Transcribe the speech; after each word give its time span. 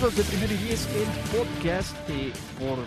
Amigos 0.00 0.16
de 0.16 0.24
Primero 0.24 0.54
y 0.54 0.56
Diez, 0.56 0.88
el 0.96 1.38
podcast 1.38 1.94
eh, 2.08 2.32
por 2.58 2.78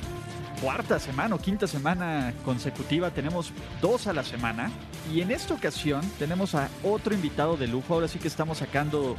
cuarta 0.60 0.98
semana 1.00 1.36
o 1.36 1.38
quinta 1.40 1.68
semana 1.68 2.34
consecutiva. 2.44 3.12
Tenemos 3.12 3.52
dos 3.82 4.08
a 4.08 4.14
la 4.14 4.24
semana. 4.24 4.72
Y 5.14 5.22
en 5.22 5.30
esta 5.30 5.54
ocasión 5.54 6.02
tenemos 6.18 6.56
a 6.56 6.70
otro 6.82 7.14
invitado 7.14 7.56
de 7.56 7.68
lujo. 7.68 7.94
Ahora 7.94 8.08
sí 8.08 8.18
que 8.18 8.28
estamos 8.28 8.58
sacando 8.58 9.16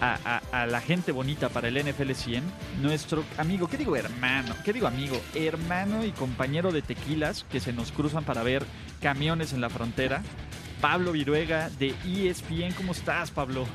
a, 0.00 0.40
a- 0.52 0.64
la 0.66 0.80
gente 0.80 1.12
bonita 1.12 1.50
para 1.50 1.68
el 1.68 1.76
NFL 1.84 2.12
100. 2.12 2.42
Nuestro 2.80 3.22
amigo, 3.36 3.68
¿qué 3.68 3.76
digo 3.76 3.94
hermano? 3.94 4.54
¿Qué 4.64 4.72
digo 4.72 4.86
amigo? 4.86 5.20
Hermano 5.34 6.02
y 6.02 6.12
compañero 6.12 6.72
de 6.72 6.80
tequilas 6.80 7.44
que 7.50 7.60
se 7.60 7.74
nos 7.74 7.92
cruzan 7.92 8.24
para 8.24 8.42
ver 8.42 8.64
camiones 9.02 9.52
en 9.52 9.60
la 9.60 9.68
frontera. 9.68 10.22
Pablo 10.80 11.12
Viruega 11.12 11.68
de 11.78 11.94
ESPN. 12.06 12.72
¿Cómo 12.74 12.92
estás, 12.92 13.30
Pablo? 13.30 13.66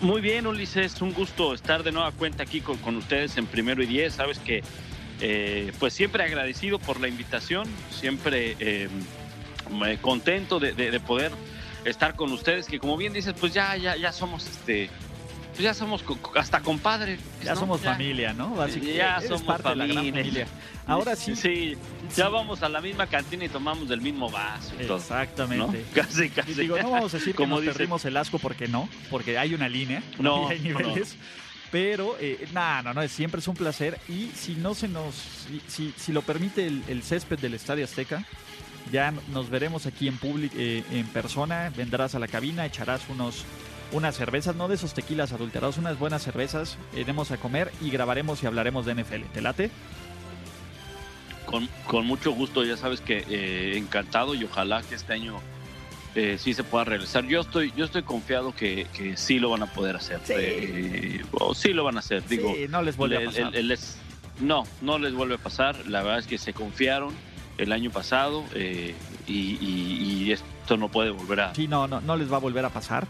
Muy 0.00 0.20
bien, 0.20 0.46
Ulises, 0.46 1.00
un 1.00 1.12
gusto 1.12 1.54
estar 1.54 1.82
de 1.82 1.92
nueva 1.92 2.12
cuenta 2.12 2.42
aquí 2.42 2.60
con, 2.60 2.76
ustedes 2.96 3.36
en 3.36 3.46
Primero 3.46 3.82
y 3.82 3.86
Diez. 3.86 4.14
Sabes 4.14 4.38
que, 4.38 4.62
eh, 5.20 5.72
pues 5.78 5.94
siempre 5.94 6.24
agradecido 6.24 6.78
por 6.78 7.00
la 7.00 7.08
invitación, 7.08 7.66
siempre 7.90 8.56
me- 9.70 9.98
contento 9.98 10.58
de, 10.60 10.72
de- 10.72 10.90
de 10.90 11.00
poder 11.00 11.32
estar 11.84 12.16
con 12.16 12.32
ustedes, 12.32 12.66
que 12.66 12.78
como 12.78 12.96
bien 12.96 13.12
dices, 13.12 13.34
pues 13.38 13.54
ya, 13.54 13.76
ya, 13.76 13.96
ya 13.96 14.12
somos, 14.12 14.46
este, 14.46 14.90
pues 15.54 15.64
ya 15.64 15.74
somos 15.74 16.02
co- 16.02 16.18
hasta 16.36 16.60
compadres. 16.60 17.18
Ya 17.42 17.54
¿no? 17.54 17.60
somos 17.60 17.82
Ya. 17.82 17.92
familia, 17.92 18.32
¿no? 18.32 18.50
Básicamente, 18.54 18.96
Ya 18.96 19.20
somos 19.20 19.42
parte 19.42 19.68
de 19.70 19.76
la 19.76 19.86
gran 19.86 19.96
familia. 20.04 20.22
familia. 20.22 20.46
Ahora 20.86 21.16
sí. 21.16 21.34
Sí, 21.36 21.76
ya 22.16 22.28
vamos 22.28 22.62
a 22.62 22.68
la 22.68 22.80
misma 22.80 23.06
cantina 23.06 23.44
y 23.44 23.48
tomamos 23.48 23.88
del 23.88 24.00
mismo 24.00 24.30
vaso 24.30 24.74
y 24.78 24.84
todo. 24.86 24.96
¿no? 24.98 25.02
Exactamente. 25.02 25.84
Casi, 25.94 26.24
Y 26.24 26.28
casi. 26.30 26.52
digo, 26.54 26.76
no 26.82 26.90
vamos 26.90 27.14
a 27.14 27.18
decir 27.18 27.34
Como 27.34 27.46
que 27.46 27.50
nos 27.56 27.60
dice- 27.62 27.72
perdimos 27.72 28.04
el 28.04 28.16
asco 28.16 28.38
porque 28.38 28.68
no, 28.68 28.88
porque 29.10 29.38
hay 29.38 29.54
una 29.54 29.68
línea, 29.68 30.02
No, 30.18 30.48
y 30.50 30.52
hay 30.54 30.58
no. 30.60 30.78
niveles. 30.80 31.16
Pero, 31.70 32.16
eh, 32.20 32.46
nada, 32.52 32.82
no, 32.82 32.94
no, 32.94 33.08
siempre 33.08 33.40
es 33.40 33.48
un 33.48 33.56
placer. 33.56 33.98
Y 34.08 34.30
si 34.34 34.54
no 34.54 34.74
se 34.74 34.86
nos, 34.86 35.14
si, 35.16 35.60
si, 35.66 35.94
si 35.96 36.12
lo 36.12 36.22
permite 36.22 36.66
el, 36.66 36.82
el 36.86 37.02
césped 37.02 37.38
del 37.38 37.54
Estadio 37.54 37.84
Azteca, 37.84 38.24
ya 38.92 39.12
nos 39.32 39.50
veremos 39.50 39.86
aquí 39.86 40.06
en 40.06 40.16
público, 40.18 40.54
en 40.56 41.06
persona. 41.08 41.72
Vendrás 41.76 42.14
a 42.14 42.18
la 42.20 42.28
cabina, 42.28 42.64
echarás 42.66 43.00
unos, 43.08 43.44
unas 43.94 44.14
cervezas, 44.16 44.54
no 44.56 44.68
de 44.68 44.74
esos 44.74 44.92
tequilas 44.92 45.32
adulterados, 45.32 45.78
unas 45.78 45.98
buenas 45.98 46.22
cervezas. 46.22 46.76
Iremos 46.96 47.30
a 47.30 47.36
comer 47.38 47.72
y 47.80 47.90
grabaremos 47.90 48.42
y 48.42 48.46
hablaremos 48.46 48.84
de 48.86 48.94
NFL. 48.94 49.22
¿Te 49.32 49.40
late? 49.40 49.70
Con, 51.46 51.68
con 51.86 52.06
mucho 52.06 52.32
gusto, 52.32 52.64
ya 52.64 52.76
sabes 52.76 53.00
que 53.00 53.24
eh, 53.28 53.76
encantado 53.78 54.34
y 54.34 54.44
ojalá 54.44 54.82
que 54.82 54.94
este 54.94 55.12
año 55.12 55.36
eh, 56.14 56.36
sí 56.38 56.54
se 56.54 56.64
pueda 56.64 56.84
realizar. 56.84 57.24
Yo 57.26 57.40
estoy, 57.42 57.72
yo 57.76 57.84
estoy 57.84 58.02
confiado 58.02 58.54
que, 58.54 58.86
que 58.94 59.16
sí 59.16 59.38
lo 59.38 59.50
van 59.50 59.62
a 59.62 59.66
poder 59.72 59.96
hacer. 59.96 60.20
Sí. 60.24 60.32
Eh, 60.36 61.22
o 61.32 61.54
sí 61.54 61.72
lo 61.72 61.84
van 61.84 61.96
a 61.96 62.00
hacer, 62.00 62.26
digo. 62.26 62.52
sí, 62.54 62.66
no 62.68 62.82
les 62.82 62.96
vuelve 62.96 63.22
a 63.22 63.26
pasar. 63.26 63.48
el- 63.48 63.54
el 63.56 63.70
es- 63.72 63.98
no, 64.40 64.64
no 64.80 64.98
les 64.98 65.12
vuelve 65.14 65.34
a 65.36 65.38
pasar. 65.38 65.86
La 65.86 66.02
verdad 66.02 66.18
es 66.18 66.26
que 66.26 66.38
se 66.38 66.52
confiaron 66.54 67.14
el 67.58 67.70
año 67.72 67.90
pasado 67.90 68.44
eh, 68.54 68.94
y, 69.28 69.56
y- 69.60 70.24
y 70.24 70.32
esto 70.32 70.76
no 70.76 70.88
puede 70.88 71.10
volver 71.10 71.40
a... 71.40 71.54
Sí, 71.54 71.68
no, 71.68 71.86
no, 71.86 72.00
no 72.00 72.16
les 72.16 72.32
va 72.32 72.36
a 72.38 72.40
volver 72.40 72.64
a 72.64 72.70
pasar. 72.70 73.06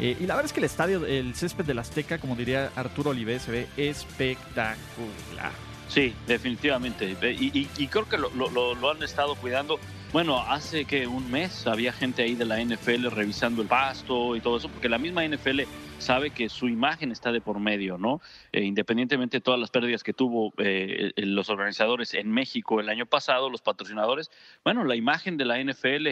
Eh, 0.00 0.16
y 0.18 0.26
la 0.26 0.34
verdad 0.34 0.46
es 0.46 0.54
que 0.54 0.60
el 0.60 0.64
estadio, 0.64 1.04
el 1.04 1.34
césped 1.34 1.66
del 1.66 1.78
Azteca, 1.78 2.16
como 2.16 2.34
diría 2.34 2.72
Arturo 2.74 3.10
Olivé, 3.10 3.38
se 3.38 3.50
ve 3.50 3.68
espectacular. 3.76 5.52
Sí, 5.88 6.14
definitivamente. 6.26 7.16
Y, 7.38 7.86
creo 7.88 8.08
que 8.08 8.16
lo, 8.16 8.90
han 8.90 9.02
estado 9.02 9.34
cuidando. 9.34 9.78
Bueno, 10.10 10.40
hace 10.40 10.86
que 10.86 11.06
un 11.06 11.30
mes 11.30 11.66
había 11.66 11.92
gente 11.92 12.22
ahí 12.22 12.34
de 12.34 12.46
la 12.46 12.64
NFL 12.64 13.10
revisando 13.10 13.60
el 13.60 13.68
pasto 13.68 14.34
y 14.36 14.40
todo 14.40 14.56
eso, 14.56 14.70
porque 14.70 14.88
la 14.88 14.96
misma 14.96 15.22
NFL 15.26 15.60
sabe 15.98 16.30
que 16.30 16.48
su 16.48 16.66
imagen 16.66 17.12
está 17.12 17.30
de 17.30 17.42
por 17.42 17.60
medio, 17.60 17.98
¿no? 17.98 18.22
Eh, 18.52 18.62
independientemente 18.62 19.36
de 19.36 19.40
todas 19.42 19.60
las 19.60 19.70
pérdidas 19.70 20.02
que 20.02 20.14
tuvo 20.14 20.54
eh, 20.56 21.12
los 21.16 21.50
organizadores 21.50 22.14
en 22.14 22.30
México 22.30 22.80
el 22.80 22.88
año 22.88 23.04
pasado, 23.04 23.50
los 23.50 23.60
patrocinadores, 23.60 24.30
bueno, 24.64 24.84
la 24.84 24.96
imagen 24.96 25.36
de 25.36 25.44
la 25.44 25.62
NFL 25.62 26.06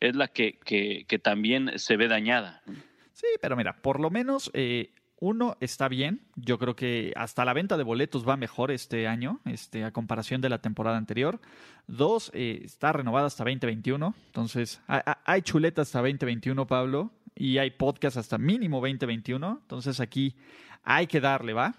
es 0.00 0.16
la 0.16 0.28
que, 0.28 0.58
que 0.64 1.18
también 1.18 1.72
se 1.78 1.96
ve 1.96 2.08
dañada. 2.08 2.62
Sí, 3.14 3.26
pero 3.40 3.54
mira, 3.56 3.80
por 3.80 4.00
lo 4.00 4.10
menos 4.10 4.50
eh, 4.54 4.92
uno 5.20 5.56
está 5.60 5.88
bien. 5.88 6.26
Yo 6.34 6.58
creo 6.58 6.74
que 6.74 7.12
hasta 7.16 7.44
la 7.44 7.52
venta 7.52 7.76
de 7.76 7.84
boletos 7.84 8.28
va 8.28 8.36
mejor 8.36 8.72
este 8.72 9.06
año, 9.06 9.40
este, 9.44 9.84
a 9.84 9.92
comparación 9.92 10.40
de 10.40 10.48
la 10.48 10.60
temporada 10.60 10.96
anterior. 10.98 11.40
Dos, 11.86 12.30
eh, 12.34 12.62
está 12.64 12.92
renovada 12.92 13.28
hasta 13.28 13.44
2021. 13.44 14.14
Entonces, 14.26 14.80
ha- 14.88 15.02
ha- 15.12 15.22
hay 15.24 15.42
chuleta 15.42 15.82
hasta 15.82 16.00
2021, 16.00 16.66
Pablo, 16.66 17.12
y 17.36 17.58
hay 17.58 17.70
podcast 17.70 18.16
hasta 18.16 18.36
mínimo 18.36 18.80
2021. 18.80 19.60
Entonces, 19.62 20.00
aquí 20.00 20.34
hay 20.82 21.06
que 21.06 21.20
darle, 21.20 21.52
¿va? 21.52 21.72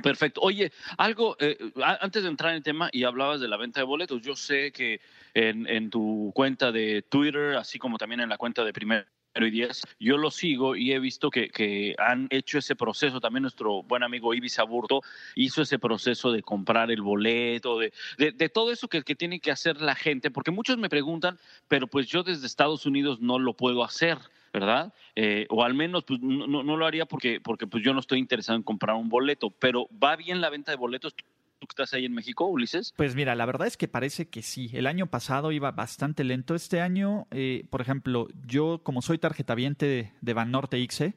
Perfecto. 0.00 0.40
Oye, 0.42 0.70
algo, 0.96 1.36
eh, 1.40 1.58
antes 2.00 2.22
de 2.22 2.28
entrar 2.28 2.52
en 2.52 2.58
el 2.58 2.62
tema 2.62 2.88
y 2.92 3.02
hablabas 3.02 3.40
de 3.40 3.48
la 3.48 3.56
venta 3.56 3.80
de 3.80 3.84
boletos, 3.84 4.22
yo 4.22 4.36
sé 4.36 4.70
que 4.70 5.00
en, 5.34 5.66
en 5.66 5.90
tu 5.90 6.30
cuenta 6.36 6.70
de 6.70 7.02
Twitter, 7.02 7.56
así 7.56 7.80
como 7.80 7.98
también 7.98 8.20
en 8.20 8.28
la 8.28 8.38
cuenta 8.38 8.64
de 8.64 8.72
Primero 8.72 9.04
y 9.46 9.50
Diez, 9.50 9.82
yo 9.98 10.16
lo 10.16 10.30
sigo 10.30 10.76
y 10.76 10.92
he 10.92 10.98
visto 10.98 11.30
que, 11.30 11.48
que 11.48 11.94
han 11.98 12.26
hecho 12.30 12.58
ese 12.58 12.76
proceso. 12.76 13.20
También 13.20 13.42
nuestro 13.42 13.82
buen 13.82 14.02
amigo 14.02 14.34
Ibis 14.34 14.58
Aburto 14.58 15.02
hizo 15.34 15.62
ese 15.62 15.78
proceso 15.78 16.32
de 16.32 16.42
comprar 16.42 16.90
el 16.90 17.02
boleto, 17.02 17.78
de, 17.78 17.92
de, 18.16 18.48
todo 18.48 18.72
eso 18.72 18.88
que, 18.88 19.02
que 19.02 19.14
tiene 19.14 19.40
que 19.40 19.50
hacer 19.50 19.80
la 19.80 19.94
gente, 19.94 20.30
porque 20.30 20.50
muchos 20.50 20.78
me 20.78 20.88
preguntan, 20.88 21.38
pero 21.68 21.86
pues 21.86 22.06
yo 22.06 22.22
desde 22.22 22.46
Estados 22.46 22.86
Unidos 22.86 23.20
no 23.20 23.38
lo 23.38 23.54
puedo 23.54 23.84
hacer. 23.84 24.18
¿verdad? 24.50 24.94
Eh, 25.14 25.46
o 25.50 25.62
al 25.62 25.74
menos 25.74 26.04
pues, 26.04 26.20
no- 26.20 26.46
no 26.62 26.76
lo 26.76 26.86
haría 26.86 27.04
porque, 27.04 27.38
porque 27.38 27.66
pues, 27.66 27.84
yo 27.84 27.92
no 27.92 28.00
estoy 28.00 28.18
interesado 28.18 28.56
en 28.56 28.62
comprar 28.62 28.96
un 28.96 29.10
boleto, 29.10 29.50
pero 29.50 29.88
¿va 30.02 30.16
bien 30.16 30.40
la 30.40 30.48
venta 30.48 30.72
de 30.72 30.78
boletos? 30.78 31.14
¿Tú 31.58 31.66
que 31.66 31.72
estás 31.72 31.94
ahí 31.94 32.04
en 32.04 32.14
México, 32.14 32.46
Ulises? 32.46 32.94
Pues 32.96 33.16
mira, 33.16 33.34
la 33.34 33.46
verdad 33.46 33.66
es 33.66 33.76
que 33.76 33.88
parece 33.88 34.28
que 34.28 34.42
sí. 34.42 34.70
El 34.72 34.86
año 34.86 35.06
pasado 35.06 35.50
iba 35.50 35.72
bastante 35.72 36.22
lento. 36.22 36.54
Este 36.54 36.80
año, 36.80 37.26
eh, 37.30 37.66
por 37.70 37.80
ejemplo, 37.80 38.28
yo 38.46 38.80
como 38.84 39.02
soy 39.02 39.18
tarjetaviente 39.18 39.86
de, 39.86 40.12
de 40.20 40.34
Banorte 40.34 40.78
Ixe, 40.78 41.16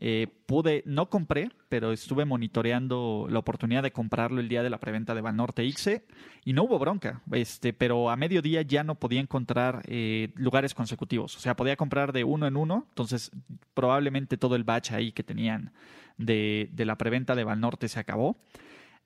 eh, 0.00 0.28
pude, 0.46 0.84
no 0.86 1.10
compré, 1.10 1.50
pero 1.68 1.90
estuve 1.90 2.24
monitoreando 2.24 3.26
la 3.28 3.40
oportunidad 3.40 3.82
de 3.82 3.90
comprarlo 3.90 4.40
el 4.40 4.48
día 4.48 4.62
de 4.62 4.70
la 4.70 4.78
preventa 4.78 5.12
de 5.12 5.22
Banorte 5.22 5.64
Ixe 5.64 6.04
y 6.44 6.52
no 6.52 6.64
hubo 6.64 6.78
bronca. 6.78 7.22
Este, 7.32 7.72
pero 7.72 8.10
a 8.10 8.16
mediodía 8.16 8.62
ya 8.62 8.84
no 8.84 8.94
podía 8.94 9.20
encontrar 9.20 9.82
eh, 9.86 10.30
lugares 10.36 10.72
consecutivos. 10.72 11.36
O 11.36 11.40
sea, 11.40 11.56
podía 11.56 11.76
comprar 11.76 12.12
de 12.12 12.22
uno 12.22 12.46
en 12.46 12.56
uno. 12.56 12.86
Entonces, 12.90 13.32
probablemente 13.74 14.36
todo 14.36 14.54
el 14.54 14.62
batch 14.62 14.92
ahí 14.92 15.10
que 15.10 15.24
tenían 15.24 15.72
de, 16.16 16.68
de 16.72 16.84
la 16.84 16.96
preventa 16.96 17.34
de 17.34 17.44
Banorte 17.44 17.88
se 17.88 17.98
acabó. 17.98 18.36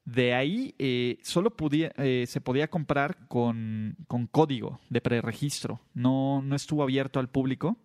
De 0.04 0.34
ahí 0.34 0.74
eh, 0.78 1.18
solo 1.22 1.54
eh, 1.70 2.24
se 2.26 2.40
podía 2.40 2.68
comprar 2.68 3.28
con, 3.28 3.96
con 4.08 4.26
código 4.26 4.80
de 4.90 5.00
preregistro. 5.00 5.80
No, 5.94 6.42
no 6.42 6.56
estuvo 6.56 6.82
abierto 6.82 7.20
al 7.20 7.28
público. 7.28 7.78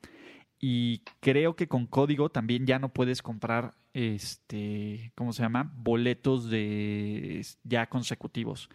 Y 0.59 1.03
creo 1.19 1.55
que 1.55 1.67
con 1.67 1.85
código 1.85 2.29
también 2.29 2.65
ya 2.65 2.79
no 2.79 2.89
puedes 2.89 3.21
comprar, 3.21 3.75
este, 3.93 5.11
¿cómo 5.15 5.31
se 5.31 5.43
llama? 5.43 5.71
Boletos 5.75 6.49
de 6.49 7.45
ya 7.63 7.87
consecutivos. 7.87 8.69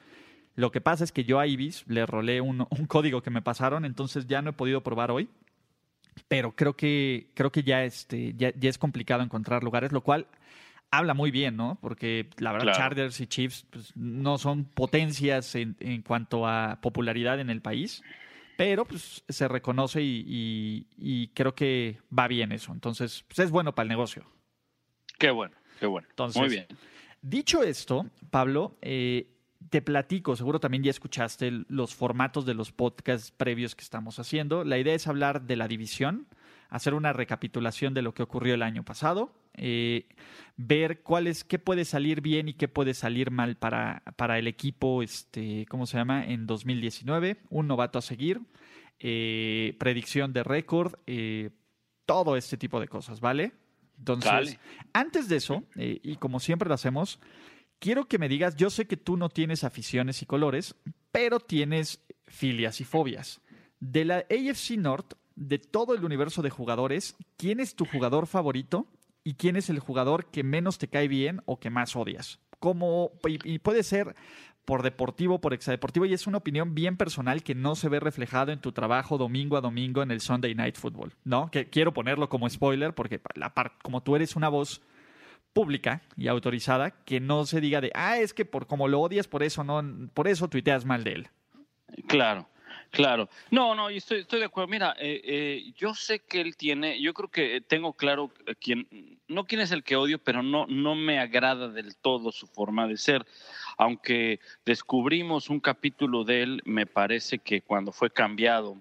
Lo 0.54 0.70
que 0.70 0.80
pasa 0.80 1.02
es 1.02 1.10
que 1.10 1.24
yo 1.24 1.40
a 1.40 1.46
Ibis 1.48 1.84
le 1.88 2.06
rolé 2.06 2.40
un, 2.40 2.60
un 2.70 2.86
código 2.86 3.22
que 3.22 3.30
me 3.30 3.42
pasaron, 3.42 3.84
entonces 3.84 4.28
ya 4.28 4.42
no 4.42 4.50
he 4.50 4.54
podido 4.54 4.82
probar 4.82 5.10
hoy. 5.10 5.28
Pero 6.28 6.54
creo 6.54 6.76
que, 6.76 7.30
creo 7.34 7.50
que 7.50 7.62
ya, 7.62 7.84
este, 7.84 8.34
ya, 8.36 8.52
ya 8.54 8.68
es 8.68 8.78
complicado 8.78 9.22
encontrar 9.22 9.64
lugares, 9.64 9.92
lo 9.92 10.02
cual 10.02 10.28
habla 10.92 11.14
muy 11.14 11.30
bien, 11.32 11.56
¿no? 11.56 11.78
Porque 11.80 12.28
la 12.38 12.52
verdad, 12.52 12.66
Claro. 12.66 12.78
Chargers 12.78 13.20
y 13.20 13.26
Chiefs 13.26 13.66
pues, 13.70 13.96
no 13.96 14.38
son 14.38 14.64
potencias 14.64 15.54
en, 15.56 15.74
en 15.80 16.02
cuanto 16.02 16.46
a 16.46 16.78
popularidad 16.80 17.40
en 17.40 17.50
el 17.50 17.60
país, 17.62 18.02
pero 18.56 18.84
pues 18.84 19.24
se 19.28 19.48
reconoce 19.48 20.02
y, 20.02 20.24
y- 20.28 20.86
y 20.98 21.28
creo 21.28 21.54
que 21.54 21.98
va 22.16 22.28
bien 22.28 22.52
eso. 22.52 22.72
Entonces, 22.72 23.24
pues, 23.26 23.38
es 23.40 23.50
bueno 23.50 23.74
para 23.74 23.84
el 23.84 23.88
negocio. 23.88 24.24
Qué 25.18 25.30
bueno, 25.30 25.56
qué 25.80 25.86
bueno. 25.86 26.06
Entonces, 26.10 26.40
Muy 26.40 26.50
bien. 26.50 26.66
Dicho 27.22 27.62
esto, 27.62 28.06
Pablo, 28.30 28.76
eh, 28.82 29.28
te 29.70 29.80
platico, 29.80 30.34
seguro 30.36 30.58
también 30.60 30.82
ya 30.82 30.90
escuchaste 30.90 31.52
los 31.68 31.94
formatos 31.94 32.44
de 32.44 32.54
los 32.54 32.72
podcasts 32.72 33.30
previos 33.30 33.74
que 33.76 33.82
estamos 33.84 34.18
haciendo. 34.18 34.64
La 34.64 34.76
idea 34.76 34.94
es 34.94 35.06
hablar 35.06 35.42
de 35.42 35.54
la 35.56 35.68
división, 35.68 36.26
hacer 36.68 36.94
una 36.94 37.12
recapitulación 37.12 37.94
de 37.94 38.02
lo 38.02 38.12
que 38.12 38.24
ocurrió 38.24 38.54
el 38.54 38.62
año 38.62 38.82
pasado, 38.84 39.32
eh, 39.54 40.08
ver 40.56 41.02
cuál 41.02 41.26
es, 41.26 41.44
qué 41.44 41.58
puede 41.58 41.84
salir 41.84 42.20
bien 42.20 42.48
y 42.48 42.54
qué 42.54 42.68
puede 42.68 42.94
salir 42.94 43.30
mal 43.30 43.56
para, 43.56 44.02
para 44.16 44.38
el 44.38 44.46
equipo, 44.46 45.02
este, 45.02 45.66
¿cómo 45.66 45.86
se 45.86 45.96
llama? 45.96 46.24
En 46.24 46.46
2019, 46.46 47.38
un 47.50 47.66
novato 47.66 47.98
a 47.98 48.02
seguir, 48.02 48.40
eh, 48.98 49.76
predicción 49.78 50.32
de 50.32 50.42
récord, 50.42 50.94
eh, 51.06 51.50
todo 52.06 52.36
este 52.36 52.56
tipo 52.56 52.80
de 52.80 52.88
cosas, 52.88 53.20
¿vale? 53.20 53.52
Entonces, 53.98 54.58
antes 54.92 55.28
de 55.28 55.36
eso, 55.36 55.62
y 55.76 56.16
como 56.16 56.40
siempre 56.40 56.68
lo 56.68 56.74
hacemos, 56.74 57.20
quiero 57.78 58.08
que 58.08 58.18
me 58.18 58.28
digas, 58.28 58.56
yo 58.56 58.68
sé 58.68 58.86
que 58.86 58.96
tú 58.96 59.16
no 59.16 59.28
tienes 59.28 59.62
aficiones 59.62 60.22
y 60.22 60.26
colores, 60.26 60.74
pero 61.12 61.38
tienes 61.38 62.00
filias 62.26 62.80
y 62.80 62.84
fobias. 62.84 63.40
De 63.78 64.04
la 64.04 64.24
AFC 64.28 64.76
North, 64.78 65.14
de 65.34 65.58
todo 65.58 65.94
el 65.94 66.04
universo 66.04 66.42
de 66.42 66.50
jugadores, 66.50 67.16
¿quién 67.36 67.60
es 67.60 67.74
tu 67.74 67.84
jugador 67.84 68.26
favorito 68.26 68.86
y 69.24 69.34
quién 69.34 69.56
es 69.56 69.70
el 69.70 69.78
jugador 69.78 70.26
que 70.26 70.42
menos 70.42 70.78
te 70.78 70.88
cae 70.88 71.08
bien 71.08 71.42
o 71.46 71.58
que 71.58 71.70
más 71.70 71.96
odias? 71.96 72.40
Como, 72.58 73.12
y, 73.26 73.58
puede 73.58 73.82
ser 73.82 74.14
por 74.64 74.82
deportivo, 74.82 75.40
por 75.40 75.54
exadeportivo, 75.54 76.06
y 76.06 76.12
es 76.12 76.28
una 76.28 76.38
opinión 76.38 76.74
bien 76.74 76.96
personal 76.96 77.42
que 77.42 77.56
no 77.56 77.74
se 77.74 77.88
ve 77.88 77.98
reflejado 77.98 78.52
en 78.52 78.60
tu 78.60 78.70
trabajo 78.70 79.18
domingo 79.18 79.56
a 79.56 79.60
domingo 79.60 80.02
en 80.02 80.12
el 80.12 80.20
Sunday 80.20 80.54
Night 80.54 80.76
Football, 80.76 81.14
¿no? 81.24 81.50
Que 81.50 81.68
quiero 81.68 81.92
ponerlo 81.92 82.28
como 82.28 82.48
spoiler 82.48 82.94
porque 82.94 83.20
como 83.82 84.02
tú 84.02 84.14
eres 84.14 84.36
una 84.36 84.48
voz 84.48 84.82
pública 85.52 86.02
y 86.16 86.28
autorizada, 86.28 86.90
que 86.90 87.20
no 87.20 87.44
se 87.44 87.60
diga 87.60 87.80
de, 87.80 87.90
ah, 87.94 88.18
es 88.18 88.32
que 88.32 88.44
por 88.44 88.66
como 88.66 88.88
lo 88.88 89.00
odias, 89.00 89.26
por 89.26 89.42
eso 89.42 89.64
no, 89.64 89.82
por 90.14 90.28
eso 90.28 90.48
tuiteas 90.48 90.84
mal 90.84 91.04
de 91.04 91.12
él. 91.12 91.28
Claro. 92.06 92.48
Claro, 92.92 93.30
no, 93.50 93.74
no, 93.74 93.88
estoy, 93.88 94.20
estoy 94.20 94.40
de 94.40 94.44
acuerdo. 94.44 94.68
Mira, 94.68 94.94
eh, 94.98 95.22
eh, 95.24 95.72
yo 95.76 95.94
sé 95.94 96.18
que 96.18 96.42
él 96.42 96.58
tiene, 96.58 97.00
yo 97.00 97.14
creo 97.14 97.30
que 97.30 97.62
tengo 97.62 97.94
claro 97.94 98.30
quién, 98.60 98.86
no 99.28 99.46
quién 99.46 99.62
es 99.62 99.72
el 99.72 99.82
que 99.82 99.96
odio, 99.96 100.18
pero 100.18 100.42
no, 100.42 100.66
no 100.66 100.94
me 100.94 101.18
agrada 101.18 101.68
del 101.68 101.96
todo 101.96 102.30
su 102.32 102.46
forma 102.46 102.86
de 102.86 102.98
ser. 102.98 103.24
Aunque 103.78 104.40
descubrimos 104.66 105.48
un 105.48 105.58
capítulo 105.58 106.24
de 106.24 106.42
él, 106.42 106.62
me 106.66 106.84
parece 106.84 107.38
que 107.38 107.62
cuando 107.62 107.92
fue 107.92 108.10
cambiado 108.10 108.76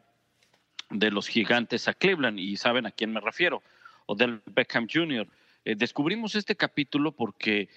de 0.89 1.09
los 1.09 1.29
gigantes 1.29 1.87
a 1.87 1.93
Cleveland, 1.93 2.37
y 2.37 2.57
saben 2.57 2.85
a 2.85 2.91
quién 2.91 3.13
me 3.13 3.21
refiero, 3.21 3.63
o 4.07 4.15
del 4.15 4.41
Beckham 4.45 4.89
Jr., 4.91 5.25
eh, 5.63 5.75
descubrimos 5.77 6.35
este 6.35 6.57
capítulo 6.57 7.13
porque 7.13 7.69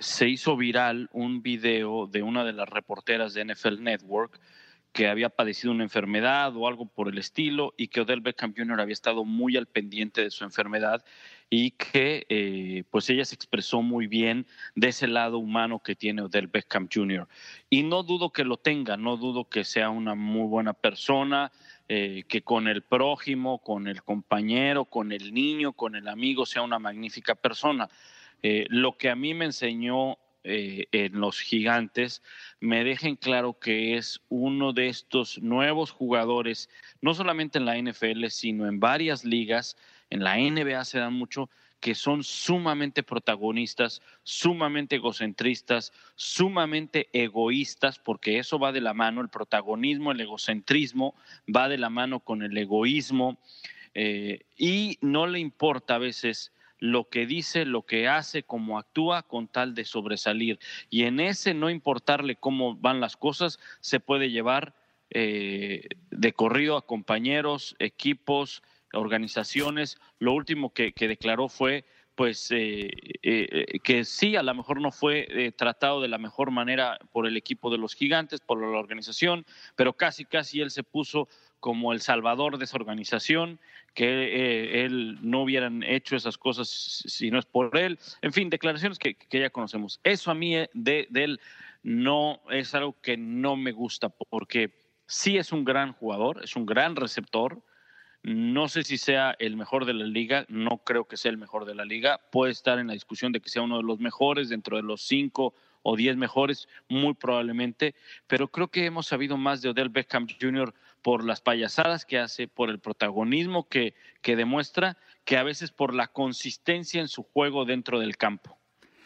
se 0.00 0.26
hizo 0.26 0.56
viral 0.56 1.10
un 1.12 1.42
video 1.42 2.06
de 2.06 2.22
una 2.22 2.44
de 2.44 2.54
las 2.54 2.68
reporteras 2.70 3.34
de 3.34 3.44
NFL 3.44 3.82
Network 3.82 4.40
que 4.94 5.08
había 5.08 5.28
padecido 5.28 5.72
una 5.72 5.82
enfermedad 5.82 6.56
o 6.56 6.68
algo 6.68 6.86
por 6.86 7.08
el 7.08 7.18
estilo 7.18 7.74
y 7.76 7.88
que 7.88 8.00
Odell 8.00 8.20
Beckham 8.20 8.54
Jr. 8.56 8.80
había 8.80 8.92
estado 8.92 9.24
muy 9.24 9.56
al 9.56 9.66
pendiente 9.66 10.22
de 10.22 10.30
su 10.30 10.44
enfermedad 10.44 11.04
y 11.50 11.72
que 11.72 12.24
eh, 12.28 12.84
pues 12.90 13.10
ella 13.10 13.24
se 13.24 13.34
expresó 13.34 13.82
muy 13.82 14.06
bien 14.06 14.46
de 14.76 14.88
ese 14.88 15.08
lado 15.08 15.38
humano 15.38 15.80
que 15.80 15.96
tiene 15.96 16.22
Odell 16.22 16.46
Beckham 16.46 16.88
Jr. 16.90 17.26
Y 17.68 17.82
no 17.82 18.04
dudo 18.04 18.30
que 18.30 18.44
lo 18.44 18.56
tenga, 18.56 18.96
no 18.96 19.16
dudo 19.16 19.48
que 19.48 19.64
sea 19.64 19.90
una 19.90 20.14
muy 20.14 20.46
buena 20.46 20.74
persona, 20.74 21.50
eh, 21.88 22.22
que 22.28 22.42
con 22.42 22.68
el 22.68 22.82
prójimo, 22.82 23.58
con 23.58 23.88
el 23.88 24.04
compañero, 24.04 24.84
con 24.84 25.10
el 25.10 25.34
niño, 25.34 25.72
con 25.72 25.96
el 25.96 26.06
amigo 26.06 26.46
sea 26.46 26.62
una 26.62 26.78
magnífica 26.78 27.34
persona. 27.34 27.88
Eh, 28.44 28.66
lo 28.68 28.96
que 28.96 29.10
a 29.10 29.16
mí 29.16 29.34
me 29.34 29.46
enseñó 29.46 30.18
eh, 30.46 30.88
en 30.92 31.20
los 31.20 31.40
gigantes 31.40 32.22
me 32.60 32.84
dejen 32.84 33.16
claro 33.16 33.58
que 33.58 33.96
es 33.96 34.20
uno 34.28 34.74
de 34.74 34.88
estos 34.88 35.40
nuevos 35.40 35.90
jugadores, 35.90 36.68
no 37.00 37.14
solamente 37.14 37.58
en 37.58 37.64
la 37.64 37.78
NFL, 37.78 38.26
sino 38.28 38.66
en 38.66 38.78
varias 38.78 39.24
ligas, 39.24 39.76
en 40.10 40.22
la 40.22 40.36
NBA 40.36 40.84
se 40.84 40.98
dan 40.98 41.14
mucho, 41.14 41.48
que 41.80 41.94
son 41.94 42.24
sumamente 42.24 43.02
protagonistas, 43.02 44.00
sumamente 44.22 44.96
egocentristas, 44.96 45.92
sumamente 46.14 47.08
egoístas, 47.12 47.98
porque 47.98 48.38
eso 48.38 48.58
va 48.58 48.72
de 48.72 48.80
la 48.80 48.94
mano, 48.94 49.20
el 49.20 49.28
protagonismo, 49.28 50.12
el 50.12 50.20
egocentrismo 50.20 51.14
va 51.54 51.68
de 51.68 51.78
la 51.78 51.90
mano 51.90 52.20
con 52.20 52.42
el 52.42 52.56
egoísmo, 52.56 53.38
eh, 53.94 54.46
y 54.56 54.98
no 55.00 55.26
le 55.26 55.40
importa 55.40 55.96
a 55.96 55.98
veces 55.98 56.52
lo 56.78 57.08
que 57.08 57.26
dice, 57.26 57.64
lo 57.64 57.82
que 57.82 58.08
hace, 58.08 58.42
cómo 58.42 58.78
actúa 58.78 59.22
con 59.22 59.48
tal 59.48 59.74
de 59.74 59.84
sobresalir. 59.84 60.58
Y 60.90 61.04
en 61.04 61.20
ese 61.20 61.54
no 61.54 61.70
importarle 61.70 62.36
cómo 62.36 62.76
van 62.76 63.00
las 63.00 63.16
cosas, 63.16 63.58
se 63.80 64.00
puede 64.00 64.30
llevar 64.30 64.74
eh, 65.10 65.86
de 66.10 66.32
corrido 66.32 66.76
a 66.76 66.86
compañeros, 66.86 67.76
equipos, 67.78 68.62
organizaciones. 68.92 69.98
Lo 70.18 70.32
último 70.32 70.72
que, 70.72 70.92
declaró 70.96 71.48
fue 71.48 71.84
pues 72.16 72.52
eh, 72.52 72.90
eh, 73.22 73.78
que 73.82 74.04
sí, 74.04 74.36
a 74.36 74.42
lo 74.44 74.54
mejor 74.54 74.80
no 74.80 74.92
fue 74.92 75.52
tratado 75.56 76.00
de 76.00 76.06
la 76.06 76.18
mejor 76.18 76.52
manera 76.52 76.98
por 77.10 77.26
el 77.26 77.36
equipo 77.36 77.70
de 77.70 77.78
los 77.78 77.94
gigantes, 77.94 78.40
por 78.40 78.60
la 78.60 78.78
organización, 78.78 79.44
pero 79.74 79.94
casi, 79.94 80.24
casi 80.24 80.60
él 80.60 80.70
se 80.70 80.84
puso 80.84 81.28
como 81.64 81.94
el 81.94 82.02
salvador 82.02 82.58
de 82.58 82.66
esa 82.66 82.76
organización, 82.76 83.58
que 83.94 84.04
eh, 84.04 84.84
él 84.84 85.18
no 85.22 85.44
hubieran 85.44 85.82
hecho 85.82 86.14
esas 86.14 86.36
cosas 86.36 86.68
si 86.68 87.30
no 87.30 87.38
es 87.38 87.46
por 87.46 87.74
él. 87.78 87.98
En 88.20 88.34
fin, 88.34 88.50
declaraciones 88.50 88.98
que, 88.98 89.16
ya 89.30 89.48
conocemos. 89.48 89.98
Eso 90.04 90.30
a 90.30 90.34
mí 90.34 90.58
eh, 90.58 90.68
de, 90.74 91.08
él 91.14 91.40
no 91.82 92.42
es 92.50 92.74
algo 92.74 93.00
que 93.00 93.16
no 93.16 93.56
me 93.56 93.72
gusta, 93.72 94.10
porque 94.10 94.74
sí 95.06 95.38
es 95.38 95.52
un 95.52 95.64
gran 95.64 95.94
jugador, 95.94 96.44
es 96.44 96.54
un 96.54 96.66
gran 96.66 96.96
receptor. 96.96 97.62
No 98.22 98.68
sé 98.68 98.82
si 98.82 98.98
sea 98.98 99.34
el 99.38 99.56
mejor 99.56 99.86
de 99.86 99.94
la 99.94 100.04
liga, 100.04 100.44
no 100.50 100.82
creo 100.84 101.06
que 101.06 101.16
sea 101.16 101.30
el 101.30 101.38
mejor 101.38 101.64
de 101.64 101.74
la 101.74 101.86
liga. 101.86 102.20
Puede 102.30 102.52
estar 102.52 102.78
en 102.78 102.88
la 102.88 102.92
discusión 102.92 103.32
de 103.32 103.40
que 103.40 103.48
sea 103.48 103.62
uno 103.62 103.78
de 103.78 103.84
los 103.84 103.98
mejores 104.00 104.50
dentro 104.50 104.76
de 104.76 104.82
los 104.82 105.00
cinco 105.00 105.54
o 105.82 105.96
diez 105.96 106.14
mejores, 106.18 106.68
muy 106.90 107.14
probablemente, 107.14 107.94
pero 108.26 108.48
creo 108.48 108.68
que 108.68 108.84
hemos 108.84 109.06
sabido 109.06 109.38
más 109.38 109.62
de 109.62 109.70
Odell 109.70 109.88
Beckham 109.88 110.26
Jr 110.38 110.74
por 111.04 111.22
las 111.22 111.42
payasadas 111.42 112.06
que 112.06 112.18
hace, 112.18 112.48
por 112.48 112.70
el 112.70 112.78
protagonismo 112.78 113.68
que, 113.68 113.92
que 114.22 114.36
demuestra, 114.36 114.96
que 115.26 115.36
a 115.36 115.42
veces 115.42 115.70
por 115.70 115.92
la 115.92 116.06
consistencia 116.06 117.02
en 117.02 117.08
su 117.08 117.22
juego 117.22 117.66
dentro 117.66 118.00
del 118.00 118.16
campo. 118.16 118.56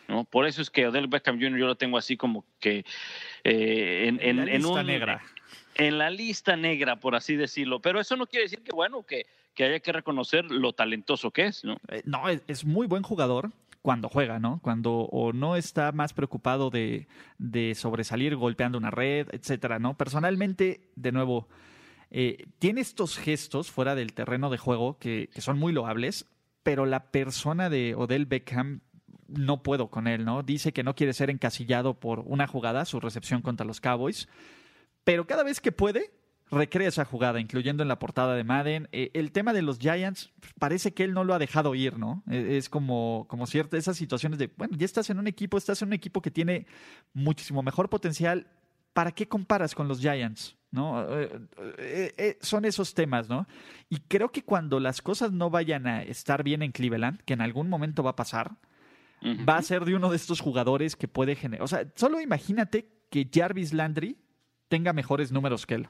¿no? 0.07 0.23
Por 0.23 0.47
eso 0.47 0.63
es 0.63 0.71
que 0.71 0.87
Odell 0.87 1.09
Beckham 1.09 1.41
Jr. 1.41 1.59
yo 1.59 1.67
lo 1.67 1.75
tengo 1.75 1.99
así 1.99 2.17
como 2.17 2.45
que 2.61 2.85
eh, 3.43 4.05
en, 4.07 4.21
en, 4.23 4.37
la 4.37 4.45
lista 4.45 4.83
negra. 4.85 5.23
En 5.75 5.99
la 5.99 6.09
lista 6.09 6.57
negra, 6.57 7.01
por 7.01 7.17
así 7.17 7.35
decirlo. 7.35 7.81
Pero 7.81 7.99
eso 7.99 8.17
no 8.17 8.29
quiere 8.29 8.45
decir 8.45 8.63
que, 8.63 8.71
bueno, 8.73 9.03
que, 9.03 9.27
que 9.57 9.65
haya 9.65 9.81
que 9.81 9.91
reconocer 9.91 10.45
lo 10.53 10.73
talentoso 10.75 11.33
que 11.33 11.47
es, 11.47 11.65
¿no? 11.65 11.79
Eh, 11.89 12.03
no, 12.05 12.29
es, 12.29 12.65
muy 12.65 12.87
buen 12.87 13.03
jugador 13.03 13.51
cuando 13.83 14.09
juega, 14.09 14.39
¿no? 14.39 14.61
Cuando 14.63 14.93
o 14.93 15.33
no 15.33 15.57
está 15.57 15.91
más 15.91 16.13
preocupado 16.13 16.71
de, 16.71 17.09
de 17.39 17.75
sobresalir 17.75 18.37
golpeando 18.37 18.79
una 18.79 18.93
red, 18.93 19.27
etcétera, 19.33 19.81
¿no? 19.81 19.97
Personalmente, 19.97 20.81
de 20.95 21.11
nuevo, 21.11 21.49
eh, 22.11 22.47
tiene 22.59 22.81
estos 22.81 23.19
gestos 23.19 23.71
fuera 23.71 23.95
del 23.95 24.13
terreno 24.13 24.51
de 24.51 24.59
juego 24.59 24.99
que, 24.99 25.29
son 25.39 25.59
muy 25.59 25.73
loables, 25.73 26.27
pero 26.63 26.87
la 26.87 27.11
persona 27.11 27.71
de 27.71 27.95
Odell 27.95 28.27
Beckham 28.27 28.81
no 29.29 29.63
puedo 29.63 29.91
con 29.91 30.07
él, 30.07 30.25
¿no? 30.25 30.43
Dice 30.43 30.73
que 30.73 30.83
no 30.83 30.95
quiere 30.95 31.13
ser 31.13 31.31
encasillado 31.31 32.01
por 32.01 32.21
una 32.21 32.47
jugada, 32.47 32.85
su 32.85 32.99
recepción 32.99 33.43
contra 33.43 33.67
los 33.67 33.81
Cowboys, 33.81 34.29
pero 35.05 35.27
cada 35.27 35.43
vez 35.43 35.61
que 35.61 35.73
puede, 35.73 36.13
recrea 36.51 36.89
esa 36.89 37.05
jugada, 37.05 37.41
incluyendo 37.41 37.83
en 37.83 37.89
la 37.89 37.99
portada 37.99 38.35
de 38.35 38.45
Madden. 38.45 38.89
Eh, 38.93 39.11
el 39.15 39.33
tema 39.33 39.53
de 39.53 39.63
los 39.63 39.79
Giants, 39.79 40.33
parece 40.59 40.95
que 40.95 41.05
él 41.05 41.13
no 41.13 41.25
lo 41.25 41.35
ha 41.35 41.39
dejado 41.39 41.75
ir, 41.75 41.99
¿no? 41.99 42.23
E, 42.31 42.57
es 42.57 42.69
como, 42.69 43.27
como 43.29 43.47
cierta 43.47 43.77
esas 43.77 43.97
situaciones 43.97 44.39
de, 44.39 44.51
bueno, 44.57 44.77
ya 44.77 44.87
estás 44.87 45.11
en 45.11 45.19
un 45.19 45.27
equipo, 45.27 45.59
estás 45.59 45.83
en 45.83 45.89
un 45.89 45.95
equipo 45.95 46.23
que 46.23 46.31
tiene 46.31 46.67
muchísimo 47.13 47.63
mejor 47.63 47.89
potencial. 47.89 48.47
¿Para 48.93 49.13
qué 49.13 49.29
comparas 49.29 49.75
con 49.75 49.89
los 49.89 50.01
Giants? 50.01 50.58
¿No? 50.71 51.19
Eh, 51.19 51.31
eh, 51.79 52.15
eh, 52.17 52.39
son 52.41 52.65
esos 52.65 52.95
temas, 52.95 53.29
¿no? 53.29 53.47
Y 53.89 54.01
creo 54.01 54.31
que 54.31 54.43
cuando 54.43 54.81
las 54.81 55.01
cosas 55.01 55.33
no 55.33 55.51
vayan 55.51 55.87
a 55.87 56.03
estar 56.03 56.43
bien 56.43 56.63
en 56.63 56.73
Cleveland, 56.73 57.23
que 57.25 57.35
en 57.35 57.41
algún 57.41 57.69
momento 57.69 58.03
va 58.03 58.11
a 58.11 58.17
pasar, 58.17 58.53
va 59.49 59.57
a 59.57 59.63
ser 59.63 59.85
de 59.85 59.97
uno 59.97 60.11
de 60.11 60.17
estos 60.17 60.41
jugadores 60.41 60.95
que 60.95 61.09
puede 61.09 61.35
generar. 61.35 61.65
O 61.65 61.69
sea, 61.69 61.87
solo 61.97 62.21
imagínate 62.21 62.89
que 63.11 63.29
Jarvis 63.33 63.73
Landry 63.73 64.17
tenga 64.69 64.93
mejores 64.93 65.33
números 65.33 65.67
que 65.67 65.75
él. 65.75 65.89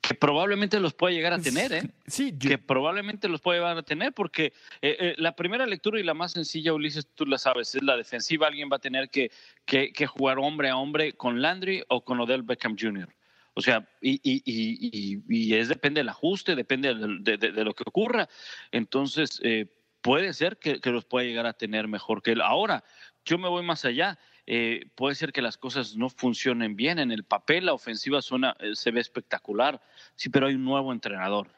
Que 0.00 0.14
probablemente 0.14 0.80
los 0.80 0.92
pueda 0.92 1.14
llegar 1.14 1.32
a 1.32 1.38
tener, 1.38 1.72
¿eh? 1.72 1.90
Sí, 2.06 2.36
que 2.36 2.58
probablemente 2.58 3.28
los 3.28 3.40
puede 3.40 3.60
llegar 3.60 3.78
a 3.78 3.82
tener, 3.82 4.12
porque 4.12 4.52
la 4.80 5.36
primera 5.36 5.66
lectura 5.66 6.00
y 6.00 6.02
la 6.02 6.14
más 6.14 6.32
sencilla, 6.32 6.72
Ulises, 6.72 7.06
tú 7.14 7.26
la 7.26 7.38
sabes, 7.38 7.74
es 7.74 7.82
la 7.82 7.96
defensiva. 7.96 8.48
Alguien 8.48 8.68
va 8.72 8.76
a 8.76 8.80
tener 8.80 9.08
que, 9.08 9.30
que, 9.64 9.92
que 9.92 10.06
jugar 10.06 10.38
hombre 10.38 10.70
a 10.70 10.76
hombre 10.76 11.12
con 11.12 11.40
Landry 11.40 11.84
o 11.88 12.04
con 12.04 12.18
Odell 12.20 12.42
Beckham 12.42 12.76
Jr. 12.78 13.08
O 13.54 13.62
sea, 13.62 13.88
y, 14.00 14.20
y, 14.22 14.42
y, 14.44 15.22
y 15.28 15.54
es 15.54 15.68
depende 15.68 16.00
del 16.00 16.08
ajuste, 16.08 16.56
depende 16.56 16.94
de, 16.94 17.64
lo 17.64 17.74
que 17.74 17.84
ocurra. 17.86 18.28
Entonces, 18.72 19.40
eh, 19.44 19.66
puede 20.00 20.34
ser 20.34 20.58
que, 20.58 20.80
los 20.90 21.04
pueda 21.04 21.24
llegar 21.24 21.46
a 21.46 21.52
tener 21.52 21.88
mejor 21.88 22.22
que 22.22 22.32
él. 22.32 22.40
Ahora, 22.40 22.84
yo 23.24 23.38
me 23.38 23.48
voy 23.48 23.64
más 23.64 23.84
allá. 23.84 24.18
Eh, 24.46 24.86
puede 24.96 25.14
ser 25.14 25.32
que 25.32 25.40
las 25.40 25.56
cosas 25.56 25.96
no 25.96 26.10
funcionen 26.10 26.76
bien. 26.76 26.98
En 26.98 27.12
el 27.12 27.24
papel 27.24 27.66
la 27.66 27.72
ofensiva 27.72 28.20
suena, 28.20 28.56
eh, 28.58 28.74
se 28.74 28.90
ve 28.90 29.00
espectacular, 29.00 29.80
sí, 30.16 30.28
pero 30.28 30.46
hay 30.46 30.54
un 30.56 30.64
nuevo 30.64 30.92
entrenador. 30.92 31.48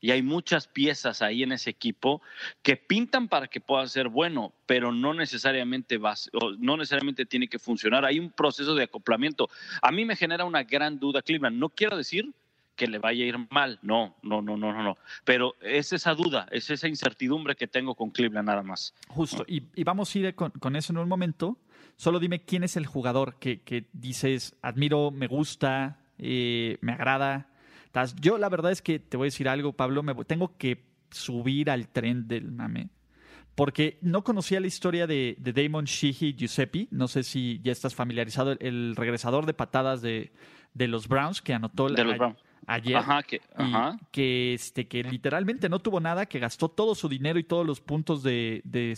Y 0.00 0.10
hay 0.10 0.22
muchas 0.22 0.66
piezas 0.66 1.22
ahí 1.22 1.42
en 1.42 1.52
ese 1.52 1.70
equipo 1.70 2.22
que 2.62 2.76
pintan 2.76 3.28
para 3.28 3.48
que 3.48 3.60
pueda 3.60 3.86
ser 3.86 4.08
bueno, 4.08 4.52
pero 4.66 4.92
no 4.92 5.14
necesariamente 5.14 5.98
va, 5.98 6.14
no 6.58 6.76
necesariamente 6.76 7.26
tiene 7.26 7.48
que 7.48 7.58
funcionar. 7.58 8.04
Hay 8.04 8.18
un 8.18 8.30
proceso 8.30 8.74
de 8.74 8.84
acoplamiento. 8.84 9.48
A 9.82 9.92
mí 9.92 10.04
me 10.04 10.16
genera 10.16 10.44
una 10.44 10.62
gran 10.62 10.98
duda 10.98 11.22
Cleveland. 11.22 11.58
No 11.58 11.68
quiero 11.68 11.96
decir 11.96 12.32
que 12.76 12.86
le 12.86 12.98
vaya 12.98 13.24
a 13.24 13.28
ir 13.28 13.36
mal, 13.50 13.78
no, 13.82 14.16
no, 14.22 14.40
no, 14.40 14.56
no, 14.56 14.72
no, 14.72 14.96
Pero 15.24 15.54
es 15.60 15.92
esa 15.92 16.14
duda, 16.14 16.48
es 16.50 16.70
esa 16.70 16.88
incertidumbre 16.88 17.54
que 17.54 17.66
tengo 17.66 17.94
con 17.94 18.08
Cleveland 18.08 18.48
nada 18.48 18.62
más. 18.62 18.94
Justo, 19.08 19.44
y, 19.46 19.60
vamos 19.84 20.14
a 20.14 20.18
ir 20.18 20.34
con, 20.34 20.76
eso 20.76 20.94
en 20.94 20.98
un 20.98 21.08
momento. 21.08 21.58
Solo 21.96 22.18
dime 22.18 22.40
quién 22.40 22.64
es 22.64 22.78
el 22.78 22.86
jugador 22.86 23.38
que, 23.38 23.86
dices, 23.92 24.56
admiro, 24.62 25.10
me 25.10 25.26
gusta, 25.26 25.98
eh, 26.16 26.78
me 26.80 26.92
agrada 26.92 27.49
yo 28.20 28.38
la 28.38 28.48
verdad 28.48 28.72
es 28.72 28.82
que 28.82 28.98
te 28.98 29.16
voy 29.16 29.26
a 29.26 29.28
decir 29.28 29.48
algo, 29.48 29.72
Pablo, 29.72 30.02
me 30.02 30.14
tengo 30.24 30.56
que 30.56 30.84
subir 31.10 31.70
al 31.70 31.88
tren 31.88 32.28
del 32.28 32.50
mame. 32.52 32.90
Porque 33.54 33.98
no 34.00 34.24
conocía 34.24 34.60
la 34.60 34.68
historia 34.68 35.06
de, 35.06 35.36
Damon 35.38 35.84
Sheehy 35.84 36.34
Giuseppe. 36.34 36.88
No 36.90 37.08
sé 37.08 37.22
si 37.24 37.60
ya 37.62 37.72
estás 37.72 37.94
familiarizado. 37.94 38.56
El, 38.58 38.94
regresador 38.96 39.44
de 39.44 39.54
patadas 39.54 40.00
de, 40.00 40.32
los 40.74 41.08
Browns 41.08 41.42
que 41.42 41.52
anotó 41.52 41.88
de 41.88 42.04
los 42.04 42.16
Browns 42.16 42.38
ayer 42.66 42.96
ajá, 42.96 43.22
que, 43.22 43.40
que, 44.10 44.54
este 44.54 44.86
que 44.86 45.02
literalmente 45.02 45.68
no 45.68 45.78
tuvo 45.80 46.00
nada, 46.00 46.26
que 46.26 46.38
gastó 46.38 46.68
todo 46.68 46.94
su 46.94 47.08
dinero 47.08 47.38
y 47.38 47.44
todos 47.44 47.66
los 47.66 47.80
puntos 47.80 48.22
de, 48.22 48.62
de, 48.64 48.96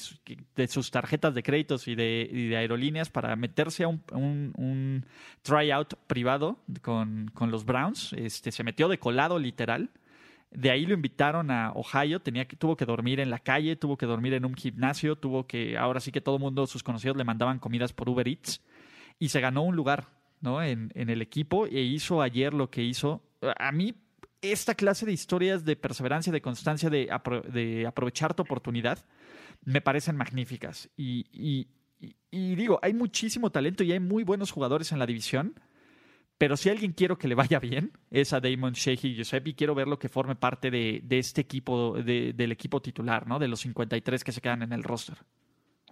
sus 0.69 0.91
tarjetas 0.91 1.35
de 1.35 1.43
créditos 1.43 1.89
y 1.89 1.95
de, 1.95 2.55
aerolíneas 2.57 3.11
para 3.11 3.35
meterse 3.37 3.85
a 3.85 3.89
un, 3.89 4.03
un, 4.13 5.07
tryout 5.43 5.95
privado 6.07 6.59
con, 6.83 7.31
con, 7.35 7.51
los 7.51 7.65
Browns. 7.65 8.13
Este, 8.13 8.53
se 8.53 8.65
metió 8.65 8.89
de 8.89 8.99
colado 8.99 9.39
literal. 9.39 9.91
De 10.51 10.71
ahí 10.71 10.85
lo 10.85 10.93
invitaron 10.93 11.51
a 11.51 11.73
Ohio, 11.73 12.21
tenía 12.21 12.47
que, 12.47 12.57
tuvo 12.57 12.77
que 12.77 12.85
dormir 12.85 13.21
en 13.21 13.31
la 13.31 13.39
calle, 13.39 13.77
tuvo 13.77 13.97
que 13.97 14.05
dormir 14.05 14.35
en 14.35 14.45
un 14.45 14.55
gimnasio, 14.55 15.17
tuvo 15.17 15.47
que, 15.47 15.79
ahora 15.79 15.99
sí 16.01 16.13
que 16.13 16.21
todo 16.21 16.37
el 16.37 16.43
mundo, 16.43 16.67
sus 16.67 16.83
conocidos 16.83 17.17
le 17.17 17.25
mandaban 17.25 17.59
comidas 17.59 17.95
por 17.95 18.09
Uber 18.11 18.29
Eats 18.29 18.61
y 19.19 19.31
se 19.31 19.41
ganó 19.41 19.63
un 19.63 19.77
lugar 19.77 20.09
¿no? 20.43 20.63
en, 20.63 20.93
en 20.95 21.09
el 21.09 21.23
equipo 21.23 21.67
e 21.67 21.81
hizo 21.81 22.21
ayer 22.21 22.53
lo 22.53 22.69
que 22.69 22.83
hizo 22.83 23.23
a 23.59 23.73
mí 23.73 23.95
esta 24.43 24.75
clase 24.75 25.07
de 25.07 25.13
historias 25.13 25.65
de 25.65 25.77
perseverancia, 25.77 26.33
de 26.33 26.43
constancia, 26.43 26.91
de, 26.91 27.09
aprovechar 27.87 28.35
tu 28.35 28.43
oportunidad, 28.43 29.05
me 29.65 29.81
parecen 29.81 30.17
magníficas. 30.17 30.91
Y, 30.97 31.69
digo, 32.31 32.81
hay 32.83 32.93
muchísimo 32.93 33.51
talento 33.51 33.85
y 33.85 33.93
hay 33.93 34.01
muy 34.01 34.25
buenos 34.25 34.51
jugadores 34.51 34.91
en 34.91 34.99
la 34.99 35.07
división, 35.07 35.55
pero 36.39 36.57
si 36.57 36.71
alguien 36.71 36.93
quiero 36.93 37.19
que 37.19 37.29
le 37.29 37.37
vaya 37.37 37.61
bien, 37.61 37.93
es 38.11 38.33
a 38.33 38.41
Damon 38.41 38.73
Sheehy 38.73 39.15
Giuseppe 39.15 39.51
y 39.51 39.55
quiero 39.55 39.77
verlo 39.77 40.01
que 40.01 40.09
forme 40.09 40.35
parte 40.35 40.73
de, 40.73 41.05
este 41.11 41.41
equipo, 41.41 41.95
del 42.03 42.51
equipo 42.51 42.83
titular, 42.83 43.29
¿no? 43.29 43.39
De 43.39 43.47
los 43.47 43.61
53 43.61 44.25
que 44.25 44.33
se 44.33 44.41
quedan 44.41 44.63
en 44.63 44.73
el 44.73 44.83
roster. 44.83 45.19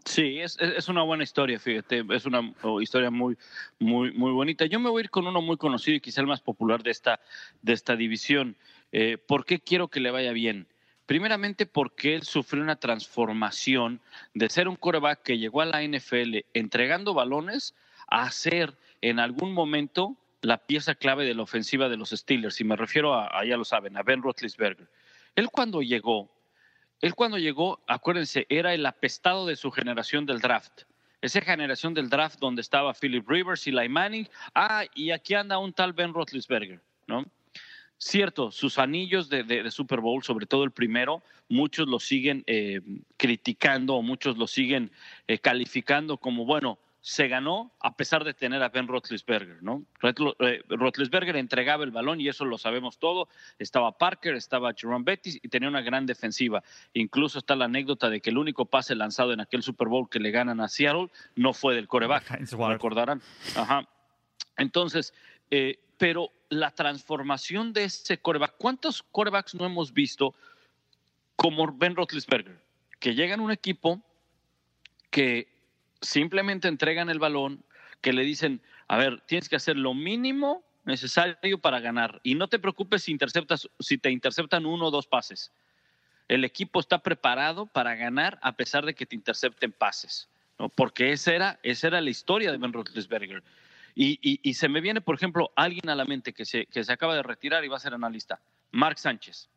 Sí, 0.05 0.41
es, 0.41 0.57
es, 0.61 0.89
una 0.89 1.03
buena 1.03 1.23
historia, 1.23 1.59
fíjate, 1.59 2.05
es 2.11 2.25
una 2.25 2.53
oh, 2.63 2.81
historia 2.81 3.11
muy, 3.11 3.37
muy, 3.79 4.13
muy 4.13 4.33
bonita. 4.33 4.65
Yo 4.67 4.81
me 4.81 4.89
voy 4.89 5.01
a 5.01 5.05
ir 5.05 5.11
con 5.11 5.27
uno 5.27 5.43
muy 5.43 5.57
conocido 5.57 5.97
y 5.97 6.01
quizá 6.01 6.21
el 6.21 6.27
más 6.27 6.41
popular 6.41 6.83
de 6.83 6.91
esta, 6.91 7.21
de 7.63 7.73
esta 7.73 7.97
división. 7.97 8.57
Eh, 8.93 9.19
¿Por 9.19 9.45
qué 9.45 9.61
quiero 9.61 9.89
que 9.89 10.01
le 10.01 10.11
vaya 10.11 10.33
bien? 10.33 10.67
Primeramente 11.07 11.67
porque 11.67 12.15
él 12.15 12.23
sufrió 12.23 12.63
una 12.63 12.77
transformación 12.77 14.01
de 14.33 14.49
ser 14.49 14.69
un 14.69 14.77
coreback 14.77 15.23
que 15.23 15.39
llegó 15.39 15.61
a 15.61 15.67
la 15.67 15.83
NFL 15.83 16.39
entregando 16.55 17.15
balones 17.15 17.75
a 18.07 18.31
ser 18.31 18.77
en 19.03 19.19
algún 19.19 19.53
momento 19.53 20.17
la 20.43 20.59
pieza 20.59 20.95
clave 20.95 21.25
de 21.25 21.35
la 21.35 21.43
ofensiva 21.43 21.89
de 21.89 21.97
los 21.97 22.11
Steelers. 22.11 22.61
Y 22.61 22.65
me 22.65 22.77
refiero 22.77 23.15
a, 23.15 23.45
ya 23.45 23.57
lo 23.57 23.65
saben, 23.65 23.97
a 23.97 24.03
Ben 24.03 24.23
Roethlisberger. 24.23 24.89
Él 25.37 25.49
cuando 25.51 25.83
llegó 25.83 26.31
él 27.01 27.15
cuando 27.15 27.39
llegó, 27.39 27.81
acuérdense, 27.87 28.47
era 28.49 28.75
el 28.75 28.85
apestado 28.85 29.47
de 29.47 29.57
su 29.57 29.71
generación 29.71 30.27
del 30.27 30.41
draft. 30.41 30.83
Esa 31.23 31.41
generación 31.41 31.95
del 31.95 32.09
draft 32.09 32.39
donde 32.39 32.63
estaba 32.63 32.95
Philip 32.95 33.29
Rivers 33.29 33.67
y 33.67 33.73
Lai 33.73 33.89
Manning. 33.89 34.29
Ah, 34.55 34.85
y 34.95 35.11
aquí 35.11 35.35
anda 35.35 35.59
un 35.59 35.73
tal 35.73 35.93
Ben 35.93 36.15
Roethlisberger, 36.15 36.81
¿no? 37.07 37.25
Cierto, 37.99 38.51
sus 38.51 38.79
anillos 38.79 39.29
de, 39.29 39.71
Super 39.71 40.01
Bowl, 40.01 40.23
sobre 40.23 40.47
todo 40.47 40.65
el 40.65 40.71
primero, 40.71 41.23
muchos 41.51 41.87
lo 41.87 42.01
siguen 42.01 42.43
eh, 42.47 42.81
criticando 43.19 44.01
muchos 44.01 44.39
lo 44.39 44.47
siguen 44.47 44.91
eh, 45.29 45.39
calificando 45.39 46.17
como, 46.17 46.47
bueno, 46.47 46.79
se 47.03 47.29
ganó 47.29 47.73
a 47.81 47.97
pesar 47.97 48.25
de 48.25 48.35
tener 48.35 48.63
a 48.63 48.69
Ben 48.69 48.87
Roethlisberger, 48.87 49.63
¿no? 49.63 49.85
Eh, 50.03 50.63
Roethlisberger 50.69 51.37
entregaba 51.37 51.85
el 51.85 51.91
balón 51.91 52.21
y 52.21 52.29
eso 52.29 52.45
lo 52.45 52.59
sabemos 52.59 52.99
todo. 52.99 53.29
Estaba 53.59 53.97
Parker, 53.97 54.35
estaba 54.35 54.75
Jerome 54.75 55.05
Bettis 55.05 55.39
y 55.43 55.49
tenía 55.49 55.69
una 55.69 55.81
gran 55.81 56.05
defensiva. 56.05 56.63
Incluso 56.93 57.39
está 57.39 57.57
la 57.57 57.65
anécdota 57.65 58.11
de 58.11 58.21
que 58.21 58.31
el 58.31 58.37
único 58.37 58.67
pase 58.67 58.95
lanzado 58.95 59.33
en 59.33 59.41
aquel 59.41 59.63
Super 59.63 59.89
Bowl 59.89 60.11
que 60.11 60.21
le 60.21 60.31
ganan 60.31 60.61
a 60.61 60.69
Seattle 60.69 61.09
no 61.37 61.55
fue 61.55 61.75
del 61.75 61.89
coreback. 61.89 62.31
Recordarán. 62.69 63.23
Ajá. 63.57 63.89
Entonces, 64.59 65.15
eh, 65.51 65.79
pero 65.97 66.31
la 66.51 66.71
transformación 66.73 67.73
de 67.73 67.85
ese 67.85 68.19
coreback, 68.19 68.57
¿cuántos 68.59 69.03
corebacks 69.03 69.55
no 69.55 69.65
hemos 69.65 69.95
visto 69.95 70.35
como 71.35 71.67
Ben 71.73 71.97
Roethlisberger? 71.97 72.61
Que 72.99 73.15
llegan 73.15 73.41
a 73.41 73.43
un 73.43 73.53
equipo 73.53 74.03
que 75.11 75.60
simplemente 76.01 76.69
entregan 76.69 77.11
el 77.11 77.19
balón, 77.19 77.65
que 78.01 78.13
le 78.13 78.23
dicen, 78.23 78.61
a 78.89 78.97
ver, 78.97 79.21
tienes 79.27 79.49
que 79.49 79.57
hacer 79.57 79.77
lo 79.77 79.95
mínimo 79.95 80.65
necesario 80.85 81.59
para 81.59 81.81
ganar 81.81 82.21
y 82.23 82.35
no 82.35 82.49
te 82.49 82.59
preocupes 82.59 83.05
si, 83.05 83.13
interceptas, 83.13 83.69
si 83.79 83.99
te 83.99 84.11
interceptan 84.11 84.67
uno 84.67 84.87
o 84.87 84.91
dos 84.91 85.07
pases. 85.07 85.53
El 86.29 86.45
equipo 86.45 86.81
está 86.81 87.03
preparado 87.03 87.67
para 87.67 87.95
ganar 87.95 88.39
a 88.43 88.53
pesar 88.53 88.87
de 88.87 88.95
que 88.95 89.07
te 89.07 89.17
intercepten 89.17 89.73
pases, 89.73 90.29
¿no? 90.59 90.69
porque 90.69 91.13
esa 91.13 91.35
era, 91.35 91.61
esa 91.63 91.89
era 91.89 92.01
la 92.01 92.11
historia 92.11 92.53
de 92.53 92.59
Ben 92.59 92.73
Roethlisberger. 92.73 93.43
Y, 93.95 94.19
y, 94.23 94.55
se 94.55 94.69
me 94.69 94.81
viene, 94.81 95.01
por 95.01 95.17
ejemplo, 95.17 95.51
alguien 95.57 95.91
a 95.91 95.97
la 95.97 96.05
mente 96.05 96.33
que 96.33 96.45
se, 96.45 96.67
que 96.67 96.85
se 96.85 96.93
acaba 96.93 97.17
de 97.17 97.25
retirar 97.25 97.65
y 97.65 97.69
va 97.69 97.77
a 97.77 97.81
ser 97.81 97.93
analista, 97.93 98.41
Mark 98.71 98.99
Sánchez. 98.99 99.51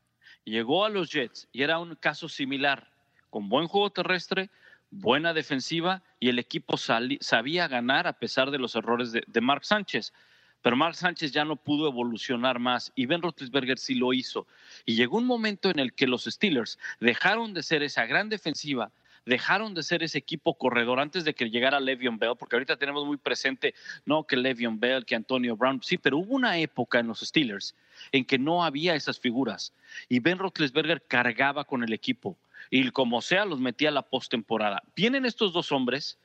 Llegó 0.44 0.84
a 0.84 0.90
los 0.90 1.12
Jets 1.12 1.48
y 1.54 1.62
era 1.62 1.78
un 1.78 1.96
caso 1.96 2.28
similar, 2.28 2.90
con 3.30 3.48
buen 3.48 3.68
juego 3.68 3.92
terrestre, 3.92 4.50
buena 4.94 5.34
defensiva 5.34 6.04
y 6.20 6.30
el 6.30 6.40
equipo 6.40 6.78
sabía 6.78 7.68
ganar 7.68 8.08
a 8.08 8.14
pesar 8.14 8.52
de 8.52 8.60
los 8.60 8.76
errores 8.76 9.12
de, 9.12 9.42
Mark 9.42 9.66
Sánchez. 9.66 10.14
Pero 10.62 10.78
Mark 10.78 10.96
Sánchez 10.96 11.32
ya 11.32 11.44
no 11.44 11.58
pudo 11.58 11.88
evolucionar 11.88 12.60
más 12.60 12.92
y 12.96 13.06
Ben 13.06 13.22
Roethlisberger 13.22 13.78
sí 13.78 13.96
lo 13.96 14.14
hizo. 14.14 14.48
Y 14.86 14.96
llegó 14.96 15.18
un 15.18 15.26
momento 15.26 15.70
en 15.70 15.80
el 15.80 15.94
que 15.94 16.08
los 16.08 16.24
Steelers 16.24 16.80
dejaron 17.00 17.54
de 17.54 17.64
ser 17.64 17.84
esa 17.84 18.06
gran 18.06 18.30
defensiva, 18.30 18.92
dejaron 19.26 19.74
de 19.74 19.84
ser 19.84 20.04
ese 20.04 20.20
equipo 20.20 20.58
corredor 20.58 21.00
antes 21.00 21.26
de 21.26 21.34
que 21.34 21.50
llegara 21.50 21.80
Le'Veon 21.80 22.18
Bell, 22.18 22.38
porque 22.38 22.56
ahorita 22.56 22.78
tenemos 22.78 23.06
muy 23.06 23.18
presente, 23.18 23.74
no 24.06 24.26
que 24.26 24.38
Le'Veon 24.38 24.80
Bell, 24.80 25.06
que 25.06 25.16
Antonio 25.16 25.58
Brown, 25.58 25.82
sí, 25.84 25.98
pero 25.98 26.18
hubo 26.18 26.36
una 26.36 26.58
época 26.58 27.00
en 27.00 27.08
los 27.08 27.20
Steelers 27.20 27.76
en 28.12 28.24
que 28.24 28.38
no 28.38 28.64
había 28.64 28.96
esas 28.96 29.20
figuras 29.20 29.74
y 30.08 30.20
Ben 30.20 30.40
Roethlisberger 30.40 31.04
cargaba 31.08 31.66
con 31.66 31.84
el 31.84 31.92
equipo 31.94 32.38
y 32.70 32.90
como 32.92 33.22
sea 33.22 33.46
los 33.46 33.60
metía 33.60 33.90
a 33.90 33.94
la 33.94 34.04
postemporada. 34.04 34.84
Vienen 34.96 35.26
estos 35.26 35.54
dos 35.54 35.72
hombres, 35.72 36.20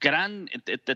gran 0.00 0.48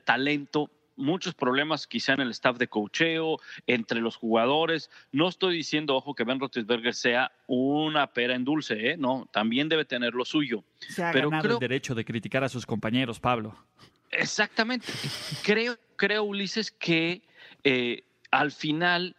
talento, 0.04 0.70
muchos 0.96 1.34
problemas 1.34 1.86
quizá 1.86 2.14
en 2.14 2.20
el 2.20 2.30
staff 2.30 2.56
de 2.58 2.68
cocheo, 2.68 3.38
entre 3.66 4.00
los 4.00 4.16
jugadores. 4.16 4.90
No 5.10 5.28
estoy 5.28 5.56
diciendo, 5.56 5.96
ojo, 5.96 6.14
que 6.14 6.24
Ben 6.24 6.40
Roethlisberger 6.40 6.94
sea 6.94 7.32
una 7.46 8.08
pera 8.08 8.34
en 8.34 8.44
dulce, 8.44 8.90
¿eh? 8.90 8.96
no, 8.96 9.28
también 9.32 9.68
debe 9.68 9.84
tener 9.84 10.14
lo 10.14 10.24
suyo. 10.24 10.64
Se 10.78 11.02
ha 11.02 11.12
Pero 11.12 11.30
ganado 11.30 11.54
el 11.54 11.60
derecho 11.60 11.94
de 11.94 12.04
criticar 12.04 12.44
a 12.44 12.48
sus 12.48 12.66
compañeros, 12.66 13.20
Pablo. 13.20 13.56
Exactamente. 14.10 14.86
creo, 15.42 15.76
creo, 15.96 16.24
Ulises, 16.24 16.70
que 16.70 17.22
eh, 17.64 18.04
al 18.30 18.52
final 18.52 19.16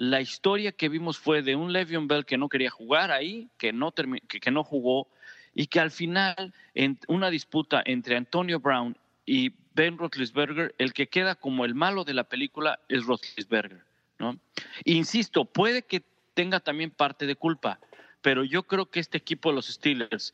la 0.00 0.22
historia 0.22 0.72
que 0.72 0.88
vimos 0.88 1.18
fue 1.18 1.42
de 1.42 1.56
un 1.56 1.74
Le'Veon 1.74 2.08
Bell 2.08 2.24
que 2.24 2.38
no 2.38 2.48
quería 2.48 2.70
jugar 2.70 3.10
ahí, 3.10 3.50
que 3.58 3.70
no, 3.70 3.92
que, 3.92 4.50
no 4.50 4.64
jugó, 4.64 5.08
y 5.54 5.66
que 5.66 5.78
al 5.78 5.90
final, 5.90 6.54
en 6.74 6.98
una 7.06 7.28
disputa 7.28 7.82
entre 7.84 8.16
Antonio 8.16 8.60
Brown 8.60 8.96
y 9.26 9.52
Ben 9.74 9.98
Roethlisberger, 9.98 10.74
el 10.78 10.94
que 10.94 11.08
queda 11.08 11.34
como 11.34 11.66
el 11.66 11.74
malo 11.74 12.04
de 12.04 12.14
la 12.14 12.24
película 12.24 12.80
es 12.88 13.04
Roethlisberger. 13.04 13.84
¿no? 14.18 14.38
Insisto, 14.86 15.44
puede 15.44 15.82
que 15.82 16.02
tenga 16.32 16.60
también 16.60 16.92
parte 16.92 17.26
de 17.26 17.36
culpa, 17.36 17.78
pero 18.22 18.42
yo 18.42 18.62
creo 18.62 18.86
que 18.86 19.00
este 19.00 19.18
equipo 19.18 19.50
de 19.50 19.56
los 19.56 19.66
Steelers 19.66 20.32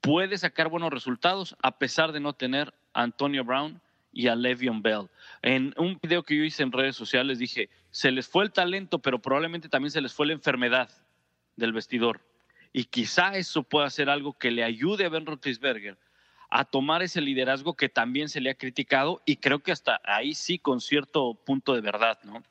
puede 0.00 0.38
sacar 0.38 0.68
buenos 0.68 0.92
resultados 0.92 1.56
a 1.60 1.76
pesar 1.76 2.12
de 2.12 2.20
no 2.20 2.34
tener 2.34 2.72
Antonio 2.92 3.42
Brown 3.42 3.80
y 4.12 4.28
a 4.28 4.36
Le'Veon 4.36 4.82
Bell. 4.82 5.08
En 5.40 5.74
un 5.78 5.98
video 6.00 6.22
que 6.22 6.36
yo 6.36 6.44
hice 6.44 6.62
en 6.62 6.72
redes 6.72 6.94
sociales 6.96 7.38
dije, 7.38 7.70
se 7.90 8.10
les 8.10 8.28
fue 8.28 8.44
el 8.44 8.52
talento, 8.52 8.98
pero 9.00 9.20
probablemente 9.20 9.68
también 9.68 9.90
se 9.90 10.00
les 10.00 10.12
fue 10.12 10.26
la 10.26 10.34
enfermedad 10.34 10.90
del 11.56 11.72
vestidor. 11.72 12.20
Y 12.72 12.84
quizá 12.84 13.36
eso 13.36 13.62
pueda 13.62 13.90
ser 13.90 14.08
algo 14.08 14.34
que 14.34 14.50
le 14.50 14.64
ayude 14.64 15.04
a 15.04 15.08
Ben 15.08 15.26
Roethlisberger 15.26 15.98
a 16.54 16.66
tomar 16.66 17.02
ese 17.02 17.22
liderazgo 17.22 17.74
que 17.74 17.88
también 17.88 18.28
se 18.28 18.40
le 18.40 18.50
ha 18.50 18.54
criticado 18.54 19.22
y 19.24 19.36
creo 19.36 19.60
que 19.60 19.72
hasta 19.72 20.00
ahí 20.04 20.34
sí 20.34 20.58
con 20.58 20.82
cierto 20.82 21.34
punto 21.34 21.74
de 21.74 21.80
verdad, 21.80 22.18
¿no? 22.24 22.42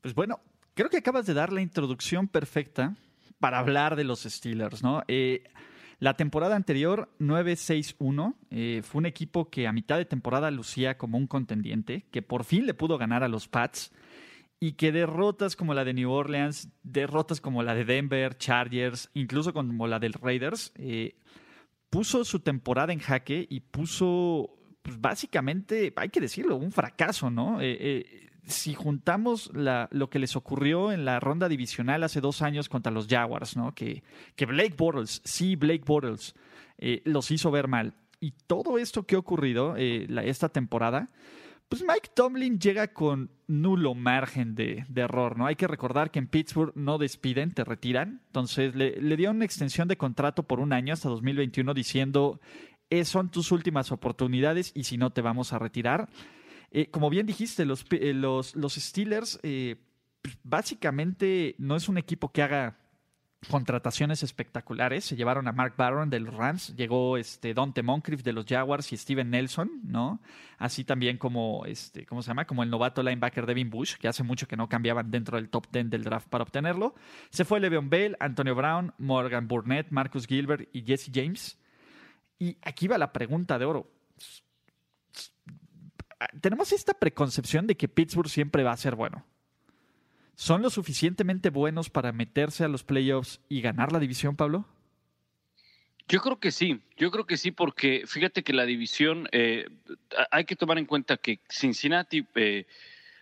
Pues 0.00 0.14
bueno, 0.14 0.40
creo 0.74 0.88
que 0.88 0.96
acabas 0.96 1.26
de 1.26 1.34
dar 1.34 1.52
la 1.52 1.60
introducción 1.60 2.26
perfecta 2.26 2.94
para 3.40 3.58
hablar 3.58 3.94
de 3.94 4.04
los 4.04 4.22
Steelers, 4.22 4.82
¿no? 4.82 5.02
Eh, 5.06 5.44
la 5.98 6.14
temporada 6.14 6.56
anterior, 6.56 7.14
9-6-1, 7.18 8.34
eh, 8.50 8.82
fue 8.84 9.00
un 9.00 9.06
equipo 9.06 9.50
que 9.50 9.66
a 9.66 9.72
mitad 9.72 9.96
de 9.96 10.04
temporada 10.04 10.50
lucía 10.50 10.98
como 10.98 11.18
un 11.18 11.26
contendiente, 11.26 12.06
que 12.10 12.22
por 12.22 12.44
fin 12.44 12.66
le 12.66 12.74
pudo 12.74 12.98
ganar 12.98 13.22
a 13.22 13.28
los 13.28 13.48
Pats 13.48 13.92
y 14.60 14.72
que 14.72 14.92
derrotas 14.92 15.56
como 15.56 15.74
la 15.74 15.84
de 15.84 15.94
New 15.94 16.10
Orleans, 16.10 16.68
derrotas 16.82 17.40
como 17.40 17.62
la 17.62 17.74
de 17.74 17.84
Denver, 17.84 18.36
Chargers, 18.36 19.10
incluso 19.14 19.52
como 19.52 19.86
la 19.86 19.98
del 19.98 20.14
Raiders, 20.14 20.72
eh, 20.76 21.16
puso 21.90 22.24
su 22.24 22.40
temporada 22.40 22.92
en 22.92 22.98
jaque 22.98 23.46
y 23.48 23.60
puso, 23.60 24.56
pues 24.82 25.00
básicamente, 25.00 25.92
hay 25.96 26.08
que 26.08 26.20
decirlo, 26.20 26.56
un 26.56 26.72
fracaso, 26.72 27.30
¿no? 27.30 27.58
Eh, 27.60 28.30
si 28.46 28.74
juntamos 28.74 29.50
lo 29.54 30.10
que 30.10 30.18
les 30.18 30.36
ocurrió 30.36 30.92
en 30.92 31.04
la 31.04 31.20
ronda 31.20 31.48
divisional 31.48 32.02
hace 32.02 32.20
dos 32.20 32.42
años 32.42 32.68
contra 32.68 32.92
los 32.92 33.06
Jaguars, 33.06 33.56
¿no? 33.56 33.74
Que, 33.74 34.02
que 34.36 34.46
Blake 34.46 34.74
Bortles, 34.76 35.22
sí, 35.24 35.56
Blake 35.56 35.84
Bortles, 35.86 36.34
eh, 36.78 37.02
los 37.04 37.30
hizo 37.30 37.50
ver 37.50 37.68
mal. 37.68 37.94
Y 38.20 38.32
todo 38.46 38.78
esto 38.78 39.04
que 39.04 39.16
ha 39.16 39.18
ocurrido 39.18 39.74
eh, 39.76 40.06
esta 40.24 40.48
temporada, 40.48 41.10
pues 41.68 41.82
Mike 41.82 42.10
Tomlin 42.14 42.58
llega 42.58 42.88
con 42.88 43.30
nulo 43.46 43.94
margen 43.94 44.54
de, 44.54 44.84
error, 44.94 45.36
¿no? 45.36 45.46
Hay 45.46 45.56
que 45.56 45.66
recordar 45.66 46.10
que 46.10 46.18
en 46.18 46.28
Pittsburgh 46.28 46.72
no 46.74 46.98
despiden, 46.98 47.52
te 47.52 47.64
retiran. 47.64 48.20
Entonces 48.26 48.74
le, 48.74 49.00
le 49.00 49.16
dio 49.16 49.30
una 49.30 49.44
extensión 49.44 49.88
de 49.88 49.96
contrato 49.96 50.42
por 50.42 50.60
un 50.60 50.72
año 50.72 50.92
hasta 50.92 51.08
2021 51.08 51.74
diciendo, 51.74 52.40
eh, 52.90 53.04
son 53.04 53.30
tus 53.30 53.50
últimas 53.50 53.90
oportunidades 53.92 54.70
y 54.74 54.84
si 54.84 54.98
no 54.98 55.10
te 55.10 55.22
vamos 55.22 55.52
a 55.52 55.58
retirar. 55.58 56.08
Eh, 56.76 56.90
como 56.90 57.08
bien 57.08 57.24
dijiste, 57.24 57.64
los, 57.64 57.86
eh, 57.92 58.12
los, 58.12 58.56
los 58.56 58.74
Steelers 58.74 59.38
eh, 59.44 59.76
pues, 60.20 60.36
básicamente 60.42 61.54
no 61.58 61.76
es 61.76 61.88
un 61.88 61.98
equipo 61.98 62.32
que 62.32 62.42
haga 62.42 62.76
contrataciones 63.48 64.24
espectaculares. 64.24 65.04
Se 65.04 65.14
llevaron 65.14 65.46
a 65.46 65.52
Mark 65.52 65.74
Barron 65.76 66.10
de 66.10 66.18
los 66.18 66.34
Rams, 66.34 66.74
llegó 66.74 67.16
este 67.16 67.54
Dante 67.54 67.84
Moncrief 67.84 68.24
de 68.24 68.32
los 68.32 68.44
Jaguars 68.44 68.92
y 68.92 68.96
Steven 68.96 69.30
Nelson, 69.30 69.82
¿no? 69.84 70.20
Así 70.58 70.82
también 70.82 71.16
como 71.16 71.64
este, 71.64 72.06
¿cómo 72.06 72.22
se 72.22 72.28
llama? 72.28 72.44
Como 72.44 72.64
el 72.64 72.70
novato 72.70 73.04
linebacker 73.04 73.46
Devin 73.46 73.70
Bush, 73.70 73.94
que 73.94 74.08
hace 74.08 74.24
mucho 74.24 74.48
que 74.48 74.56
no 74.56 74.68
cambiaban 74.68 75.12
dentro 75.12 75.36
del 75.36 75.50
top 75.50 75.68
10 75.70 75.90
del 75.90 76.02
draft 76.02 76.28
para 76.28 76.42
obtenerlo. 76.42 76.96
Se 77.30 77.44
fue 77.44 77.60
Le'Veon 77.60 77.88
Bell, 77.88 78.16
Antonio 78.18 78.56
Brown, 78.56 78.92
Morgan 78.98 79.46
Burnett, 79.46 79.92
Marcus 79.92 80.26
Gilbert 80.26 80.68
y 80.72 80.82
Jesse 80.82 81.12
James. 81.14 81.56
Y 82.40 82.58
aquí 82.62 82.88
va 82.88 82.98
la 82.98 83.12
pregunta 83.12 83.60
de 83.60 83.64
oro. 83.64 83.94
Tenemos 86.40 86.72
esta 86.72 86.94
preconcepción 86.94 87.66
de 87.66 87.76
que 87.76 87.88
Pittsburgh 87.88 88.28
siempre 88.28 88.62
va 88.62 88.72
a 88.72 88.76
ser 88.76 88.94
bueno. 88.94 89.24
¿Son 90.36 90.62
lo 90.62 90.70
suficientemente 90.70 91.50
buenos 91.50 91.90
para 91.90 92.12
meterse 92.12 92.64
a 92.64 92.68
los 92.68 92.82
playoffs 92.82 93.40
y 93.48 93.60
ganar 93.60 93.92
la 93.92 94.00
división, 94.00 94.34
Pablo? 94.34 94.66
Yo 96.08 96.20
creo 96.20 96.38
que 96.38 96.50
sí, 96.50 96.80
yo 96.98 97.10
creo 97.10 97.24
que 97.24 97.38
sí, 97.38 97.50
porque 97.50 98.04
fíjate 98.06 98.42
que 98.42 98.52
la 98.52 98.66
división, 98.66 99.26
eh, 99.32 99.66
hay 100.30 100.44
que 100.44 100.56
tomar 100.56 100.76
en 100.78 100.84
cuenta 100.84 101.16
que 101.16 101.40
Cincinnati, 101.48 102.26
eh, 102.34 102.66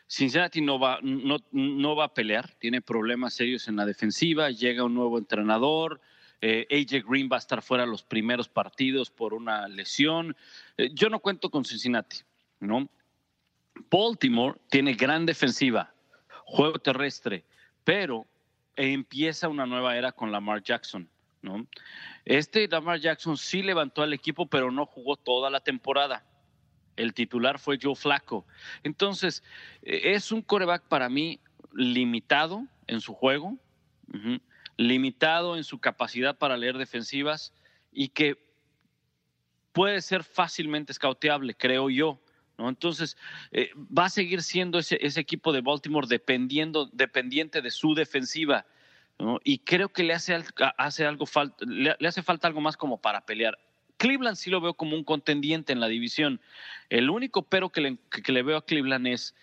Cincinnati 0.09 0.61
no 0.61 0.81
va, 0.81 0.99
no, 1.03 1.37
no, 1.53 1.95
va 1.95 2.07
a 2.07 2.15
pelear, 2.15 2.55
tiene 2.59 2.81
problemas 2.81 3.35
serios 3.35 3.69
en 3.69 3.77
la 3.77 3.87
defensiva, 3.87 4.51
llega 4.51 4.83
un 4.83 4.95
nuevo 4.95 5.19
entrenador, 5.19 6.01
eh, 6.41 6.67
AJ 6.73 7.09
Green 7.09 7.29
va 7.31 7.37
a 7.37 7.39
estar 7.39 7.63
fuera 7.63 7.87
los 7.87 8.03
primeros 8.03 8.49
partidos 8.49 9.11
por 9.11 9.33
una 9.33 9.69
lesión. 9.69 10.37
yo 10.93 11.09
no 11.09 11.21
cuento 11.21 11.51
con 11.51 11.65
Cincinnati, 11.65 12.17
¿no? 12.63 12.89
Baltimore 13.91 14.59
tiene 14.71 14.95
gran 14.95 15.27
defensiva, 15.27 15.93
juego 16.45 16.79
terrestre, 16.79 17.45
pero 17.85 18.27
empieza 18.77 19.49
una 19.49 19.67
nueva 19.67 19.97
era 19.97 20.13
con 20.13 20.31
Lamar 20.31 20.63
Jackson, 20.63 21.09
¿no? 21.43 21.67
Este 22.25 22.69
Lamar 22.69 23.01
Jackson 23.01 23.37
sí 23.37 23.63
levantó 23.63 24.03
al 24.03 24.13
equipo, 24.13 24.47
pero 24.47 24.71
no 24.71 24.87
jugó 24.87 25.17
toda 25.17 25.51
la 25.51 25.61
temporada. 25.61 26.25
El 26.97 27.15
titular 27.15 27.59
fue 27.59 27.79
Joe 27.83 27.97
Flacco. 27.97 28.47
Entonces, 28.83 29.43
eh, 29.83 30.13
es 30.15 30.31
un 30.31 30.43
coreback 30.43 30.85
para 30.85 31.09
mí 31.09 31.41
limitado 31.75 32.67
en 32.87 33.01
su 33.01 33.15
juego, 33.15 33.59
limitado 34.77 35.57
en 35.57 35.65
su 35.65 35.81
capacidad 35.81 36.37
para 36.37 36.57
leer 36.57 36.77
defensivas 36.77 37.55
y 37.91 38.09
que 38.09 38.37
puede 39.73 40.03
ser 40.03 40.23
fácilmente 40.23 40.93
escauteable, 40.93 41.55
creo 41.55 41.91
yo. 41.91 42.21
Entonces, 42.59 43.17
eh, 43.51 43.71
va 43.77 44.07
a 44.07 44.11
seguir 44.11 44.43
siendo 44.43 44.79
ese, 44.79 44.99
equipo 45.21 45.53
de 45.53 45.61
Baltimore 45.61 46.07
dependiendo, 46.09 46.87
dependiente 46.93 47.63
de 47.63 47.71
su 47.71 47.95
defensiva. 47.95 48.67
Y 49.45 49.59
creo 49.59 49.89
que 49.89 50.03
le 50.03 50.15
hace, 50.15 50.37
hace 50.79 51.07
algo 51.07 51.27
le, 51.61 51.97
hace 52.07 52.23
falta 52.23 52.49
algo 52.49 52.61
más 52.61 52.77
como 52.77 53.01
para 53.01 53.25
pelear. 53.25 53.59
Cleveland 53.97 54.37
sí 54.37 54.51
lo 54.51 54.61
veo 54.61 54.75
como 54.75 54.97
un 54.97 55.05
contendiente 55.05 55.73
en 55.73 55.81
la 55.81 55.87
división. 55.87 56.41
El 56.89 57.09
único 57.09 57.43
pero 57.43 57.71
que 57.71 57.81
le, 57.81 57.99
que 58.11 58.33
le 58.33 58.43
veo 58.43 58.57
a 58.57 58.67
Cleveland 58.67 59.07
es 59.07 59.35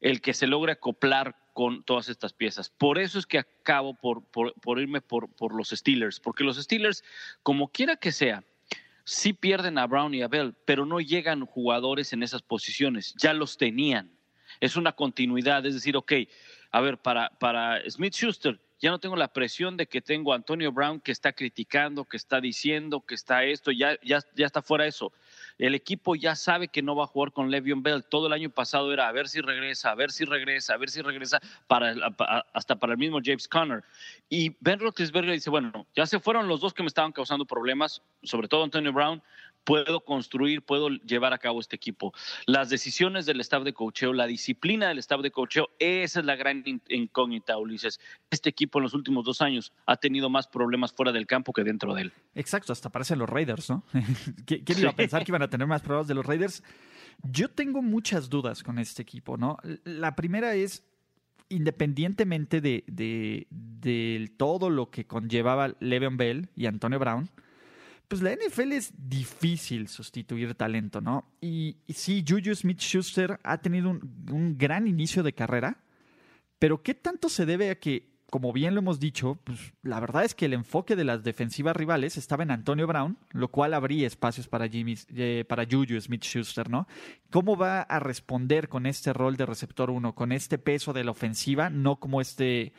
el 0.00 0.20
que 0.20 0.34
se 0.34 0.46
logre 0.46 0.72
acoplar 0.72 1.36
con 1.54 1.84
todas 1.84 2.08
estas 2.08 2.32
piezas. 2.32 2.68
Por 2.68 2.98
eso 2.98 3.18
es 3.18 3.26
que 3.26 3.38
acabo 3.38 3.94
por, 3.94 4.24
por, 4.24 4.80
irme 4.80 5.00
por, 5.00 5.28
por 5.30 5.54
los 5.54 5.70
Steelers, 5.70 6.20
porque 6.20 6.44
los 6.44 6.56
Steelers, 6.56 7.04
como 7.42 7.68
quiera 7.68 7.96
que 7.96 8.12
sea, 8.12 8.44
sí 9.04 9.32
pierden 9.32 9.78
a 9.78 9.86
Brown 9.86 10.14
y 10.14 10.22
a 10.22 10.28
Bell, 10.28 10.54
pero 10.64 10.86
no 10.86 11.00
llegan 11.00 11.46
jugadores 11.46 12.12
en 12.12 12.22
esas 12.22 12.42
posiciones, 12.42 13.14
ya 13.16 13.32
los 13.32 13.56
tenían. 13.56 14.10
Es 14.60 14.76
una 14.76 14.92
continuidad, 14.92 15.64
es 15.66 15.74
decir, 15.74 15.96
ok, 15.96 16.12
a 16.70 16.80
ver, 16.80 16.98
para, 16.98 17.30
para 17.38 17.88
Smith 17.88 18.14
Schuster, 18.14 18.60
ya 18.80 18.90
no 18.90 18.98
tengo 18.98 19.16
la 19.16 19.32
presión 19.32 19.76
de 19.76 19.86
que 19.86 20.00
tengo 20.00 20.32
a 20.32 20.36
Antonio 20.36 20.72
Brown 20.72 21.00
que 21.00 21.12
está 21.12 21.32
criticando, 21.32 22.04
que 22.04 22.16
está 22.16 22.40
diciendo, 22.40 23.00
que 23.00 23.14
está 23.14 23.44
esto, 23.44 23.70
ya, 23.70 23.98
ya, 24.02 24.20
ya 24.34 24.46
está 24.46 24.60
fuera 24.60 24.86
eso. 24.86 25.12
El 25.58 25.74
equipo 25.74 26.14
ya 26.14 26.34
sabe 26.34 26.68
que 26.68 26.82
no 26.82 26.96
va 26.96 27.04
a 27.04 27.06
jugar 27.06 27.32
con 27.32 27.50
Le'Veon 27.50 27.82
Bell. 27.82 28.04
Todo 28.04 28.26
el 28.26 28.32
año 28.32 28.50
pasado 28.50 28.92
era 28.92 29.08
a 29.08 29.12
ver 29.12 29.28
si 29.28 29.40
regresa, 29.40 29.90
a 29.90 29.94
ver 29.94 30.10
si 30.10 30.24
regresa, 30.24 30.74
a 30.74 30.76
ver 30.76 30.90
si 30.90 31.02
regresa, 31.02 31.40
para, 31.66 31.94
hasta 32.52 32.76
para 32.76 32.92
el 32.92 32.98
mismo 32.98 33.20
James 33.24 33.48
Conner. 33.48 33.84
Y 34.28 34.56
Ben 34.60 34.80
Roethlisberger 34.80 35.32
dice, 35.32 35.50
bueno, 35.50 35.86
ya 35.94 36.06
se 36.06 36.18
fueron 36.20 36.48
los 36.48 36.60
dos 36.60 36.74
que 36.74 36.82
me 36.82 36.88
estaban 36.88 37.12
causando 37.12 37.44
problemas, 37.44 38.02
sobre 38.22 38.48
todo 38.48 38.64
Antonio 38.64 38.92
Brown, 38.92 39.22
puedo 39.64 40.04
construir, 40.04 40.62
puedo 40.62 40.90
llevar 40.90 41.32
a 41.32 41.38
cabo 41.38 41.60
este 41.60 41.76
equipo. 41.76 42.12
Las 42.46 42.68
decisiones 42.68 43.26
del 43.26 43.40
staff 43.40 43.64
de 43.64 43.72
cocheo, 43.72 44.12
la 44.12 44.26
disciplina 44.26 44.88
del 44.88 44.98
staff 44.98 45.22
de 45.22 45.30
cocheo, 45.30 45.70
esa 45.78 46.20
es 46.20 46.26
la 46.26 46.36
gran 46.36 46.62
incógnita, 46.88 47.58
Ulises. 47.58 47.98
Este 48.30 48.50
equipo 48.50 48.78
en 48.78 48.84
los 48.84 48.94
últimos 48.94 49.24
dos 49.24 49.40
años 49.40 49.72
ha 49.86 49.96
tenido 49.96 50.28
más 50.28 50.46
problemas 50.46 50.92
fuera 50.92 51.12
del 51.12 51.26
campo 51.26 51.52
que 51.52 51.64
dentro 51.64 51.94
de 51.94 52.02
él. 52.02 52.12
Exacto, 52.34 52.72
hasta 52.72 52.90
parecen 52.90 53.18
los 53.18 53.28
Raiders, 53.28 53.70
¿no? 53.70 53.84
¿Quién 54.46 54.78
iba 54.78 54.90
a 54.90 54.96
pensar 54.96 55.24
que 55.24 55.30
iban 55.30 55.42
a 55.42 55.48
tener 55.48 55.66
más 55.66 55.82
problemas 55.82 56.08
de 56.08 56.14
los 56.14 56.26
Raiders? 56.26 56.62
Yo 57.22 57.48
tengo 57.48 57.82
muchas 57.82 58.28
dudas 58.28 58.62
con 58.62 58.78
este 58.78 59.02
equipo, 59.02 59.36
¿no? 59.36 59.58
La 59.84 60.14
primera 60.14 60.54
es, 60.54 60.84
independientemente 61.48 62.60
de, 62.60 62.84
de 62.86 64.34
todo 64.36 64.68
lo 64.68 64.90
que 64.90 65.06
conllevaba 65.06 65.74
Le'Veon 65.80 66.16
Bell 66.16 66.48
y 66.54 66.66
Antonio 66.66 66.98
Brown, 66.98 67.30
pues 68.08 68.22
la 68.22 68.32
NFL 68.32 68.72
es 68.72 68.92
difícil 68.96 69.88
sustituir 69.88 70.54
talento, 70.54 71.00
¿no? 71.00 71.32
Y, 71.40 71.76
sí, 71.88 72.24
Juju 72.26 72.54
Smith 72.54 72.80
Schuster 72.80 73.40
ha 73.42 73.58
tenido 73.58 73.90
un, 73.90 74.26
un, 74.30 74.58
gran 74.58 74.86
inicio 74.86 75.22
de 75.22 75.32
carrera, 75.32 75.82
pero 76.58 76.82
¿qué 76.82 76.94
tanto 76.94 77.28
se 77.28 77.46
debe 77.46 77.70
a 77.70 77.78
que 77.78 78.13
como 78.34 78.52
bien 78.52 78.74
lo 78.74 78.80
hemos 78.80 78.98
dicho, 78.98 79.38
pues 79.44 79.74
la 79.84 80.00
verdad 80.00 80.24
es 80.24 80.34
que 80.34 80.46
el 80.46 80.54
enfoque 80.54 80.96
de 80.96 81.04
las 81.04 81.22
defensivas 81.22 81.76
rivales 81.76 82.16
estaba 82.16 82.42
en 82.42 82.50
Antonio 82.50 82.84
Brown, 82.88 83.16
lo 83.30 83.46
cual 83.46 83.74
abría 83.74 84.08
espacios 84.08 84.48
para 84.48 84.66
Jimmy, 84.66 84.96
eh, 85.14 85.44
para 85.48 85.64
Juju 85.64 86.00
Smith-Schuster, 86.00 86.68
¿no? 86.68 86.88
¿Cómo 87.30 87.56
va 87.56 87.82
a 87.82 88.00
responder 88.00 88.68
con 88.68 88.86
este 88.86 89.12
rol 89.12 89.36
de 89.36 89.46
receptor 89.46 89.88
uno, 89.88 90.16
con 90.16 90.32
este 90.32 90.58
peso 90.58 90.92
de 90.92 91.04
la 91.04 91.12
ofensiva, 91.12 91.70
no 91.70 92.00
como 92.00 92.20
este, 92.20 92.72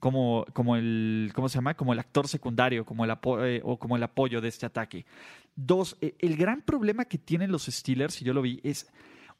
como, 0.00 0.46
como 0.54 0.76
el, 0.76 1.30
¿cómo 1.34 1.50
se 1.50 1.56
llama? 1.56 1.74
Como 1.74 1.92
el 1.92 1.98
actor 1.98 2.26
secundario, 2.26 2.86
como 2.86 3.04
el 3.04 3.12
eh, 3.40 3.60
o 3.64 3.78
como 3.78 3.96
el 3.96 4.02
apoyo 4.02 4.40
de 4.40 4.48
este 4.48 4.64
ataque. 4.64 5.04
Dos, 5.54 5.98
eh, 6.00 6.14
el 6.20 6.38
gran 6.38 6.62
problema 6.62 7.04
que 7.04 7.18
tienen 7.18 7.52
los 7.52 7.66
Steelers, 7.66 8.22
y 8.22 8.24
yo 8.24 8.32
lo 8.32 8.40
vi, 8.40 8.60
es 8.62 8.90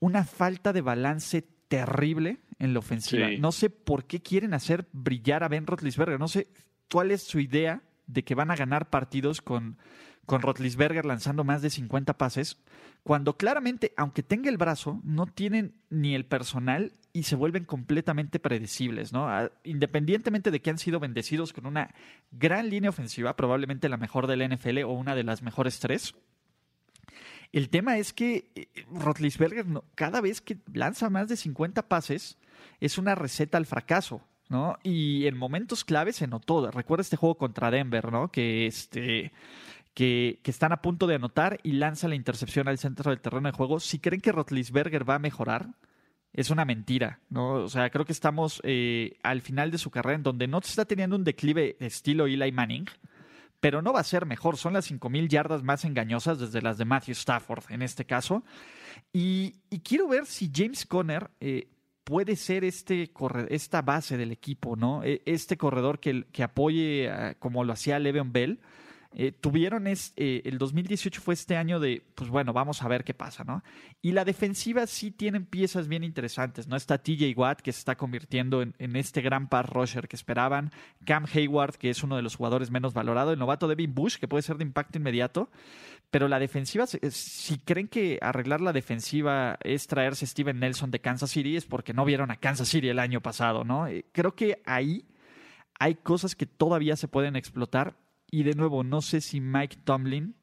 una 0.01 0.25
falta 0.25 0.75
de 0.75 0.83
balance 0.83 1.47
terrible 1.73 2.37
en 2.59 2.75
la 2.75 2.81
ofensiva. 2.81 3.29
No 3.39 3.51
sé 3.51 3.71
por 3.71 4.05
qué 4.05 4.21
quieren 4.21 4.53
hacer 4.53 4.87
brillar 4.93 5.43
a 5.43 5.49
Ben 5.49 5.67
Roethlisberger. 5.67 6.21
No 6.21 6.29
sé 6.29 6.49
cuál 6.91 7.11
es 7.11 7.23
su 7.23 7.41
idea 7.41 7.81
de 8.07 8.25
que 8.25 8.35
van 8.35 8.51
a 8.51 8.57
ganar 8.57 8.91
partidos 8.91 9.41
con, 9.41 9.79
con 10.27 10.43
Roethlisberger 10.43 11.07
lanzando 11.07 11.45
más 11.45 11.63
de 11.63 11.71
50 11.71 12.19
pases, 12.19 12.59
cuando 13.05 13.39
claramente, 13.39 13.95
aunque 13.97 14.23
tenga 14.23 14.51
el 14.51 14.59
brazo, 14.59 15.01
no 15.03 15.25
tienen 15.25 15.73
ni 15.89 16.15
el 16.15 16.27
personal 16.27 16.93
y 17.15 17.23
se 17.23 17.37
vuelven 17.37 17.65
completamente 17.65 18.39
predecibles, 18.39 19.15
¿no? 19.15 19.31
Independientemente 19.65 20.51
de 20.51 20.61
que 20.61 20.69
han 20.69 20.79
sido 20.79 21.01
bendecidos 21.01 21.55
con 21.55 21.65
una 21.65 21.95
gran 22.33 22.69
línea 22.69 22.91
ofensiva, 22.91 23.35
probablemente 23.35 23.89
la 23.89 23.97
mejor 23.97 24.27
del 24.27 24.47
NFL 24.47 24.83
o 24.85 24.93
una 24.93 25.15
de 25.15 25.25
las 25.25 25.41
mejores 25.41 25.81
tres, 25.81 26.15
el 27.53 27.69
tema 27.69 27.99
es 27.99 28.12
que 28.12 28.51
eh, 28.55 28.67
Rotlisberger 28.91 29.67
cada 29.95 30.21
vez 30.21 30.41
que 30.41 30.59
lanza 30.73 31.11
más 31.11 31.29
de 31.29 31.37
50 31.37 31.88
pases 31.88 32.38
es 32.81 32.99
una 32.99 33.15
receta 33.15 33.59
al 33.59 33.67
fracaso. 33.67 34.23
¿no? 34.49 34.77
Y 34.83 35.27
en 35.27 35.37
momentos 35.37 35.85
clave 35.85 36.12
se 36.12 36.27
notó. 36.27 36.71
Recuerda 36.71 37.01
este 37.01 37.17
juego 37.17 37.37
contra 37.37 37.71
Denver, 37.71 38.12
¿no? 38.12 38.31
Que 38.31 38.67
este. 38.67 39.33
Que, 39.95 40.41
que, 40.43 40.51
están 40.51 40.73
a 40.73 40.81
punto 40.81 41.07
de 41.07 41.17
anotar 41.17 41.59
y 41.62 41.73
lanza 41.73 42.09
la 42.09 42.15
intercepción 42.15 42.67
al 42.67 42.79
centro 42.79 43.11
del 43.11 43.21
terreno 43.21 43.51
de 43.51 43.57
juego. 43.57 43.79
Si 43.79 43.99
creen 43.99 44.23
que 44.23 44.33
Rotlisberger 44.33 45.09
va 45.09 45.17
a 45.17 45.19
mejorar, 45.19 45.69
es 46.33 46.51
una 46.51 46.65
mentira, 46.65 47.21
¿no? 47.29 47.55
O 47.55 47.69
sea, 47.69 47.91
creo 47.91 48.07
que 48.07 48.12
estamos 48.12 48.61
eh, 48.65 49.19
al 49.23 49.43
final 49.43 49.71
de 49.71 49.79
su 49.79 49.91
carrera 49.91 50.17
en 50.17 50.23
donde 50.23 50.49
no 50.49 50.59
está 50.59 50.87
teniendo 50.87 51.17
un 51.17 51.25
declive 51.25 51.77
estilo 51.79 52.27
Eli 52.27 52.53
Manning, 52.53 52.87
pero 53.62 53.81
no 53.81 53.92
va 53.92 54.01
a 54.01 54.05
ser 54.05 54.27
mejor. 54.27 54.57
Son 54.57 54.72
las 54.72 54.90
5.000 54.90 55.29
yardas 55.29 55.62
más 55.62 55.85
engañosas 55.85 56.40
desde 56.40 56.61
las 56.61 56.79
de 56.79 56.85
Matthew 56.85 57.12
Stafford 57.12 57.62
en 57.68 57.83
este 57.83 58.05
caso. 58.05 58.42
Y, 59.12 59.53
quiero 59.85 60.09
ver 60.09 60.27
si 60.27 60.51
James 60.53 60.85
Conner 60.85 61.31
eh, 61.38 61.68
puede 62.03 62.35
ser 62.35 62.64
este 62.64 63.12
esta 63.51 63.83
base 63.83 64.16
del 64.16 64.33
equipo, 64.33 64.75
¿no? 64.75 65.05
E, 65.05 65.22
este 65.27 65.57
corredor 65.57 66.01
que, 66.01 66.25
que 66.33 66.42
apoye 66.42 67.09
como 67.38 67.62
lo 67.62 67.72
hacía 67.72 68.01
Le'Veon 68.01 68.33
Bell 68.33 68.59
eh, 69.14 69.33
tuvieron 69.33 69.87
es, 69.87 70.14
eh, 70.16 70.42
el 70.44 70.59
2018 70.59 71.20
fue 71.20 71.35
este 71.35 71.57
año 71.57 71.81
de, 71.81 72.03
pues 72.14 72.31
bueno, 72.31 72.53
vamos 72.53 72.83
a 72.83 72.88
ver 72.88 73.05
qué 73.05 73.12
pasa, 73.12 73.44
¿no? 73.44 73.62
Y 74.01 74.12
la 74.12 74.25
defensiva 74.25 74.87
sí 74.87 75.11
tienen 75.11 75.44
piezas 75.44 75.87
bien 75.87 76.03
interesantes, 76.03 76.66
¿no? 76.66 76.77
Está 76.77 76.98
TJ 76.98 77.35
Watt, 77.37 77.61
que 77.61 77.72
se 77.72 77.81
está 77.81 77.96
convirtiendo 77.96 78.62
en, 78.62 78.96
este 78.96 79.20
gran 79.20 79.48
pass 79.48 79.68
rusher 79.68 80.09
que 80.09 80.16
esperaban, 80.16 80.72
Cam 81.05 81.27
Hayward, 81.33 81.77
que 81.77 81.90
es 81.90 82.03
uno 82.03 82.16
de 82.16 82.22
los 82.22 82.37
jugadores 82.37 82.70
menos 82.70 82.94
valorados, 82.94 83.35
el 83.35 83.38
novato 83.38 83.68
Devin 83.68 83.94
Bush, 83.94 84.16
que 84.16 84.29
puede 84.29 84.42
ser 84.42 84.57
de 84.57 84.64
impacto 84.64 84.98
inmediato, 84.98 85.51
pero 86.11 86.29
la 86.29 86.38
defensiva, 86.38 86.87
si 86.87 87.59
creen 87.59 87.88
que 87.88 88.18
arreglar 88.22 88.61
la 88.61 88.72
defensiva 88.72 89.59
es 89.62 89.87
traerse 89.87 90.27
Steven 90.27 90.59
Nelson 90.59 90.90
de 90.90 91.01
Kansas 91.01 91.31
City, 91.31 91.57
es 91.57 91.66
porque 91.66 91.92
no 91.94 92.05
vieron 92.05 92.31
a 92.31 92.37
Kansas 92.37 92.68
City 92.68 92.88
el 92.88 92.98
año 92.98 93.20
pasado, 93.20 93.64
¿no? 93.64 93.87
Eh, 93.87 94.05
creo 94.12 94.35
que 94.35 94.62
ahí 94.64 95.07
hay 95.79 95.96
cosas 95.96 96.37
que 96.37 96.46
todavía 96.46 96.96
se 96.96 97.09
pueden 97.09 97.35
explotar 97.35 97.96
y 98.33 98.42
de 98.45 98.55
nuevo, 98.55 98.83
no 98.83 99.03
sé 99.03 99.21
si 99.21 99.40
Mike 99.40 99.77
Tomlin 99.85 100.35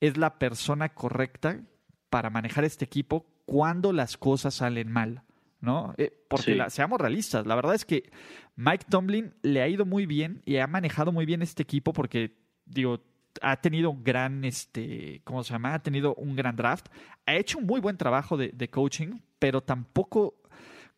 es 0.00 0.16
la 0.16 0.40
persona 0.40 0.88
correcta 0.90 1.62
para 2.10 2.30
manejar 2.30 2.64
este 2.64 2.84
equipo 2.84 3.26
cuando 3.46 3.92
las 3.92 4.18
cosas 4.18 4.54
salen 4.54 4.90
mal, 4.90 5.22
¿no? 5.60 5.94
Eh, 5.98 6.12
porque 6.28 6.60
seamos 6.68 7.00
realistas, 7.00 7.46
la 7.46 7.54
verdad 7.54 7.76
es 7.76 7.84
que 7.84 8.10
Mike 8.56 8.86
Tomlin 8.90 9.34
le 9.42 9.62
ha 9.62 9.68
ido 9.68 9.86
muy 9.86 10.04
bien 10.04 10.42
y 10.44 10.56
ha 10.56 10.66
manejado 10.66 11.12
muy 11.12 11.24
bien 11.24 11.42
este 11.42 11.62
equipo 11.62 11.92
porque, 11.92 12.36
digo, 12.66 13.04
ha 13.40 13.56
tenido 13.60 13.90
un 13.90 14.02
gran, 14.02 14.44
este, 14.44 15.22
¿cómo 15.22 15.44
se 15.44 15.52
llama? 15.52 15.74
Ha 15.74 15.82
tenido 15.82 16.16
un 16.16 16.34
gran 16.34 16.56
draft, 16.56 16.88
ha 17.24 17.36
hecho 17.36 17.58
un 17.58 17.66
muy 17.66 17.80
buen 17.80 17.96
trabajo 17.96 18.36
de, 18.36 18.48
de 18.48 18.68
coaching, 18.68 19.20
pero 19.38 19.62
tampoco 19.62 20.41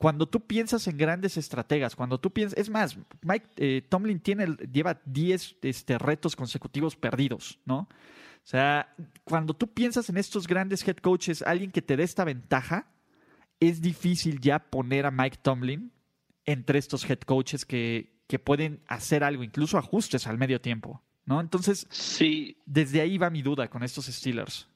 cuando 0.04 0.26
tú 0.26 0.46
piensas 0.46 0.86
en 0.86 0.98
grandes 0.98 1.38
estrategas, 1.38 1.96
cuando 1.96 2.20
tú 2.20 2.30
piensas, 2.30 2.58
es 2.58 2.68
más, 2.68 2.98
Mike 3.22 3.46
eh, 3.56 3.86
Tomlin 3.88 4.20
tiene, 4.20 4.48
lleva 4.70 5.00
10 5.06 5.56
este, 5.62 5.96
retos 5.96 6.36
consecutivos 6.36 6.94
perdidos, 6.94 7.58
¿no? 7.64 7.78
O 7.78 8.46
sea, 8.46 8.94
cuando 9.24 9.54
tú 9.54 9.72
piensas 9.72 10.10
en 10.10 10.18
estos 10.18 10.46
grandes 10.46 10.86
head 10.86 10.98
coaches, 10.98 11.40
alguien 11.40 11.70
que 11.70 11.80
te 11.80 11.96
dé 11.96 12.02
esta 12.02 12.22
ventaja, 12.24 12.86
es 13.60 13.80
difícil 13.80 14.42
ya 14.42 14.58
poner 14.58 15.06
a 15.06 15.10
Mike 15.10 15.38
Tomlin 15.40 15.90
entre 16.44 16.78
estos 16.78 17.08
head 17.08 17.20
coaches 17.20 17.64
que, 17.64 18.20
que 18.26 18.38
pueden 18.38 18.82
hacer 18.86 19.24
algo, 19.24 19.42
incluso 19.42 19.78
ajustes 19.78 20.26
al 20.26 20.36
medio 20.36 20.60
tiempo, 20.60 21.02
¿no? 21.24 21.40
Entonces, 21.40 21.86
sí. 21.88 22.58
desde 22.66 23.00
ahí 23.00 23.16
va 23.16 23.30
mi 23.30 23.40
duda 23.40 23.70
con 23.70 23.82
estos 23.82 24.04
Steelers. 24.04 24.68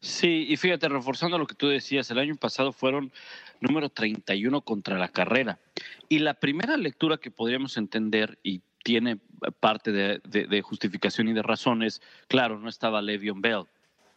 Sí, 0.00 0.46
y 0.48 0.56
fíjate, 0.56 0.88
reforzando 0.88 1.38
lo 1.38 1.46
que 1.46 1.54
tú 1.54 1.68
decías, 1.68 2.10
el 2.10 2.18
año 2.18 2.36
pasado 2.36 2.72
fueron 2.72 3.12
número 3.60 3.88
31 3.88 4.60
contra 4.62 4.98
la 4.98 5.08
carrera. 5.08 5.58
Y 6.08 6.20
la 6.20 6.34
primera 6.34 6.76
lectura 6.76 7.18
que 7.18 7.30
podríamos 7.30 7.76
entender, 7.76 8.38
y 8.42 8.62
tiene 8.84 9.18
parte 9.60 9.92
de, 9.92 10.62
justificación 10.62 11.28
y 11.28 11.32
de 11.32 11.42
razones, 11.42 12.00
claro, 12.28 12.58
no 12.58 12.68
estaba 12.68 13.02
Le'Veon 13.02 13.40
Bell, 13.40 13.64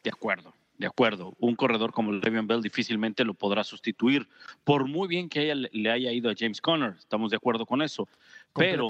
de 0.04 0.10
acuerdo. 0.10 0.54
De 0.78 0.88
acuerdo, 0.88 1.36
un 1.40 1.56
corredor 1.56 1.92
como 1.92 2.12
Le'Veon 2.12 2.48
Bell 2.48 2.62
difícilmente 2.62 3.24
lo 3.24 3.36
podrá 3.36 3.64
sustituir, 3.64 4.28
por 4.64 4.88
muy 4.88 5.08
bien 5.08 5.30
que 5.30 5.54
le 5.54 5.92
haya 5.92 6.12
ido 6.12 6.32
a 6.32 6.34
James 6.38 6.60
Conner, 6.60 6.96
estamos 6.98 7.30
de 7.30 7.38
acuerdo 7.38 7.68
con 7.68 7.84
eso. 7.84 8.08
Pero 8.56 8.88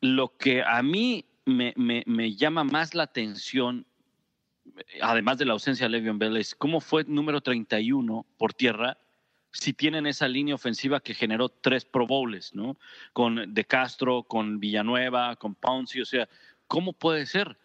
lo 0.00 0.36
que 0.36 0.62
a 0.62 0.82
mí 0.82 1.24
me, 1.44 1.72
me 1.76 2.34
llama 2.34 2.64
más 2.64 2.94
la 2.94 3.04
atención 3.04 3.86
además 5.00 5.38
de 5.38 5.44
la 5.44 5.52
ausencia 5.52 5.86
de 5.86 5.90
Le'Veon 5.90 6.18
Bell, 6.18 6.36
es 6.36 6.54
cómo 6.54 6.80
fue 6.80 7.04
número 7.04 7.40
31 7.40 8.26
por 8.36 8.54
tierra 8.54 8.98
si 9.52 9.72
tienen 9.72 10.06
esa 10.06 10.28
línea 10.28 10.54
ofensiva 10.54 11.00
que 11.00 11.14
generó 11.14 11.48
tres 11.48 11.84
Pro 11.84 12.06
Bowls, 12.06 12.54
¿no? 12.54 12.76
Con 13.12 13.54
De 13.54 13.64
Castro, 13.64 14.22
con 14.24 14.60
Villanueva, 14.60 15.36
con 15.36 15.54
Pouncy, 15.54 16.02
o 16.02 16.04
sea, 16.04 16.28
¿cómo 16.66 16.92
puede 16.92 17.24
ser? 17.26 17.56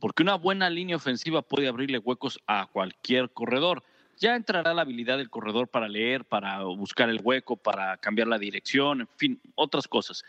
Porque 0.00 0.22
una 0.22 0.34
buena 0.34 0.68
línea 0.68 0.96
ofensiva 0.96 1.42
puede 1.42 1.68
abrirle 1.68 1.98
huecos 1.98 2.40
a 2.46 2.66
cualquier 2.66 3.30
corredor. 3.30 3.84
Ya 4.18 4.34
entrará 4.34 4.74
la 4.74 4.82
habilidad 4.82 5.16
del 5.18 5.30
corredor 5.30 5.68
para 5.68 5.88
leer, 5.88 6.24
para 6.24 6.62
buscar 6.64 7.08
el 7.08 7.20
hueco, 7.22 7.56
para 7.56 7.96
cambiar 7.98 8.26
la 8.26 8.38
dirección, 8.38 9.02
en 9.02 9.08
fin, 9.16 9.40
otras 9.54 9.88
cosas. 9.88 10.24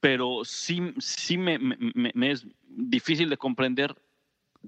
Pero 0.00 0.44
sí, 0.44 0.94
sí 0.98 1.36
me 1.36 1.58
es 2.30 2.46
difícil 2.68 3.28
de 3.28 3.36
comprender 3.36 3.96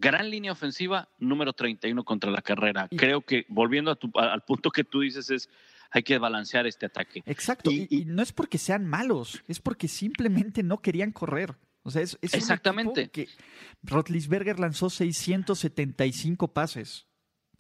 gran 0.01 0.31
línea 0.31 0.53
ofensiva, 0.53 1.09
número 1.19 1.53
31 1.53 2.05
contra 2.05 2.31
la 2.31 2.43
carrera. 2.43 2.89
Creo 2.97 3.21
que, 3.23 3.45
volviendo 3.49 3.99
al 4.15 4.43
punto 4.43 4.71
que 4.71 4.85
tú 4.85 5.01
dices, 5.01 5.31
es 5.31 5.49
hay 5.91 6.03
que 6.03 6.19
balancear 6.19 6.67
este 6.67 6.87
ataque. 6.87 7.23
Exacto, 7.27 7.71
y, 7.71 8.05
no 8.07 8.23
es 8.23 8.33
porque 8.33 8.59
sean 8.59 8.87
malos, 8.87 9.43
es 9.49 9.61
porque 9.61 9.89
simplemente 9.89 10.63
no 10.63 10.81
querían 10.81 11.13
correr. 11.13 11.57
O 11.83 11.91
sea, 11.91 12.03
es, 12.03 12.19
Exactamente. 12.21 13.09
que 13.09 13.29
Rotlisberger 13.83 14.59
lanzó 14.61 14.91
675 14.91 16.53
pases. 16.53 17.07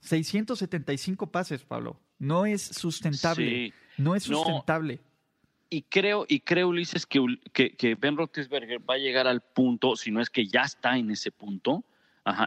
675 0.00 1.30
pases, 1.30 1.64
Pablo. 1.64 2.00
No 2.18 2.44
es 2.46 2.62
sustentable. 2.62 3.72
No 3.96 4.14
es 4.14 4.24
sustentable. 4.24 5.00
y 5.70 5.82
creo, 5.82 6.26
y 6.28 6.40
creo, 6.40 6.68
Ulises, 6.68 7.06
que, 7.06 7.20
que, 7.52 7.74
que 7.76 7.94
Ben 7.94 8.16
Roethlisberger 8.16 8.78
va 8.88 8.94
a 8.94 8.98
llegar 8.98 9.26
al 9.26 9.40
punto, 9.40 9.96
si 9.96 10.10
no 10.10 10.20
es 10.20 10.30
que 10.30 10.46
ya 10.46 10.62
está 10.62 10.98
en 10.98 11.10
ese 11.10 11.32
punto, 11.32 11.84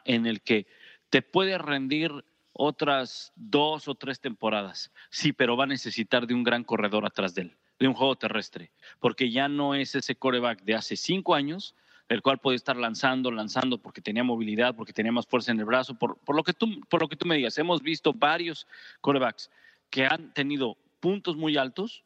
en 0.05 0.25
el 0.25 0.41
que 0.41 0.67
te 1.09 1.21
puede 1.21 1.57
rendir 1.57 2.11
otras 2.53 3.31
dos 3.35 3.87
o 3.87 3.95
tres 3.95 4.19
temporadas. 4.19 4.91
Sí, 5.09 5.33
pero 5.33 5.57
va 5.57 5.63
a 5.63 5.67
necesitar 5.67 6.27
de 6.27 6.33
un 6.33 6.43
gran 6.43 6.63
corredor 6.63 7.05
atrás 7.05 7.33
de 7.33 7.43
él, 7.43 7.57
de 7.79 7.87
un 7.87 7.93
juego 7.93 8.15
terrestre, 8.15 8.71
porque 8.99 9.31
ya 9.31 9.47
no 9.47 9.75
es 9.75 9.95
ese 9.95 10.15
coreback 10.15 10.63
de 10.63 10.75
hace 10.75 10.95
cinco 10.95 11.35
años, 11.35 11.75
el 12.09 12.21
cual 12.21 12.39
puede 12.39 12.57
estar 12.57 12.75
lanzando, 12.75 13.31
lanzando 13.31 13.77
porque 13.77 14.01
tenía 14.01 14.23
movilidad, 14.23 14.75
porque 14.75 14.93
tenía 14.93 15.13
más 15.13 15.25
fuerza 15.27 15.51
en 15.51 15.59
el 15.59 15.65
brazo, 15.65 15.97
por, 15.97 16.17
por, 16.19 16.35
lo, 16.35 16.43
que 16.43 16.53
tú, 16.53 16.81
por 16.89 17.01
lo 17.01 17.07
que 17.07 17.15
tú 17.15 17.25
me 17.25 17.37
digas. 17.37 17.57
Hemos 17.57 17.81
visto 17.81 18.13
varios 18.13 18.67
corebacks 18.99 19.49
que 19.89 20.05
han 20.05 20.33
tenido 20.33 20.77
puntos 20.99 21.37
muy 21.37 21.57
altos, 21.57 22.03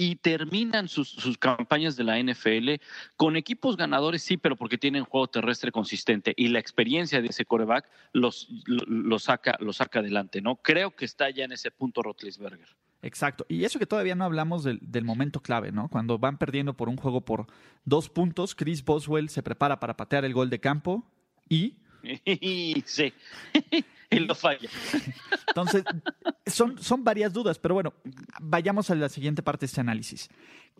y 0.00 0.16
terminan 0.16 0.88
sus, 0.88 1.36
campañas 1.38 1.94
de 1.94 2.04
la 2.04 2.18
NFL 2.18 2.82
con 3.16 3.36
equipos 3.36 3.76
ganadores, 3.76 4.22
sí, 4.22 4.38
pero 4.38 4.56
porque 4.56 4.78
tienen 4.78 5.04
juego 5.04 5.28
terrestre 5.28 5.70
consistente 5.70 6.32
y 6.38 6.48
la 6.48 6.58
experiencia 6.58 7.20
de 7.20 7.28
ese 7.28 7.44
coreback 7.44 7.86
los, 8.14 8.48
lo, 8.64 9.18
saca, 9.18 9.58
saca 9.72 9.98
adelante, 9.98 10.40
¿no? 10.40 10.56
Creo 10.56 10.92
que 10.92 11.04
está 11.04 11.28
ya 11.28 11.44
en 11.44 11.52
ese 11.52 11.70
punto 11.70 12.02
Rotlisberger. 12.02 12.66
Exacto. 13.02 13.44
Y 13.46 13.64
eso 13.64 13.78
que 13.78 13.84
todavía 13.84 14.14
no 14.14 14.24
hablamos 14.24 14.64
del, 14.64 14.78
del, 14.80 15.04
momento 15.04 15.40
clave, 15.40 15.70
¿no? 15.70 15.90
Cuando 15.90 16.18
van 16.18 16.38
perdiendo 16.38 16.74
por 16.78 16.88
un 16.88 16.96
juego 16.96 17.26
por 17.26 17.48
dos 17.84 18.08
puntos, 18.08 18.54
Chris 18.54 18.82
Boswell 18.82 19.28
se 19.28 19.42
prepara 19.42 19.80
para 19.80 19.98
patear 19.98 20.24
el 20.24 20.32
gol 20.32 20.48
de 20.48 20.60
campo 20.60 21.04
y... 21.46 21.76
sí. 22.84 23.12
él 24.10 24.26
lo 24.26 24.34
falla. 24.34 24.68
Entonces, 25.48 25.84
son, 26.46 26.82
son 26.82 27.04
varias 27.04 27.32
dudas, 27.32 27.58
pero 27.58 27.74
bueno, 27.74 27.94
vayamos 28.40 28.90
a 28.90 28.94
la 28.94 29.08
siguiente 29.08 29.42
parte 29.42 29.60
de 29.60 29.66
este 29.66 29.80
análisis. 29.80 30.28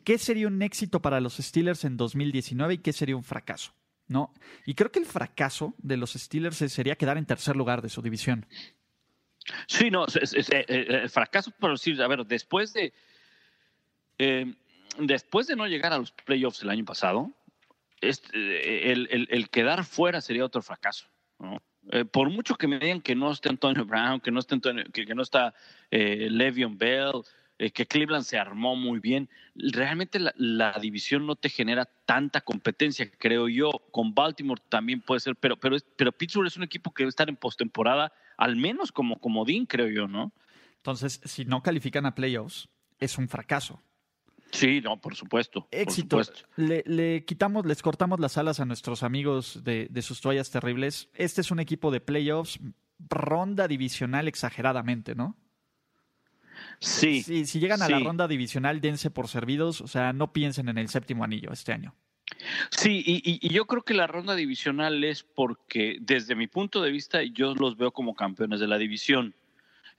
¿Qué 0.04 0.18
sería 0.18 0.48
un 0.48 0.61
éxito 0.62 1.00
para 1.00 1.20
los 1.20 1.37
Steelers 1.37 1.85
en 1.85 1.96
2019 1.96 2.74
y 2.74 2.78
qué 2.78 2.92
sería 2.92 3.16
un 3.16 3.24
fracaso? 3.24 3.72
¿No? 4.09 4.33
Y 4.66 4.74
creo 4.74 4.90
que 4.90 4.98
el 4.98 5.06
fracaso 5.06 5.74
de 5.78 5.96
los 5.96 6.14
Steelers 6.14 6.56
sería 6.56 6.96
quedar 6.96 7.16
en 7.16 7.26
tercer 7.26 7.54
lugar 7.54 7.80
de 7.80 7.88
su 7.88 8.02
división. 8.02 8.46
Sí, 9.66 9.90
no, 9.90 10.06
eh, 10.06 10.64
eh, 10.68 10.87
el 11.02 11.11
fracaso, 11.11 11.52
por 11.52 11.70
decir, 11.70 12.00
a 12.02 12.09
ver, 12.09 12.26
después 12.26 12.72
de, 12.72 12.92
eh, 14.18 14.52
después 14.98 15.46
de 15.46 15.56
no 15.56 15.66
llegar 15.66 15.92
a 15.92 15.98
los 15.98 16.11
playoffs 16.12 16.62
el 16.62 16.70
año 16.70 16.85
pasado, 16.85 17.30
el, 18.00 19.08
el, 19.10 19.28
el, 19.30 19.50
quedar 19.50 19.84
fuera 19.84 20.20
sería 20.20 20.44
otro 20.44 20.62
fracaso. 20.62 21.06
¿no? 21.38 21.62
Eh, 21.92 22.04
por 22.04 22.30
mucho 22.30 22.56
que 22.56 22.68
me 22.68 22.78
digan 22.78 23.00
que 23.00 23.14
no 23.14 23.30
esté 23.32 23.48
Antonio 23.48 23.84
Brown, 23.84 24.20
que 24.20 24.30
no, 24.30 24.40
esté 24.40 24.60
que, 24.92 25.14
no 25.14 25.22
está 25.22 25.54
eh, 25.90 26.28
Le'Veon 26.30 26.76
Bell, 26.76 27.22
eh, 27.58 27.70
que 27.70 27.86
Cleveland 27.86 28.24
se 28.24 28.38
armó 28.38 28.76
muy 28.76 29.00
bien, 29.00 29.28
realmente 29.54 30.18
la, 30.18 30.72
división 30.80 31.26
no 31.26 31.36
te 31.36 31.48
genera 31.48 31.86
tanta 32.06 32.42
competencia, 32.42 33.10
creo 33.18 33.48
yo. 33.48 33.70
Con 33.90 34.14
Baltimore 34.14 34.62
también 34.68 35.00
puede 35.00 35.20
ser, 35.20 35.36
pero, 35.36 35.58
pero, 35.58 35.76
pero 35.96 36.12
Pittsburgh 36.12 36.46
es 36.46 36.56
un 36.56 36.62
equipo 36.62 36.92
que 36.92 37.02
debe 37.02 37.10
estar 37.10 37.28
en 37.28 37.36
postemporada, 37.36 38.12
al 38.36 38.56
menos 38.56 38.92
como 38.92 39.18
comodín, 39.18 39.66
creo 39.66 39.88
yo, 39.88 40.06
¿no? 40.06 40.32
Entonces, 40.76 41.20
si 41.24 41.44
no 41.44 41.62
califican 41.62 42.06
a 42.06 42.14
playoffs, 42.14 42.68
es 42.98 43.18
un 43.18 43.28
fracaso. 43.28 43.82
Sí, 44.50 44.80
no, 44.80 45.00
por 45.00 45.14
supuesto. 45.14 45.68
Éxito. 45.70 46.20
Le, 46.56 47.24
quitamos, 47.24 47.66
les 47.66 47.82
cortamos 47.82 48.20
las 48.20 48.36
alas 48.36 48.60
a 48.60 48.64
nuestros 48.64 49.02
amigos 49.02 49.62
de, 49.64 49.86
de 49.90 50.02
sus 50.02 50.20
toallas 50.20 50.50
terribles. 50.50 51.08
Este 51.14 51.40
es 51.40 51.50
un 51.50 51.60
equipo 51.60 51.90
de 51.90 52.00
playoffs, 52.00 52.58
ronda 53.08 53.68
divisional 53.68 54.28
exageradamente, 54.28 55.14
¿no? 55.14 55.36
Sí. 56.78 57.22
Si, 57.22 57.60
llegan 57.60 57.82
a 57.82 57.88
la 57.88 57.98
ronda 58.00 58.26
divisional, 58.26 58.80
dense 58.80 59.10
por 59.10 59.28
servidos. 59.28 59.80
O 59.80 59.86
sea, 59.86 60.12
no 60.12 60.32
piensen 60.32 60.68
en 60.68 60.78
el 60.78 60.88
séptimo 60.88 61.24
anillo 61.24 61.52
este 61.52 61.72
año. 61.72 61.94
Sí, 62.70 63.02
y, 63.06 63.48
yo 63.52 63.66
creo 63.66 63.82
que 63.82 63.94
la 63.94 64.06
ronda 64.06 64.34
divisional 64.34 65.02
es 65.04 65.22
porque, 65.22 65.98
desde 66.00 66.34
mi 66.34 66.46
punto 66.46 66.80
de 66.80 66.90
vista, 66.90 67.22
yo 67.22 67.54
los 67.54 67.76
veo 67.76 67.92
como 67.92 68.14
campeones 68.14 68.60
de 68.60 68.68
la 68.68 68.78
división. 68.78 69.34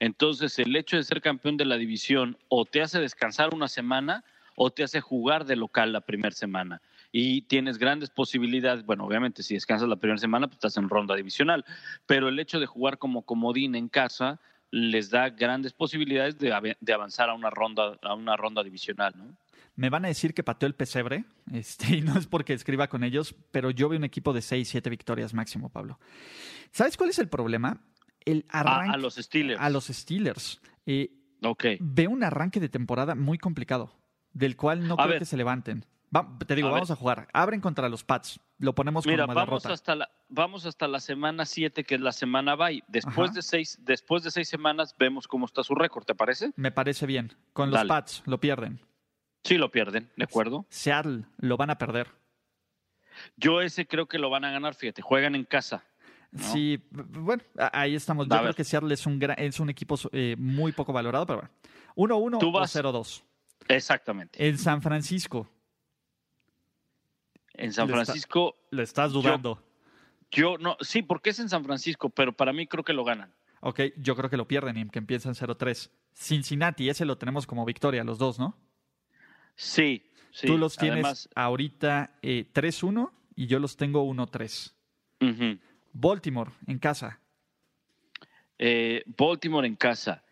Entonces, 0.00 0.58
el 0.58 0.74
hecho 0.74 0.96
de 0.96 1.04
ser 1.04 1.20
campeón 1.20 1.56
de 1.56 1.64
la 1.64 1.76
división 1.76 2.36
o 2.48 2.64
te 2.64 2.82
hace 2.82 3.00
descansar 3.00 3.54
una 3.54 3.68
semana 3.68 4.24
o 4.56 4.70
te 4.70 4.82
hace 4.82 5.00
jugar 5.00 5.44
de 5.44 5.56
local 5.56 5.92
la 5.92 6.00
primera 6.00 6.34
semana. 6.34 6.80
Y 7.10 7.42
tienes 7.42 7.78
grandes 7.78 8.10
posibilidades. 8.10 8.84
Bueno, 8.84 9.04
obviamente, 9.04 9.42
si 9.42 9.54
descansas 9.54 9.88
la 9.88 9.96
primera 9.96 10.18
semana, 10.18 10.46
pues 10.46 10.56
estás 10.56 10.76
en 10.76 10.88
ronda 10.88 11.14
divisional. 11.14 11.64
Pero 12.06 12.28
el 12.28 12.38
hecho 12.38 12.58
de 12.58 12.66
jugar 12.66 12.98
como 12.98 13.22
comodín 13.22 13.74
en 13.74 13.88
casa 13.88 14.40
les 14.70 15.10
da 15.10 15.28
grandes 15.28 15.74
posibilidades 15.74 16.38
de, 16.38 16.76
de 16.80 16.92
avanzar 16.92 17.28
a 17.28 17.34
una 17.34 17.50
ronda, 17.50 17.98
a 18.02 18.14
una 18.14 18.36
ronda 18.36 18.62
divisional, 18.62 19.12
¿no? 19.16 19.36
Me 19.74 19.88
van 19.88 20.04
a 20.04 20.08
decir 20.08 20.34
que 20.34 20.42
pateó 20.42 20.66
el 20.66 20.74
pesebre, 20.74 21.24
este, 21.52 21.96
y 21.96 22.00
no 22.02 22.18
es 22.18 22.26
porque 22.26 22.52
escriba 22.52 22.88
con 22.88 23.04
ellos, 23.04 23.34
pero 23.50 23.70
yo 23.70 23.88
veo 23.88 23.98
un 23.98 24.04
equipo 24.04 24.32
de 24.32 24.42
6, 24.42 24.68
7 24.68 24.90
victorias 24.90 25.34
máximo, 25.34 25.68
Pablo. 25.68 25.98
¿Sabes 26.72 26.96
cuál 26.96 27.10
es 27.10 27.18
el 27.18 27.28
problema? 27.28 27.80
El 28.24 28.44
arranque, 28.48 28.94
a, 28.94 28.98
los 28.98 29.14
Steelers. 29.16 29.60
A 29.60 29.70
los 29.70 29.86
Steelers. 29.86 30.60
Eh, 30.86 31.10
Veo 31.80 32.10
un 32.10 32.22
arranque 32.22 32.60
de 32.60 32.68
temporada 32.68 33.16
muy 33.16 33.36
complicado, 33.36 33.92
del 34.32 34.56
cual 34.56 34.86
no 34.86 34.96
creo 34.96 35.18
que 35.18 35.24
se 35.24 35.36
levanten. 35.36 35.84
te 36.46 36.54
digo, 36.54 36.70
vamos 36.70 36.90
a 36.90 36.96
jugar. 36.96 37.28
Abren 37.32 37.60
contra 37.60 37.88
los 37.88 38.04
Pats. 38.04 38.40
Lo 38.58 38.74
ponemos 38.74 39.06
Mira, 39.06 39.26
como 39.26 39.34
vamos 39.34 39.66
hasta 39.66 39.96
la 39.96 40.10
vamos 40.28 40.66
hasta 40.66 40.86
la 40.86 41.00
semana 41.00 41.44
7, 41.44 41.84
que 41.84 41.96
es 41.96 42.00
la 42.00 42.12
semana 42.12 42.54
bye. 42.54 42.82
Después 42.88 43.34
de 43.34 43.42
seis 43.42 43.78
después 43.82 44.22
de 44.22 44.30
seis 44.30 44.48
semanas 44.48 44.94
vemos 44.98 45.26
cómo 45.26 45.46
está 45.46 45.62
su 45.62 45.74
récord, 45.74 46.04
¿te 46.04 46.14
parece? 46.14 46.52
Me 46.56 46.70
parece 46.70 47.06
bien. 47.06 47.32
Con 47.52 47.70
los 47.70 47.84
Pats 47.84 48.22
lo 48.26 48.38
pierden. 48.38 48.80
Sí, 49.44 49.58
lo 49.58 49.70
pierden, 49.72 50.10
¿de 50.16 50.24
acuerdo? 50.24 50.66
Seattle 50.68 51.24
lo 51.38 51.56
van 51.56 51.70
a 51.70 51.78
perder. 51.78 52.08
Yo 53.36 53.60
ese 53.60 53.86
creo 53.86 54.06
que 54.06 54.18
lo 54.18 54.30
van 54.30 54.44
a 54.44 54.52
ganar, 54.52 54.74
fíjate, 54.74 55.02
juegan 55.02 55.34
en 55.34 55.44
casa. 55.44 55.84
Sí, 56.34 56.82
bueno, 56.90 57.42
ahí 57.72 57.94
estamos. 57.94 58.26
Yo 58.26 58.38
creo 58.38 58.54
que 58.54 58.64
Seattle 58.64 58.94
es 58.94 59.04
un, 59.04 59.20
es 59.36 59.60
un 59.60 59.68
equipo 59.68 59.96
eh, 60.12 60.34
muy 60.38 60.72
poco 60.72 60.92
valorado, 60.92 61.26
pero 61.26 61.38
bueno. 61.40 61.52
1-1 61.94 62.36
o 62.36 62.40
0-2. 62.40 63.22
Exactamente. 63.68 64.46
En 64.46 64.58
San 64.58 64.82
Francisco. 64.82 65.50
En 67.54 67.72
San 67.72 67.88
Francisco. 67.88 68.56
Lo, 68.70 68.82
estás 68.82 69.12
dudando. 69.12 69.62
Yo, 70.30 70.56
no, 70.58 70.76
sí, 70.80 71.02
porque 71.02 71.30
es 71.30 71.38
en 71.38 71.48
San 71.48 71.64
Francisco, 71.64 72.08
pero 72.08 72.32
para 72.32 72.52
mí 72.52 72.66
creo 72.66 72.84
que 72.84 72.94
lo 72.94 73.04
ganan. 73.04 73.32
Ok, 73.60 73.80
yo 73.96 74.16
creo 74.16 74.30
que 74.30 74.36
lo 74.36 74.48
pierden 74.48 74.76
y 74.78 74.88
que 74.88 74.98
empiezan 74.98 75.34
0-3. 75.34 75.90
Cincinnati, 76.14 76.88
ese 76.88 77.04
lo 77.04 77.18
tenemos 77.18 77.46
como 77.46 77.64
victoria, 77.64 78.02
los 78.02 78.18
dos, 78.18 78.38
¿no? 78.38 78.56
Sí, 79.54 80.10
sí. 80.32 80.46
Tú 80.46 80.58
los 80.58 80.76
tienes 80.76 81.28
ahorita 81.34 82.18
3-1 82.22 83.08
eh, 83.08 83.12
y 83.36 83.46
yo 83.46 83.58
los 83.58 83.76
tengo 83.76 84.04
1-3. 84.04 84.72
Baltimore, 85.92 86.50
en 86.66 86.78
casa. 86.78 87.20
Eh, 88.58 89.04
Baltimore 89.06 89.66
en 89.66 89.76
casa. 89.76 90.24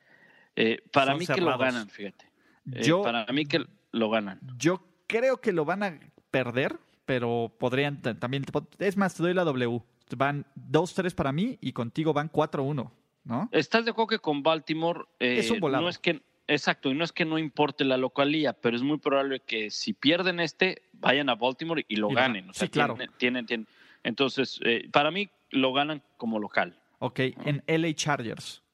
Eh, 0.56 0.82
para 0.92 1.14
mí 1.14 1.26
que 1.26 1.40
lo 1.40 1.56
ganan, 1.56 1.88
fíjate. 1.88 2.29
Yo, 2.64 3.02
para 3.02 3.26
mí 3.32 3.46
que 3.46 3.64
lo 3.92 4.10
ganan. 4.10 4.40
Yo 4.56 4.82
creo 5.06 5.40
que 5.40 5.52
lo 5.52 5.64
van 5.64 5.82
a 5.82 6.00
perder, 6.30 6.78
pero 7.04 7.52
podrían 7.58 8.00
también. 8.00 8.44
Es 8.78 8.96
más, 8.96 9.14
te 9.14 9.22
doy 9.22 9.34
la 9.34 9.44
W. 9.44 9.82
Van 10.16 10.44
2-3 10.56 11.14
para 11.14 11.32
mí 11.32 11.56
y 11.60 11.72
contigo 11.72 12.12
van 12.12 12.30
4-1, 12.30 12.90
¿no? 13.24 13.48
¿Estás 13.52 13.84
de 13.84 13.92
acuerdo 13.92 14.08
que 14.08 14.18
con 14.18 14.42
Baltimore 14.42 15.04
es 15.20 15.50
un 15.50 15.60
volado. 15.60 15.84
no 15.84 15.88
es 15.88 15.98
que 15.98 16.20
Exacto, 16.50 16.90
y 16.90 16.94
no 16.94 17.04
es 17.04 17.12
que 17.12 17.24
no 17.24 17.38
importe 17.38 17.84
la 17.84 17.96
localía, 17.96 18.52
pero 18.52 18.76
es 18.76 18.82
muy 18.82 18.98
probable 18.98 19.38
que 19.38 19.70
si 19.70 19.92
pierden 19.92 20.40
este, 20.40 20.82
vayan 20.94 21.28
a 21.28 21.36
Baltimore 21.36 21.84
y 21.86 21.94
lo 21.94 22.08
ganen. 22.08 22.52
sí, 22.52 22.68
claro. 22.68 22.96
Tienen, 23.18 23.46
tienen, 23.46 23.68
Entonces, 24.02 24.58
eh, 24.64 24.88
para 24.90 25.12
mí 25.12 25.30
lo 25.50 25.72
ganan 25.72 26.02
como 26.16 26.40
local. 26.40 26.76
Ok, 26.98 27.20
en 27.20 27.62
LA 27.68 27.94
Chargers. 27.94 28.64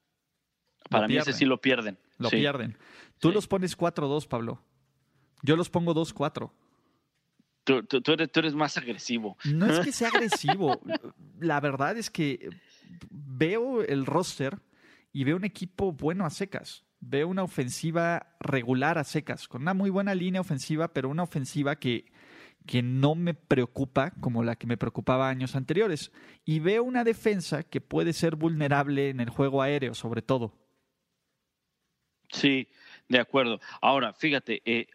Para 0.88 1.06
mí 1.06 1.18
ese 1.18 1.34
sí 1.34 1.44
lo 1.44 1.60
pierden. 1.60 1.98
Lo 2.16 2.30
pierden. 2.30 2.78
Tú 3.18 3.32
los 3.32 3.46
pones 3.46 3.76
4-2, 3.76 4.26
Pablo. 4.28 4.62
Yo 5.42 5.56
los 5.56 5.70
pongo 5.70 5.94
2-4. 5.94 6.50
Tú, 7.64 7.82
tú, 7.82 8.12
eres, 8.12 8.30
tú 8.30 8.40
eres 8.40 8.54
más 8.54 8.76
agresivo. 8.76 9.36
No 9.44 9.66
es 9.66 9.80
que 9.80 9.92
sea 9.92 10.08
agresivo. 10.08 10.80
la 11.40 11.60
verdad 11.60 11.96
es 11.96 12.10
que 12.10 12.48
veo 13.10 13.82
el 13.82 14.06
roster 14.06 14.60
y 15.12 15.24
veo 15.24 15.36
un 15.36 15.44
equipo 15.44 15.92
bueno 15.92 16.24
a 16.24 16.30
secas 16.30 16.86
veo 17.00 17.28
una 17.28 17.42
ofensiva 17.42 18.34
regular 18.40 18.98
a 18.98 19.04
secas, 19.04 19.48
con 19.48 19.62
una 19.62 19.74
muy 19.74 19.90
buena 19.90 20.14
línea 20.14 20.40
ofensiva, 20.40 20.92
pero 20.92 21.08
una 21.08 21.22
ofensiva 21.22 21.76
que, 21.76 22.06
que 22.66 22.82
no 22.82 23.14
me 23.14 23.34
preocupa 23.34 24.12
como 24.20 24.42
la 24.42 24.56
que 24.56 24.66
me 24.66 24.76
preocupaba 24.76 25.28
años 25.28 25.56
anteriores. 25.56 26.12
Y 26.44 26.58
veo 26.60 26.82
una 26.82 27.04
defensa 27.04 27.62
que 27.62 27.80
puede 27.80 28.12
ser 28.12 28.36
vulnerable 28.36 29.10
en 29.10 29.20
el 29.20 29.30
juego 29.30 29.62
aéreo, 29.62 29.94
sobre 29.94 30.22
todo. 30.22 30.54
Sí, 32.28 32.68
de 33.08 33.18
acuerdo. 33.18 33.60
Ahora, 33.80 34.12
fíjate, 34.12 34.62
eh, 34.64 34.86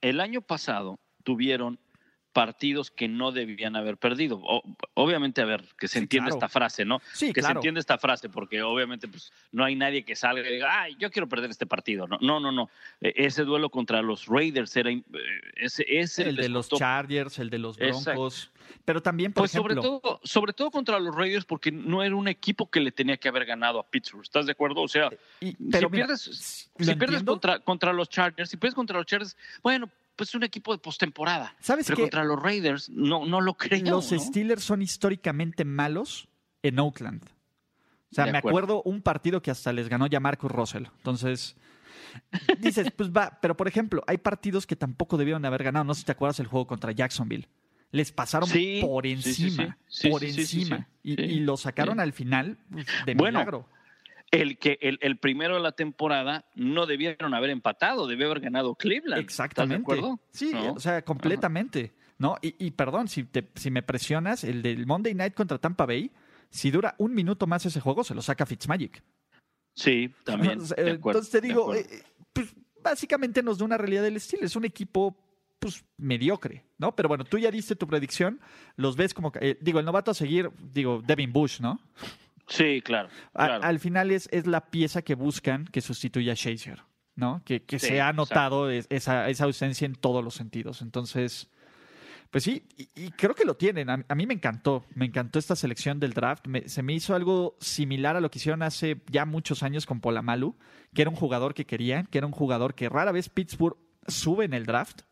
el 0.00 0.20
año 0.20 0.42
pasado 0.42 0.98
tuvieron 1.24 1.78
partidos 2.38 2.92
que 2.92 3.08
no 3.08 3.32
debían 3.32 3.74
haber 3.74 3.96
perdido. 3.96 4.40
obviamente, 4.94 5.40
a 5.40 5.44
ver, 5.44 5.64
que 5.76 5.88
se 5.88 5.98
entienda 5.98 6.30
esta 6.30 6.48
frase, 6.48 6.84
¿no? 6.84 7.00
Sí, 7.12 7.32
que 7.32 7.42
se 7.42 7.50
entienda 7.50 7.80
esta 7.80 7.98
frase, 7.98 8.28
porque 8.28 8.62
obviamente 8.62 9.08
pues, 9.08 9.32
no 9.50 9.64
hay 9.64 9.74
nadie 9.74 10.04
que 10.04 10.14
salga 10.14 10.48
y 10.48 10.52
diga, 10.52 10.82
ay, 10.82 10.94
yo 11.00 11.10
quiero 11.10 11.28
perder 11.28 11.50
este 11.50 11.66
partido. 11.66 12.06
No, 12.06 12.16
no, 12.20 12.38
no. 12.38 12.52
no. 12.52 12.70
E, 13.00 13.12
ese 13.16 13.42
duelo 13.42 13.70
contra 13.70 14.02
los 14.02 14.26
Raiders 14.26 14.76
era. 14.76 14.88
Eh, 14.88 15.02
ese, 15.56 15.84
ese 15.88 16.28
el 16.28 16.36
de 16.36 16.48
los 16.48 16.68
Chargers, 16.68 17.40
el 17.40 17.50
de 17.50 17.58
los 17.58 17.76
Broncos. 17.76 18.52
Pero 18.84 19.02
también, 19.02 19.32
por 19.32 19.42
pues 19.42 19.50
sobre 19.50 19.74
todo, 19.74 20.20
sobre 20.22 20.52
todo 20.52 20.70
contra 20.70 21.00
los 21.00 21.12
Raiders, 21.16 21.44
porque 21.44 21.72
no 21.72 22.04
era 22.04 22.14
un 22.14 22.28
equipo 22.28 22.70
que 22.70 22.78
le 22.78 22.92
tenía 22.92 23.16
que 23.16 23.28
haber 23.28 23.46
ganado 23.46 23.80
a 23.80 23.90
Pittsburgh. 23.90 24.22
¿Estás 24.22 24.46
de 24.46 24.52
acuerdo? 24.52 24.82
O 24.82 24.88
sea, 24.88 25.10
si 25.40 25.56
pierdes, 25.90 26.70
si 26.78 26.94
pierdes 26.94 27.24
contra, 27.24 27.58
contra 27.58 27.92
los 27.92 28.08
Chargers, 28.08 28.48
si 28.48 28.56
pierdes 28.56 28.76
contra 28.76 28.96
los 28.96 29.06
Chargers, 29.06 29.36
bueno, 29.60 29.90
pues 30.18 30.34
un 30.34 30.42
equipo 30.42 30.72
de 30.72 30.78
postemporada. 30.78 31.54
¿Sabes 31.60 31.86
Pero 31.86 32.00
contra 32.00 32.24
los 32.24 32.42
Raiders 32.42 32.90
no, 32.90 33.24
no 33.24 33.40
lo 33.40 33.54
creo. 33.54 33.82
Los 33.84 34.10
Steelers 34.10 34.64
son 34.64 34.82
históricamente 34.82 35.64
malos 35.64 36.28
en 36.62 36.80
Oakland. 36.80 37.22
O 38.10 38.14
sea, 38.14 38.26
me 38.26 38.38
acuerdo 38.38 38.82
un 38.82 39.00
partido 39.00 39.40
que 39.40 39.50
hasta 39.50 39.72
les 39.72 39.88
ganó 39.88 40.06
ya 40.06 40.18
Marcus 40.18 40.50
Russell. 40.50 40.86
Entonces, 40.96 41.56
dices, 42.58 42.90
pues 42.96 43.10
va, 43.10 43.38
pero 43.40 43.56
por 43.56 43.68
ejemplo, 43.68 44.02
hay 44.06 44.18
partidos 44.18 44.66
que 44.66 44.76
tampoco 44.76 45.16
debieron 45.16 45.44
haber 45.44 45.62
ganado. 45.62 45.84
No 45.84 45.94
sé 45.94 46.00
si 46.00 46.06
te 46.06 46.12
acuerdas 46.12 46.40
el 46.40 46.48
juego 46.48 46.66
contra 46.66 46.90
Jacksonville. 46.92 47.48
Les 47.92 48.10
pasaron 48.12 48.50
por 48.82 49.06
encima, 49.06 49.78
por 50.10 50.24
encima. 50.24 50.88
Y, 51.02 51.22
y, 51.22 51.40
lo 51.40 51.56
sacaron 51.56 52.00
al 52.00 52.12
final 52.12 52.58
de 53.06 53.14
milagro 53.14 53.66
el 54.30 54.58
que 54.58 54.78
el, 54.82 54.98
el, 55.00 55.18
primero 55.18 55.54
de 55.54 55.60
la 55.60 55.72
temporada 55.72 56.46
no 56.54 56.86
debieron 56.86 57.34
haber 57.34 57.50
empatado, 57.50 58.06
debió 58.06 58.26
haber 58.26 58.40
ganado 58.40 58.74
Cleveland. 58.74 59.22
Exactamente. 59.22 59.76
¿Estás 59.76 59.96
de 59.96 60.00
acuerdo? 60.00 60.20
Sí, 60.30 60.52
o 60.54 60.80
sea, 60.80 61.02
completamente. 61.02 61.94
¿no? 62.18 62.36
Y, 62.42 62.54
y, 62.58 62.72
perdón, 62.72 63.08
si, 63.08 63.24
te, 63.24 63.48
si 63.54 63.70
me 63.70 63.82
presionas, 63.82 64.44
el 64.44 64.62
del 64.62 64.86
Monday 64.86 65.14
Night 65.14 65.34
contra 65.34 65.58
Tampa 65.58 65.86
Bay, 65.86 66.10
si 66.50 66.70
dura 66.70 66.94
un 66.98 67.14
minuto 67.14 67.46
más 67.46 67.64
ese 67.66 67.80
juego, 67.80 68.04
se 68.04 68.14
lo 68.14 68.22
saca 68.22 68.46
Fitzmagic. 68.46 69.02
Sí, 69.74 70.12
también. 70.24 70.60
Entonces 70.76 71.30
te 71.30 71.40
digo, 71.40 71.74
eh, 71.74 71.86
pues, 72.32 72.54
básicamente 72.82 73.42
nos 73.42 73.58
da 73.58 73.64
una 73.64 73.78
realidad 73.78 74.02
del 74.02 74.16
estilo. 74.16 74.44
Es 74.44 74.56
un 74.56 74.64
equipo 74.64 75.16
pues 75.60 75.84
mediocre, 75.96 76.64
¿no? 76.78 76.94
Pero 76.94 77.08
bueno, 77.08 77.24
tú 77.24 77.36
ya 77.36 77.50
diste 77.50 77.74
tu 77.74 77.88
predicción, 77.88 78.40
los 78.76 78.96
ves 78.96 79.12
como, 79.12 79.32
eh, 79.40 79.58
digo, 79.60 79.80
el 79.80 79.84
novato 79.84 80.12
a 80.12 80.14
seguir, 80.14 80.50
digo, 80.72 81.02
Devin 81.04 81.32
Bush, 81.32 81.60
¿no? 81.60 81.80
Sí, 82.48 82.80
claro. 82.82 83.08
al 83.34 83.78
final 83.78 84.10
es, 84.10 84.28
es 84.32 84.46
la 84.46 84.70
pieza 84.70 85.02
que 85.02 85.14
buscan 85.14 85.66
que 85.66 85.80
sustituya 85.80 86.32
a 86.32 86.34
Shazier, 86.34 86.82
¿no? 87.14 87.42
Que, 87.44 87.62
que 87.62 87.78
se 87.78 88.00
ha 88.00 88.12
notado 88.12 88.70
esa, 88.70 89.28
esa, 89.28 89.44
ausencia 89.44 89.84
en 89.84 89.94
todos 89.94 90.24
los 90.24 90.34
sentidos. 90.34 90.80
Entonces, 90.80 91.50
pues 92.30 92.44
sí, 92.44 92.64
y, 92.76 93.10
creo 93.10 93.34
que 93.34 93.44
lo 93.44 93.56
tienen. 93.56 93.90
A, 93.90 94.14
mí 94.14 94.26
me 94.26 94.32
encantó, 94.32 94.86
me 94.94 95.04
encantó 95.04 95.38
esta 95.38 95.56
selección 95.56 96.00
del 96.00 96.14
draft. 96.14 96.46
se 96.66 96.82
me 96.82 96.94
hizo 96.94 97.14
algo 97.14 97.56
similar 97.60 98.16
a 98.16 98.20
lo 98.20 98.30
que 98.30 98.38
hicieron 98.38 98.62
hace 98.62 99.02
ya 99.10 99.26
muchos 99.26 99.62
años 99.62 99.84
con 99.84 100.00
Polamalu, 100.00 100.56
que 100.94 101.02
era 101.02 101.10
un 101.10 101.16
jugador 101.16 101.52
que 101.52 101.66
querían, 101.66 102.06
que 102.06 102.16
era 102.16 102.26
un 102.26 102.32
jugador 102.32 102.74
que 102.74 102.88
rara 102.88 103.12
vez 103.12 103.28
Pittsburgh 103.28 103.76
sube 104.06 104.46
en 104.46 104.54
el 104.54 104.64
draft, 104.64 105.02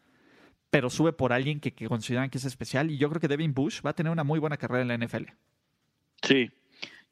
pero 0.71 0.89
sube 0.89 1.13
por 1.13 1.35
alguien 1.35 1.61
que, 1.61 1.75
que 1.75 1.87
consideran 1.87 2.31
que 2.31 2.39
es 2.39 2.47
especial. 2.47 2.91
Y 2.91 2.97
yo 2.97 3.11
creo 3.11 3.21
que 3.21 3.29
Devin 3.29 3.53
Bush 3.53 3.83
va 3.85 3.91
a 3.91 3.95
tener 3.95 4.11
una 4.11 4.25
muy 4.25 4.39
buena 4.39 4.57
carrera 4.57 4.83
en 4.83 4.89
la 4.89 5.07
NFL. 5.07 5.25
Sí, 6.23 6.51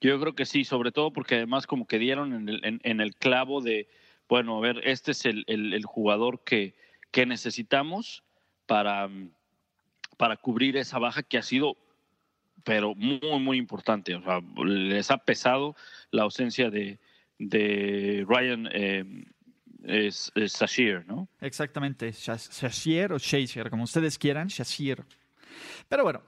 yo 0.01 0.21
creo 0.21 0.35
que 0.35 0.45
sí, 0.45 0.65
sobre 0.65 0.93
todo 0.93 1.13
porque 1.13 1.37
además 1.37 1.67
como 1.67 1.87
que 1.87 1.99
dieron 1.99 2.35
en 2.35 2.49
el, 2.49 2.81
en, 2.83 3.01
el 3.01 3.15
clavo 3.15 3.61
de, 3.61 3.89
bueno, 4.29 4.59
a 4.59 4.61
ver, 4.61 4.81
este 4.85 5.13
es 5.13 5.25
el, 5.25 5.85
jugador 5.85 6.43
que, 6.45 6.75
que 7.11 7.27
necesitamos 7.27 8.23
para, 8.67 9.09
para 10.17 10.37
cubrir 10.37 10.77
esa 10.77 10.99
baja 10.99 11.23
que 11.23 11.39
ha 11.39 11.43
sido 11.43 11.77
pero 12.65 12.95
muy, 12.95 13.21
muy 13.41 13.59
importante. 13.59 14.15
O 14.15 14.23
sea, 14.23 14.41
les 14.65 15.11
ha 15.11 15.19
pesado 15.19 15.77
la 16.11 16.23
ausencia 16.23 16.71
de, 16.71 16.99
de 17.39 18.25
Ryan 18.27 18.69
eh, 18.73 20.11
Sashir, 20.11 21.05
¿no? 21.07 21.29
Exactamente, 21.41 22.13
Sashir 22.13 23.13
o 23.13 23.19
Shazier, 23.19 23.71
como 23.71 23.85
ustedes 23.85 24.19
quieran, 24.19 24.49
Shashir. 24.49 25.05
Pero 25.89 26.05
bueno, 26.05 26.23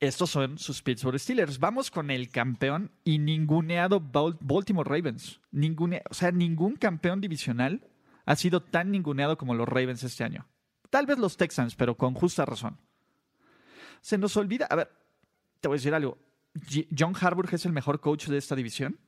estos 0.00 0.30
son 0.30 0.58
sus 0.58 0.82
Pittsburgh 0.82 1.18
Steelers. 1.18 1.58
Vamos 1.58 1.90
con 1.90 2.10
el 2.10 2.28
campeón 2.28 2.90
y 3.04 3.18
ninguneado 3.18 4.00
Baltimore 4.00 4.88
Ravens. 4.88 5.40
Ningune, 5.50 6.02
o 6.10 6.14
sea, 6.14 6.32
ningún 6.32 6.76
campeón 6.76 7.20
divisional 7.20 7.88
ha 8.26 8.36
sido 8.36 8.62
tan 8.62 8.90
ninguneado 8.90 9.38
como 9.38 9.54
los 9.54 9.68
Ravens 9.68 10.02
este 10.02 10.24
año. 10.24 10.46
Tal 10.90 11.06
vez 11.06 11.18
los 11.18 11.36
Texans, 11.36 11.74
pero 11.74 11.96
con 11.96 12.14
justa 12.14 12.44
razón. 12.44 12.78
Se 14.00 14.18
nos 14.18 14.36
olvida, 14.36 14.66
a 14.66 14.76
ver, 14.76 14.90
te 15.60 15.68
voy 15.68 15.76
a 15.76 15.78
decir 15.78 15.94
algo. 15.94 16.18
¿John 16.96 17.14
Harburg 17.18 17.52
es 17.54 17.64
el 17.66 17.72
mejor 17.72 18.00
coach 18.00 18.26
de 18.26 18.38
esta 18.38 18.54
división? 18.54 18.98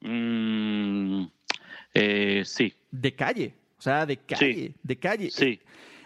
Mm, 0.00 1.24
eh, 1.92 2.42
sí. 2.44 2.74
De 2.90 3.14
calle, 3.14 3.54
o 3.78 3.82
sea, 3.82 4.06
de 4.06 4.18
calle, 4.18 4.74
de 4.82 4.98
calle. 4.98 5.30
Sí. 5.30 5.60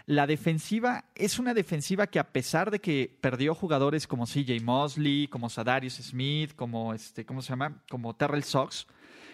La 0.08 0.26
defensiva 0.26 1.04
es 1.14 1.38
una 1.38 1.52
defensiva 1.52 2.06
que 2.06 2.18
a 2.18 2.32
pesar 2.32 2.70
de 2.70 2.80
que 2.80 3.14
perdió 3.20 3.54
jugadores 3.54 4.06
como 4.06 4.24
CJ 4.24 4.58
Mosley, 4.62 5.28
como 5.28 5.50
Sadarius 5.50 5.96
Smith, 5.96 6.54
como 6.56 6.94
este, 6.94 7.26
¿cómo 7.26 7.42
se 7.42 7.50
llama? 7.50 7.82
Como 7.90 8.16
Terrell 8.16 8.42
Sox, 8.42 8.86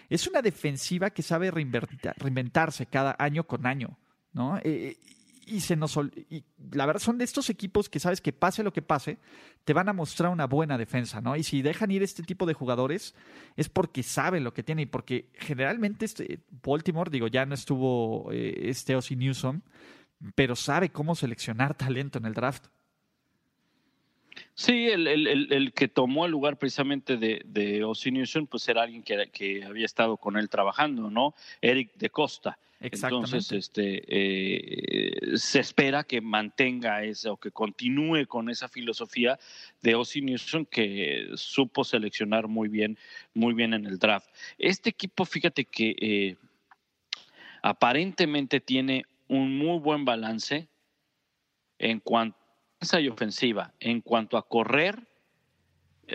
es 0.09 0.27
una 0.27 0.41
defensiva 0.41 1.11
que 1.11 1.21
sabe 1.21 1.49
reinventarse 1.49 2.87
cada 2.87 3.15
año 3.17 3.45
con 3.45 3.65
año, 3.65 3.97
¿no? 4.33 4.59
Eh, 4.65 4.97
y 5.45 5.61
se 5.61 5.77
nos 5.77 5.97
la 6.73 6.85
verdad 6.85 7.01
son 7.01 7.19
de 7.19 7.23
estos 7.23 7.49
equipos 7.49 7.87
que 7.87 8.01
sabes 8.01 8.19
que 8.19 8.33
pase 8.33 8.61
lo 8.61 8.73
que 8.73 8.81
pase, 8.81 9.17
te 9.63 9.71
van 9.71 9.87
a 9.87 9.93
mostrar 9.93 10.29
una 10.29 10.45
buena 10.45 10.77
defensa, 10.77 11.21
¿no? 11.21 11.37
Y 11.37 11.43
si 11.43 11.61
dejan 11.61 11.89
ir 11.91 12.03
este 12.03 12.23
tipo 12.23 12.45
de 12.45 12.53
jugadores 12.53 13.15
es 13.55 13.69
porque 13.69 14.03
saben 14.03 14.43
lo 14.43 14.53
que 14.53 14.63
tienen 14.63 14.83
y 14.83 14.87
porque 14.87 15.29
generalmente 15.35 16.03
este 16.03 16.41
Baltimore, 16.61 17.09
digo, 17.09 17.27
ya 17.27 17.45
no 17.45 17.55
estuvo 17.55 18.29
eh, 18.33 18.69
este 18.69 18.93
Newsom, 19.15 19.61
pero 20.35 20.55
sabe 20.55 20.89
cómo 20.89 21.15
seleccionar 21.15 21.75
talento 21.75 22.17
en 22.17 22.25
el 22.25 22.33
draft. 22.33 22.67
Sí, 24.53 24.87
el, 24.89 25.07
el, 25.07 25.51
el, 25.51 25.73
que 25.73 25.87
tomó 25.87 26.25
el 26.25 26.31
lugar 26.31 26.57
precisamente 26.57 27.17
de, 27.17 27.41
de 27.45 27.85
Newsom, 28.11 28.47
pues 28.47 28.67
era 28.67 28.83
alguien 28.83 29.03
que, 29.03 29.29
que 29.31 29.63
había 29.63 29.85
estado 29.85 30.17
con 30.17 30.37
él 30.37 30.49
trabajando, 30.49 31.09
¿no? 31.09 31.35
Eric 31.61 31.93
de 31.95 32.09
Costa. 32.09 32.57
Entonces, 32.79 33.51
este, 33.51 34.03
eh, 34.07 35.37
se 35.37 35.59
espera 35.59 36.03
que 36.03 36.21
mantenga 36.21 37.03
esa 37.03 37.31
o 37.31 37.37
que 37.37 37.51
continúe 37.51 38.27
con 38.27 38.49
esa 38.49 38.67
filosofía 38.67 39.39
de 39.81 39.95
Ozzy 39.95 40.21
Newsom 40.21 40.65
que 40.65 41.29
supo 41.35 41.83
seleccionar 41.83 42.47
muy 42.47 42.67
bien, 42.67 42.97
muy 43.33 43.53
bien 43.53 43.73
en 43.73 43.85
el 43.85 43.97
draft. 43.97 44.27
Este 44.57 44.89
equipo, 44.89 45.25
fíjate 45.25 45.65
que 45.65 45.95
eh, 45.99 46.35
aparentemente 47.63 48.59
tiene 48.59 49.05
un 49.27 49.57
muy 49.57 49.79
buen 49.79 50.05
balance 50.05 50.67
en 51.77 51.99
cuanto 51.99 52.37
a 52.37 52.99
y 52.99 53.07
ofensiva, 53.07 53.73
en 53.79 54.01
cuanto 54.01 54.37
a 54.37 54.47
correr 54.47 55.07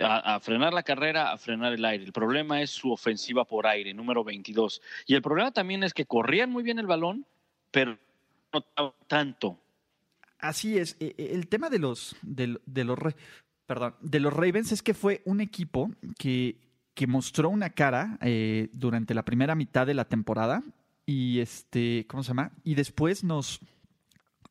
a, 0.01 0.39
frenar 0.39 0.73
la 0.73 0.83
carrera, 0.83 1.31
a 1.31 1.37
frenar 1.37 1.73
el 1.73 1.83
aire. 1.83 2.03
El 2.03 2.13
problema 2.13 2.61
es 2.61 2.69
su 2.69 2.91
ofensiva 2.91 3.45
por 3.45 3.67
aire, 3.67 3.93
número 3.93 4.23
22. 4.23 4.81
Y 5.05 5.15
el 5.15 5.21
problema 5.21 5.51
también 5.51 5.83
es 5.83 5.93
que 5.93 6.05
corrían 6.05 6.49
muy 6.49 6.63
bien 6.63 6.79
el 6.79 6.87
balón, 6.87 7.25
pero 7.71 7.97
no 8.53 8.95
tanto. 9.07 9.59
Así 10.39 10.77
es. 10.77 10.95
E, 10.99 11.13
e, 11.17 11.33
el 11.33 11.47
tema 11.47 11.69
de 11.69 11.79
los, 11.79 12.15
de, 12.21 12.47
los, 12.47 12.99
perdón, 13.65 13.95
de 13.99 14.19
los 14.19 14.33
Ravens 14.33 14.71
es 14.71 14.81
que 14.81 14.93
fue 14.93 15.21
un 15.25 15.41
equipo 15.41 15.91
que, 16.17 16.57
que 16.93 17.07
mostró 17.07 17.49
una 17.49 17.71
cara 17.71 18.17
eh, 18.21 18.69
durante 18.73 19.13
la 19.13 19.25
primera 19.25 19.55
mitad 19.55 19.85
de 19.85 19.93
la 19.93 20.05
temporada 20.05 20.63
y 21.11 21.41
este, 21.41 22.05
¿cómo 22.07 22.23
se 22.23 22.29
llama? 22.29 22.53
Y 22.63 22.75
después 22.75 23.25
nos, 23.25 23.59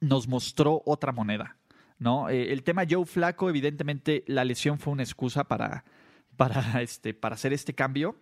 nos 0.01 0.29
mostró 0.29 0.83
otra 0.85 1.11
moneda. 1.11 1.57
¿no? 1.99 2.29
Eh, 2.29 2.53
el 2.53 2.63
tema 2.63 2.85
Joe 2.89 3.07
Flaco, 3.07 3.49
evidentemente, 3.49 4.25
la 4.27 4.45
lesión 4.45 4.79
fue 4.79 4.93
una 4.93 5.03
excusa 5.03 5.45
para, 5.45 5.85
para, 6.37 6.83
este, 6.83 7.15
para 7.15 7.37
hacer 7.37 7.55
este 7.55 7.75
cambio. 7.75 8.17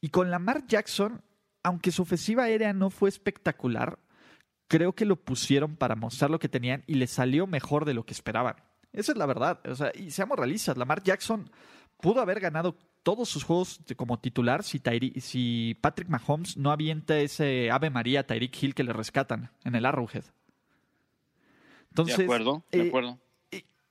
Y 0.00 0.08
con 0.08 0.32
Lamar 0.32 0.66
Jackson, 0.66 1.22
aunque 1.62 1.92
su 1.92 2.02
ofensiva 2.02 2.44
aérea 2.44 2.72
no 2.72 2.90
fue 2.90 3.08
espectacular, 3.08 4.00
creo 4.66 4.94
que 4.94 5.04
lo 5.04 5.14
pusieron 5.14 5.76
para 5.76 5.94
mostrar 5.94 6.28
lo 6.28 6.40
que 6.40 6.48
tenían 6.48 6.82
y 6.88 6.94
le 6.94 7.06
salió 7.06 7.46
mejor 7.46 7.84
de 7.84 7.94
lo 7.94 8.04
que 8.04 8.14
esperaban. 8.14 8.56
Esa 8.92 9.12
es 9.12 9.18
la 9.18 9.26
verdad. 9.26 9.60
O 9.64 9.76
sea, 9.76 9.92
y 9.94 10.10
seamos 10.10 10.36
realistas, 10.36 10.76
Lamar 10.76 11.04
Jackson 11.04 11.48
pudo 12.00 12.20
haber 12.20 12.40
ganado 12.40 12.76
todos 13.06 13.28
sus 13.28 13.44
juegos 13.44 13.78
como 13.94 14.18
titular 14.18 14.64
si, 14.64 14.82
si 15.20 15.78
Patrick 15.80 16.08
Mahomes 16.08 16.56
no 16.56 16.72
avienta 16.72 17.16
ese 17.20 17.70
Ave 17.70 17.88
María 17.88 18.18
a 18.18 18.22
Tyreek 18.24 18.60
Hill 18.60 18.74
que 18.74 18.82
le 18.82 18.92
rescatan 18.92 19.52
en 19.62 19.76
el 19.76 19.86
Arrowhead 19.86 20.24
de 22.04 22.24
acuerdo, 22.24 22.64
de 22.72 22.82
eh, 22.82 22.88
acuerdo. 22.88 23.20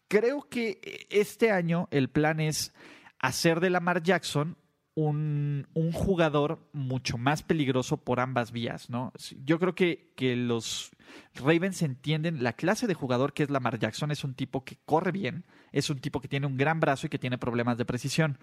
creo 0.10 0.42
que 0.50 1.08
este 1.10 1.50
año 1.50 1.88
el 1.92 2.10
plan 2.10 2.42
es 2.42 2.74
hacer 3.20 3.62
de 3.62 3.70
Lamar 3.70 4.04
Jackson 4.04 4.58
un, 4.96 5.66
un, 5.74 5.94
jugador 5.94 6.68
mucho 6.74 7.18
más 7.18 7.42
peligroso 7.42 7.96
por 7.96 8.20
ambas 8.20 8.52
vías, 8.52 8.90
¿no? 8.90 9.14
Yo 9.46 9.60
creo 9.60 9.76
que, 9.76 10.14
que 10.18 10.36
los 10.36 10.92
Ravens 11.36 11.82
entienden 11.82 12.44
la 12.44 12.54
clase 12.54 12.86
de 12.86 12.94
jugador 12.94 13.34
que 13.34 13.44
es 13.44 13.50
Lamar 13.50 13.80
Jackson. 13.80 14.12
Es 14.12 14.24
un 14.24 14.36
tipo 14.36 14.64
que 14.64 14.78
corre 14.86 15.12
bien, 15.12 15.46
es 15.72 15.90
un 15.90 16.00
tipo 16.00 16.22
que 16.22 16.28
tiene 16.28 16.48
un 16.48 16.58
gran 16.58 16.82
brazo 16.82 17.08
y 17.08 17.10
que 17.10 17.20
tiene 17.20 17.38
problemas 17.38 17.78
de 17.78 17.86
precisión. 17.86 18.38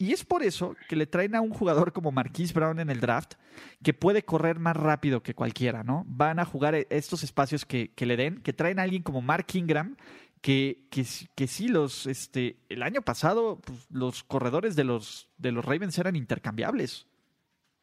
Y 0.00 0.14
es 0.14 0.24
por 0.24 0.42
eso 0.42 0.76
que 0.88 0.96
le 0.96 1.06
traen 1.06 1.34
a 1.34 1.42
un 1.42 1.50
jugador 1.50 1.92
como 1.92 2.10
Marquise 2.10 2.54
Brown 2.54 2.80
en 2.80 2.88
el 2.88 3.00
draft, 3.00 3.34
que 3.82 3.92
puede 3.92 4.24
correr 4.24 4.58
más 4.58 4.74
rápido 4.74 5.22
que 5.22 5.34
cualquiera, 5.34 5.84
¿no? 5.84 6.06
Van 6.08 6.38
a 6.38 6.46
jugar 6.46 6.74
estos 6.88 7.22
espacios 7.22 7.66
que, 7.66 7.92
le 7.98 8.16
den, 8.16 8.40
que 8.40 8.54
traen 8.54 8.78
a 8.78 8.84
alguien 8.84 9.02
como 9.02 9.20
Mark 9.20 9.48
Ingram, 9.52 9.98
que, 10.40 10.86
que, 10.90 11.04
que 11.34 11.46
sí, 11.46 11.68
los, 11.68 12.06
este, 12.06 12.56
el 12.70 12.82
año 12.82 13.02
pasado 13.02 13.60
pues, 13.60 13.86
los 13.90 14.24
corredores 14.24 14.74
de 14.74 14.84
los, 14.84 15.28
de 15.36 15.52
los 15.52 15.66
Ravens 15.66 15.98
eran 15.98 16.16
intercambiables. 16.16 17.06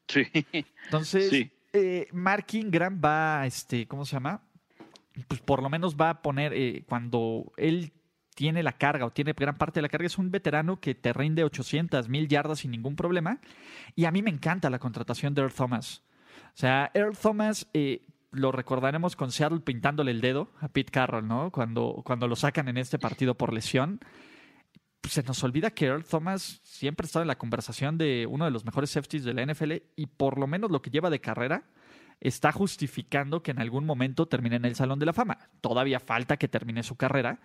Sí. 0.07 0.23
Entonces, 0.85 1.51
eh, 1.71 2.07
Mark 2.13 2.47
Ingram 2.53 2.99
va, 2.99 3.45
este, 3.45 3.87
¿cómo 3.87 4.05
se 4.05 4.13
llama? 4.13 4.41
Pues 5.27 5.39
por 5.41 5.61
lo 5.61 5.69
menos 5.69 5.95
va 5.95 6.09
a 6.09 6.21
poner, 6.23 6.51
eh, 6.55 6.83
cuando 6.87 7.53
él 7.57 7.93
tiene 8.37 8.61
la 8.61 8.73
carga 8.73 9.07
o 9.07 9.09
tiene 9.09 9.33
gran 9.33 9.57
parte 9.57 9.79
de 9.79 9.81
la 9.81 9.89
carga, 9.89 10.05
es 10.05 10.19
un 10.19 10.29
veterano 10.29 10.79
que 10.79 10.93
te 10.93 11.11
rinde 11.11 11.43
800, 11.43 12.07
1000 12.07 12.27
yardas 12.27 12.59
sin 12.59 12.69
ningún 12.69 12.95
problema. 12.95 13.39
Y 13.95 14.05
a 14.05 14.11
mí 14.11 14.21
me 14.21 14.29
encanta 14.29 14.69
la 14.69 14.77
contratación 14.77 15.33
de 15.33 15.41
Earl 15.41 15.53
Thomas. 15.53 16.03
O 16.53 16.57
sea, 16.57 16.91
Earl 16.93 17.17
Thomas 17.17 17.67
eh, 17.73 18.05
lo 18.29 18.51
recordaremos 18.51 19.15
con 19.15 19.31
Seattle 19.31 19.61
pintándole 19.61 20.11
el 20.11 20.21
dedo 20.21 20.51
a 20.61 20.67
Pete 20.67 20.91
Carroll, 20.91 21.27
¿no? 21.27 21.51
Cuando, 21.51 22.03
cuando 22.05 22.27
lo 22.27 22.35
sacan 22.35 22.67
en 22.67 22.77
este 22.77 22.99
partido 22.99 23.33
por 23.33 23.53
lesión. 23.53 24.01
Pues 25.01 25.15
se 25.15 25.23
nos 25.23 25.43
olvida 25.43 25.71
que 25.71 25.87
Earl 25.87 26.05
Thomas 26.05 26.61
siempre 26.61 27.05
ha 27.05 27.07
estado 27.07 27.23
en 27.23 27.29
la 27.29 27.39
conversación 27.39 27.97
de 27.97 28.27
uno 28.29 28.45
de 28.45 28.51
los 28.51 28.65
mejores 28.65 28.91
safeties 28.91 29.23
de 29.23 29.33
la 29.33 29.51
NFL 29.51 29.73
y 29.95 30.05
por 30.05 30.37
lo 30.37 30.45
menos 30.45 30.69
lo 30.69 30.83
que 30.83 30.91
lleva 30.91 31.09
de 31.09 31.21
carrera 31.21 31.63
está 32.19 32.51
justificando 32.51 33.41
que 33.41 33.49
en 33.49 33.59
algún 33.59 33.85
momento 33.85 34.27
termine 34.27 34.57
en 34.57 34.65
el 34.65 34.75
Salón 34.75 34.99
de 34.99 35.07
la 35.07 35.13
Fama. 35.13 35.39
Todavía 35.59 35.99
falta 35.99 36.37
que 36.37 36.47
termine 36.47 36.83
su 36.83 36.97
carrera, 36.97 37.39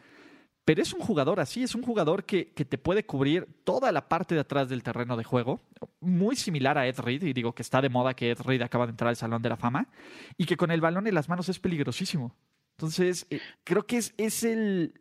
pero 0.64 0.80
es 0.80 0.92
un 0.92 1.00
jugador 1.00 1.40
así, 1.40 1.62
es 1.62 1.74
un 1.74 1.82
jugador 1.82 2.24
que, 2.24 2.44
te 2.44 2.78
puede 2.78 3.04
cubrir 3.04 3.48
toda 3.64 3.90
la 3.90 4.08
parte 4.08 4.34
de 4.34 4.42
atrás 4.42 4.68
del 4.68 4.82
terreno 4.82 5.16
de 5.16 5.24
juego, 5.24 5.60
muy 6.00 6.36
similar 6.36 6.78
a 6.78 6.86
Ed 6.86 7.00
Reed, 7.00 7.22
y 7.24 7.32
digo 7.32 7.54
que 7.54 7.62
está 7.62 7.80
de 7.80 7.88
moda 7.88 8.14
que 8.14 8.30
Ed 8.30 8.40
Reed 8.40 8.62
acaba 8.62 8.86
de 8.86 8.90
entrar 8.90 9.08
al 9.08 9.16
Salón 9.16 9.42
de 9.42 9.48
la 9.48 9.56
Fama, 9.56 9.88
y 10.36 10.46
que 10.46 10.56
con 10.56 10.70
el 10.70 10.80
balón 10.80 11.06
en 11.06 11.14
las 11.14 11.28
manos 11.28 11.48
es 11.48 11.58
peligrosísimo. 11.58 12.36
Entonces, 12.76 13.26
eh, 13.30 13.40
creo 13.64 13.86
que 13.86 13.98
es, 13.98 14.14
es 14.16 14.44
el... 14.44 14.94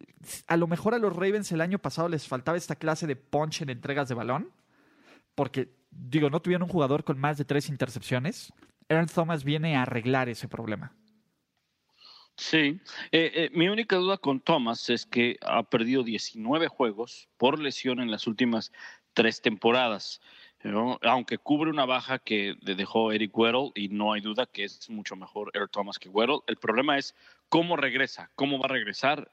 A 0.47 0.57
lo 0.57 0.67
mejor 0.67 0.93
a 0.93 0.99
los 0.99 1.15
Ravens 1.15 1.51
el 1.51 1.61
año 1.61 1.79
pasado 1.79 2.09
les 2.09 2.27
faltaba 2.27 2.57
esta 2.57 2.75
clase 2.75 3.07
de 3.07 3.15
punch 3.15 3.61
en 3.61 3.69
entregas 3.69 4.09
de 4.09 4.15
balón, 4.15 4.51
porque, 5.35 5.73
digo, 5.91 6.29
no 6.29 6.41
tuvieron 6.41 6.63
un 6.63 6.69
jugador 6.69 7.03
con 7.03 7.19
más 7.19 7.37
de 7.37 7.45
tres 7.45 7.69
intercepciones. 7.69 8.51
Aaron 8.89 9.07
Thomas 9.07 9.43
viene 9.43 9.77
a 9.77 9.83
arreglar 9.83 10.27
ese 10.27 10.47
problema. 10.47 10.93
Sí, 12.37 12.79
eh, 13.11 13.31
eh, 13.35 13.49
mi 13.53 13.67
única 13.67 13.97
duda 13.97 14.17
con 14.17 14.39
Thomas 14.39 14.89
es 14.89 15.05
que 15.05 15.37
ha 15.41 15.63
perdido 15.63 16.03
19 16.03 16.67
juegos 16.67 17.29
por 17.37 17.59
lesión 17.59 17.99
en 17.99 18.09
las 18.09 18.25
últimas 18.27 18.71
tres 19.13 19.41
temporadas. 19.41 20.21
Aunque 21.01 21.39
cubre 21.39 21.71
una 21.71 21.85
baja 21.85 22.19
que 22.19 22.55
dejó 22.61 23.11
Eric 23.11 23.35
Weddle 23.35 23.71
y 23.73 23.89
no 23.89 24.13
hay 24.13 24.21
duda 24.21 24.45
que 24.45 24.63
es 24.63 24.89
mucho 24.91 25.15
mejor 25.15 25.49
Eric 25.55 25.71
Thomas 25.71 25.97
que 25.97 26.09
Weddle. 26.09 26.41
El 26.45 26.57
problema 26.57 26.97
es 26.97 27.15
cómo 27.49 27.77
regresa, 27.77 28.29
cómo 28.35 28.59
va 28.59 28.65
a 28.65 28.73
regresar. 28.73 29.31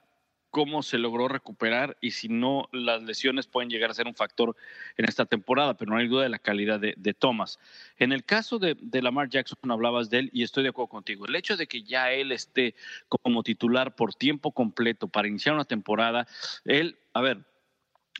Cómo 0.49 0.83
se 0.83 0.97
logró 0.97 1.27
recuperar 1.27 1.97
y 2.01 2.11
si 2.11 2.27
no, 2.27 2.67
las 2.71 3.03
lesiones 3.03 3.47
pueden 3.47 3.69
llegar 3.69 3.91
a 3.91 3.93
ser 3.93 4.07
un 4.07 4.15
factor 4.15 4.55
en 4.97 5.05
esta 5.05 5.25
temporada, 5.25 5.75
pero 5.75 5.91
no 5.91 5.97
hay 5.97 6.07
duda 6.07 6.23
de 6.23 6.29
la 6.29 6.39
calidad 6.39 6.79
de, 6.79 7.13
Thomas. 7.13 7.59
En 7.97 8.11
el 8.11 8.23
caso 8.23 8.59
de, 8.59 8.77
de, 8.79 9.01
Lamar 9.01 9.29
Jackson, 9.29 9.71
hablabas 9.71 10.09
de 10.09 10.19
él 10.19 10.29
y 10.33 10.43
estoy 10.43 10.63
de 10.63 10.69
acuerdo 10.69 10.89
contigo. 10.89 11.25
El 11.25 11.35
hecho 11.35 11.57
de 11.57 11.67
que 11.67 11.83
ya 11.83 12.11
él 12.11 12.31
esté 12.31 12.75
como 13.07 13.43
titular 13.43 13.95
por 13.95 14.13
tiempo 14.13 14.51
completo 14.51 15.07
para 15.07 15.27
iniciar 15.27 15.55
una 15.55 15.65
temporada, 15.65 16.27
él, 16.65 16.97
a 17.13 17.21
ver, 17.21 17.45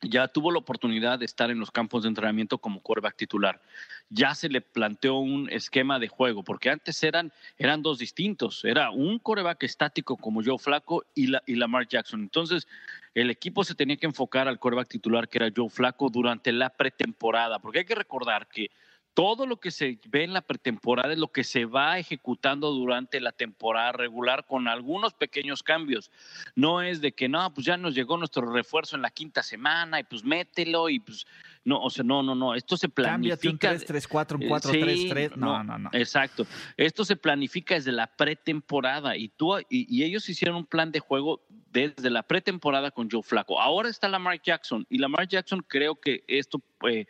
ya 0.01 0.27
tuvo 0.27 0.51
la 0.51 0.59
oportunidad 0.59 1.19
de 1.19 1.25
estar 1.25 1.51
en 1.51 1.59
los 1.59 1.71
campos 1.71 2.03
de 2.03 2.09
entrenamiento 2.09 2.57
como 2.57 2.81
quarterback 2.81 3.15
titular. 3.15 3.61
Ya 4.09 4.33
se 4.33 4.49
le 4.49 4.61
planteó 4.61 5.15
un 5.15 5.49
esquema 5.51 5.99
de 5.99 6.07
juego, 6.07 6.43
porque 6.43 6.69
antes 6.69 7.03
eran, 7.03 7.31
eran 7.57 7.81
dos 7.81 7.99
distintos. 7.99 8.63
Era 8.63 8.91
un 8.91 9.19
quarterback 9.19 9.63
estático 9.63 10.17
como 10.17 10.43
Joe 10.43 10.57
Flaco 10.57 11.05
y, 11.15 11.27
la, 11.27 11.43
y 11.45 11.57
Jackson. 11.89 12.21
Entonces, 12.21 12.67
el 13.13 13.29
equipo 13.29 13.63
se 13.63 13.75
tenía 13.75 13.97
que 13.97 14.05
enfocar 14.05 14.47
al 14.47 14.59
quarterback 14.59 14.87
titular, 14.87 15.27
que 15.27 15.39
era 15.39 15.51
Joe 15.55 15.69
Flaco, 15.69 16.09
durante 16.09 16.51
la 16.51 16.69
pretemporada, 16.69 17.59
porque 17.59 17.79
hay 17.79 17.85
que 17.85 17.95
recordar 17.95 18.47
que 18.47 18.71
todo 19.19 19.45
lo 19.45 19.59
que 19.59 19.69
se 19.69 19.99
ve 20.07 20.23
en 20.23 20.31
la 20.31 20.39
pretemporada 20.39 21.11
es 21.11 21.19
lo 21.19 21.27
que 21.27 21.43
se 21.43 21.65
va 21.65 21.99
ejecutando 21.99 22.71
durante 22.71 23.19
la 23.19 23.33
temporada 23.33 23.91
regular 23.91 24.45
con 24.45 24.69
algunos 24.69 25.13
pequeños 25.13 25.61
cambios. 25.61 26.09
No 26.55 26.81
es 26.81 27.01
de 27.01 27.11
que 27.11 27.27
no, 27.27 27.53
pues 27.53 27.67
ya 27.67 27.75
nos 27.75 27.93
llegó 27.93 28.15
nuestro 28.15 28.49
refuerzo 28.49 28.95
en 28.95 29.01
la 29.01 29.09
quinta 29.09 29.43
semana 29.43 29.99
y 29.99 30.03
pues 30.03 30.23
mételo 30.23 30.87
y 30.87 31.01
pues 31.01 31.27
no, 31.65 31.81
o 31.81 31.89
sea, 31.89 32.05
no, 32.05 32.23
no, 32.23 32.33
no, 32.33 32.55
esto 32.55 32.77
se 32.77 32.87
planifica. 32.87 33.71
Un 33.71 33.77
3 33.77 33.85
3 33.85 34.07
4 34.07 34.37
un 34.37 34.47
4 34.47 34.71
3 34.71 35.09
3, 35.09 35.35
no, 35.35 35.65
no, 35.65 35.77
no. 35.77 35.89
Exacto. 35.91 36.47
Esto 36.77 37.03
se 37.03 37.17
planifica 37.17 37.75
desde 37.75 37.91
la 37.91 38.07
pretemporada 38.07 39.17
y 39.17 39.27
tú 39.27 39.57
y, 39.69 40.01
ellos 40.01 40.29
hicieron 40.29 40.55
un 40.55 40.65
plan 40.65 40.93
de 40.93 41.01
juego 41.01 41.41
desde 41.73 42.09
la 42.09 42.23
pretemporada 42.23 42.89
con 42.91 43.11
Joe 43.11 43.21
Flaco. 43.21 43.59
Ahora 43.59 43.89
está 43.89 44.07
Lamar 44.07 44.41
Jackson 44.41 44.87
y 44.89 44.97
Lamar 44.97 45.27
Jackson 45.27 45.61
creo 45.67 45.95
que 45.99 46.23
esto 46.29 46.61
eh, 46.89 47.05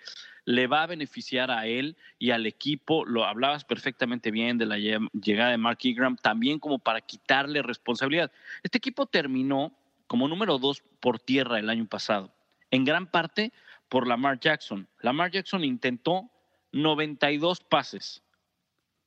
le 0.50 0.66
va 0.66 0.82
a 0.82 0.88
beneficiar 0.88 1.52
a 1.52 1.68
él 1.68 1.95
y 2.18 2.32
al 2.32 2.47
equipo. 2.47 3.06
Lo 3.06 3.24
hablabas 3.24 3.66
perfectamente 3.66 4.32
bien 4.32 4.58
de 4.58 4.66
la 4.66 4.80
llegada 4.80 5.52
de 5.52 5.58
Mark 5.60 5.78
Ingram, 5.84 6.16
también 6.16 6.58
como 6.58 6.80
para 6.80 7.02
quitarle 7.02 7.62
responsabilidad. 7.62 8.32
Este 8.64 8.80
equipo 8.80 9.06
terminó 9.06 9.72
como 10.08 10.28
número 10.28 10.58
dos 10.58 10.82
por 11.02 11.20
tierra 11.20 11.60
el 11.60 11.70
año 11.70 11.86
pasado, 11.86 12.34
en 12.72 12.84
gran 12.84 13.06
parte 13.06 13.54
por 13.89 14.08
Lamar 14.08 14.39
Jackson. 14.39 14.88
Lamar 15.02 15.30
Jackson 15.30 15.64
intentó 15.64 16.32
92 16.72 17.60
pases, 17.60 18.24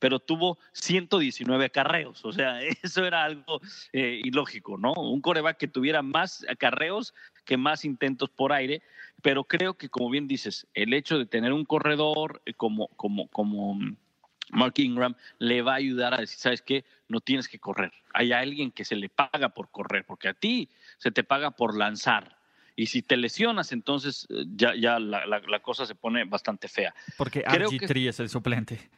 pero 0.03 0.19
tuvo 0.19 0.57
119 0.73 1.63
acarreos. 1.63 2.25
O 2.25 2.33
sea, 2.33 2.59
eso 2.83 3.05
era 3.05 3.23
algo 3.23 3.61
eh, 3.93 4.19
ilógico, 4.21 4.77
¿no? 4.77 4.91
Un 4.91 5.21
coreback 5.21 5.55
que 5.55 5.69
tuviera 5.69 6.01
más 6.01 6.45
acarreos 6.49 7.13
que 7.45 7.55
más 7.55 7.85
intentos 7.85 8.29
por 8.29 8.51
aire 8.51 8.81
pero 9.21 9.45
creo 9.45 9.75
que, 9.75 9.87
como 9.87 10.09
bien 10.09 10.27
dices, 10.27 10.67
el 10.73 10.93
hecho 10.93 11.17
de 11.17 11.25
tener 11.25 11.53
un 11.53 11.63
corredor 11.63 12.41
eh, 12.45 12.53
como, 12.53 12.89
como, 12.89 13.29
como 13.29 13.79
Mark 14.49 14.73
Ingram 14.75 15.15
le 15.39 15.61
va 15.61 15.71
a 15.71 15.77
ayudar 15.77 16.13
a 16.13 16.17
decir, 16.17 16.37
¿sabes 16.37 16.61
qué? 16.61 16.83
No 17.07 17.21
tienes 17.21 17.47
que 17.47 17.57
correr. 17.57 17.93
Hay 18.13 18.33
alguien 18.33 18.69
que 18.69 18.83
se 18.83 18.97
le 18.97 19.07
paga 19.07 19.49
por 19.49 19.71
correr, 19.71 20.03
porque 20.05 20.27
a 20.27 20.33
ti 20.33 20.67
se 20.97 21.11
te 21.11 21.23
paga 21.23 21.51
por 21.51 21.77
lanzar. 21.77 22.37
Y 22.75 22.87
si 22.87 23.01
te 23.01 23.15
lesionas, 23.15 23.71
entonces 23.71 24.27
eh, 24.29 24.43
ya, 24.57 24.75
ya 24.75 24.99
la, 24.99 25.25
la, 25.25 25.59
cosa 25.61 25.85
se 25.85 25.95
pone 25.95 26.25
bastante 26.25 26.67
fea. 26.67 26.93
Porque 27.17 27.45
RG3 27.45 28.09
es 28.09 28.19
el 28.19 28.27
suplente. 28.27 28.89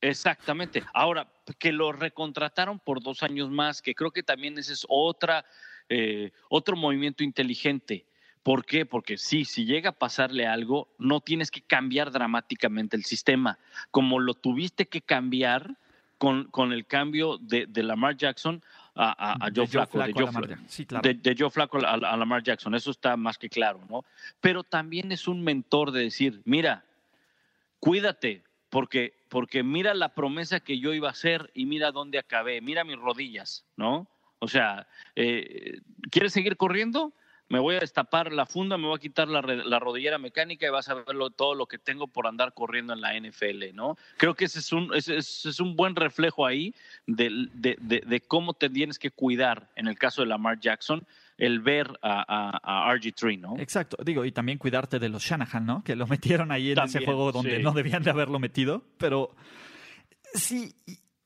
Exactamente. 0.00 0.82
Ahora, 0.94 1.28
que 1.58 1.72
lo 1.72 1.92
recontrataron 1.92 2.78
por 2.78 3.02
dos 3.02 3.22
años 3.22 3.50
más, 3.50 3.82
que 3.82 3.94
creo 3.94 4.10
que 4.10 4.22
también 4.22 4.56
ese 4.58 4.72
es 4.72 4.86
otra, 4.88 5.44
eh, 5.88 6.30
otro 6.48 6.76
movimiento 6.76 7.22
inteligente. 7.22 8.06
¿Por 8.42 8.64
qué? 8.64 8.86
Porque 8.86 9.18
sí, 9.18 9.44
si 9.44 9.66
llega 9.66 9.90
a 9.90 9.98
pasarle 9.98 10.46
algo, 10.46 10.88
no 10.98 11.20
tienes 11.20 11.50
que 11.50 11.60
cambiar 11.60 12.10
dramáticamente 12.10 12.96
el 12.96 13.04
sistema, 13.04 13.58
como 13.90 14.18
lo 14.18 14.32
tuviste 14.34 14.86
que 14.86 15.02
cambiar 15.02 15.76
con, 16.16 16.44
con 16.44 16.72
el 16.72 16.86
cambio 16.86 17.38
de, 17.38 17.66
de 17.66 17.82
Lamar 17.82 18.16
Jackson 18.16 18.62
a, 18.94 19.46
a, 19.46 19.50
Joe, 19.54 19.66
Flaco, 19.66 19.98
de, 19.98 20.12
Joe 21.38 21.50
Flaco 21.50 21.78
a, 21.78 21.94
a, 21.94 22.16
Lamar 22.16 22.42
Jackson, 22.42 22.74
eso 22.74 22.90
está 22.90 23.16
más 23.16 23.38
que 23.38 23.48
claro, 23.48 23.80
¿no? 23.88 24.04
Pero 24.40 24.62
también 24.62 25.12
es 25.12 25.28
un 25.28 25.42
mentor 25.42 25.92
de 25.92 26.02
decir, 26.02 26.42
mira, 26.44 26.84
cuídate, 27.78 28.42
porque, 28.68 29.14
porque 29.30 29.62
mira 29.62 29.94
la 29.94 30.14
promesa 30.14 30.60
que 30.60 30.78
yo 30.78 30.92
iba 30.92 31.08
a 31.08 31.12
hacer 31.12 31.50
y 31.54 31.64
mira 31.64 31.92
dónde 31.92 32.18
acabé, 32.18 32.60
mira 32.60 32.84
mis 32.84 32.98
rodillas, 32.98 33.64
¿no? 33.76 34.06
O 34.40 34.48
sea, 34.48 34.86
eh, 35.16 35.80
¿quieres 36.10 36.34
seguir 36.34 36.58
corriendo? 36.58 37.14
me 37.50 37.58
voy 37.58 37.74
a 37.76 37.80
destapar 37.80 38.32
la 38.32 38.46
funda, 38.46 38.78
me 38.78 38.86
voy 38.86 38.96
a 38.96 39.00
quitar 39.00 39.28
la, 39.28 39.40
rodillera 39.80 40.18
mecánica 40.18 40.66
y 40.66 40.70
vas 40.70 40.88
a 40.88 40.94
ver 40.94 41.16
todo 41.36 41.56
lo 41.56 41.66
que 41.66 41.78
tengo 41.78 42.06
por 42.06 42.28
andar 42.28 42.54
corriendo 42.54 42.92
en 42.92 43.00
la 43.00 43.18
NFL, 43.18 43.74
¿no? 43.74 43.96
Creo 44.18 44.34
que 44.34 44.44
ese 44.44 44.60
es 44.60 44.72
un, 44.72 44.92
es 44.94 45.60
un 45.60 45.74
buen 45.74 45.96
reflejo 45.96 46.46
ahí 46.46 46.72
de, 47.06 47.48
de, 47.52 48.20
cómo 48.20 48.54
te 48.54 48.70
tienes 48.70 49.00
que 49.00 49.10
cuidar 49.10 49.68
en 49.74 49.88
el 49.88 49.98
caso 49.98 50.22
de 50.22 50.28
Lamar 50.28 50.60
Jackson 50.60 51.04
el 51.40 51.60
ver 51.60 51.98
a, 52.02 52.92
RG3, 52.94 53.40
¿no? 53.40 53.58
Exacto, 53.58 53.96
digo, 54.04 54.24
y 54.24 54.32
también 54.32 54.58
cuidarte 54.58 54.98
de 54.98 55.08
los 55.08 55.22
Shanahan, 55.22 55.64
¿no? 55.64 55.82
Que 55.82 55.96
lo 55.96 56.06
metieron 56.06 56.52
ahí 56.52 56.72
en 56.72 56.78
ese 56.78 57.04
juego 57.04 57.32
donde 57.32 57.58
no 57.60 57.72
debían 57.72 58.02
de 58.02 58.10
haberlo 58.10 58.38
metido, 58.38 58.84
pero 58.98 59.34
sí, 60.34 60.74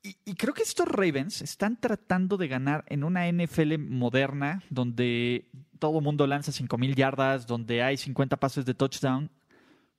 y, 0.03 0.35
creo 0.35 0.55
que 0.55 0.63
estos 0.63 0.87
Ravens 0.87 1.43
están 1.43 1.81
tratando 1.81 2.37
de 2.37 2.47
ganar 2.47 2.85
en 2.89 3.05
una 3.05 3.27
NFL 3.31 3.79
moderna 3.79 4.63
donde 4.71 5.51
todo 5.79 5.99
el 5.99 6.05
mundo 6.05 6.27
lanza 6.27 6.53
5.000 6.53 6.95
yardas, 6.95 7.47
donde 7.47 7.83
hay 7.83 7.97
50 7.97 8.37
pases 8.37 8.65
de 8.67 8.75
touchdown, 8.75 9.31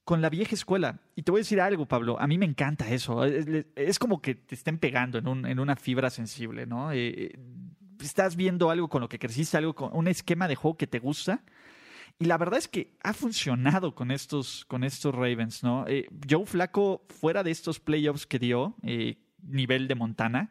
con 0.06 0.22
la 0.22 0.30
vieja 0.30 0.56
escuela. 0.56 1.02
Y 1.16 1.24
te 1.24 1.32
voy 1.32 1.40
a 1.40 1.42
decir 1.42 1.60
algo, 1.60 1.88
Pablo, 1.88 2.20
a 2.20 2.28
mí 2.28 2.38
me 2.38 2.46
encanta 2.46 2.88
eso. 2.90 3.26
Es, 3.26 4.00
como 4.00 4.22
que 4.22 4.36
te 4.36 4.56
estén 4.56 4.78
pegando 4.78 5.18
en, 5.18 5.28
un, 5.28 5.46
en 5.46 5.60
una 5.60 5.76
fibra 5.76 6.10
sensible, 6.12 6.68
¿no? 6.68 6.92
Eh, 6.92 7.08
eh, 7.08 7.40
estás 8.06 8.36
viendo 8.36 8.70
algo 8.70 8.90
con 8.90 9.02
lo 9.02 9.10
que 9.10 9.20
creciste, 9.20 9.58
algo 9.58 9.74
con 9.74 9.90
un 9.94 10.08
esquema 10.08 10.48
de 10.48 10.56
juego 10.56 10.78
que 10.78 10.88
te 10.88 11.00
gusta. 11.00 11.44
Y 12.18 12.26
la 12.26 12.38
verdad 12.38 12.60
es 12.60 12.68
que 12.68 12.96
ha 13.04 13.14
funcionado 13.14 13.94
con 13.94 14.10
estos, 14.10 14.64
con 14.66 14.84
estos 14.84 15.14
Ravens, 15.14 15.64
¿no? 15.64 15.86
Eh, 15.88 16.08
Joe 16.30 16.46
Flaco, 16.46 17.06
fuera 17.10 17.44
de 17.44 17.52
estos 17.52 17.80
playoffs 17.80 18.26
que 18.26 18.40
dio, 18.40 18.76
nivel 19.42 19.88
de 19.88 19.96
Montana, 19.96 20.50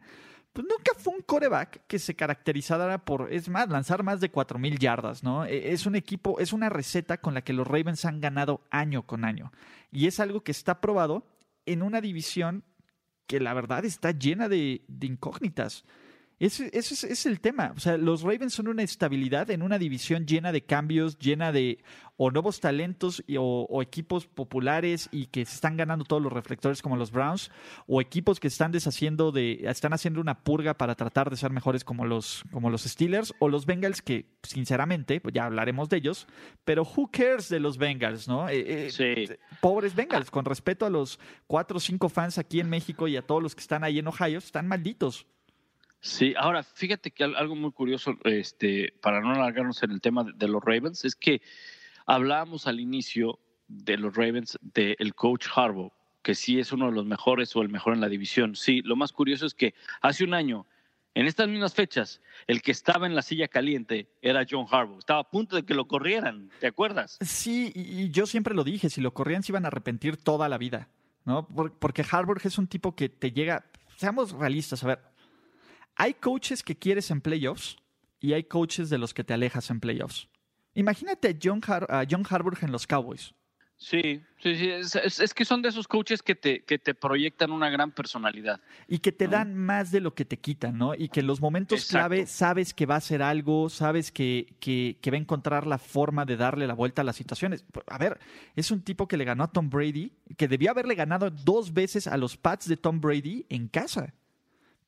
pues 0.55 0.65
nunca 0.69 0.93
fue 0.97 1.13
un 1.13 1.21
coreback 1.21 1.85
que 1.85 1.99
se 1.99 2.15
caracterizara 2.15 3.03
por, 3.03 3.33
es 3.33 3.49
más, 3.49 3.67
lanzar 3.67 4.03
más 4.03 4.21
de 4.21 4.31
4.000 4.31 4.77
yardas, 4.79 5.21
¿no? 5.21 5.45
E, 5.45 5.73
es 5.73 5.85
un 5.85 5.95
equipo, 5.95 6.39
es 6.39 6.53
una 6.53 6.69
receta 6.69 7.17
con 7.17 7.33
la 7.33 7.43
que 7.43 7.51
los 7.51 7.67
Ravens 7.67 8.05
han 8.05 8.21
ganado 8.21 8.61
año 8.69 9.05
con 9.05 9.25
año. 9.25 9.51
Y 9.91 10.07
es 10.07 10.21
algo 10.21 10.45
que 10.45 10.53
está 10.53 10.79
probado 10.79 11.27
en 11.65 11.81
una 11.81 11.99
división 11.99 12.63
que 13.27 13.41
la 13.41 13.53
verdad 13.53 13.83
está 13.83 14.11
llena 14.11 14.47
de 14.47 14.81
incógnitas. 15.01 15.83
Ese, 16.37 16.69
es, 16.73 17.25
el 17.25 17.39
tema. 17.39 17.73
O 17.75 17.79
sea, 17.79 17.97
los 17.97 18.21
Ravens 18.21 18.53
son 18.53 18.67
una 18.67 18.83
estabilidad 18.83 19.49
en 19.51 19.61
una 19.61 19.77
división 19.77 20.25
llena 20.25 20.51
de 20.51 20.63
cambios, 20.63 21.17
llena 21.17 21.53
de 21.53 21.79
o 22.17 22.31
nuevos 22.31 22.59
talentos 22.61 23.23
o, 23.37 23.81
equipos 23.81 24.25
populares 24.25 25.09
y 25.11 25.27
que 25.27 25.45
se 25.45 25.55
están 25.55 25.75
ganando 25.75 26.05
todos 26.05 26.21
los 26.21 26.31
reflectores 26.31 26.81
como 26.81 26.95
los 26.95 27.11
Browns, 27.11 27.51
o 27.87 27.99
equipos 27.99 28.39
que 28.39 28.47
están 28.47 28.71
deshaciendo 28.71 29.31
de, 29.31 29.61
están 29.65 29.93
haciendo 29.93 30.21
una 30.21 30.43
purga 30.43 30.75
para 30.75 30.95
tratar 30.95 31.29
de 31.29 31.35
ser 31.35 31.51
mejores 31.51 31.83
como 31.83 32.05
los, 32.05 32.43
como 32.51 32.69
los 32.69 32.83
Steelers, 32.83 33.33
o 33.39 33.49
los 33.49 33.65
Bengals, 33.65 34.01
que 34.01 34.25
sinceramente, 34.43 35.19
pues 35.19 35.33
ya 35.33 35.45
hablaremos 35.45 35.89
de 35.89 35.97
ellos, 35.97 36.27
pero 36.63 36.83
who 36.83 37.09
cares 37.11 37.49
de 37.49 37.59
los 37.59 37.77
Bengals, 37.77 38.27
¿no? 38.27 38.47
Eh, 38.47 38.89
eh, 38.97 39.37
pobres 39.59 39.93
Bengals, 39.93 40.31
con 40.31 40.45
respeto 40.45 40.85
a 40.85 40.89
los 40.89 41.19
cuatro 41.47 41.77
o 41.77 41.79
cinco 41.81 42.07
fans 42.07 42.37
aquí 42.37 42.61
en 42.61 42.69
México 42.69 43.09
y 43.09 43.17
a 43.17 43.21
todos 43.21 43.43
los 43.43 43.55
que 43.55 43.61
están 43.61 43.83
ahí 43.83 43.99
en 43.99 44.07
Ohio, 44.07 44.37
están 44.37 44.67
malditos. 44.67 45.27
Sí, 46.05 46.35
ahora 46.37 46.61
fíjate 46.61 47.09
que 47.09 47.23
algo 47.23 47.55
muy 47.55 47.71
curioso, 47.71 48.15
este, 48.25 48.93
para 49.01 49.21
no 49.21 49.31
alargarnos 49.31 49.81
en 49.81 49.89
el 49.89 50.01
tema 50.01 50.23
de, 50.23 50.47
los 50.47 50.63
Ravens, 50.63 51.03
es 51.03 51.15
que 51.15 51.41
hablábamos 52.05 52.67
al 52.67 52.79
inicio 52.79 53.39
de 53.67 53.97
los 53.97 54.15
Ravens 54.15 54.55
del 54.61 55.15
coach 55.15 55.47
Harbaugh, 55.55 55.91
que 56.21 56.35
sí 56.35 56.59
es 56.59 56.71
uno 56.71 56.85
de 56.85 56.91
los 56.91 57.07
mejores 57.07 57.55
o 57.55 57.63
el 57.63 57.69
mejor 57.69 57.95
en 57.95 58.01
la 58.01 58.07
división. 58.07 58.55
Sí, 58.55 58.83
lo 58.83 58.95
más 58.95 59.13
curioso 59.13 59.47
es 59.47 59.55
que 59.55 59.73
hace 59.99 60.23
un 60.23 60.35
año, 60.35 60.67
en 61.15 61.25
estas 61.25 61.47
mismas 61.47 61.73
fechas, 61.73 62.21
el 62.45 62.61
que 62.61 62.71
estaba 62.71 63.07
en 63.07 63.15
la 63.15 63.23
silla 63.23 63.47
caliente 63.47 64.07
era 64.21 64.45
John 64.47 64.67
Harbaugh. 64.69 64.99
Estaba 64.99 65.21
a 65.21 65.29
punto 65.31 65.55
de 65.55 65.63
que 65.63 65.73
lo 65.73 65.87
corrieran, 65.87 66.51
¿te 66.59 66.67
acuerdas? 66.67 67.17
Sí, 67.21 67.71
y 67.73 68.11
yo 68.11 68.27
siempre 68.27 68.53
lo 68.53 68.63
dije, 68.63 68.91
si 68.91 69.01
lo 69.01 69.15
corrían 69.15 69.41
se 69.41 69.53
iban 69.53 69.65
a 69.65 69.69
arrepentir 69.69 70.17
toda 70.17 70.49
la 70.49 70.59
vida, 70.59 70.87
¿no? 71.25 71.47
Porque 71.47 72.05
Harbaugh 72.07 72.37
es 72.43 72.59
un 72.59 72.67
tipo 72.67 72.95
que 72.95 73.09
te 73.09 73.31
llega, 73.31 73.65
seamos 73.97 74.33
realistas, 74.33 74.83
a 74.83 74.87
ver, 74.87 75.14
hay 75.95 76.13
coaches 76.15 76.63
que 76.63 76.77
quieres 76.77 77.11
en 77.11 77.21
playoffs 77.21 77.77
y 78.19 78.33
hay 78.33 78.43
coaches 78.43 78.89
de 78.89 78.97
los 78.97 79.13
que 79.13 79.23
te 79.23 79.33
alejas 79.33 79.69
en 79.69 79.79
playoffs. 79.79 80.27
Imagínate 80.73 81.29
a 81.29 81.37
John, 81.41 81.61
Har 81.65 82.07
John 82.09 82.25
Harbaugh 82.29 82.57
en 82.61 82.71
los 82.71 82.85
Cowboys. 82.85 83.33
Sí, 83.77 84.21
sí, 84.41 84.55
sí. 84.55 84.69
Es, 84.69 85.33
que 85.33 85.43
son 85.43 85.61
de 85.61 85.67
esos 85.67 85.87
coaches 85.87 86.23
que 86.23 86.33
te, 86.33 86.63
que 86.63 86.79
te 86.79 86.95
proyectan 86.95 87.51
una 87.51 87.69
gran 87.69 87.91
personalidad. 87.91 88.61
Y 88.87 88.99
que 88.99 89.11
te 89.11 89.27
dan 89.27 89.53
más 89.53 89.91
de 89.91 89.99
lo 89.99 90.15
que 90.15 90.23
te 90.23 90.37
quitan, 90.37 90.77
¿no? 90.77 90.95
Y 90.95 91.09
que 91.09 91.19
en 91.19 91.27
los 91.27 91.41
momentos 91.41 91.85
clave 91.85 92.25
sabes 92.25 92.73
que 92.73 92.85
va 92.85 92.95
a 92.95 92.99
hacer 92.99 93.21
algo, 93.21 93.69
sabes 93.69 94.13
que, 94.13 94.55
que, 94.59 94.97
va 95.11 95.17
a 95.17 95.19
encontrar 95.19 95.67
la 95.67 95.77
forma 95.77 96.23
de 96.23 96.37
darle 96.37 96.67
la 96.67 96.73
vuelta 96.73 97.01
a 97.01 97.05
las 97.05 97.17
situaciones. 97.17 97.65
A 97.87 97.97
ver, 97.97 98.17
es 98.55 98.71
un 98.71 98.81
tipo 98.81 99.09
que 99.09 99.17
le 99.17 99.25
ganó 99.25 99.43
a 99.43 99.51
Tom 99.51 99.69
Brady, 99.69 100.13
que 100.37 100.47
debió 100.47 100.71
haberle 100.71 100.95
ganado 100.95 101.29
dos 101.29 101.73
veces 101.73 102.07
a 102.07 102.15
los 102.15 102.37
Pats 102.37 102.69
de 102.69 102.77
Tom 102.77 103.01
Brady 103.01 103.45
en 103.49 103.67
casa. 103.67 104.13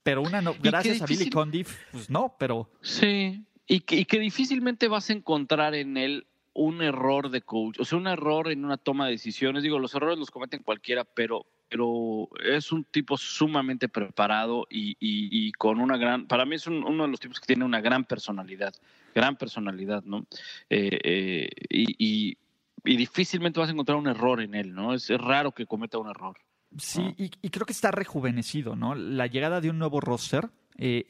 Pero 0.07 0.21
una 0.21 0.39
no, 0.39 0.55
gracias 0.57 1.01
a 1.01 1.05
Billy 1.05 1.29
Condiff, 1.29 1.75
pues 1.91 2.09
no, 2.09 2.33
pero. 2.39 2.69
Sí, 2.81 3.43
y 3.67 3.81
que, 3.81 3.97
y 3.97 4.05
que 4.05 4.21
difícilmente 4.21 4.87
vas 4.87 5.09
a 5.09 5.13
encontrar 5.13 5.75
en 5.75 5.97
él 5.97 6.27
un 6.53 6.81
error 6.81 7.29
de 7.29 7.41
coach, 7.41 7.77
o 7.81 7.83
sea, 7.83 7.97
un 7.97 8.07
error 8.07 8.49
en 8.49 8.63
una 8.63 8.77
toma 8.77 9.07
de 9.07 9.11
decisiones. 9.11 9.63
Digo, 9.63 9.79
los 9.79 9.93
errores 9.95 10.17
los 10.17 10.31
cometen 10.31 10.63
cualquiera, 10.63 11.03
pero, 11.03 11.45
pero 11.67 12.29
es 12.41 12.71
un 12.71 12.85
tipo 12.85 13.17
sumamente 13.17 13.89
preparado 13.89 14.65
y, 14.69 15.51
con 15.57 15.81
una 15.81 15.97
gran, 15.97 16.25
para 16.25 16.45
mí 16.45 16.55
es 16.55 16.67
uno 16.67 17.03
de 17.03 17.09
los 17.09 17.19
tipos 17.19 17.41
que 17.41 17.47
tiene 17.47 17.65
una 17.65 17.81
gran 17.81 18.05
personalidad, 18.05 18.73
gran 19.13 19.35
personalidad, 19.35 20.05
¿no? 20.05 20.25
Eh, 20.69 20.99
eh, 21.03 21.49
y, 21.69 22.37
difícilmente 22.85 23.59
vas 23.59 23.67
a 23.67 23.73
encontrar 23.73 23.97
un 23.97 24.07
error 24.07 24.39
en 24.39 24.55
él, 24.55 24.73
¿no? 24.73 24.93
Es, 24.93 25.09
raro 25.09 25.51
que 25.51 25.65
cometa 25.65 25.97
un 25.97 26.07
error. 26.07 26.37
Sí, 26.77 27.15
y, 27.17 27.49
creo 27.49 27.65
que 27.65 27.73
está 27.73 27.91
rejuvenecido, 27.91 28.75
¿no? 28.75 28.95
La 28.95 29.27
llegada 29.27 29.61
de 29.61 29.69
un 29.69 29.79
nuevo 29.79 29.99
roster. 29.99 30.49
Eh, 30.77 31.07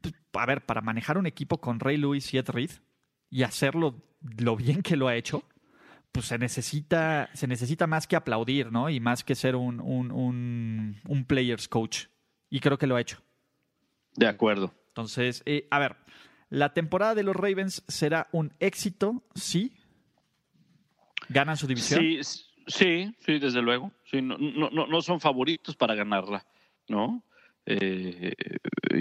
pues, 0.00 0.14
a 0.34 0.46
ver, 0.46 0.64
para 0.64 0.80
manejar 0.80 1.18
un 1.18 1.26
equipo 1.26 1.58
con 1.58 1.80
Ray 1.80 1.96
Lewis 1.96 2.32
y 2.34 2.38
Ed 2.38 2.48
Reed 2.48 2.70
y 3.30 3.42
hacerlo 3.42 4.02
lo 4.38 4.56
bien 4.56 4.82
que 4.82 4.96
lo 4.96 5.08
ha 5.08 5.16
hecho, 5.16 5.42
pues 6.12 6.26
se 6.26 6.38
necesita, 6.38 7.30
se 7.34 7.46
necesita 7.46 7.86
más 7.86 8.06
que 8.06 8.16
aplaudir, 8.16 8.72
¿no? 8.72 8.90
Y 8.90 9.00
más 9.00 9.24
que 9.24 9.34
ser 9.34 9.56
un, 9.56 9.80
un, 9.80 11.00
un, 11.06 11.24
players 11.24 11.68
coach. 11.68 12.06
Y 12.48 12.60
creo 12.60 12.78
que 12.78 12.86
lo 12.86 12.96
ha 12.96 13.00
hecho. 13.00 13.22
De 14.14 14.26
acuerdo. 14.26 14.72
Entonces, 14.88 15.42
eh, 15.46 15.66
a 15.70 15.78
ver, 15.78 15.96
la 16.48 16.72
temporada 16.72 17.14
de 17.14 17.22
los 17.22 17.36
Ravens 17.36 17.84
será 17.88 18.28
un 18.32 18.54
éxito, 18.60 19.24
sí. 19.34 19.74
¿Ganan 21.28 21.56
su 21.56 21.66
división? 21.66 22.00
Sí, 22.00 22.20
sí, 22.66 23.14
sí, 23.20 23.38
desde 23.38 23.62
luego. 23.62 23.92
Sí, 24.10 24.22
no, 24.22 24.38
no, 24.38 24.86
no 24.86 25.02
son 25.02 25.20
favoritos 25.20 25.76
para 25.76 25.94
ganarla, 25.94 26.46
¿no? 26.88 27.22
Eh, 27.66 28.32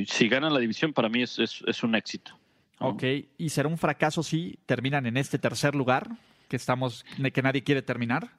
si 0.07 0.27
ganan 0.27 0.53
la 0.53 0.59
división, 0.59 0.93
para 0.93 1.09
mí 1.09 1.21
es, 1.21 1.37
es, 1.37 1.63
es 1.67 1.83
un 1.83 1.95
éxito. 1.95 2.37
Ok, 2.79 3.03
y 3.37 3.49
será 3.49 3.69
un 3.69 3.77
fracaso 3.77 4.23
si 4.23 4.59
terminan 4.65 5.05
en 5.05 5.17
este 5.17 5.39
tercer 5.39 5.75
lugar 5.75 6.09
que 6.49 6.55
estamos, 6.55 7.05
que 7.33 7.41
nadie 7.41 7.63
quiere 7.63 7.81
terminar. 7.81 8.29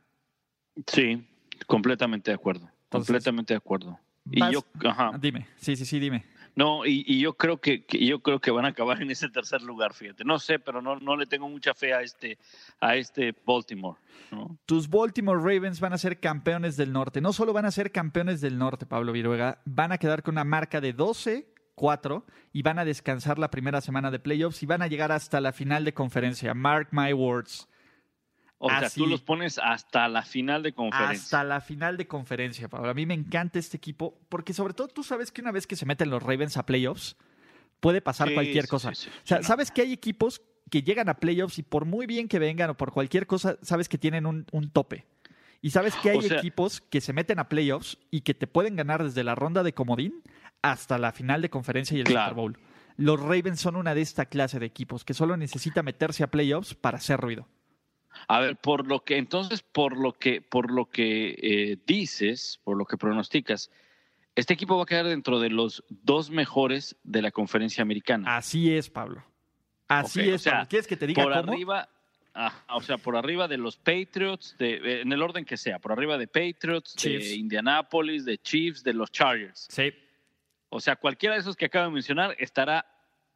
Sí, 0.87 1.25
completamente 1.67 2.31
de 2.31 2.35
acuerdo. 2.35 2.71
completamente 2.89 3.55
de 3.55 3.59
acuerdo. 3.59 3.99
Y 4.31 4.41
yo, 4.53 4.65
Dime, 5.21 5.47
sí, 5.57 5.77
sí, 5.77 5.87
sí, 5.87 6.01
dime. 6.01 6.25
No, 6.57 6.87
y, 6.87 7.21
yo 7.21 7.35
creo 7.35 7.61
que, 7.61 7.85
yo 7.89 8.21
creo 8.21 8.41
que 8.41 8.51
van 8.51 8.65
a 8.65 8.69
acabar 8.69 9.03
en 9.03 9.11
ese 9.11 9.29
tercer 9.29 9.61
lugar, 9.61 9.93
fíjate. 9.93 10.25
No 10.25 10.39
sé, 10.39 10.59
pero 10.59 10.81
no, 10.81 10.97
no 10.97 11.15
le 11.15 11.27
tengo 11.27 11.49
mucha 11.51 11.75
fe 11.75 11.93
a 11.93 12.01
este, 12.01 12.39
a 12.81 12.97
este 12.97 13.35
Baltimore. 13.45 13.99
Tus 14.65 14.89
Baltimore 14.89 15.39
Ravens 15.39 15.81
van 15.81 15.93
a 15.93 15.99
ser 15.99 16.19
campeones 16.19 16.79
del 16.79 16.95
norte. 16.95 17.21
No 17.21 17.35
solo 17.35 17.53
van 17.53 17.67
a 17.67 17.71
ser 17.71 17.93
campeones 17.93 18.41
del 18.41 18.57
norte, 18.57 18.87
Pablo 18.87 19.13
Viruega, 19.13 19.61
van 19.67 19.93
a 19.93 19.99
quedar 19.99 20.23
con 20.23 20.35
una 20.35 20.45
marca 20.45 20.81
de 20.81 20.95
12 20.95 21.53
4 21.77 22.25
y 22.55 22.63
van 22.63 22.79
a 22.79 22.87
descansar 22.87 23.39
la 23.39 23.51
primera 23.51 23.83
semana 23.83 24.11
de 24.11 24.19
playoffs 24.19 24.63
y 24.63 24.67
van 24.67 24.81
a 24.81 24.87
llegar 24.87 25.13
hasta 25.13 25.43
la 25.43 25.53
final 25.53 25.85
de 25.85 25.93
conferencia. 25.93 26.55
Mark 26.55 26.89
my 26.91 27.13
words. 27.13 27.69
O 28.59 28.71
sea, 28.71 28.89
tú 28.89 29.07
los 29.07 29.21
pones 29.21 29.59
hasta 29.59 30.09
la 30.09 30.23
final 30.23 30.63
de 30.63 30.73
conferencia. 30.73 31.23
Hasta 31.23 31.45
la 31.45 31.61
final 31.61 31.97
de 31.97 32.07
conferencia, 32.07 32.69
Pablo. 32.69 32.91
A 32.91 32.95
mí 32.95 33.05
me 33.05 33.15
encanta 33.15 33.59
este 33.59 33.77
equipo 33.77 34.19
porque 34.29 34.55
sobre 34.55 34.73
todo 34.73 34.89
tú 34.89 35.03
sabes 35.03 35.31
que 35.31 35.43
una 35.43 35.53
vez 35.53 35.67
que 35.67 35.77
se 35.77 35.85
meten 35.85 36.09
los 36.09 36.23
Ravens 36.23 36.57
a 36.57 36.65
playoffs, 36.65 37.17
puede 37.81 38.01
pasar 38.01 38.33
cualquier 38.33 38.67
cosa. 38.67 38.91
o 38.91 38.95
sea, 39.25 39.43
sabes 39.43 39.71
que 39.71 39.83
hay 39.83 39.93
equipos 39.93 40.41
que 40.71 40.83
llegan 40.83 41.09
a 41.09 41.15
playoffs 41.15 41.59
y 41.59 41.63
por 41.63 41.85
muy 41.85 42.07
bien 42.07 42.29
que 42.29 42.39
vengan 42.39 42.71
o 42.71 42.77
por 42.77 42.93
cualquier 42.93 43.27
cosa, 43.27 43.59
sabes 43.63 43.89
que 43.89 43.99
tienen 43.99 44.27
un, 44.27 44.71
tope. 44.73 45.05
Y 45.61 45.71
sabes 45.71 45.95
que 45.97 46.11
hay 46.11 46.27
equipos 46.27 46.81
que 46.81 47.01
se 47.01 47.13
meten 47.13 47.39
a 47.39 47.49
playoffs 47.49 47.99
y 48.11 48.23
que 48.23 48.35
te 48.35 48.47
pueden 48.47 48.77
ganar 48.77 49.03
desde 49.03 49.25
la 49.25 49.35
ronda 49.35 49.63
de 49.63 49.75
comodín 49.75 50.23
hasta 50.63 50.99
la 50.99 51.13
final 51.13 51.43
de 51.43 51.51
conferencia 51.51 51.97
y 51.97 52.01
el 52.01 52.07
Super 52.07 52.35
Bowl. 52.35 52.59
Los 52.97 53.21
Ravens 53.21 53.61
son 53.61 53.77
una 53.77 53.95
de 53.95 54.01
esta 54.01 54.27
clase 54.27 54.59
de 54.59 54.67
equipos 54.67 55.05
que 55.05 55.15
solo 55.15 55.37
necesita 55.37 55.83
meterse 55.83 56.25
a 56.25 56.31
playoffs 56.31 56.75
para 56.75 56.99
hacer 56.99 57.21
ruido. 57.21 57.47
A 58.29 58.41
ver, 58.41 58.57
por 58.57 58.87
lo 58.87 59.05
que 59.05 59.19
entonces, 59.19 59.63
por 59.63 59.97
lo 59.97 60.13
que, 60.13 60.41
por 60.41 60.71
lo 60.71 60.87
que 60.87 61.37
eh, 61.41 61.79
dices, 61.87 62.61
por 62.65 62.77
lo 62.77 62.85
que 62.85 62.97
pronosticas, 62.97 63.71
este 64.35 64.55
equipo 64.55 64.77
va 64.77 64.83
a 64.83 64.87
quedar 64.87 65.07
dentro 65.07 65.41
de 65.41 65.51
los 65.51 65.85
dos 65.89 66.31
mejores 66.31 66.97
de 67.05 67.23
la 67.23 67.31
conferencia 67.31 67.83
americana. 67.83 68.37
Así 68.37 68.75
es, 68.75 68.91
Pablo. 68.91 69.25
Así 69.89 70.21
es. 70.29 70.47
¿Quieres 70.69 70.87
que 70.87 70.97
te 70.97 71.07
diga 71.07 71.23
por 71.23 71.33
arriba? 71.33 71.89
o 72.69 72.83
sea, 72.83 72.99
por 72.99 73.17
arriba 73.17 73.49
de 73.49 73.57
los 73.57 73.79
Patriots, 73.79 74.57
de, 74.59 75.01
en 75.01 75.11
el 75.11 75.23
orden 75.23 75.45
que 75.45 75.57
sea, 75.57 75.79
por 75.79 75.93
arriba 75.93 76.19
de 76.19 76.27
Patriots, 76.27 76.95
de 76.97 77.35
Indianapolis, 77.35 78.27
de 78.27 78.37
Chiefs, 78.39 78.83
de 78.83 78.93
los 78.93 79.11
Chargers. 79.11 79.67
Sí. 79.71 79.93
O 80.69 80.81
sea, 80.81 80.97
cualquiera 80.97 81.35
de 81.35 81.41
esos 81.41 81.57
que 81.57 81.65
acabo 81.65 81.87
de 81.87 81.93
mencionar 81.93 82.37
estará 82.39 82.85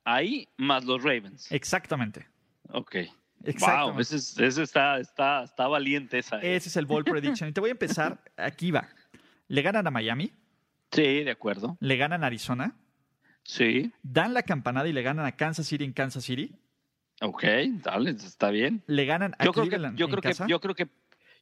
ahí 0.05 0.49
más 0.59 0.85
los 0.85 1.03
Ravens. 1.03 1.51
Exactamente. 1.51 2.27
Ok. 2.73 2.97
Wow, 3.41 3.99
ese, 3.99 4.17
está, 4.63 4.99
está, 4.99 5.45
está, 5.45 5.67
valiente 5.67 6.19
esa. 6.19 6.37
¿eh? 6.37 6.57
Ese 6.57 6.69
es 6.69 6.77
el 6.77 6.87
ball 6.87 7.05
prediction. 7.05 7.49
Y 7.49 7.53
te 7.53 7.61
voy 7.61 7.71
a 7.71 7.73
empezar. 7.73 8.23
Aquí 8.37 8.71
va. 8.71 8.89
¿Le 9.49 9.63
ganan 9.63 9.87
a 9.87 9.91
Miami? 9.91 10.33
Sí, 10.93 11.25
de 11.25 11.31
acuerdo. 11.31 11.79
¿Le 11.81 11.97
ganan 11.97 12.23
a 12.23 12.27
Arizona? 12.27 12.77
Sí. 13.43 13.93
¿Dan 14.03 14.35
la 14.35 14.43
campanada 14.43 14.89
y 14.89 14.93
le 14.93 15.03
ganan 15.03 15.25
a 15.25 15.37
Kansas 15.37 15.67
City 15.67 15.85
en 15.85 15.93
Kansas 15.93 16.25
City? 16.25 16.55
Ok, 17.23 17.45
dale, 17.83 18.11
está 18.11 18.51
bien. 18.51 18.83
¿Le 18.87 19.05
ganan 19.07 19.35
a 19.39 19.47
Cleveland 19.47 19.99
yo 19.99 20.09
creo 20.09 20.23
que, 20.23 20.33
Yo 20.47 20.61
creo 20.61 20.75
que 20.75 20.89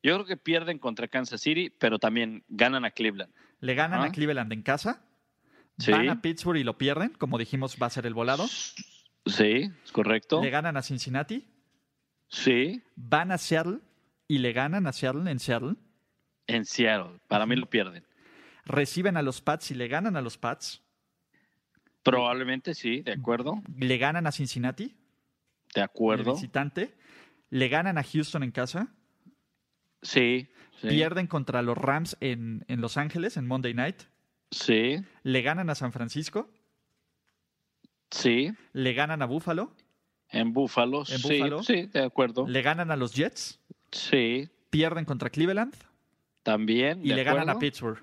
yo 0.03 0.15
creo 0.15 0.25
que 0.25 0.37
pierden 0.37 0.79
contra 0.79 1.09
Kansas 1.09 1.41
City, 1.41 1.71
pero 1.71 1.99
también 1.99 2.45
ganan 2.49 2.85
a 2.85 2.93
Cleveland. 2.93 3.33
¿Le 3.61 3.75
ganan 3.75 4.03
a 4.03 4.13
Cleveland 4.13 4.53
en 4.53 4.63
casa? 4.63 5.03
Van 5.89 6.09
a 6.09 6.23
Pittsburgh 6.23 6.59
y 6.59 6.65
lo 6.65 6.79
pierden, 6.79 7.11
como 7.11 7.39
dijimos, 7.39 7.77
va 7.81 7.87
a 7.87 7.91
ser 7.91 8.07
el 8.07 8.15
volado. 8.15 8.47
Sí, 9.27 9.71
es 9.85 9.93
correcto. 9.93 10.43
¿Le 10.43 10.51
ganan 10.51 10.77
a 10.77 10.83
Cincinnati? 10.83 11.47
Sí. 12.29 12.83
¿Van 12.97 13.33
a 13.33 13.39
Seattle 13.39 13.81
y 14.27 14.39
le 14.39 14.53
ganan 14.53 14.87
a 14.87 14.93
Seattle 14.93 15.31
en 15.31 15.39
Seattle? 15.39 15.77
En 16.47 16.65
Seattle, 16.65 17.21
para 17.29 17.47
mí 17.47 17.57
lo 17.57 17.69
pierden. 17.69 18.07
¿Reciben 18.65 19.17
a 19.17 19.23
los 19.23 19.41
Pats 19.41 19.71
y 19.71 19.75
le 19.75 19.89
ganan 19.89 20.17
a 20.17 20.21
los 20.21 20.39
Pats? 20.39 20.83
Probablemente 22.03 22.75
sí, 22.75 23.03
de 23.03 23.13
acuerdo. 23.13 23.63
¿Le 23.77 23.99
ganan 23.99 24.27
a 24.27 24.33
Cincinnati? 24.33 24.97
De 25.75 25.83
acuerdo. 25.83 26.35
visitante. 26.35 26.95
¿Le 27.51 27.69
ganan 27.69 27.99
a 27.99 28.03
Houston 28.03 28.43
en 28.43 28.51
casa? 28.51 28.89
Sí. 30.03 30.49
¿Pierden 30.81 31.27
contra 31.27 31.63
los 31.63 31.77
Rams 31.77 32.17
en, 32.21 32.65
en 32.69 32.81
Los 32.81 32.97
Ángeles 32.97 33.37
en 33.37 33.47
Monday 33.47 33.75
Night? 33.75 34.03
Sí. 34.51 34.97
¿Le 35.23 35.43
ganan 35.43 35.71
a 35.71 35.75
San 35.75 35.93
Francisco? 35.93 36.51
Sí. 38.11 38.53
¿Le 38.73 38.93
ganan 38.95 39.23
a 39.23 39.27
Buffalo? 39.27 39.75
En 40.31 40.53
Buffalo, 40.53 41.05
sí, 41.05 41.41
sí, 41.63 41.87
de 41.87 42.05
acuerdo. 42.05 42.47
¿Le 42.47 42.61
ganan 42.63 42.91
a 42.91 42.97
los 42.97 43.15
Jets? 43.15 43.59
Sí. 43.91 44.49
¿Pierden 44.71 45.05
contra 45.05 45.31
Cleveland? 45.31 45.75
También. 46.43 47.05
Y 47.05 47.15
le 47.15 47.25
ganan 47.25 47.49
a 47.49 47.59
Pittsburgh. 47.59 48.03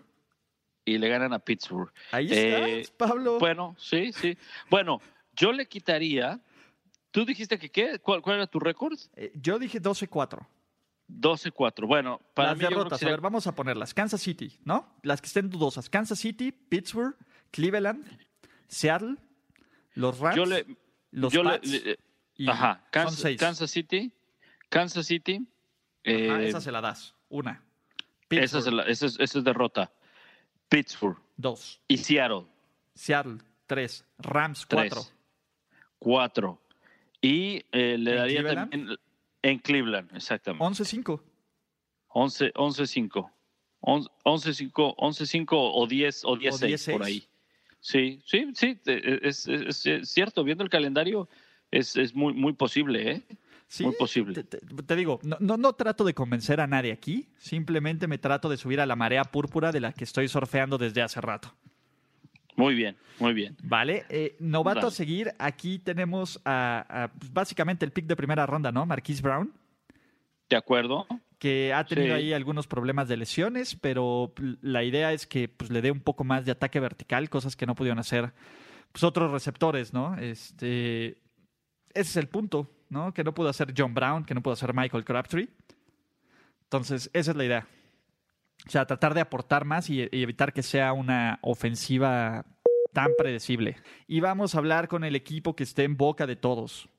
Y 0.83 0.97
le 0.97 1.09
ganan 1.09 1.33
a 1.33 1.39
Pittsburgh. 1.39 1.91
Ahí 2.11 2.27
eh, 2.31 2.81
estás, 2.81 2.95
Pablo. 2.95 3.39
Bueno, 3.39 3.75
sí, 3.77 4.11
sí. 4.13 4.37
Bueno, 4.69 5.01
yo 5.35 5.51
le 5.51 5.67
quitaría. 5.67 6.39
¿Tú 7.11 7.25
dijiste 7.25 7.57
que 7.57 7.69
qué? 7.69 7.99
¿Cuál, 7.99 8.21
era 8.25 8.47
tu 8.47 8.59
récord? 8.59 8.97
Eh, 9.15 9.31
yo 9.35 9.57
dije 9.57 9.81
12-4. 9.81 10.45
12-4. 11.07 11.87
Bueno, 11.87 12.21
para 12.33 12.51
las 12.51 12.59
derrotas, 12.59 13.01
a 13.01 13.05
ver, 13.05 13.21
vamos 13.21 13.47
a 13.47 13.55
ponerlas. 13.55 13.93
Kansas 13.93 14.21
City, 14.21 14.59
¿no? 14.63 14.95
Las 15.03 15.21
que 15.21 15.27
estén 15.27 15.49
dudosas. 15.49 15.89
Kansas 15.89 16.19
City, 16.19 16.51
Pittsburgh, 16.51 17.15
Cleveland, 17.51 18.05
Seattle, 18.67 19.15
los 19.93 20.19
Rams, 20.19 20.65
los 21.11 21.33
Pats, 21.35 21.69
ajá, 22.47 22.83
Kansas, 22.91 23.71
City, 23.71 24.11
Kansas 24.69 25.07
City. 25.07 25.47
Eh, 26.03 26.47
esa 26.47 26.61
se 26.61 26.71
la 26.71 26.81
das. 26.81 27.15
Una. 27.29 27.63
Esa 28.29 28.59
es, 28.59 28.67
esa, 29.03 29.23
es, 29.23 29.43
derrota. 29.43 29.91
Pittsburgh. 30.69 31.17
Dos. 31.37 31.81
Y 31.87 31.97
Seattle. 31.97 32.45
Seattle. 32.93 33.37
Tres. 33.67 34.05
Rams. 34.19 34.65
Cuatro. 34.65 35.01
Cuatro. 35.99 36.61
Y 37.21 37.65
eh, 37.71 37.97
le 37.97 38.15
daría 38.15 38.43
también 38.53 38.97
en 39.41 39.59
Cleveland, 39.59 40.15
exactamente. 40.15 40.63
11-5. 40.63 41.21
11-5. 42.09 43.31
11-5 43.81 44.95
11-5 44.97 45.45
o 45.51 45.87
10 45.87 46.25
o 46.25 46.37
10-6 46.37 46.91
por 46.91 47.03
ahí. 47.03 47.27
Sí, 47.79 48.19
sí, 48.25 48.51
sí, 48.55 48.79
es, 48.85 49.47
es, 49.47 50.09
cierto. 50.09 50.43
Viendo 50.43 50.63
el 50.63 50.71
calendario, 50.71 51.29
es, 51.71 51.95
es 51.95 52.15
muy, 52.15 52.33
muy 52.33 52.53
posible. 52.53 53.11
¿eh? 53.11 53.23
muy 53.81 53.95
posible. 53.95 54.43
Te, 54.43 54.95
digo, 54.95 55.19
no, 55.23 55.57
no, 55.57 55.73
trato 55.73 56.03
de 56.03 56.13
convencer 56.13 56.61
a 56.61 56.67
nadie 56.67 56.91
aquí, 56.91 57.27
simplemente 57.37 58.07
me 58.07 58.17
trato 58.17 58.49
de 58.49 58.57
subir 58.57 58.79
a 58.79 58.85
la 58.85 58.95
marea 58.95 59.23
púrpura 59.23 59.71
de 59.71 59.79
la 59.79 59.91
que 59.91 60.03
estoy 60.03 60.27
surfeando 60.27 60.77
desde 60.77 61.01
hace 61.01 61.19
rato. 61.21 61.53
Muy 62.55 62.73
bien, 62.73 62.95
muy 63.19 63.33
bien. 63.33 63.57
Vale, 63.63 64.05
eh, 64.09 64.35
novato 64.39 64.87
a 64.87 64.91
seguir, 64.91 65.33
aquí 65.39 65.77
tenemos 65.77 66.39
a, 66.45 67.09
pues, 67.19 67.33
básicamente 67.33 67.83
el 67.83 67.91
pick 67.91 68.05
de 68.05 68.15
primera 68.15 68.45
ronda, 68.45 68.71
¿no? 68.71 68.85
Marquise 68.85 69.21
Brown. 69.21 69.51
De 70.49 70.55
acuerdo. 70.55 71.05
Que 71.37 71.73
ha 71.73 71.83
tenido 71.83 72.15
ahí 72.15 72.31
algunos 72.31 72.65
problemas 72.65 73.09
de 73.09 73.17
lesiones, 73.17 73.75
pero 73.75 74.33
la 74.61 74.83
idea 74.83 75.11
es 75.11 75.27
que 75.27 75.49
pues, 75.49 75.69
le 75.69 75.81
dé 75.81 75.91
un 75.91 75.99
poco 75.99 76.23
más 76.23 76.45
de 76.45 76.51
ataque 76.51 76.79
vertical, 76.79 77.29
cosas 77.29 77.57
que 77.57 77.65
no 77.65 77.75
pudieron 77.75 77.99
hacer 77.99 78.31
pues, 78.93 79.03
otros 79.03 79.31
receptores, 79.31 79.93
¿no? 79.93 80.15
Este, 80.17 81.17
ese 81.95 82.09
es 82.09 82.17
el 82.17 82.27
punto, 82.27 82.69
¿no? 82.89 83.13
Que 83.13 83.23
no 83.23 83.33
pudo 83.33 83.49
hacer 83.49 83.73
John 83.75 83.93
Brown, 83.93 84.25
que 84.25 84.35
no 84.35 84.41
pudo 84.41 84.53
hacer 84.53 84.73
Michael 84.73 85.05
Crabtree. 85.05 85.49
Entonces, 86.63 87.09
esa 87.13 87.31
es 87.31 87.37
la 87.37 87.45
idea. 87.45 87.67
O 88.67 88.69
sea, 88.69 88.85
tratar 88.85 89.13
de 89.13 89.21
aportar 89.21 89.65
más 89.65 89.89
y, 89.89 90.07
evitar 90.11 90.53
que 90.53 90.61
sea 90.61 90.93
una 90.93 91.39
ofensiva 91.41 92.45
tan 92.93 93.11
predecible. 93.17 93.77
Y 94.07 94.19
vamos 94.19 94.55
a 94.55 94.57
hablar 94.57 94.87
con 94.87 95.03
el 95.03 95.15
equipo 95.15 95.55
que 95.55 95.63
esté 95.63 95.83
en 95.83 95.97
boca 95.97 96.27
de 96.27 96.35
todos. 96.35 96.89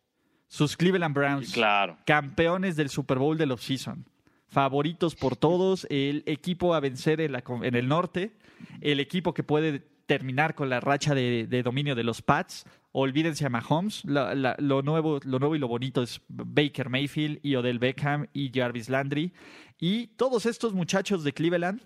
Sus 0.49 0.77
Cleveland 0.77 1.15
Browns. 1.15 1.53
Claro. 1.53 1.99
Campeones 2.07 2.77
del 2.77 2.89
Super 2.89 3.19
Bowl 3.19 3.37
del 3.37 3.53
offseason. 3.53 4.09
Favoritos 4.47 5.15
por 5.15 5.37
todos. 5.37 5.87
El 5.91 6.23
equipo 6.27 6.75
a 6.75 6.81
vencer 6.81 7.21
en, 7.21 7.35
en 7.35 7.75
el 7.75 7.89
norte. 7.89 8.33
El 8.81 9.01
equipo 9.01 9.35
que 9.35 9.43
puede 9.43 9.83
terminar 10.07 10.55
con 10.55 10.71
la 10.71 10.81
racha 10.81 11.15
de, 11.15 11.63
dominio 11.63 11.95
de 11.95 12.05
los 12.05 12.23
Pats. 12.23 12.65
Olvídense 12.93 13.45
a 13.45 13.51
Mahomes. 13.51 14.05
lo, 14.05 14.83
nuevo, 14.83 15.21
lo 15.25 15.39
nuevo 15.39 15.57
y 15.57 15.59
lo 15.59 15.69
bonito 15.69 16.03
es 16.03 16.21
Baker 16.29 16.89
Mayfield 16.89 17.41
y 17.43 17.57
Odell 17.57 17.79
Beckham 17.79 18.27
y 18.33 18.51
Jarvis 18.55 18.89
Landry. 18.89 19.33
Y 19.79 20.09
todos 20.17 20.47
estos 20.47 20.73
muchachos 20.73 21.25
de 21.25 21.33
Cleveland 21.33 21.83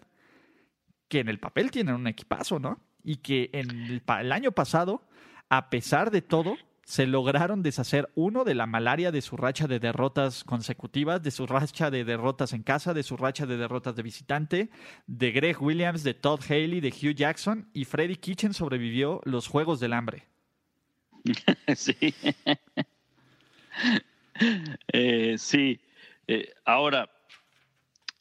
que 1.09 1.19
en 1.19 1.29
el 1.29 1.41
papel 1.41 1.71
tienen 1.73 1.97
un 1.97 2.07
equipazo, 2.07 2.61
¿no? 2.61 2.79
Y 3.03 3.17
que 3.17 3.51
en 3.53 4.01
el 4.21 4.33
año 4.33 4.53
pasado, 4.53 5.03
a 5.49 5.69
pesar 5.69 6.13
de 6.13 6.23
todo, 6.23 6.57
se 6.91 7.07
lograron 7.07 7.63
deshacer 7.63 8.11
uno 8.17 8.43
de 8.43 8.57
la 8.57 8.67
malaria 8.67 9.13
de 9.13 9.23
su 9.23 9.37
racha 9.37 9.69
de 9.69 9.79
derrotas 9.79 10.43
consecutivas, 10.43 11.23
de 11.23 11.31
su 11.31 11.47
racha 11.47 11.89
de 11.89 12.05
derrotas 12.05 12.53
en 12.53 12.65
casa, 12.65 12.95
de 12.95 13.05
su 13.05 13.17
racha 13.17 13.47
de 13.47 13.57
derrotas 13.57 13.95
de 13.95 14.03
visitante, 14.03 14.71
de 15.07 15.31
Greg 15.31 15.63
Williams, 15.63 16.03
de 16.03 16.15
Todd 16.15 16.41
Haley, 16.43 16.81
de 16.81 16.89
Hugh 16.89 17.15
Jackson 17.15 17.69
y 17.73 17.85
Freddie 17.85 18.17
Kitchen 18.17 18.55
sobrevivió 18.55 19.21
los 19.25 19.47
Juegos 19.47 19.79
del 19.79 19.93
Hambre. 19.93 20.27
Sí. 21.77 21.97
Eh, 24.93 25.37
sí. 25.37 25.79
Eh, 26.27 26.55
ahora, 26.65 27.11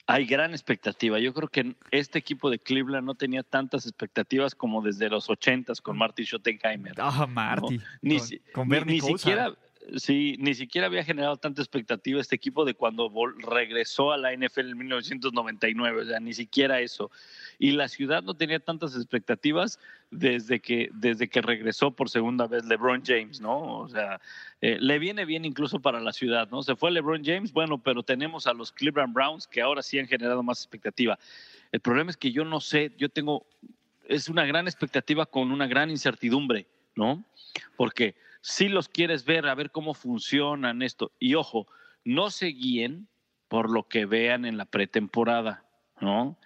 hay 0.09 0.25
gran 0.25 0.51
expectativa. 0.51 1.19
Yo 1.19 1.33
creo 1.35 1.47
que 1.49 1.75
este 1.91 2.17
equipo 2.17 2.49
de 2.49 2.57
Cleveland 2.57 3.05
no 3.05 3.13
tenía 3.13 3.43
tantas 3.43 3.85
expectativas 3.85 4.55
como 4.55 4.81
desde 4.81 5.07
los 5.07 5.29
ochentas 5.29 5.81
con 5.81 5.97
Marty 5.99 6.25
Schottenheimer. 6.25 6.93
Ah, 6.97 7.27
Marty. 7.27 7.79
Ni, 8.01 8.19
con, 8.51 8.67
ni 8.67 9.01
siquiera 9.01 9.53
Sí, 9.95 10.35
ni 10.39 10.53
siquiera 10.53 10.87
había 10.87 11.03
generado 11.03 11.37
tanta 11.37 11.61
expectativa 11.61 12.19
este 12.19 12.35
equipo 12.35 12.65
de 12.65 12.73
cuando 12.73 13.11
regresó 13.37 14.11
a 14.11 14.17
la 14.17 14.33
NFL 14.33 14.69
en 14.71 14.77
1999, 14.77 16.01
o 16.01 16.05
sea, 16.05 16.19
ni 16.19 16.33
siquiera 16.33 16.79
eso. 16.81 17.09
Y 17.57 17.71
la 17.71 17.87
ciudad 17.87 18.21
no 18.21 18.35
tenía 18.35 18.59
tantas 18.59 18.95
expectativas 18.95 19.79
desde 20.11 20.59
que, 20.59 20.89
desde 20.93 21.27
que 21.29 21.41
regresó 21.41 21.91
por 21.91 22.09
segunda 22.09 22.47
vez 22.47 22.65
LeBron 22.65 23.03
James, 23.05 23.41
¿no? 23.41 23.79
O 23.79 23.87
sea, 23.89 24.19
eh, 24.61 24.77
le 24.79 24.99
viene 24.99 25.25
bien 25.25 25.45
incluso 25.45 25.79
para 25.79 25.99
la 25.99 26.13
ciudad, 26.13 26.49
¿no? 26.49 26.61
Se 26.61 26.75
fue 26.75 26.91
LeBron 26.91 27.23
James, 27.23 27.51
bueno, 27.51 27.81
pero 27.81 28.03
tenemos 28.03 28.47
a 28.47 28.53
los 28.53 28.71
Cleveland 28.71 29.13
Browns 29.13 29.47
que 29.47 29.61
ahora 29.61 29.81
sí 29.81 29.97
han 29.99 30.07
generado 30.07 30.43
más 30.43 30.59
expectativa. 30.59 31.17
El 31.71 31.79
problema 31.79 32.11
es 32.11 32.17
que 32.17 32.31
yo 32.31 32.43
no 32.45 32.59
sé, 32.59 32.91
yo 32.97 33.09
tengo, 33.09 33.45
es 34.07 34.29
una 34.29 34.45
gran 34.45 34.67
expectativa 34.67 35.25
con 35.25 35.51
una 35.51 35.67
gran 35.67 35.89
incertidumbre, 35.89 36.67
¿no? 36.95 37.23
Porque 37.75 38.15
si 38.41 38.69
los 38.69 38.89
quieres 38.89 39.25
ver, 39.25 39.47
a 39.47 39.55
ver 39.55 39.71
cómo 39.71 39.93
funcionan 39.93 40.81
esto. 40.81 41.11
Y 41.19 41.35
ojo, 41.35 41.67
no 42.03 42.29
se 42.29 42.47
guíen 42.47 43.07
por 43.47 43.69
lo 43.69 43.87
que 43.87 44.05
vean 44.05 44.45
en 44.45 44.57
la 44.57 44.65
pretemporada, 44.65 45.65
¿no? 45.99 46.37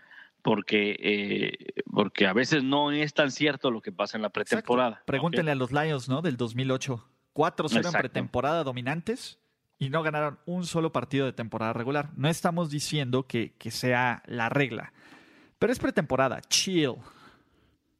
Porque, 0.41 0.98
eh, 1.00 1.82
porque 1.91 2.28
a 2.28 2.34
veces 2.34 2.64
no 2.64 2.91
es 2.91 3.14
tan 3.14 3.32
cierto 3.32 3.72
lo 3.72 3.82
que 3.82 3.91
pasa 3.91 4.18
en 4.18 4.24
la 4.24 4.30
pretemporada. 4.30 5.02
Pregúntenle 5.06 5.52
a 5.52 5.56
los 5.56 5.72
Lions, 5.72 6.10
¿no? 6.10 6.22
Del 6.22 6.38
2008. 6.38 7.10
4-0 7.34 7.88
en 7.88 7.91
pretemporada 7.94 8.64
dominantes 8.64 9.39
y 9.80 9.89
no 9.89 10.04
ganaron 10.04 10.39
un 10.46 10.66
solo 10.66 10.91
partido 10.91 11.26
de 11.26 11.34
temporada 11.34 11.74
regular. 11.74 12.12
No 12.16 12.30
estamos 12.30 12.70
diciendo 12.70 13.26
que, 13.28 13.54
que 13.58 13.72
sea 13.72 14.22
la 14.28 14.50
regla, 14.50 14.94
pero 15.60 15.74
es 15.74 15.80
pretemporada. 15.80 16.41
Chill. 16.41 16.96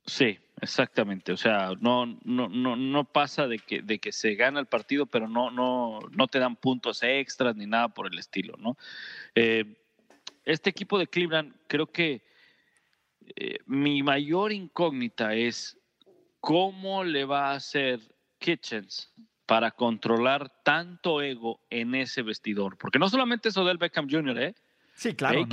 Sí, 0.06 0.38
exactamente. 0.62 1.32
O 1.32 1.38
sea, 1.38 1.72
no, 1.80 2.06
no, 2.24 2.50
no, 2.50 2.76
no 2.76 3.04
pasa 3.06 3.48
de 3.48 3.60
que, 3.60 3.82
de 3.82 4.00
que 4.00 4.12
se 4.12 4.36
gana 4.36 4.60
el 4.60 4.66
partido, 4.66 5.06
pero 5.06 5.28
no, 5.28 5.50
no, 5.52 6.00
no 6.12 6.28
te 6.28 6.40
dan 6.40 6.56
puntos 6.56 7.04
extras 7.04 7.56
ni 7.56 7.66
nada 7.66 7.90
por 7.90 8.12
el 8.12 8.20
estilo, 8.20 8.56
¿no? 8.58 8.78
Eh, 9.36 9.66
este 10.46 10.70
equipo 10.70 11.00
de 11.00 11.08
Cleveland, 11.08 11.54
creo 11.68 11.88
que 11.88 12.22
eh, 13.36 13.60
mi 13.66 14.04
mayor 14.04 14.52
incógnita 14.52 15.34
es 15.34 15.78
cómo 16.42 17.04
le 17.04 17.24
va 17.24 17.52
a 17.52 17.56
hacer 17.56 18.02
Kitchens 18.40 19.14
para 19.46 19.72
controlar 19.72 20.52
tanto 20.64 21.22
ego 21.22 21.62
en 21.70 21.96
ese 21.96 22.22
vestidor. 22.22 22.78
Porque 22.78 23.00
no 23.00 23.10
solamente 23.10 23.50
es 23.50 23.58
Odell 23.58 23.78
Beckham 23.78 24.10
Jr., 24.10 24.38
¿eh? 24.40 24.56
Sí, 24.96 25.14
claro. 25.14 25.46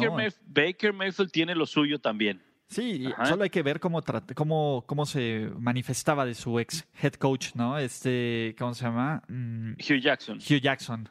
Baker 0.47 0.93
Mayfield 0.93 1.31
tiene 1.31 1.55
lo 1.55 1.67
suyo 1.67 1.99
también. 2.01 2.43
Sí, 2.71 3.05
solo 3.25 3.43
hay 3.43 3.51
que 3.51 3.65
ver 3.65 3.81
cómo, 3.81 4.01
cómo, 4.37 4.85
cómo 4.87 5.05
se 5.05 5.51
manifestaba 5.59 6.25
de 6.25 6.35
su 6.35 6.61
ex 6.61 6.87
head 7.03 7.15
coach, 7.15 7.57
¿no? 7.57 7.77
Este, 7.77 8.55
¿cómo 8.57 8.75
se 8.75 8.85
llama? 8.85 9.25
Mm, 9.27 9.73
Hugh 9.73 10.01
Jackson. 10.01 10.39
Hugh 10.39 10.61
Jackson. 10.61 11.09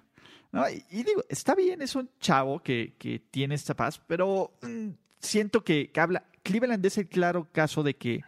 y, 0.90 1.04
digo, 1.04 1.22
está 1.28 1.56
bien, 1.56 1.82
es 1.82 1.96
un 1.96 2.10
chavo 2.22 2.64
que, 2.64 2.96
que 2.98 3.20
tiene 3.20 3.56
esta 3.56 3.76
paz, 3.76 4.02
pero 4.08 4.54
mm, 4.62 4.92
siento 5.20 5.66
que, 5.66 5.92
habla. 5.98 6.24
Cleveland 6.44 6.86
es 6.86 6.98
el 6.98 7.10
claro 7.10 7.50
caso 7.52 7.84
de 7.84 7.96
que 7.96 8.22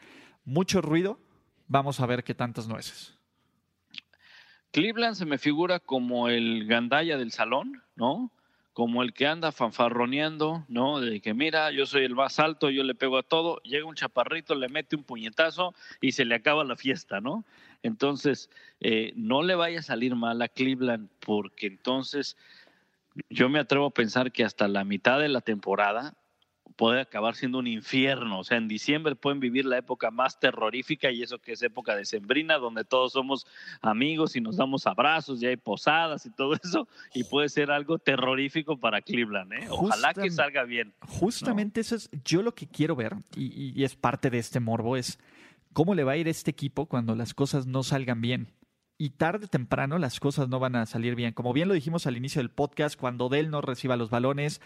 mucho 0.44 0.82
ruido, 0.82 1.18
vamos 1.68 2.02
a 2.02 2.06
ver 2.06 2.26
qué 2.26 2.36
tantas 2.36 2.68
nueces. 2.68 3.18
Cleveland 4.72 5.16
se 5.16 5.26
me 5.26 5.38
figura 5.38 5.80
como 5.80 6.28
el 6.28 6.68
gandaya 6.68 7.18
del 7.18 7.32
salón, 7.32 7.82
¿no? 7.96 8.30
Como 8.74 9.04
el 9.04 9.14
que 9.14 9.28
anda 9.28 9.52
fanfarroneando, 9.52 10.66
¿no? 10.70 11.00
De 11.02 11.20
que 11.20 11.34
mira, 11.34 11.72
yo 11.72 11.86
soy 11.86 12.06
el 12.06 12.16
más 12.16 12.40
alto, 12.40 12.70
yo 12.70 12.84
le 12.84 12.96
pego 12.96 13.18
a 13.18 13.24
todo, 13.24 13.62
llega 13.64 13.86
un 13.86 13.96
chaparrito, 13.96 14.56
le 14.56 14.70
mete 14.70 14.96
un 14.96 15.04
puñetazo 15.04 15.74
y 16.00 16.14
se 16.14 16.24
le 16.24 16.36
acaba 16.36 16.64
la 16.64 16.78
fiesta, 16.78 17.20
¿no? 17.20 17.44
Entonces, 17.84 18.50
eh, 18.80 19.12
no 19.16 19.44
le 19.44 19.56
vaya 19.56 19.80
a 19.80 19.84
salir 19.84 20.16
mal 20.16 20.42
a 20.42 20.48
Cleveland, 20.48 21.10
porque 21.20 21.68
entonces 21.68 22.38
yo 23.30 23.50
me 23.50 23.60
atrevo 23.60 23.88
a 23.88 23.94
pensar 23.94 24.32
que 24.32 24.46
hasta 24.46 24.68
la 24.68 24.86
mitad 24.86 25.20
de 25.20 25.28
la 25.28 25.42
temporada 25.42 26.14
puede 26.76 27.02
acabar 27.02 27.36
siendo 27.36 27.60
un 27.60 27.68
infierno. 27.68 28.40
O 28.40 28.44
sea, 28.44 28.58
en 28.58 28.68
diciembre 28.68 29.16
pueden 29.16 29.40
vivir 29.40 29.66
la 29.66 29.78
época 29.78 30.12
más 30.12 30.40
terrorífica 30.40 31.12
y 31.12 31.24
eso 31.24 31.40
que 31.40 31.54
es 31.54 31.62
época 31.62 31.96
de 31.96 32.06
sembrina, 32.06 32.58
donde 32.58 32.84
todos 32.84 33.14
somos 33.14 33.46
amigos 33.82 34.36
y 34.36 34.42
nos 34.42 34.58
damos 34.58 34.88
abrazos 34.88 35.42
y 35.42 35.48
hay 35.48 35.58
posadas 35.58 36.26
y 36.26 36.32
todo 36.32 36.54
eso, 36.64 36.88
y 37.14 37.24
puede 37.24 37.50
ser 37.50 37.72
algo 37.72 38.00
terrorífico 38.00 38.78
para 38.78 39.02
Cleveland. 39.02 39.54
¿eh? 39.54 39.68
Ojalá 39.70 40.14
que 40.14 40.30
salga 40.32 40.64
bien. 40.64 40.94
Justamente 41.08 41.82
eso 41.82 41.96
es 41.96 42.10
yo 42.24 42.42
lo 42.42 42.54
que 42.54 42.68
quiero 42.68 42.96
ver, 42.96 43.16
y, 43.36 43.80
y 43.80 43.84
es 43.84 43.96
parte 43.96 44.30
de 44.30 44.40
este 44.40 44.60
morbo, 44.60 44.98
es 44.98 45.20
cómo 45.74 45.96
le 45.96 46.04
va 46.04 46.14
a 46.14 46.18
ir 46.18 46.28
a 46.28 46.32
este 46.32 46.52
equipo 46.52 46.88
cuando 46.88 47.16
las 47.16 47.34
cosas 47.34 47.68
no 47.68 47.84
salgan 47.84 48.22
bien 48.22 48.54
y 49.02 49.10
tarde 49.10 49.46
o 49.46 49.48
temprano 49.48 49.98
las 49.98 50.20
cosas 50.20 50.48
no 50.48 50.60
van 50.60 50.76
a 50.76 50.86
salir 50.86 51.16
bien. 51.16 51.34
Como 51.34 51.54
bien 51.54 51.68
lo 51.68 51.74
dijimos 51.74 52.06
al 52.06 52.18
inicio 52.18 52.40
del 52.40 52.52
podcast, 52.52 53.00
cuando 53.00 53.30
Dell 53.30 53.50
no 53.50 53.60
reciba 53.60 53.98
los 53.98 54.12
balones, 54.12 54.62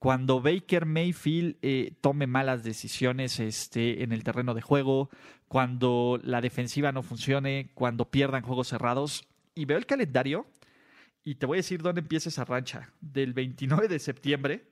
cuando 0.00 0.40
Baker 0.40 0.86
Mayfield 0.86 1.56
eh, 1.60 1.92
tome 2.00 2.26
malas 2.26 2.64
decisiones 2.64 3.38
este, 3.38 4.02
en 4.02 4.12
el 4.12 4.24
terreno 4.24 4.54
de 4.54 4.62
juego, 4.62 5.10
cuando 5.46 6.18
la 6.24 6.40
defensiva 6.40 6.90
no 6.90 7.02
funcione, 7.02 7.70
cuando 7.74 8.10
pierdan 8.10 8.42
juegos 8.42 8.68
cerrados. 8.68 9.28
Y 9.54 9.66
veo 9.66 9.76
el 9.76 9.84
calendario 9.84 10.46
y 11.22 11.34
te 11.34 11.44
voy 11.44 11.56
a 11.56 11.58
decir 11.58 11.82
dónde 11.82 12.00
empieza 12.00 12.30
esa 12.30 12.46
rancha. 12.46 12.94
Del 13.02 13.34
29 13.34 13.88
de 13.88 13.98
septiembre 13.98 14.64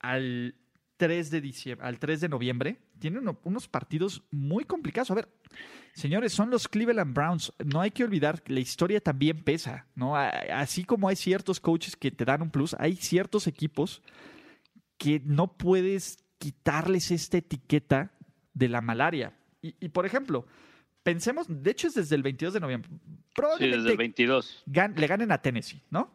al 0.00 0.54
3 0.98 1.30
de, 1.30 1.40
diciembre, 1.40 1.86
al 1.86 1.98
3 1.98 2.20
de 2.20 2.28
noviembre. 2.28 2.76
Tienen 2.98 3.26
unos 3.44 3.68
partidos 3.68 4.22
muy 4.30 4.64
complicados. 4.64 5.10
A 5.10 5.14
ver, 5.14 5.30
señores, 5.94 6.34
son 6.34 6.50
los 6.50 6.68
Cleveland 6.68 7.14
Browns. 7.14 7.54
No 7.64 7.80
hay 7.80 7.90
que 7.90 8.04
olvidar 8.04 8.42
que 8.42 8.52
la 8.52 8.60
historia 8.60 9.00
también 9.00 9.42
pesa. 9.42 9.86
¿no? 9.94 10.14
Así 10.14 10.84
como 10.84 11.08
hay 11.08 11.16
ciertos 11.16 11.58
coaches 11.58 11.96
que 11.96 12.10
te 12.10 12.26
dan 12.26 12.42
un 12.42 12.50
plus, 12.50 12.76
hay 12.78 12.96
ciertos 12.96 13.46
equipos 13.46 14.02
que 14.98 15.22
no 15.24 15.56
puedes 15.56 16.18
quitarles 16.38 17.10
esta 17.10 17.38
etiqueta 17.38 18.12
de 18.52 18.68
la 18.68 18.80
malaria. 18.80 19.32
Y, 19.62 19.88
por 19.88 20.06
ejemplo, 20.06 20.46
pensemos, 21.02 21.46
de 21.48 21.70
hecho 21.70 21.88
es 21.88 21.94
desde 21.94 22.14
el 22.16 22.22
22 22.22 22.54
de 22.54 22.60
noviembre. 22.60 22.90
Probablemente 23.34 23.76
sí, 23.76 23.82
desde 23.82 23.92
el 23.92 23.96
22. 23.96 24.62
le 24.96 25.06
ganen 25.06 25.32
a 25.32 25.40
Tennessee, 25.40 25.82
¿no? 25.90 26.12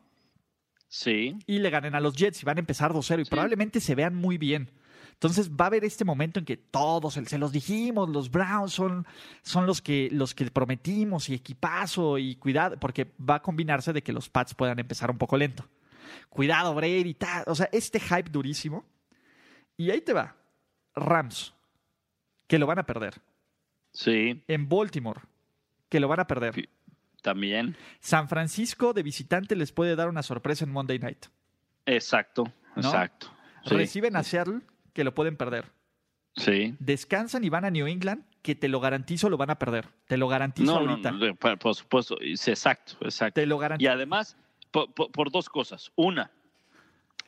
Sí. 0.87 1.37
Y 1.47 1.59
le 1.59 1.69
ganen 1.69 1.95
a 1.95 1.99
los 1.99 2.15
Jets 2.15 2.41
y 2.43 2.45
van 2.45 2.57
a 2.57 2.59
empezar 2.59 2.93
2-0 2.93 3.25
y 3.25 3.29
probablemente 3.29 3.79
se 3.79 3.95
vean 3.95 4.15
muy 4.15 4.37
bien. 4.37 4.69
Entonces 5.13 5.49
va 5.49 5.65
a 5.65 5.67
haber 5.67 5.85
este 5.85 6.05
momento 6.05 6.39
en 6.39 6.45
que 6.45 6.57
todos, 6.57 7.13
se 7.13 7.37
los 7.37 7.51
dijimos, 7.51 8.09
los 8.09 8.29
Browns 8.29 8.73
son, 8.73 9.07
son 9.41 9.65
los, 9.65 9.81
que, 9.81 10.09
los 10.11 10.35
que 10.35 10.45
prometimos 10.51 11.29
y 11.29 11.35
equipazo 11.35 12.17
y 12.17 12.35
cuidado, 12.35 12.77
porque 12.79 13.11
va 13.17 13.35
a 13.35 13.41
combinarse 13.41 13.93
de 13.93 14.03
que 14.03 14.13
los 14.13 14.29
Pats 14.29 14.53
puedan 14.53 14.79
empezar 14.79 15.09
un 15.09 15.17
poco 15.17 15.37
lento. 15.37 15.67
Cuidado, 16.29 16.73
Brady, 16.73 17.13
tal. 17.13 17.43
O 17.47 17.55
sea, 17.55 17.69
este 17.71 17.99
hype 17.99 18.29
durísimo. 18.29 18.85
Y 19.77 19.89
ahí 19.91 20.01
te 20.01 20.13
va. 20.13 20.35
Rams, 20.95 21.53
que 22.47 22.59
lo 22.59 22.67
van 22.67 22.79
a 22.79 22.85
perder. 22.85 23.21
Sí. 23.91 24.43
En 24.47 24.69
Baltimore, 24.69 25.21
que 25.89 25.99
lo 25.99 26.07
van 26.07 26.19
a 26.19 26.27
perder. 26.27 26.69
También. 27.21 27.77
San 27.99 28.27
Francisco 28.27 28.93
de 28.93 29.03
visitante 29.03 29.55
les 29.55 29.71
puede 29.71 29.95
dar 29.95 30.09
una 30.09 30.23
sorpresa 30.23 30.65
en 30.65 30.71
Monday 30.71 30.99
Night. 30.99 31.25
Exacto, 31.85 32.51
exacto. 32.75 33.27
Reciben 33.65 34.15
a 34.15 34.23
Seattle, 34.23 34.61
que 34.93 35.03
lo 35.03 35.13
pueden 35.13 35.37
perder. 35.37 35.71
Sí. 36.35 36.75
Descansan 36.79 37.43
y 37.43 37.49
van 37.49 37.65
a 37.65 37.71
New 37.71 37.87
England, 37.87 38.25
que 38.41 38.55
te 38.55 38.67
lo 38.67 38.79
garantizo 38.79 39.29
lo 39.29 39.37
van 39.37 39.51
a 39.51 39.59
perder. 39.59 39.87
Te 40.07 40.17
lo 40.17 40.27
garantizo 40.27 40.75
ahorita. 40.75 41.11
No, 41.11 41.35
por 41.35 41.75
supuesto. 41.75 42.17
Exacto, 42.19 42.97
exacto. 43.01 43.39
Te 43.39 43.45
lo 43.45 43.57
garantizo. 43.57 43.89
Y 43.89 43.93
además, 43.93 44.35
por, 44.73 45.31
dos 45.31 45.47
cosas. 45.47 45.91
Una, 45.95 46.31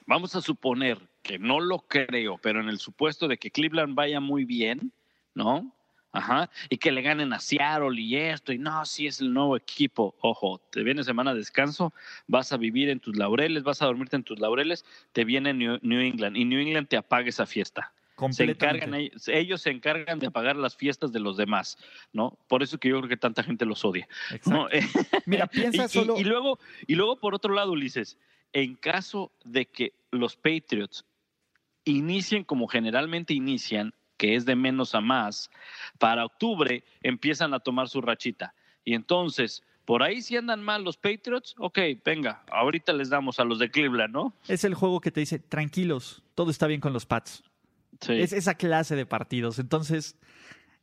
vamos 0.08 0.36
a 0.36 0.42
suponer 0.42 0.98
que 1.22 1.40
no 1.40 1.60
lo 1.60 1.80
creo, 1.80 2.38
pero 2.40 2.60
en 2.60 2.70
el 2.70 2.80
supuesto 2.80 3.28
de 3.28 3.38
que 3.38 3.52
Cleveland 3.52 3.96
vaya 3.96 4.20
muy 4.20 4.44
bien, 4.44 4.92
¿no? 5.34 5.72
Ajá, 6.12 6.50
y 6.70 6.78
que 6.78 6.94
le 6.94 7.02
ganen 7.02 7.34
a 7.34 7.42
Seattle 7.42 8.00
y 8.00 8.16
esto, 8.16 8.54
y 8.54 8.58
no, 8.58 8.86
si 8.86 9.06
es 9.06 9.20
el 9.20 9.34
nuevo 9.34 9.58
equipo, 9.58 10.16
ojo, 10.22 10.62
te 10.72 10.82
viene 10.82 11.04
semana 11.04 11.34
de 11.34 11.40
descanso, 11.40 11.94
vas 12.26 12.54
a 12.54 12.58
vivir 12.58 12.90
en 12.90 13.02
tus 13.02 13.18
laureles, 13.18 13.64
vas 13.64 13.82
a 13.82 13.86
dormirte 13.86 14.16
en 14.16 14.24
tus 14.24 14.40
laureles, 14.40 14.86
te 15.12 15.26
viene 15.26 15.54
New, 15.54 15.78
England 15.84 16.38
y 16.38 16.46
New 16.46 16.60
England 16.60 16.88
te 16.88 16.96
apaga 16.96 17.28
esa 17.28 17.46
fiesta. 17.46 17.94
Se 18.32 18.44
encargan, 18.46 18.94
ellos 18.94 19.62
se 19.62 19.72
encargan 19.72 20.20
de 20.20 20.28
apagar 20.28 20.56
las 20.56 20.76
fiestas 20.76 21.12
de 21.12 21.20
los 21.20 21.36
demás, 21.36 21.78
¿no? 22.14 22.38
Por 22.48 22.64
eso 22.64 22.78
que 22.78 22.90
yo 22.90 22.98
creo 23.00 23.10
que 23.10 23.18
tanta 23.18 23.44
gente 23.44 23.66
los 23.66 23.84
odia. 23.84 24.08
Mira, 25.26 25.48
piensa 25.48 25.88
solo. 25.88 26.18
Y, 26.18 26.24
luego, 26.24 26.60
y 26.88 26.96
luego, 26.96 27.20
por 27.20 27.36
otro 27.36 27.54
lado, 27.54 27.74
Ulises, 27.74 28.18
en 28.54 28.76
caso 28.76 29.34
de 29.44 29.66
que 29.66 29.94
los 30.12 30.38
Patriots 30.38 31.06
inicien 31.84 32.44
como 32.44 32.68
generalmente 32.68 33.34
inician, 33.34 33.94
que 34.18 34.36
es 34.36 34.46
de 34.46 34.56
menos 34.56 34.96
a 34.96 35.02
más, 35.02 35.50
para 36.00 36.26
octubre 36.26 36.84
empiezan 37.02 37.54
a 37.54 37.60
tomar 37.60 37.90
su 37.90 38.02
rachita. 38.02 38.56
Y 38.86 38.94
entonces, 38.94 39.64
por 39.86 40.04
ahí 40.04 40.22
si 40.22 40.38
andan 40.38 40.64
mal 40.64 40.84
los 40.84 40.98
Patriots, 40.98 41.56
ok, 41.58 41.80
venga, 42.04 42.44
ahorita 42.50 42.94
les 42.94 43.10
damos 43.10 43.40
a 43.40 43.44
los 43.44 43.60
de 43.60 43.70
Cleveland, 43.70 44.14
¿no? 44.14 44.34
Es 44.48 44.64
el 44.64 44.74
juego 44.74 45.00
que 45.00 45.12
te 45.12 45.20
dice, 45.20 45.40
tranquilos, 45.40 46.24
todo 46.34 46.50
está 46.50 46.68
bien 46.68 46.82
con 46.82 46.94
los 46.94 47.06
Pats. 47.06 47.44
Es 48.08 48.34
esa 48.34 48.56
clase 48.56 48.96
de 48.96 49.06
partidos. 49.06 49.60
Entonces, 49.60 50.18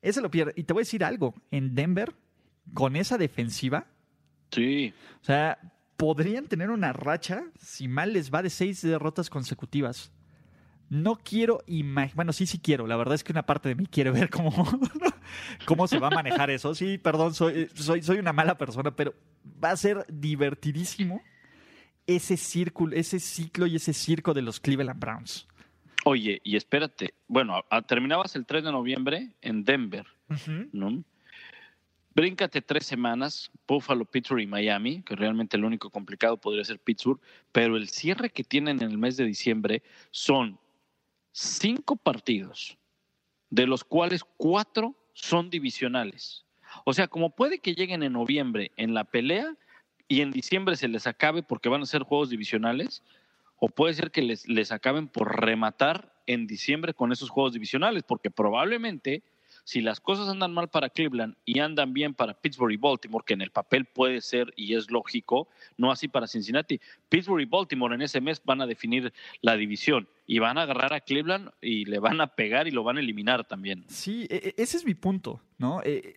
ese 0.00 0.20
lo 0.20 0.30
pierde. 0.30 0.52
Y 0.56 0.64
te 0.64 0.72
voy 0.72 0.80
a 0.80 0.86
decir 0.86 1.04
algo, 1.04 1.34
en 1.50 1.74
Denver, 1.74 2.14
con 2.74 2.96
esa 2.96 3.18
defensiva, 3.18 3.86
sí. 4.50 4.92
O 5.20 5.24
sea, 5.24 5.58
podrían 5.96 6.46
tener 6.46 6.70
una 6.70 6.92
racha, 6.92 7.44
si 7.60 7.88
mal 7.88 8.12
les 8.12 8.32
va, 8.32 8.42
de 8.42 8.50
seis 8.50 8.82
derrotas 8.82 9.30
consecutivas. 9.30 10.12
No 10.88 11.16
quiero 11.16 11.62
imaginar, 11.66 12.16
bueno, 12.16 12.32
sí, 12.32 12.46
sí 12.46 12.58
quiero, 12.58 12.86
la 12.86 12.96
verdad 12.96 13.14
es 13.14 13.24
que 13.24 13.32
una 13.32 13.46
parte 13.46 13.68
de 13.70 13.76
mí 13.76 13.86
quiere 13.86 14.10
ver 14.10 14.28
cómo, 14.28 14.50
cómo 15.64 15.86
se 15.86 15.98
va 15.98 16.08
a 16.08 16.10
manejar 16.10 16.50
eso. 16.50 16.74
Sí, 16.74 16.98
perdón, 16.98 17.34
soy, 17.34 17.70
soy, 17.74 18.02
soy 18.02 18.18
una 18.18 18.32
mala 18.32 18.58
persona, 18.58 18.94
pero 18.94 19.14
va 19.62 19.70
a 19.70 19.76
ser 19.76 20.04
divertidísimo 20.08 21.22
ese 22.06 22.36
círculo, 22.36 22.96
ese 22.96 23.20
ciclo 23.20 23.66
y 23.66 23.76
ese 23.76 23.92
circo 23.92 24.34
de 24.34 24.42
los 24.42 24.60
Cleveland 24.60 25.00
Browns. 25.00 25.46
Oye, 26.04 26.40
y 26.42 26.56
espérate, 26.56 27.14
bueno, 27.28 27.64
terminabas 27.86 28.34
el 28.34 28.44
3 28.44 28.64
de 28.64 28.72
noviembre 28.72 29.30
en 29.40 29.64
Denver, 29.64 30.06
¿no? 30.72 31.04
Bríncate 32.14 32.60
tres 32.60 32.84
semanas, 32.84 33.50
Buffalo, 33.66 34.04
Pittsburgh 34.04 34.42
y 34.42 34.46
Miami, 34.46 35.02
que 35.02 35.16
realmente 35.16 35.56
el 35.56 35.64
único 35.64 35.88
complicado 35.88 36.36
podría 36.36 36.64
ser 36.64 36.78
Pittsburgh, 36.78 37.20
pero 37.52 37.76
el 37.76 37.88
cierre 37.88 38.28
que 38.30 38.44
tienen 38.44 38.82
en 38.82 38.90
el 38.90 38.98
mes 38.98 39.16
de 39.16 39.24
diciembre 39.24 39.82
son 40.10 40.58
cinco 41.30 41.96
partidos, 41.96 42.76
de 43.48 43.66
los 43.66 43.82
cuales 43.82 44.24
cuatro 44.36 44.94
son 45.14 45.48
divisionales. 45.48 46.44
O 46.84 46.92
sea, 46.92 47.08
como 47.08 47.30
puede 47.30 47.60
que 47.60 47.74
lleguen 47.74 48.02
en 48.02 48.12
noviembre 48.12 48.72
en 48.76 48.92
la 48.92 49.04
pelea 49.04 49.56
y 50.06 50.20
en 50.20 50.32
diciembre 50.32 50.76
se 50.76 50.88
les 50.88 51.06
acabe 51.06 51.42
porque 51.42 51.70
van 51.70 51.82
a 51.82 51.86
ser 51.86 52.02
juegos 52.02 52.28
divisionales, 52.28 53.02
o 53.64 53.68
puede 53.68 53.94
ser 53.94 54.10
que 54.10 54.22
les, 54.22 54.48
les 54.48 54.72
acaben 54.72 55.06
por 55.06 55.40
rematar 55.40 56.12
en 56.26 56.48
diciembre 56.48 56.94
con 56.94 57.12
esos 57.12 57.30
juegos 57.30 57.52
divisionales, 57.52 58.02
porque 58.02 58.28
probablemente 58.28 59.22
si 59.62 59.80
las 59.82 60.00
cosas 60.00 60.28
andan 60.28 60.52
mal 60.52 60.68
para 60.68 60.90
Cleveland 60.90 61.36
y 61.44 61.60
andan 61.60 61.92
bien 61.92 62.12
para 62.12 62.34
Pittsburgh 62.34 62.72
y 62.72 62.76
Baltimore, 62.76 63.22
que 63.24 63.34
en 63.34 63.40
el 63.40 63.52
papel 63.52 63.84
puede 63.84 64.20
ser 64.20 64.52
y 64.56 64.74
es 64.74 64.90
lógico, 64.90 65.46
no 65.76 65.92
así 65.92 66.08
para 66.08 66.26
Cincinnati, 66.26 66.80
Pittsburgh 67.08 67.40
y 67.40 67.44
Baltimore 67.44 67.94
en 67.94 68.02
ese 68.02 68.20
mes 68.20 68.42
van 68.44 68.60
a 68.62 68.66
definir 68.66 69.12
la 69.42 69.56
división 69.56 70.08
y 70.26 70.40
van 70.40 70.58
a 70.58 70.62
agarrar 70.62 70.92
a 70.92 71.00
Cleveland 71.00 71.52
y 71.60 71.84
le 71.84 72.00
van 72.00 72.20
a 72.20 72.34
pegar 72.34 72.66
y 72.66 72.72
lo 72.72 72.82
van 72.82 72.96
a 72.96 73.00
eliminar 73.00 73.46
también. 73.46 73.84
Sí, 73.86 74.26
e, 74.28 74.54
e, 74.56 74.60
ese 74.60 74.78
es 74.78 74.84
mi 74.84 74.94
punto, 74.94 75.40
¿no? 75.58 75.80
Eh, 75.84 76.16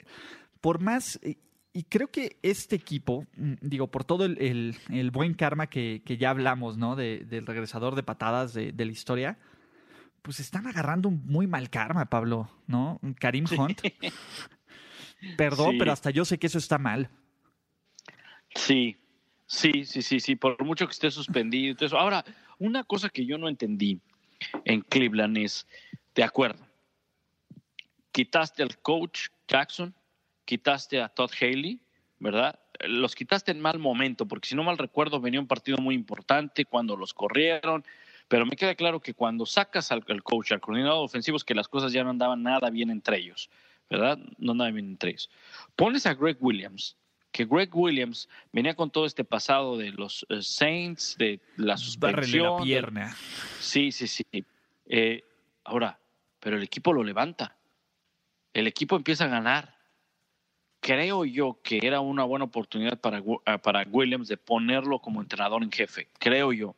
por 0.62 0.82
más, 0.82 1.20
eh, 1.22 1.38
y 1.76 1.84
creo 1.84 2.10
que 2.10 2.38
este 2.42 2.76
equipo, 2.76 3.28
mm, 3.36 3.54
digo, 3.62 3.88
por 3.88 4.06
todo 4.06 4.26
el, 4.26 5.12
buen 5.12 5.34
karma 5.34 5.68
que, 5.68 6.02
ya 6.18 6.30
hablamos, 6.32 6.78
¿no? 6.78 6.96
del 6.96 7.46
regresador 7.46 7.96
de 7.96 8.04
patadas 8.04 8.54
de 8.54 8.74
la 8.74 8.92
historia, 8.92 9.38
pues 10.26 10.40
están 10.40 10.66
agarrando 10.66 11.08
un 11.08 11.24
muy 11.28 11.46
mal 11.46 11.70
karma, 11.70 12.10
Pablo, 12.10 12.50
¿no? 12.66 13.00
Karim 13.20 13.46
Hunt. 13.56 13.80
Perdón, 15.38 15.76
pero 15.78 15.92
hasta 15.92 16.10
yo 16.10 16.26
sé 16.26 16.40
que 16.40 16.48
eso 16.48 16.58
está 16.58 16.80
mal. 16.80 17.12
Sí, 18.56 18.98
sí, 19.46 19.86
sí, 19.86 20.02
sí, 20.02 20.20
sí, 20.20 20.36
por 20.36 20.64
mucho 20.66 20.88
que 20.88 20.94
esté 20.94 21.12
suspendido. 21.12 21.76
eso. 21.80 21.98
Ahora, 21.98 22.26
una 22.58 22.84
cosa 22.84 23.10
que 23.10 23.24
yo 23.24 23.38
no 23.38 23.48
entendí 23.48 24.02
en 24.64 24.82
Cleveland 24.82 25.38
es, 25.38 25.68
de 26.16 26.24
acuerdo, 26.24 26.66
quitaste 28.12 28.64
al 28.64 28.80
coach 28.80 29.28
Jackson, 29.48 29.94
quitaste 30.46 31.02
a 31.02 31.10
Todd 31.10 31.32
Haley, 31.40 31.80
¿verdad? 32.20 32.60
Los 32.88 33.16
quitaste 33.16 33.52
en 33.52 33.60
mal 33.60 33.80
momento, 33.80 34.28
porque 34.28 34.50
si 34.50 34.56
no 34.56 34.64
mal 34.64 34.78
recuerdo 34.78 35.20
venía 35.20 35.40
un 35.40 35.48
partido 35.48 35.78
muy 35.78 35.96
importante 35.96 36.66
cuando 36.66 36.96
los 36.96 37.14
corrieron, 37.14 37.84
pero 38.28 38.46
me 38.46 38.56
queda 38.56 38.76
claro 38.76 39.00
que 39.00 39.14
cuando 39.14 39.46
sacas 39.46 39.92
al, 39.92 40.04
coach, 40.24 40.52
al 40.52 40.62
coordinador 40.62 41.04
ofensivo, 41.04 41.38
es 41.38 41.44
que 41.44 41.54
las 41.54 41.68
cosas 41.68 41.94
ya 41.94 42.04
no 42.04 42.10
andaban 42.10 42.42
nada 42.44 42.70
bien 42.70 42.90
entre 42.90 43.18
ellos, 43.18 43.50
¿verdad? 43.90 44.18
No 44.38 44.54
andaban 44.54 44.74
bien 44.74 44.88
entre 44.88 45.12
ellos. 45.12 45.30
Pones 45.76 46.06
a 46.06 46.14
Greg 46.14 46.38
Williams, 46.40 46.98
que 47.32 47.46
Greg 47.46 47.70
Williams 47.76 48.30
venía 48.52 48.76
con 48.76 48.90
todo 48.90 49.06
este 49.06 49.24
pasado 49.24 49.78
de 49.78 49.92
los 49.92 50.26
eh, 50.30 50.42
Saints, 50.42 51.18
de 51.18 51.40
la 51.58 51.78
suspensión. 51.78 52.60
la 52.60 52.64
pierna. 52.64 53.16
Sí, 53.60 53.92
sí, 53.92 54.08
sí. 54.08 54.26
Eh, 54.88 55.24
ahora, 55.66 56.00
pero 56.40 56.58
el 56.58 56.64
equipo 56.64 56.94
lo 56.94 57.04
levanta. 57.04 57.56
El 58.54 58.68
equipo 58.68 58.96
empieza 58.96 59.26
a 59.26 59.28
ganar. 59.28 59.75
Creo 60.86 61.26
yo 61.26 61.60
que 61.64 61.80
era 61.82 62.00
una 62.00 62.26
buena 62.26 62.46
oportunidad 62.46 63.00
para, 63.00 63.24
para 63.58 63.88
Williams 63.90 64.28
de 64.28 64.38
ponerlo 64.38 65.00
como 65.00 65.20
entrenador 65.20 65.64
en 65.64 65.72
jefe. 65.72 66.10
Creo 66.20 66.54
yo 66.54 66.76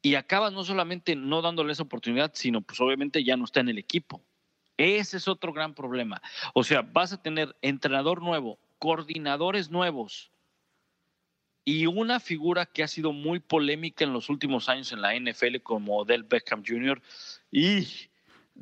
y 0.00 0.14
acabas 0.14 0.54
no 0.54 0.64
solamente 0.64 1.14
no 1.14 1.42
dándole 1.42 1.72
esa 1.72 1.82
oportunidad, 1.82 2.30
sino 2.32 2.62
pues 2.62 2.80
obviamente 2.80 3.22
ya 3.24 3.36
no 3.36 3.44
está 3.44 3.60
en 3.60 3.68
el 3.68 3.76
equipo. 3.76 4.22
Ese 4.78 5.18
es 5.18 5.28
otro 5.28 5.52
gran 5.52 5.74
problema. 5.74 6.22
O 6.54 6.64
sea, 6.64 6.80
vas 6.80 7.12
a 7.12 7.20
tener 7.20 7.54
entrenador 7.60 8.22
nuevo, 8.22 8.58
coordinadores 8.78 9.68
nuevos 9.68 10.30
y 11.66 11.84
una 11.84 12.20
figura 12.20 12.64
que 12.64 12.82
ha 12.82 12.88
sido 12.88 13.12
muy 13.12 13.40
polémica 13.40 14.04
en 14.04 14.14
los 14.14 14.30
últimos 14.30 14.70
años 14.70 14.90
en 14.90 15.02
la 15.02 15.14
NFL 15.14 15.58
como 15.62 15.98
Odell 15.98 16.22
Beckham 16.22 16.62
Jr. 16.66 17.02
y 17.50 17.86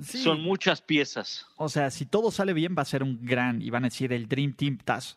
son 0.02 0.42
muchas 0.42 0.82
piezas. 0.82 1.46
O 1.56 1.68
sea, 1.68 1.90
si 1.90 2.06
todo 2.06 2.30
sale 2.30 2.52
bien 2.52 2.74
va 2.76 2.82
a 2.82 2.86
ser 2.86 3.02
un 3.02 3.24
gran, 3.24 3.62
y 3.62 3.70
van 3.70 3.84
a 3.84 3.88
decir 3.88 4.12
el 4.12 4.28
Dream 4.28 4.52
Team 4.54 4.78
TAS 4.78 5.16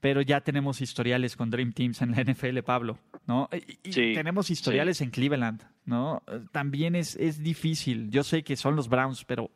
pero 0.00 0.20
ya 0.20 0.40
tenemos 0.40 0.80
historiales 0.80 1.36
con 1.36 1.50
Dream 1.50 1.72
Teams 1.72 2.00
en 2.02 2.12
la 2.12 2.22
NFL, 2.22 2.58
Pablo, 2.60 2.98
¿no? 3.26 3.48
Y, 3.82 3.92
tenemos 4.14 4.50
historiales 4.50 5.00
en 5.00 5.10
Cleveland, 5.10 5.64
¿no? 5.84 6.22
También 6.52 6.94
es, 6.94 7.16
es 7.16 7.42
difícil. 7.42 8.10
Yo 8.10 8.22
sé 8.22 8.44
que 8.44 8.56
son 8.56 8.76
los 8.76 8.88
Browns, 8.88 9.24
pero 9.24 9.50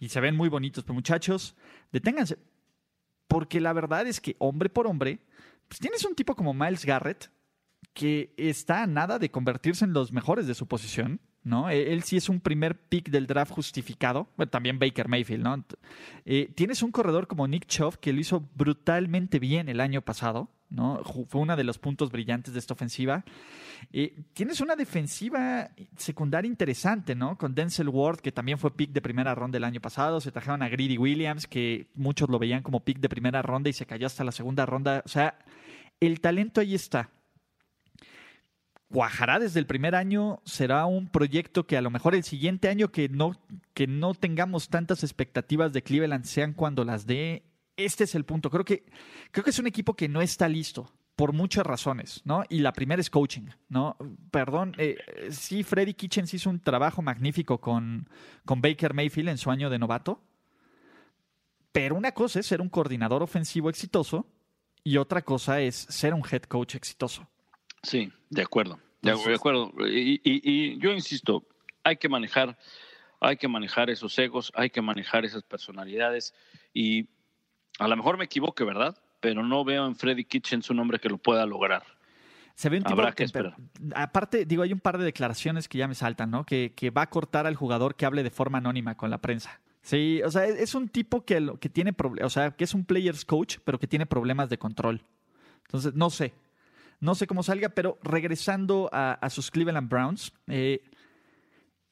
y 0.00 0.08
se 0.08 0.20
ven 0.20 0.36
muy 0.36 0.48
bonitos, 0.48 0.84
pero 0.84 0.94
muchachos, 0.94 1.54
deténganse, 1.92 2.38
porque 3.28 3.60
la 3.60 3.72
verdad 3.72 4.06
es 4.06 4.20
que 4.20 4.36
hombre 4.38 4.68
por 4.68 4.86
hombre, 4.86 5.20
pues 5.68 5.80
tienes 5.80 6.04
un 6.04 6.14
tipo 6.14 6.34
como 6.34 6.54
Miles 6.54 6.84
Garrett 6.84 7.30
que 7.92 8.34
está 8.36 8.82
a 8.82 8.86
nada 8.86 9.18
de 9.18 9.30
convertirse 9.30 9.84
en 9.84 9.92
los 9.92 10.12
mejores 10.12 10.46
de 10.46 10.54
su 10.54 10.66
posición 10.66 11.20
¿no? 11.44 11.70
E-, 11.70 11.92
él, 11.92 12.02
sí 12.02 12.16
es 12.16 12.28
un 12.28 12.40
primer 12.40 12.76
pick 12.76 13.10
del 13.10 13.26
draft 13.26 13.52
justificado. 13.52 14.28
También 14.50 14.78
Baker 14.78 15.08
Mayfield, 15.08 15.44
¿no? 15.44 15.64
Eh, 16.24 16.50
tienes 16.54 16.82
un 16.82 16.90
corredor 16.90 17.26
como 17.26 17.46
Nick 17.46 17.66
Chubb 17.66 17.98
que 18.00 18.12
lo 18.12 18.20
hizo 18.20 18.42
brutalmente 18.54 19.38
bien 19.38 19.68
el 19.68 19.80
año 19.80 20.02
pasado, 20.02 20.48
¿no? 20.70 21.02
Fue 21.28 21.40
uno 21.40 21.56
de 21.56 21.64
los 21.64 21.78
puntos 21.78 22.10
brillantes 22.10 22.54
de 22.54 22.58
esta 22.58 22.74
ofensiva. 22.74 23.24
Eh, 23.92 24.24
tienes 24.32 24.60
una 24.60 24.74
defensiva 24.74 25.70
secundaria 25.96 26.48
interesante, 26.48 27.14
¿no? 27.14 27.36
Con 27.36 27.54
Denzel 27.54 27.88
Ward, 27.88 28.20
que 28.20 28.32
también 28.32 28.58
fue 28.58 28.74
pick 28.74 28.90
de 28.90 29.02
primera 29.02 29.34
ronda 29.34 29.58
el 29.58 29.64
año 29.64 29.80
pasado. 29.80 30.20
Se 30.20 30.32
trajeron 30.32 30.62
a 30.62 30.68
Greedy 30.68 30.98
Williams, 30.98 31.46
que 31.46 31.88
muchos 31.94 32.28
lo 32.28 32.38
veían 32.38 32.62
como 32.62 32.80
pick 32.80 32.98
de 32.98 33.08
primera 33.08 33.42
ronda 33.42 33.68
y 33.68 33.74
se 33.74 33.86
cayó 33.86 34.06
hasta 34.06 34.24
la 34.24 34.32
segunda 34.32 34.64
ronda. 34.66 35.02
O 35.04 35.08
sea, 35.08 35.38
el 36.00 36.20
talento 36.20 36.60
ahí 36.60 36.74
está. 36.74 37.10
Cuajará 38.94 39.40
desde 39.40 39.58
el 39.58 39.66
primer 39.66 39.96
año, 39.96 40.40
será 40.44 40.86
un 40.86 41.08
proyecto 41.08 41.66
que 41.66 41.76
a 41.76 41.82
lo 41.82 41.90
mejor 41.90 42.14
el 42.14 42.22
siguiente 42.22 42.68
año 42.68 42.92
que 42.92 43.08
no, 43.08 43.32
que 43.74 43.88
no 43.88 44.14
tengamos 44.14 44.68
tantas 44.68 45.02
expectativas 45.02 45.72
de 45.72 45.82
Cleveland 45.82 46.24
sean 46.24 46.52
cuando 46.52 46.84
las 46.84 47.04
dé. 47.04 47.42
Este 47.76 48.04
es 48.04 48.14
el 48.14 48.24
punto. 48.24 48.50
Creo 48.50 48.64
que, 48.64 48.86
creo 49.32 49.42
que 49.42 49.50
es 49.50 49.58
un 49.58 49.66
equipo 49.66 49.94
que 49.94 50.08
no 50.08 50.22
está 50.22 50.48
listo 50.48 50.92
por 51.16 51.32
muchas 51.32 51.66
razones, 51.66 52.22
¿no? 52.24 52.44
Y 52.48 52.60
la 52.60 52.72
primera 52.72 53.00
es 53.00 53.10
coaching, 53.10 53.48
¿no? 53.68 53.96
Perdón, 54.30 54.76
eh, 54.78 54.96
sí, 55.30 55.64
Freddy 55.64 55.94
Kitchens 55.94 56.32
hizo 56.32 56.48
un 56.48 56.60
trabajo 56.60 57.02
magnífico 57.02 57.60
con, 57.60 58.08
con 58.44 58.60
Baker 58.60 58.94
Mayfield 58.94 59.30
en 59.30 59.38
su 59.38 59.50
año 59.50 59.70
de 59.70 59.80
novato, 59.80 60.22
pero 61.72 61.96
una 61.96 62.12
cosa 62.12 62.38
es 62.38 62.46
ser 62.46 62.60
un 62.60 62.68
coordinador 62.68 63.24
ofensivo 63.24 63.70
exitoso 63.70 64.28
y 64.84 64.98
otra 64.98 65.22
cosa 65.22 65.60
es 65.60 65.74
ser 65.74 66.14
un 66.14 66.22
head 66.30 66.42
coach 66.42 66.76
exitoso. 66.76 67.28
Sí, 67.82 68.12
de 68.30 68.42
acuerdo, 68.42 68.78
de, 69.04 69.34
acuerdo. 69.34 69.72
Y, 69.86 70.78
yo 70.78 70.92
insisto, 70.92 71.46
hay 71.82 71.96
que 71.96 72.08
manejar, 72.08 72.58
hay 73.20 73.36
que 73.36 73.48
manejar 73.48 73.90
esos 73.90 74.18
egos, 74.18 74.52
hay 74.54 74.70
que 74.70 74.82
manejar 74.82 75.24
esas 75.24 75.42
personalidades 75.42 76.34
y 76.72 77.08
a 77.78 77.88
lo 77.88 77.96
mejor 77.96 78.16
me 78.18 78.24
equivoque, 78.24 78.64
¿verdad? 78.64 78.96
Pero 79.20 79.42
no 79.42 79.64
veo 79.64 79.86
en 79.86 79.96
Freddy 79.96 80.24
Kitchens 80.24 80.70
un 80.70 80.78
hombre 80.80 80.98
que 80.98 81.08
lo 81.08 81.18
pueda 81.18 81.46
lograr. 81.46 81.84
Se 82.54 82.68
ve 82.68 82.78
un 82.78 82.84
tipo 82.84 83.02
que, 83.16 83.24
esperar. 83.24 83.56
aparte, 83.96 84.44
digo, 84.44 84.62
hay 84.62 84.72
un 84.72 84.78
par 84.78 84.96
de 84.96 85.04
declaraciones 85.04 85.68
que 85.68 85.78
ya 85.78 85.88
me 85.88 85.96
saltan, 85.96 86.30
¿no? 86.30 86.44
Que, 86.44 86.72
que, 86.76 86.90
va 86.90 87.02
a 87.02 87.10
cortar 87.10 87.48
al 87.48 87.56
jugador 87.56 87.96
que 87.96 88.06
hable 88.06 88.22
de 88.22 88.30
forma 88.30 88.58
anónima 88.58 88.96
con 88.96 89.10
la 89.10 89.18
prensa. 89.18 89.60
Sí, 89.82 90.22
o 90.24 90.30
sea, 90.30 90.46
es 90.46 90.74
un 90.74 90.88
tipo 90.88 91.24
que, 91.24 91.56
que 91.60 91.68
tiene 91.68 91.92
problemas, 91.92 92.26
o 92.26 92.30
sea, 92.30 92.52
que 92.52 92.64
es 92.64 92.72
un 92.72 92.84
players 92.84 93.24
coach, 93.24 93.58
pero 93.64 93.78
que 93.78 93.88
tiene 93.88 94.06
problemas 94.06 94.48
de 94.48 94.56
control. 94.56 95.04
Entonces, 95.66 95.94
no 95.94 96.10
sé, 96.10 96.32
no 97.04 97.14
sé 97.14 97.26
cómo 97.26 97.42
salga, 97.42 97.68
pero 97.68 97.98
regresando 98.02 98.88
a, 98.90 99.28
sus 99.28 99.50
Cleveland 99.50 99.90
Browns, 99.90 100.32
eh, 100.46 100.82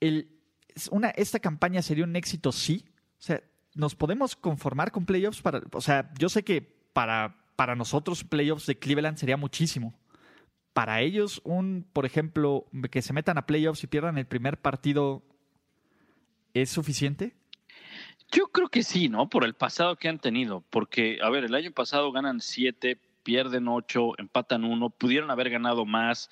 esta 0.00 1.38
campaña 1.38 1.82
sería 1.82 2.04
un 2.04 2.16
éxito, 2.16 2.50
sí. 2.50 2.86
O 3.18 3.22
sea, 3.22 3.42
nos 3.74 3.94
podemos 3.94 4.34
conformar 4.34 4.90
con 4.90 5.04
playoffs 5.04 5.42
para. 5.42 5.60
O 5.72 5.82
sea, 5.82 6.10
yo 6.18 6.30
sé 6.30 6.42
que 6.42 6.62
para, 6.62 7.36
para 7.56 7.76
nosotros 7.76 8.24
playoffs 8.24 8.66
de 8.66 8.78
Cleveland 8.78 9.18
sería 9.18 9.36
muchísimo. 9.36 9.94
Para 10.72 11.02
ellos, 11.02 11.42
un, 11.44 11.86
por 11.92 12.06
ejemplo, 12.06 12.64
que 12.90 13.02
se 13.02 13.12
metan 13.12 13.36
a 13.36 13.46
playoffs 13.46 13.84
y 13.84 13.88
pierdan 13.88 14.16
el 14.16 14.26
primer 14.26 14.58
partido, 14.58 15.22
¿es 16.54 16.70
suficiente? 16.70 17.34
Yo 18.30 18.46
creo 18.46 18.68
que 18.68 18.82
sí, 18.82 19.10
¿no? 19.10 19.28
Por 19.28 19.44
el 19.44 19.52
pasado 19.52 19.96
que 19.96 20.08
han 20.08 20.18
tenido. 20.18 20.64
Porque, 20.70 21.18
a 21.22 21.28
ver, 21.28 21.44
el 21.44 21.54
año 21.54 21.70
pasado 21.72 22.10
ganan 22.12 22.40
siete, 22.40 22.98
pierden 23.22 23.68
ocho, 23.68 24.12
empatan 24.18 24.64
uno, 24.64 24.90
pudieron 24.90 25.30
haber 25.30 25.50
ganado 25.50 25.84
más. 25.84 26.30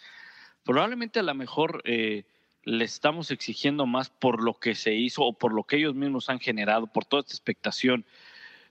Probablemente 0.64 1.20
a 1.20 1.22
lo 1.22 1.34
mejor 1.34 1.82
eh, 1.84 2.24
le 2.64 2.84
estamos 2.84 3.30
exigiendo 3.30 3.86
más 3.86 4.10
por 4.10 4.42
lo 4.42 4.54
que 4.54 4.74
se 4.74 4.94
hizo 4.94 5.22
o 5.22 5.32
por 5.32 5.52
lo 5.52 5.64
que 5.64 5.76
ellos 5.76 5.94
mismos 5.94 6.28
han 6.28 6.40
generado, 6.40 6.86
por 6.86 7.04
toda 7.04 7.20
esta 7.20 7.32
expectación. 7.32 8.04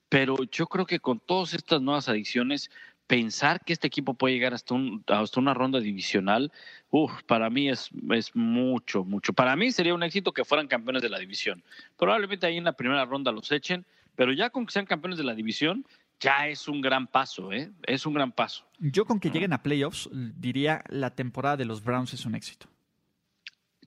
Pero 0.10 0.38
yo 0.52 0.68
creo 0.68 0.86
que 0.86 1.00
con 1.00 1.20
todas 1.20 1.54
estas 1.54 1.82
nuevas 1.82 2.10
adiciones, 2.10 2.72
pensar 3.10 3.66
que 3.66 3.74
este 3.74 3.88
equipo 3.88 4.14
puede 4.14 4.36
llegar 4.36 4.54
hasta, 4.54 4.76
un, 4.76 5.04
una 5.38 5.54
ronda 5.56 5.80
divisional, 5.80 6.52
uf, 6.92 7.24
para 7.24 7.50
mí 7.50 7.68
es, 7.68 7.90
es 8.12 8.36
mucho, 8.36 9.04
mucho. 9.04 9.34
Para 9.34 9.56
mí 9.56 9.72
sería 9.72 9.96
un 9.96 10.04
éxito 10.04 10.32
que 10.32 10.46
fueran 10.46 10.68
campeones 10.68 11.02
de 11.02 11.10
la 11.10 11.18
división. 11.18 11.64
Probablemente 11.98 12.46
ahí 12.46 12.58
en 12.58 12.66
la 12.66 12.74
primera 12.74 13.06
ronda 13.06 13.32
los 13.32 13.52
echen, 13.52 13.84
pero 14.16 14.32
ya 14.32 14.52
con 14.52 14.68
que 14.68 14.74
sean 14.74 14.86
campeones 14.86 15.18
de 15.18 15.24
la 15.24 15.34
división, 15.34 15.88
ya 16.20 16.48
es 16.48 16.68
un 16.68 16.82
gran 16.82 17.08
paso, 17.08 17.52
¿eh? 17.52 17.72
Es 17.84 18.06
un 18.06 18.14
gran 18.14 18.32
paso. 18.32 18.66
Yo 18.80 19.06
con 19.06 19.20
que 19.20 19.30
lleguen 19.30 19.54
a 19.54 19.64
playoffs, 19.64 20.10
diría 20.12 20.84
la 20.90 21.16
temporada 21.16 21.58
de 21.58 21.66
los 21.66 21.84
Browns 21.84 22.14
es 22.14 22.26
un 22.26 22.36
éxito. 22.36 22.68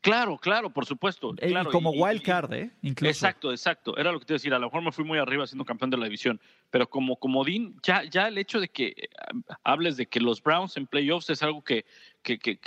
Claro, 0.03 0.37
claro, 0.37 0.69
por 0.71 0.85
supuesto. 0.85 1.33
Eh, 1.39 1.55
como 1.71 1.91
wild 1.91 2.23
card, 2.23 2.53
¿eh? 2.55 2.71
Exacto, 2.83 3.53
exacto. 3.53 3.97
Era 3.97 4.11
lo 4.11 4.19
que 4.19 4.27
te 4.27 4.33
iba 4.33 4.37
a 4.37 4.41
decir. 4.41 4.53
A 4.53 4.59
lo 4.59 4.67
mejor 4.67 4.83
me 4.83 4.91
fui 4.91 5.05
muy 5.05 5.17
arriba 5.19 5.47
siendo 5.47 5.65
campeón 5.65 5.91
de 5.91 5.97
la 5.97 6.07
división. 6.07 6.41
Pero 6.71 6.91
como 6.91 7.15
comodín, 7.17 7.77
ya, 7.85 8.03
ya 8.03 8.27
el 8.27 8.37
hecho 8.37 8.59
de 8.59 8.69
que 8.69 8.89
eh, 8.89 9.09
hables 9.63 9.97
de 9.97 10.07
que 10.07 10.19
los 10.19 10.43
Browns 10.43 10.77
en 10.77 10.89
playoffs 10.89 11.31
es 11.31 11.45
algo 11.45 11.63
que, 11.63 11.85
que, 12.25 12.37
que, 12.37 12.59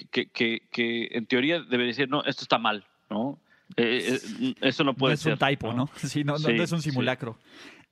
que, 0.72 1.10
en 1.12 1.26
teoría 1.26 1.60
debe 1.60 1.84
decir, 1.84 2.08
no, 2.08 2.24
esto 2.24 2.44
está 2.44 2.58
mal, 2.58 2.88
¿no? 3.10 3.38
Eh, 3.76 4.18
eso 4.62 4.86
no 4.86 4.94
puede 4.94 5.18
ser. 5.18 5.34
Es 5.34 5.42
un 5.42 5.48
typo, 5.50 5.74
¿no? 5.74 5.90
Sí, 5.98 6.24
no, 6.24 6.38
no, 6.38 6.48
es 6.48 6.72
un 6.72 6.82
simulacro. 6.82 7.38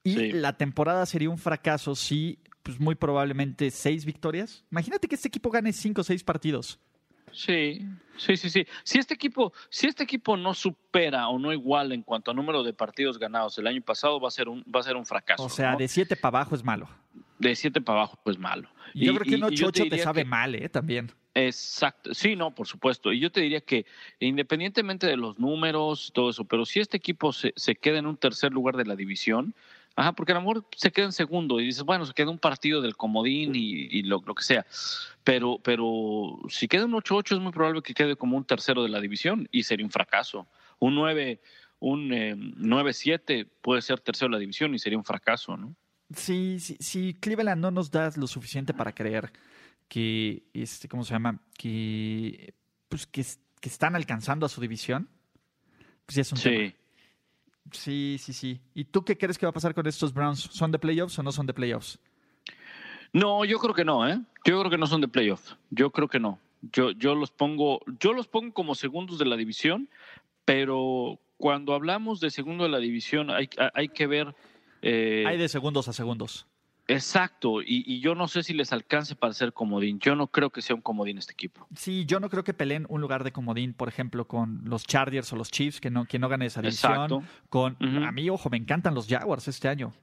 Y 0.04 0.34
la 0.34 0.58
temporada 0.58 1.06
sería 1.06 1.30
un 1.30 1.38
fracaso 1.38 1.96
si, 1.96 2.40
pues 2.62 2.80
muy 2.80 2.96
probablemente 2.96 3.72
seis 3.72 4.06
victorias. 4.06 4.66
Imagínate 4.72 5.08
que 5.08 5.16
este 5.16 5.30
equipo 5.30 5.50
gane 5.50 5.72
cinco 5.72 6.02
o 6.02 6.04
seis 6.04 6.24
partidos. 6.24 6.80
Sí, 7.34 7.82
sí, 8.16 8.38
sí, 8.38 8.50
sí. 8.50 8.68
Si 8.84 9.00
este 9.00 9.16
equipo, 9.16 9.54
si 9.70 9.88
este 9.88 10.04
equipo 10.04 10.38
no 10.38 10.54
supera 10.54 11.28
o 11.30 11.40
no 11.40 11.52
iguala 11.52 11.96
en 11.96 12.04
cuanto 12.04 12.32
a 12.32 12.34
número 12.34 12.64
de 12.64 12.74
partidos 12.74 13.18
ganados 13.18 13.58
el 13.58 13.68
año 13.68 13.82
pasado, 13.82 14.20
va 14.20 14.28
a 14.28 14.32
ser 14.32 14.50
un, 14.50 14.64
va 14.64 14.82
a 14.82 14.84
ser 14.84 14.96
un 14.96 15.06
fracaso. 15.06 15.44
O 15.44 15.50
sea, 15.50 15.76
de 15.76 15.88
siete 15.88 16.16
para 16.16 16.40
abajo 16.40 16.56
es 16.56 16.64
malo. 16.64 16.88
De 17.40 17.56
siete 17.56 17.82
para 17.82 18.00
abajo 18.00 18.20
es 18.26 18.38
malo. 18.38 18.70
Y, 18.94 19.06
yo 19.06 19.16
creo 19.16 19.26
que 19.26 19.44
un 19.44 19.52
8-8 19.52 19.90
te, 19.90 19.98
sabe 19.98 20.24
mal, 20.24 20.54
¿eh? 20.54 20.70
También. 20.70 21.12
Exacto, 21.34 22.14
sí, 22.14 22.36
no, 22.36 22.54
por 22.54 22.68
supuesto. 22.68 23.12
Y 23.12 23.20
yo 23.20 23.32
te 23.32 23.42
diría 23.42 23.62
que 23.62 23.88
independientemente 24.20 25.08
de 25.08 25.18
los 25.18 25.40
números, 25.40 26.12
todo 26.14 26.30
eso, 26.30 26.46
pero 26.46 26.66
si 26.66 26.80
este 26.80 26.98
equipo 26.98 27.34
se, 27.34 27.54
se 27.56 27.76
queda 27.76 27.98
en 27.98 28.06
un 28.06 28.18
tercer 28.18 28.52
lugar 28.52 28.78
de 28.78 28.86
la 28.86 28.96
división, 28.96 29.56
Ajá, 29.96 30.14
porque 30.14 30.32
a 30.32 30.36
lo 30.36 30.42
mejor 30.42 30.66
se 30.76 30.92
queda 30.92 31.06
en 31.06 31.12
segundo 31.12 31.60
y 31.60 31.66
dices, 31.66 31.84
bueno, 31.84 32.06
se 32.06 32.14
queda 32.14 32.32
un 32.32 32.40
partido 32.40 32.82
del 32.82 32.98
comodín 32.98 33.52
y, 33.54 34.02
lo, 34.04 34.22
que 34.22 34.44
sea. 34.44 34.66
Pero, 35.24 35.60
pero 35.64 36.40
si 36.50 36.68
queda 36.68 36.86
un 36.86 36.94
8-8 36.94 37.36
es 37.36 37.40
muy 37.40 37.52
probable 37.52 37.82
que 37.84 37.94
quede 37.94 38.16
como 38.16 38.36
un 38.36 38.44
tercero 38.44 38.82
de 38.82 38.90
la 38.90 39.00
división 39.00 39.48
y 39.52 39.64
sería 39.64 39.86
un 39.86 39.92
fracaso. 39.92 40.48
Un 40.80 40.96
9, 40.96 41.40
un 41.80 42.10
9-7 42.10 43.22
eh, 43.28 43.46
puede 43.62 43.84
ser 43.84 44.00
tercero 44.00 44.30
de 44.30 44.34
la 44.34 44.40
división 44.40 44.74
y 44.74 44.80
sería 44.80 44.98
un 44.98 45.06
fracaso, 45.06 45.56
¿no? 45.58 45.76
Sí, 46.16 46.60
sí, 46.60 46.76
sí, 46.80 47.16
Cleveland 47.20 47.62
no 47.62 47.72
nos 47.72 47.92
da 47.92 48.12
lo 48.16 48.28
suficiente 48.28 48.74
para 48.74 48.94
creer 48.94 49.32
que, 49.88 50.44
este, 50.54 50.88
¿cómo 50.88 51.04
se 51.04 51.14
llama? 51.14 51.40
Que, 51.58 52.54
pues, 52.90 53.06
que, 53.06 53.24
que 53.60 53.70
están 53.70 53.96
alcanzando 53.96 54.46
a 54.46 54.50
su 54.50 54.60
división, 54.60 55.08
pues 56.06 56.16
ya 56.16 56.22
es 56.22 56.32
un 56.32 56.38
sí. 56.40 56.76
Sí, 57.72 58.18
sí, 58.20 58.34
sí. 58.34 58.60
¿Y 58.74 58.86
tú 58.86 59.04
qué 59.04 59.18
crees 59.18 59.38
que 59.38 59.46
va 59.46 59.52
a 59.52 59.54
pasar 59.54 59.74
con 59.74 59.88
estos 59.88 60.14
Browns? 60.14 60.40
¿Son 60.52 60.72
de 60.72 60.80
playoffs 60.80 61.18
o 61.20 61.24
no 61.24 61.32
son 61.32 61.46
de 61.46 61.54
playoffs? 61.54 62.00
No, 63.14 63.46
yo 63.46 63.60
creo 63.60 63.74
que 63.74 63.86
no, 63.86 64.08
¿eh? 64.08 64.20
Yo 64.46 64.60
creo 64.60 64.70
que 64.70 64.78
no 64.78 64.88
son 64.88 65.02
de 65.02 65.08
playoffs. 65.08 65.56
Yo 65.70 65.92
creo 65.92 66.08
que 66.08 66.20
no. 66.20 66.40
Yo, 66.72 66.92
yo 66.92 67.16
los 67.16 67.32
pongo, 67.32 67.82
yo 68.00 68.14
los 68.14 68.28
pongo 68.28 68.54
como 68.54 68.76
segundos 68.76 69.20
de 69.20 69.26
la 69.26 69.36
división, 69.36 69.90
pero 70.46 71.20
cuando 71.38 71.74
hablamos 71.74 72.20
de 72.20 72.32
segundo 72.32 72.64
de 72.64 72.70
la 72.70 72.80
división 72.80 73.30
hay, 73.30 73.50
hay 73.74 73.90
que 73.90 74.08
ver. 74.08 74.36
Eh, 74.82 75.26
hay 75.28 75.38
de 75.38 75.50
segundos 75.50 75.88
a 75.88 75.94
segundos. 75.94 76.48
Exacto, 76.88 77.62
y, 77.62 78.02
yo 78.02 78.14
no 78.14 78.28
sé 78.28 78.44
si 78.44 78.54
les 78.54 78.74
alcance 78.74 79.16
para 79.16 79.34
ser 79.34 79.54
comodín. 79.54 80.00
Yo 80.00 80.16
no 80.16 80.28
creo 80.28 80.50
que 80.50 80.62
sea 80.62 80.76
un 80.76 80.82
comodín 80.82 81.18
este 81.18 81.32
equipo. 81.32 81.66
Sí, 81.76 82.06
yo 82.06 82.20
no 82.20 82.30
creo 82.30 82.44
que 82.44 82.54
peleen 82.54 82.86
un 82.90 83.00
lugar 83.00 83.24
de 83.24 83.32
comodín, 83.32 83.74
por 83.74 83.88
ejemplo, 83.88 84.28
con 84.28 84.62
los 84.66 84.86
Chargers 84.86 85.32
o 85.32 85.38
los 85.38 85.50
Chiefs, 85.50 85.80
que 85.80 85.90
no, 85.90 86.06
que 86.06 86.20
no 86.20 86.28
gane 86.28 86.48
esa 86.48 86.62
división. 86.62 87.26
Con, 87.50 87.78
A 88.04 88.12
mí, 88.12 88.30
ojo, 88.30 88.50
me 88.50 88.58
encantan 88.58 88.94
los 88.94 89.08
Jaguars 89.08 89.48
este 89.48 89.70
año. 89.70 89.94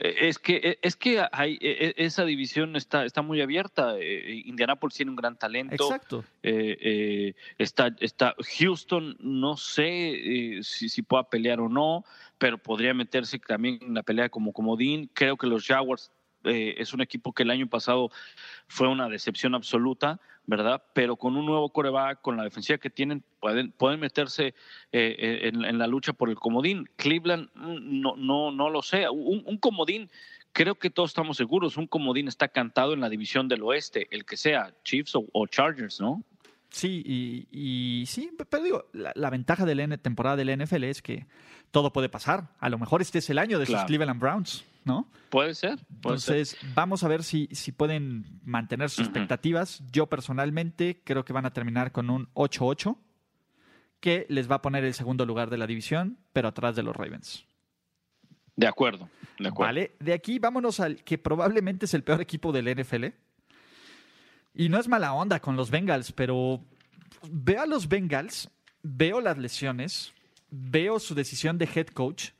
Eh, 0.00 0.28
es 0.28 0.38
que, 0.38 0.56
eh, 0.56 0.78
es 0.80 0.96
que 0.96 1.22
hay, 1.30 1.58
eh, 1.60 1.92
esa 1.98 2.24
división 2.24 2.74
está, 2.74 3.04
está 3.04 3.20
muy 3.20 3.40
abierta. 3.42 3.94
Indianapolis 4.00 4.96
tiene 4.96 5.10
un 5.10 5.16
gran 5.16 5.36
talento. 5.36 5.74
Exacto. 5.74 6.24
está, 6.42 7.94
está 8.00 8.34
Houston, 8.58 9.16
no 9.20 9.56
sé 9.56 10.60
si, 10.62 10.88
si 10.88 11.02
pueda 11.02 11.24
pelear 11.24 11.60
o 11.60 11.68
no, 11.68 12.04
pero 12.38 12.56
podría 12.56 12.94
meterse 12.94 13.38
también 13.38 13.78
en 13.82 13.94
la 13.94 14.02
pelea 14.02 14.30
como 14.30 14.52
comodín. 14.52 15.10
Creo 15.12 15.36
que 15.36 15.46
los 15.46 15.66
Jaguars 15.66 16.10
es 16.44 16.92
un 16.94 17.00
equipo 17.00 17.32
que 17.32 17.42
el 17.42 17.50
año 17.50 17.68
pasado 17.68 18.10
fue 18.68 18.88
una 18.88 19.08
decepción 19.08 19.54
absoluta. 19.54 20.20
¿verdad? 20.50 20.82
Pero 20.94 21.14
con 21.14 21.36
un 21.36 21.46
nuevo 21.46 21.70
coreback, 21.70 22.20
con 22.22 22.36
la 22.36 22.42
defensiva 22.42 22.76
que 22.76 22.90
tienen, 22.90 23.22
pueden, 23.38 23.70
pueden 23.70 24.00
meterse 24.00 24.48
eh, 24.48 24.52
eh, 24.92 25.40
en, 25.52 25.78
la 25.78 25.86
lucha 25.86 26.12
por 26.12 26.28
el 26.28 26.34
comodín. 26.34 26.88
Cleveland, 26.96 27.48
mm, 27.54 28.00
no, 28.00 28.16
no, 28.16 28.50
no 28.50 28.68
lo 28.68 28.82
sé. 28.82 29.08
Un, 29.08 29.58
comodín, 29.58 30.10
creo 30.52 30.74
que 30.74 30.90
todos 30.90 31.10
estamos 31.10 31.36
seguros, 31.36 31.76
un 31.76 31.86
comodín 31.86 32.26
está 32.26 32.48
cantado 32.48 32.94
en 32.94 33.00
la 33.00 33.08
división 33.08 33.46
del 33.46 33.62
oeste, 33.62 34.08
el 34.10 34.24
que 34.24 34.36
sea, 34.36 34.74
Chiefs 34.82 35.12
o, 35.14 35.46
Chargers, 35.46 36.00
¿no? 36.00 36.24
Sí, 36.70 37.02
y, 37.50 38.04
sí, 38.06 38.30
pero 38.48 38.62
digo, 38.62 38.84
la, 38.92 39.30
ventaja 39.30 39.66
de 39.66 39.74
la 39.74 39.96
temporada 39.98 40.36
del 40.36 40.56
NFL 40.56 40.84
es 40.84 41.02
que 41.02 41.26
todo 41.70 41.92
puede 41.92 42.08
pasar. 42.08 42.54
A 42.60 42.68
lo 42.68 42.78
mejor 42.78 43.02
este 43.02 43.18
es 43.18 43.28
el 43.30 43.38
año 43.38 43.58
de 43.58 43.66
sus 43.66 43.82
Cleveland 43.84 44.20
Browns, 44.20 44.64
¿no? 44.84 45.08
Puede 45.30 45.54
ser. 45.54 45.78
Entonces, 45.90 46.56
vamos 46.74 47.02
a 47.02 47.08
ver 47.08 47.24
si, 47.24 47.48
si 47.52 47.72
pueden 47.72 48.40
mantener 48.44 48.88
sus 48.88 49.06
expectativas. 49.06 49.82
Yo 49.90 50.06
personalmente 50.06 51.02
creo 51.04 51.24
que 51.24 51.32
van 51.32 51.46
a 51.46 51.52
terminar 51.52 51.90
con 51.90 52.08
un 52.08 52.32
8-8, 52.34 52.96
que 54.00 54.26
les 54.28 54.50
va 54.50 54.56
a 54.56 54.62
poner 54.62 54.84
el 54.84 54.94
segundo 54.94 55.26
lugar 55.26 55.50
de 55.50 55.58
la 55.58 55.66
división, 55.66 56.18
pero 56.32 56.48
atrás 56.48 56.76
de 56.76 56.82
los 56.82 56.96
Ravens. 56.96 57.44
De 58.56 58.66
acuerdo, 58.66 59.08
de 59.38 59.48
acuerdo. 59.48 59.68
Vale, 59.68 59.96
de 60.00 60.12
aquí 60.12 60.38
vámonos 60.38 60.80
al 60.80 61.02
que 61.02 61.18
probablemente 61.18 61.86
es 61.86 61.94
el 61.94 62.04
peor 62.04 62.20
equipo 62.20 62.52
del 62.52 62.74
NFL. 62.74 63.06
Y 64.54 64.68
no 64.68 64.78
es 64.78 64.88
mala 64.88 65.12
onda 65.12 65.40
con 65.40 65.56
los 65.56 65.70
Bengals, 65.70 66.12
pero 66.12 66.64
veo 67.30 67.62
a 67.62 67.66
los 67.66 67.88
Bengals, 67.88 68.50
veo 68.82 69.20
las 69.20 69.38
lesiones, 69.38 70.12
veo 70.50 70.98
su 70.98 71.14
decisión 71.14 71.58
de 71.58 71.68
head 71.72 71.88
coach. 71.88 72.30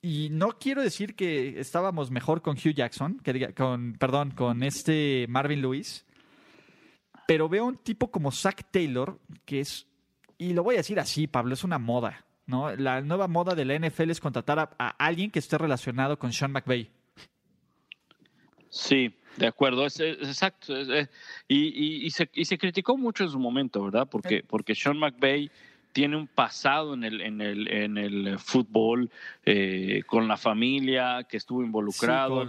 Y 0.00 0.28
no 0.30 0.58
quiero 0.58 0.82
decir 0.82 1.16
que 1.16 1.58
estábamos 1.58 2.10
mejor 2.10 2.40
con 2.40 2.56
Hugh 2.56 2.74
Jackson, 2.74 3.20
con, 3.56 3.94
perdón, 3.94 4.30
con 4.30 4.62
este 4.62 5.26
Marvin 5.28 5.60
Lewis, 5.60 6.06
pero 7.26 7.48
veo 7.48 7.66
un 7.66 7.76
tipo 7.76 8.10
como 8.10 8.30
Zach 8.30 8.70
Taylor, 8.70 9.18
que 9.44 9.60
es, 9.60 9.86
y 10.38 10.52
lo 10.52 10.62
voy 10.62 10.76
a 10.76 10.78
decir 10.78 11.00
así, 11.00 11.26
Pablo, 11.26 11.54
es 11.54 11.64
una 11.64 11.78
moda. 11.78 12.24
¿no? 12.46 12.74
La 12.74 13.02
nueva 13.02 13.28
moda 13.28 13.54
de 13.54 13.66
la 13.66 13.78
NFL 13.78 14.10
es 14.10 14.20
contratar 14.20 14.58
a, 14.58 14.88
alguien 14.98 15.30
que 15.30 15.38
esté 15.38 15.58
relacionado 15.58 16.18
con 16.18 16.32
Sean 16.32 16.50
McVay. 16.50 16.90
Sí, 18.70 19.14
de 19.38 19.46
acuerdo, 19.46 19.86
es, 19.86 20.00
exacto. 20.00 20.74
y, 21.46 22.06
y, 22.06 22.10
se, 22.10 22.28
y, 22.34 22.44
se, 22.44 22.58
criticó 22.58 22.96
mucho 22.96 23.24
en 23.24 23.30
su 23.30 23.38
momento, 23.38 23.84
¿verdad? 23.84 24.08
Porque, 24.10 24.44
porque 24.46 24.74
Sean 24.74 24.98
McVay 24.98 25.50
tiene 25.92 26.16
un 26.16 26.26
pasado 26.26 26.94
en 26.94 27.04
el, 27.04 27.20
en 27.20 27.40
el, 27.40 27.68
en 27.68 27.98
el 27.98 28.38
fútbol, 28.38 29.10
eh, 29.44 30.02
con 30.06 30.28
la 30.28 30.36
familia, 30.36 31.24
que 31.28 31.36
estuvo 31.36 31.62
involucrado. 31.62 32.46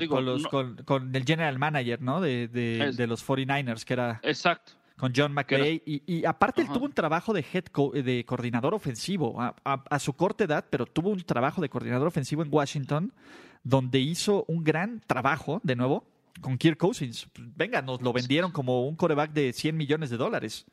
con, 0.49 0.75
con, 0.83 1.15
el 1.15 1.23
general 1.23 1.57
manager, 1.57 2.01
¿no? 2.01 2.21
De, 2.21 2.47
de, 2.47 2.91
de 2.91 3.07
los 3.07 3.25
49ers, 3.25 3.83
que 3.83 3.93
era... 3.93 4.19
Exacto 4.23 4.73
con 4.99 5.13
John 5.15 5.33
McVay. 5.33 5.81
Y, 5.85 6.25
aparte 6.25 6.61
él 6.61 6.67
tuvo 6.67 6.85
un 6.85 6.91
trabajo 6.91 7.33
de 7.33 7.43
head 7.53 7.63
de 8.03 8.25
coordinador 8.25 8.73
ofensivo 8.73 9.37
a, 9.39 9.99
su 9.99 10.13
corta 10.13 10.43
edad, 10.43 10.65
pero 10.69 10.85
tuvo 10.85 11.09
un 11.09 11.21
trabajo 11.23 11.61
de 11.61 11.69
coordinador 11.69 12.07
ofensivo 12.07 12.43
en 12.43 12.49
Washington, 12.51 13.13
donde 13.63 13.99
hizo 13.99 14.43
un 14.47 14.63
gran 14.63 15.01
trabajo, 15.07 15.61
de 15.63 15.75
nuevo, 15.75 16.03
con 16.41 16.57
Kirk 16.57 16.77
Cousins. 16.77 17.27
Venga, 17.55 17.82
nos 17.82 18.01
lo 18.01 18.13
vendieron 18.13 18.51
como 18.51 18.88
un 18.88 18.95
coreback 18.95 19.32
de 19.32 19.53
100 19.53 19.75
millones 19.75 20.09
de 20.09 20.17
dólares. 20.17 20.65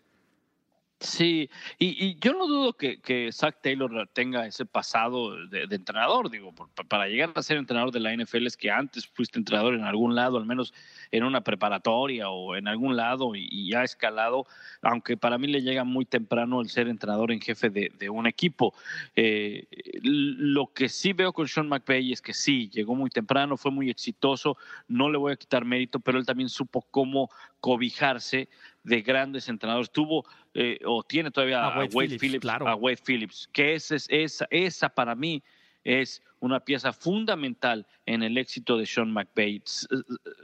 Sí, 0.99 1.51
y, 1.79 2.19
yo 2.21 2.33
no 2.33 2.47
dudo 2.47 2.73
que, 2.73 3.31
Zach 3.31 3.57
Taylor 3.63 4.09
tenga 4.15 4.47
ese 4.47 4.65
pasado 4.65 5.37
de, 5.49 5.65
entrenador, 5.71 6.31
digo, 6.31 6.55
para 6.89 7.07
llegar 7.07 7.33
a 7.35 7.43
ser 7.43 7.59
entrenador 7.59 7.93
de 7.93 8.01
la 8.01 8.17
NFL 8.17 8.47
es 8.47 8.57
que 8.57 8.71
antes 8.71 9.07
fuiste 9.07 9.39
entrenador 9.39 9.75
en 9.75 9.85
algún 9.85 10.15
lado, 10.15 10.39
al 10.39 10.47
menos 10.47 10.73
en 11.11 11.25
una 11.25 11.43
preparatoria 11.43 12.31
o 12.31 12.57
en 12.57 12.67
algún 12.67 12.97
lado 12.97 13.35
y, 13.35 13.75
ha 13.75 13.85
escalado, 13.85 14.47
aunque 14.81 15.19
para 15.19 15.37
mí 15.37 15.49
le 15.49 15.61
llega 15.61 15.85
muy 15.85 16.07
temprano 16.07 16.63
el 16.63 16.71
ser 16.71 16.89
entrenador 16.89 17.31
en 17.31 17.43
jefe 17.43 17.69
de, 17.69 18.09
un 18.09 18.27
equipo. 18.27 18.73
Eh, 19.17 19.67
lo 20.03 20.73
que 20.73 20.89
sí 20.89 21.13
veo 21.13 21.35
con 21.35 21.47
Sean 21.47 21.69
McVay 21.69 22.13
es 22.13 22.23
que 22.23 22.33
sí, 22.33 22.71
llegó 22.71 22.95
muy 22.95 23.11
temprano, 23.11 23.59
fue 23.59 23.71
muy 23.71 23.91
exitoso, 23.91 24.57
no 24.89 25.11
le 25.11 25.19
voy 25.19 25.33
a 25.33 25.37
quitar 25.37 25.67
mérito, 25.67 26.01
pero 26.01 26.19
él 26.19 26.25
también 26.25 26.49
supo 26.49 26.81
cómo 26.91 27.29
cobijarse 27.61 28.49
de 28.87 29.03
grandes 29.03 29.49
entrenadores. 29.49 29.91
Tuvo 29.91 30.25
eh, 30.55 30.79
o 30.85 31.03
tiene 31.03 31.31
todavía 31.31 31.65
a, 31.65 31.85
Wade, 31.87 32.19
Phillips, 32.19 32.47
a 32.47 32.75
Wade 32.77 32.99
Phillips, 33.05 33.49
que 33.53 33.75
esa, 33.75 33.97
esa, 34.09 34.47
esa 34.51 34.89
para 34.89 35.15
mí 35.15 35.43
es 35.83 36.23
una 36.39 36.61
pieza 36.61 36.93
fundamental 36.93 37.87
en 38.07 38.23
el 38.23 38.39
éxito 38.39 38.79
de 38.79 38.87
Sean 38.87 39.13
McVay. 39.13 39.61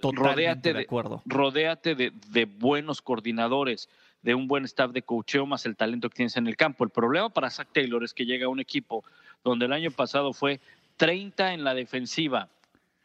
Rodéate 0.02 0.72
de, 0.72 0.80
acuerdo. 0.80 1.22
Rodéate 1.24 1.94
de, 1.94 2.12
de, 2.30 2.44
buenos 2.44 3.00
coordinadores, 3.00 3.88
de 4.22 4.34
un 4.34 4.48
buen 4.48 4.64
staff 4.64 4.90
de 4.90 5.02
coacheo 5.02 5.46
más 5.46 5.64
el 5.64 5.76
talento 5.76 6.10
que 6.10 6.16
tienes 6.16 6.36
en 6.36 6.48
el 6.48 6.56
campo. 6.56 6.82
El 6.82 6.90
problema 6.90 7.28
para 7.28 7.50
Zach 7.50 7.68
Taylor 7.72 8.02
es 8.02 8.12
que 8.12 8.26
llega 8.26 8.46
a 8.46 8.48
un 8.48 8.60
equipo 8.60 9.04
donde 9.44 9.66
el 9.66 9.72
año 9.72 9.92
pasado 9.92 10.32
fue 10.32 10.60
30 10.96 11.54
en 11.54 11.62
la 11.62 11.74
defensiva 11.74 12.48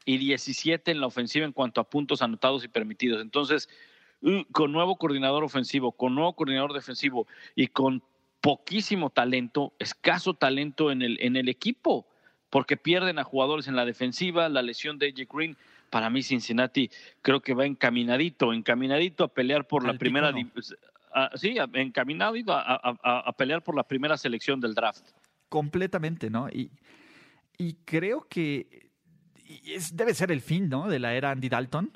y 0.04 0.18
17 0.18 0.90
en 0.90 1.00
la 1.00 1.08
ofensiva 1.08 1.46
en 1.46 1.52
cuanto 1.52 1.82
a 1.82 1.84
puntos 1.84 2.24
anotados 2.24 2.64
y 2.64 2.70
permitidos. 2.70 3.22
Entonces, 3.22 3.70
con 4.52 4.72
nuevo 4.72 4.98
coordinador 4.98 5.44
ofensivo, 5.44 5.92
con 5.92 6.16
nuevo 6.16 6.34
coordinador 6.34 6.74
defensivo 6.74 7.28
y 7.56 7.68
con 7.68 8.02
poquísimo 8.42 9.10
talento, 9.10 9.74
escaso 9.80 10.34
talento 10.34 10.92
en 10.92 11.02
el, 11.02 11.18
en 11.22 11.36
el 11.36 11.50
equipo, 11.50 12.08
porque 12.50 12.78
pierden 12.78 13.20
a 13.20 13.24
jugadores 13.24 13.68
en 13.68 13.76
la 13.76 13.86
defensiva, 13.86 14.50
la 14.50 14.62
lesión 14.62 14.98
de 14.98 15.08
AJ 15.08 15.28
Green. 15.32 15.58
Para 15.90 16.10
mí, 16.10 16.24
Cincinnati 16.24 16.90
creo 17.22 17.42
que 17.42 17.54
va 17.54 17.66
encaminadito, 17.66 18.54
encaminadito 18.54 19.24
a 19.24 19.28
pelear 19.28 19.68
por 19.68 19.86
la 19.86 19.94
primera. 19.94 20.34
sí, 21.36 21.58
encaminadito 21.74 22.54
a, 22.54 23.34
pelear 23.38 23.64
por 23.64 23.76
la 23.76 23.84
primera 23.84 24.18
selección 24.18 24.60
del 24.60 24.74
draft. 24.74 25.06
Completamente, 25.50 26.30
¿no? 26.30 26.50
Y, 26.50 26.72
y 27.58 27.74
creo 27.86 28.28
que 28.28 28.90
debe 29.94 30.14
ser 30.14 30.32
el 30.32 30.42
fin, 30.42 30.68
¿no? 30.68 30.90
De 30.90 31.00
la 31.00 31.14
era 31.14 31.32
Andy 31.32 31.48
Dalton. 31.50 31.92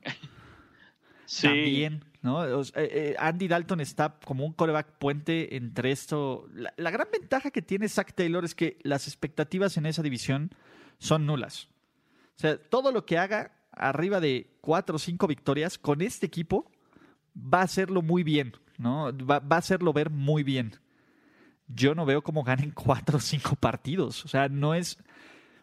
sí. 1.26 1.48
También 1.48 2.11
¿no? 2.22 2.46
Eh, 2.46 2.62
eh, 2.76 3.16
Andy 3.18 3.48
Dalton 3.48 3.82
está 3.82 4.20
como 4.26 4.46
un 4.46 4.54
coreback 4.54 4.98
puente 4.98 5.56
entre 5.56 5.92
esto. 5.92 6.48
La, 6.54 6.92
gran 6.92 7.08
ventaja 7.12 7.52
que 7.52 7.62
tiene 7.62 7.90
Zach 7.90 8.14
Taylor 8.14 8.46
es 8.46 8.56
que 8.56 8.78
las 8.84 9.08
expectativas 9.08 9.78
en 9.78 9.86
esa 9.86 10.04
división 10.04 10.52
son 11.00 11.26
nulas. 11.26 11.68
O 12.38 12.42
sea, 12.42 12.58
todo 12.58 12.92
lo 12.92 13.06
que 13.06 13.18
haga 13.18 13.52
arriba 13.72 14.20
de 14.20 14.58
cuatro 14.62 14.98
o 14.98 15.00
cinco 15.00 15.28
victorias 15.28 15.78
con 15.78 16.02
este 16.02 16.26
equipo 16.26 16.72
va 17.36 17.62
a 17.62 17.64
hacerlo 17.64 18.02
muy 18.02 18.24
bien, 18.24 18.54
¿no? 18.78 19.12
Va, 19.26 19.42
a 19.50 19.58
hacerlo 19.58 19.94
ver 19.94 20.10
muy 20.10 20.44
bien. 20.44 20.74
Yo 21.68 21.96
no 21.96 22.06
veo 22.06 22.22
cómo 22.22 22.44
ganen 22.44 22.72
cuatro 22.76 23.18
o 23.18 23.22
cinco 23.22 23.56
partidos. 23.56 24.26
O 24.26 24.28
sea, 24.28 24.50
no 24.50 24.76
es, 24.76 24.98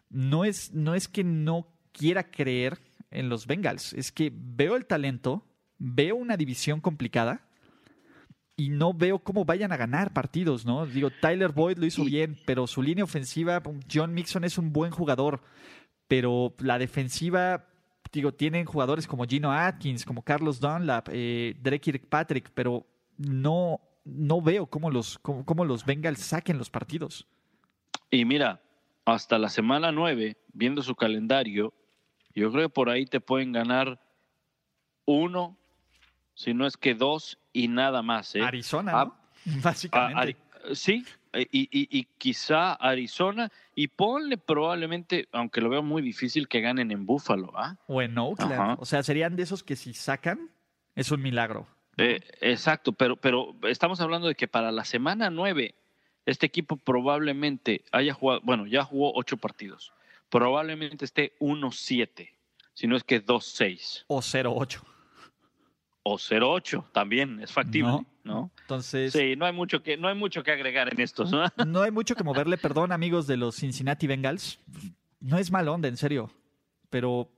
no 0.09 0.43
es, 0.43 0.73
no 0.73 0.95
es 0.95 1.07
que 1.07 1.23
no 1.23 1.67
quiera 1.91 2.29
creer 2.31 2.79
en 3.11 3.29
los 3.29 3.47
Bengals, 3.47 3.93
es 3.93 4.11
que 4.11 4.31
veo 4.33 4.75
el 4.75 4.85
talento, 4.85 5.43
veo 5.79 6.15
una 6.15 6.37
división 6.37 6.81
complicada 6.81 7.41
y 8.55 8.69
no 8.69 8.93
veo 8.93 9.19
cómo 9.19 9.45
vayan 9.45 9.71
a 9.71 9.77
ganar 9.77 10.11
partidos, 10.11 10.65
¿no? 10.65 10.85
Digo, 10.85 11.09
Tyler 11.09 11.53
Boyd 11.53 11.77
lo 11.77 11.85
hizo 11.85 12.03
bien, 12.03 12.37
pero 12.45 12.67
su 12.67 12.81
línea 12.81 13.05
ofensiva, 13.05 13.63
John 13.91 14.13
Mixon 14.13 14.43
es 14.43 14.57
un 14.57 14.73
buen 14.73 14.91
jugador, 14.91 15.41
pero 16.09 16.53
la 16.59 16.77
defensiva, 16.77 17.67
digo, 18.11 18.33
tienen 18.33 18.65
jugadores 18.65 19.07
como 19.07 19.25
Gino 19.25 19.53
Atkins, 19.53 20.03
como 20.03 20.23
Carlos 20.23 20.59
Dunlap, 20.59 21.07
eh, 21.11 21.55
Drake 21.61 21.79
Kirkpatrick, 21.79 22.51
pero 22.53 22.85
no, 23.17 23.79
no 24.03 24.41
veo 24.41 24.65
cómo 24.65 24.91
los, 24.91 25.19
cómo, 25.19 25.65
los 25.65 25.85
Bengals 25.85 26.19
saquen 26.19 26.57
los 26.57 26.69
partidos. 26.69 27.27
Y 28.11 28.25
mira, 28.25 28.61
hasta 29.05 29.37
la 29.37 29.49
semana 29.49 29.91
9, 29.91 30.35
viendo 30.51 30.81
su 30.81 30.95
calendario, 30.95 31.73
yo 32.33 32.51
creo 32.51 32.67
que 32.67 32.73
por 32.73 32.89
ahí 32.89 33.05
te 33.05 33.21
pueden 33.21 33.51
ganar 33.51 34.01
uno, 35.05 35.58
si 36.39 36.53
no 36.53 36.65
es 36.65 36.77
que 36.77 36.95
dos 36.95 37.37
y 37.51 37.67
nada 37.67 38.01
más. 38.01 38.33
¿eh? 38.33 38.41
Arizona, 38.41 38.91
¿no? 38.93 39.15
Básicamente. 39.61 40.37
sí, 40.73 41.05
eh, 41.33 41.45
y, 41.51 42.05
quizá 42.17 42.75
Arizona, 42.75 43.51
y 43.75 43.89
ponle 43.89 44.37
probablemente, 44.37 45.27
aunque 45.33 45.59
lo 45.59 45.69
veo 45.69 45.83
muy 45.83 46.01
difícil, 46.01 46.47
que 46.47 46.61
ganen 46.61 46.91
en 46.91 47.05
Buffalo. 47.05 47.51
¿ah? 47.57 47.75
O 47.87 48.01
en 48.01 48.17
Oakland. 48.17 48.77
O 48.79 48.85
sea, 48.85 49.03
serían 49.03 49.35
de 49.35 49.43
esos 49.43 49.63
que 49.63 49.75
si 49.75 49.93
sacan, 49.93 50.49
es 50.95 51.11
un 51.11 51.21
milagro. 51.21 51.67
Eh, 51.97 52.21
exacto, 52.39 52.93
pero, 52.93 53.17
pero 53.17 53.53
estamos 53.63 53.99
hablando 53.99 54.29
de 54.29 54.35
que 54.35 54.47
para 54.47 54.71
la 54.71 54.85
semana 54.85 55.29
nueve, 55.29 55.75
este 56.25 56.45
equipo 56.45 56.77
probablemente 56.77 57.83
haya 57.91 58.13
jugado, 58.13 58.39
bueno, 58.45 58.65
ya 58.65 58.85
jugó 58.85 59.11
ocho 59.13 59.35
partidos, 59.35 59.91
probablemente 60.29 61.03
esté 61.03 61.33
1-7, 61.41 62.29
si 62.73 62.87
no 62.87 62.95
es 62.95 63.03
que 63.03 63.21
2-6. 63.25 64.05
O 64.07 64.19
0-8 64.19 64.81
o 66.09 66.17
0-8 66.17 66.85
también 66.91 67.39
es 67.39 67.51
factible, 67.51 68.05
¿no? 68.23 68.51
Entonces, 68.61 69.13
sí, 69.13 69.35
no 69.35 69.45
hay 69.45 69.53
mucho 69.53 69.83
que 69.83 69.95
no 69.95 70.07
hay 70.07 70.15
mucho 70.15 70.43
que 70.43 70.51
agregar 70.51 70.91
en 70.91 70.99
estos, 70.99 71.31
¿no? 71.31 71.43
No 71.67 71.81
hay 71.81 71.91
mucho 71.91 72.15
que 72.15 72.23
moverle, 72.23 72.57
perdón, 72.57 72.91
amigos 72.91 73.27
de 73.27 73.37
los 73.37 73.55
Cincinnati 73.55 74.07
Bengals. 74.07 74.59
No 75.19 75.37
es 75.37 75.51
mal 75.51 75.67
onda, 75.67 75.87
en 75.87 75.97
serio, 75.97 76.31
pero 76.89 77.29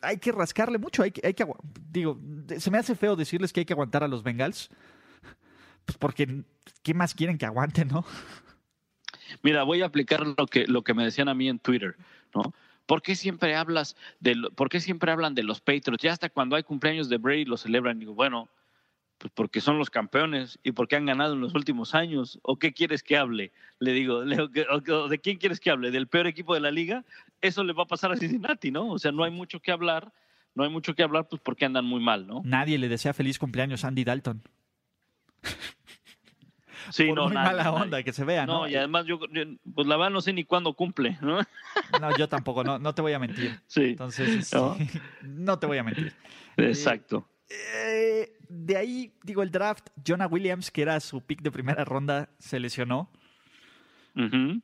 hay 0.00 0.18
que 0.18 0.32
rascarle 0.32 0.78
mucho, 0.78 1.02
hay 1.02 1.12
que, 1.12 1.26
hay 1.26 1.34
que 1.34 1.46
digo, 1.90 2.18
se 2.58 2.70
me 2.70 2.78
hace 2.78 2.94
feo 2.94 3.14
decirles 3.14 3.52
que 3.52 3.60
hay 3.60 3.66
que 3.66 3.74
aguantar 3.74 4.02
a 4.02 4.08
los 4.08 4.22
Bengals. 4.22 4.70
Pues 5.84 5.96
porque 5.96 6.42
¿qué 6.82 6.94
más 6.94 7.14
quieren 7.14 7.38
que 7.38 7.46
aguanten, 7.46 7.88
no? 7.88 8.04
Mira, 9.42 9.62
voy 9.62 9.82
a 9.82 9.86
aplicar 9.86 10.26
lo 10.26 10.46
que 10.46 10.66
lo 10.66 10.82
que 10.82 10.94
me 10.94 11.04
decían 11.04 11.28
a 11.28 11.34
mí 11.34 11.48
en 11.48 11.58
Twitter, 11.58 11.96
¿no? 12.34 12.52
¿Por 12.88 13.02
qué 13.02 13.14
siempre 13.14 13.54
hablas 13.54 13.96
de, 14.18 14.34
por 14.56 14.70
qué 14.70 14.80
siempre 14.80 15.12
hablan 15.12 15.34
de 15.34 15.42
los 15.42 15.60
Patriots? 15.60 16.02
Ya 16.02 16.12
hasta 16.12 16.30
cuando 16.30 16.56
hay 16.56 16.62
cumpleaños 16.62 17.10
de 17.10 17.18
Brady 17.18 17.44
lo 17.44 17.58
celebran. 17.58 17.98
Digo, 17.98 18.14
bueno, 18.14 18.48
Pues 19.18 19.30
porque 19.34 19.60
son 19.60 19.78
los 19.78 19.90
campeones 19.90 20.58
y 20.62 20.72
porque 20.72 20.96
han 20.96 21.04
ganado 21.04 21.34
en 21.34 21.40
los 21.40 21.54
últimos 21.54 21.94
años. 21.94 22.38
¿O 22.42 22.56
qué 22.56 22.72
quieres 22.72 23.02
que 23.02 23.16
hable? 23.16 23.50
Le 23.78 23.92
digo, 23.92 24.24
¿de 24.24 25.18
quién 25.20 25.36
quieres 25.36 25.60
que 25.60 25.70
hable? 25.70 25.90
¿Del 25.90 26.06
peor 26.06 26.26
equipo 26.28 26.54
de 26.54 26.60
la 26.60 26.70
liga? 26.70 27.04
Eso 27.42 27.62
le 27.62 27.72
va 27.74 27.82
a 27.82 27.86
pasar 27.86 28.10
a 28.10 28.16
Cincinnati, 28.16 28.70
¿no? 28.70 28.88
O 28.90 28.98
sea, 28.98 29.12
no 29.12 29.24
hay 29.24 29.32
mucho 29.32 29.60
que 29.60 29.70
hablar. 29.70 30.10
No 30.54 30.64
hay 30.64 30.70
mucho 30.70 30.94
que 30.94 31.02
hablar, 31.02 31.28
pues 31.28 31.42
porque 31.44 31.66
andan 31.66 31.84
muy 31.84 32.00
mal, 32.00 32.26
¿no? 32.26 32.40
Nadie 32.44 32.78
le 32.78 32.88
desea 32.88 33.12
feliz 33.12 33.38
cumpleaños 33.38 33.84
a 33.84 33.88
Andy 33.88 34.04
Dalton. 34.04 34.42
Sí, 36.90 37.12
no, 37.12 37.26
muy 37.26 37.34
mala 37.34 37.72
onda 37.72 38.02
que 38.02 38.12
se 38.12 38.24
vea, 38.24 38.46
¿no? 38.46 38.68
y 38.68 38.74
además 38.76 39.06
yo, 39.06 39.18
pues 39.18 39.86
la 39.86 39.96
verdad 39.96 40.10
no 40.10 40.20
sé 40.20 40.32
ni 40.32 40.44
cuándo 40.44 40.72
cumple, 40.74 41.18
¿no? 41.20 41.40
No, 42.00 42.16
yo 42.16 42.28
tampoco, 42.28 42.64
no, 42.64 42.78
no 42.78 42.94
te 42.94 43.02
voy 43.02 43.12
a 43.12 43.18
mentir. 43.18 43.58
Sí. 43.66 43.82
Entonces, 43.90 44.50
¿No? 45.22 45.58
te 45.58 45.66
voy 45.66 45.78
a 45.78 45.82
mentir. 45.82 46.12
Exacto. 46.56 47.28
Eh, 47.48 48.36
de 48.48 48.76
ahí, 48.76 49.12
digo, 49.22 49.42
el 49.42 49.50
draft, 49.50 49.88
Jonah 50.06 50.26
Williams, 50.26 50.70
que 50.70 50.82
era 50.82 50.98
su 51.00 51.20
pick 51.20 51.42
de 51.42 51.50
primera 51.50 51.84
ronda, 51.84 52.30
se 52.38 52.60
lesionó. 52.60 53.10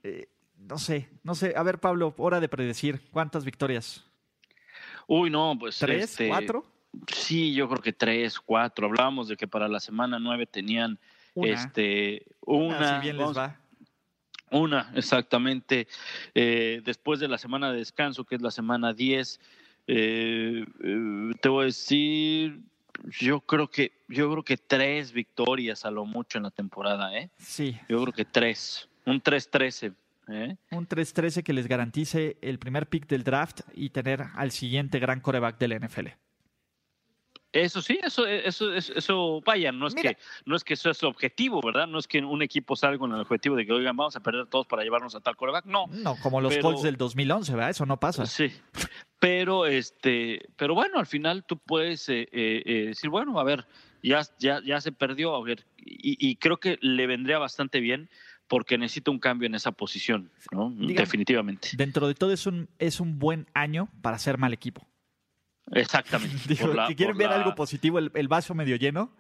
Eh, 0.03 0.29
no 0.59 0.79
sé, 0.79 1.09
no 1.23 1.35
sé. 1.35 1.55
A 1.57 1.63
ver, 1.63 1.79
Pablo, 1.79 2.15
hora 2.19 2.41
de 2.41 2.49
predecir. 2.49 3.01
¿Cuántas 3.11 3.45
victorias? 3.45 4.05
Uy, 5.07 5.31
no, 5.31 5.57
pues. 5.59 5.79
¿Tres, 5.79 6.05
este, 6.11 6.29
cuatro? 6.29 6.65
Sí, 7.09 7.55
yo 7.55 7.69
creo 7.69 7.83
que 7.83 7.93
tres, 7.93 8.41
cuatro. 8.41 8.87
Hablábamos 8.87 9.29
de 9.29 9.37
que 9.37 9.47
para 9.47 9.69
la 9.69 9.81
semana 9.81 10.19
nueve 10.19 10.47
tenían 10.47 10.99
una. 11.35 11.49
Este, 11.49 12.27
una, 12.41 13.01
bien 13.01 13.17
les 13.19 13.37
va. 13.37 13.61
Una, 14.51 14.93
exactamente. 14.95 15.89
Eh, 16.35 16.81
después 16.85 17.21
de 17.21 17.29
la 17.29 17.39
semana 17.39 17.73
de 17.73 17.79
descanso, 17.79 18.25
que 18.25 18.37
es 18.37 18.43
la 18.43 18.51
semana 18.51 18.93
10, 18.93 19.41
eh, 19.87 20.65
eh, 20.83 21.31
te 21.41 21.49
voy 21.49 21.63
a 21.63 21.67
decir, 21.67 22.61
yo 23.21 23.41
creo 23.41 23.69
que, 23.69 23.93
yo 24.09 24.31
creo 24.31 24.43
que 24.43 24.57
tres 24.57 25.13
victorias 25.13 25.85
a 25.85 25.91
lo 25.91 26.05
mucho 26.07 26.39
en 26.39 26.45
la 26.45 26.51
temporada, 26.51 27.17
¿eh? 27.17 27.31
Sí. 27.39 27.77
Yo 27.89 28.01
creo 28.03 28.13
que 28.13 28.25
tres. 28.25 28.89
Un 29.07 29.23
3-13. 29.23 29.95
¿eh? 30.29 30.57
Un 30.71 30.89
3-13 30.89 31.43
que 31.43 31.53
les 31.53 31.67
garantice 31.67 32.39
el 32.41 32.59
primer 32.59 32.89
pick 32.89 33.07
del 33.07 33.25
draft 33.25 33.61
y 33.75 33.91
tener 33.91 34.25
al 34.35 34.51
siguiente 34.51 34.99
gran 34.99 35.21
coreback 35.21 35.59
del 35.59 35.79
NFL. 35.81 36.09
Eso 37.55 37.81
sí, 37.81 38.01
eso, 38.03 38.27
eso, 38.27 38.75
eso, 38.75 39.41
vaya, 39.47 39.71
no 39.71 39.87
es 39.87 39.95
que, 39.95 40.17
no 40.45 40.57
es 40.57 40.65
que 40.65 40.75
eso 40.75 40.91
es 40.91 40.99
su 40.99 41.07
objetivo, 41.07 41.61
¿verdad? 41.65 41.87
No 41.87 42.01
es 42.01 42.09
que 42.09 42.19
un 42.19 42.43
equipo 42.43 42.75
salga 42.75 42.99
con 42.99 43.13
el 43.13 43.21
objetivo 43.21 43.55
de 43.55 43.65
que, 43.65 43.73
oigan, 43.73 43.97
vamos 43.97 44.17
a 44.17 44.21
perder 44.21 44.47
todos 44.47 44.67
para 44.67 44.83
llevarnos 44.83 45.15
a 45.15 45.21
tal 45.21 45.37
coreback. 45.37 45.65
No. 45.65 45.87
No, 45.87 46.17
como 46.21 46.41
los 46.41 46.59
Colts 46.59 46.83
del 46.83 46.97
2011, 46.97 47.53
¿verdad? 47.53 47.71
Eso 47.71 47.87
no 47.87 48.01
pasa. 48.01 48.27
Sí. 48.27 48.51
Pero, 49.21 49.67
este, 49.67 50.49
pero 50.57 50.75
bueno, 50.75 50.99
al 50.99 51.07
final 51.07 51.45
tú 51.45 51.57
puedes 51.57 52.09
eh, 52.09 52.23
eh, 52.33 52.63
eh, 52.67 52.85
decir, 52.87 53.09
bueno, 53.09 53.39
a 53.39 53.45
ver, 53.45 53.67
ya, 54.03 54.23
ya, 54.41 54.61
ya 54.67 54.81
se 54.81 54.91
perdió, 54.91 55.37
a 55.37 55.43
ver, 55.45 55.65
y, 55.77 56.35
creo 56.37 56.59
que 56.59 56.77
le 56.83 57.07
vendría 57.07 57.39
bastante 57.39 57.79
bien 57.79 58.11
porque 58.49 58.79
necesita 58.79 59.13
un 59.13 59.21
cambio 59.21 59.47
en 59.47 59.55
esa 59.55 59.71
posición, 59.71 60.33
¿no? 60.51 60.73
Definitivamente. 60.77 61.69
Dentro 61.77 62.09
de 62.09 62.15
todo 62.15 62.33
es 62.33 62.49
un, 62.49 62.69
es 62.81 62.99
un 62.99 63.21
buen 63.21 63.47
año 63.55 63.89
para 64.03 64.19
ser 64.19 64.39
mal 64.39 64.53
equipo. 64.53 64.89
Exactamente. 65.73 66.55
si 66.89 66.95
quieren 66.95 67.17
ver 67.17 67.31
algo 67.31 67.55
positivo, 67.55 67.99
el, 67.99 68.29
vaso 68.29 68.55
medio 68.55 68.77
lleno 68.77 69.11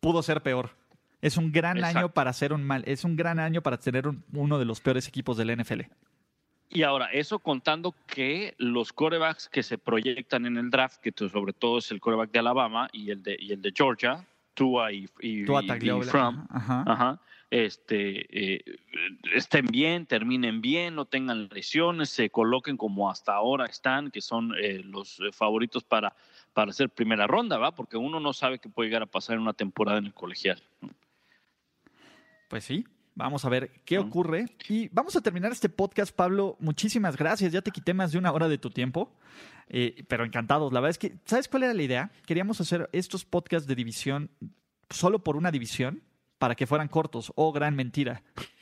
pudo 0.00 0.22
ser 0.22 0.42
peor. 0.42 0.70
Es 1.22 1.36
un 1.36 1.50
gran 1.50 1.82
año 1.82 2.10
para 2.10 2.32
ser 2.32 2.52
un 2.52 2.62
mal, 2.62 2.82
es 2.86 3.04
un 3.04 3.16
gran 3.16 3.38
año 3.38 3.62
para 3.62 3.78
tener 3.78 4.04
uno 4.32 4.58
de 4.58 4.64
los 4.64 4.80
peores 4.80 5.08
equipos 5.08 5.36
del 5.36 5.56
NFL. 5.56 5.82
Y 6.68 6.82
ahora, 6.82 7.06
eso 7.06 7.38
contando 7.38 7.94
que 8.06 8.54
los 8.58 8.92
corebacks 8.92 9.48
que 9.48 9.62
se 9.62 9.78
proyectan 9.78 10.46
en 10.46 10.56
el 10.56 10.70
draft, 10.70 11.00
que 11.00 11.12
sobre 11.16 11.52
todo 11.52 11.78
es 11.78 11.90
el 11.90 12.00
coreback 12.00 12.32
de 12.32 12.38
Alabama 12.40 12.88
y 12.92 13.10
el 13.10 13.22
de, 13.22 13.36
y 13.38 13.52
el 13.52 13.62
de 13.62 13.72
Georgia, 13.74 14.24
Tua 14.54 14.92
y, 14.92 15.08
y, 15.20 15.44
ajá 15.44 17.20
este, 17.50 18.56
eh, 18.56 18.64
estén 19.34 19.66
bien, 19.66 20.06
terminen 20.06 20.60
bien, 20.60 20.94
no 20.94 21.04
tengan 21.04 21.48
lesiones, 21.48 22.10
se 22.10 22.30
coloquen 22.30 22.76
como 22.76 23.10
hasta 23.10 23.34
ahora 23.34 23.66
están, 23.66 24.10
que 24.10 24.20
son 24.20 24.52
eh, 24.60 24.82
los 24.84 25.20
eh, 25.20 25.32
favoritos 25.32 25.84
para, 25.84 26.14
para 26.52 26.70
hacer 26.70 26.90
primera 26.90 27.26
ronda, 27.26 27.58
¿va? 27.58 27.74
Porque 27.74 27.96
uno 27.96 28.18
no 28.18 28.32
sabe 28.32 28.58
qué 28.58 28.68
puede 28.68 28.88
llegar 28.88 29.02
a 29.02 29.06
pasar 29.06 29.36
en 29.36 29.42
una 29.42 29.52
temporada 29.52 29.98
en 29.98 30.06
el 30.06 30.14
colegial. 30.14 30.60
Pues 32.48 32.64
sí, 32.64 32.84
vamos 33.14 33.44
a 33.44 33.48
ver 33.48 33.70
qué 33.84 33.98
ocurre. 33.98 34.46
Y 34.68 34.88
vamos 34.88 35.14
a 35.14 35.20
terminar 35.20 35.52
este 35.52 35.68
podcast, 35.68 36.14
Pablo. 36.14 36.56
Muchísimas 36.58 37.16
gracias, 37.16 37.52
ya 37.52 37.62
te 37.62 37.70
quité 37.70 37.94
más 37.94 38.10
de 38.10 38.18
una 38.18 38.32
hora 38.32 38.48
de 38.48 38.58
tu 38.58 38.70
tiempo. 38.70 39.12
pero 40.08 40.24
encantados. 40.24 40.72
La 40.72 40.80
verdad 40.80 40.90
es 40.90 40.98
que, 40.98 41.18
¿sabes 41.24 41.48
cuál 41.48 41.64
era 41.64 41.74
la 41.74 41.82
idea? 41.82 42.10
Queríamos 42.24 42.60
hacer 42.60 42.88
estos 42.92 43.24
podcasts 43.24 43.68
de 43.68 43.74
división 43.74 44.30
solo 44.90 45.24
por 45.24 45.36
una 45.36 45.50
división 45.50 46.02
para 46.38 46.54
que 46.54 46.66
fueran 46.66 46.88
cortos. 46.88 47.32
Oh, 47.36 47.52
gran 47.52 47.74
mentira. 47.74 48.22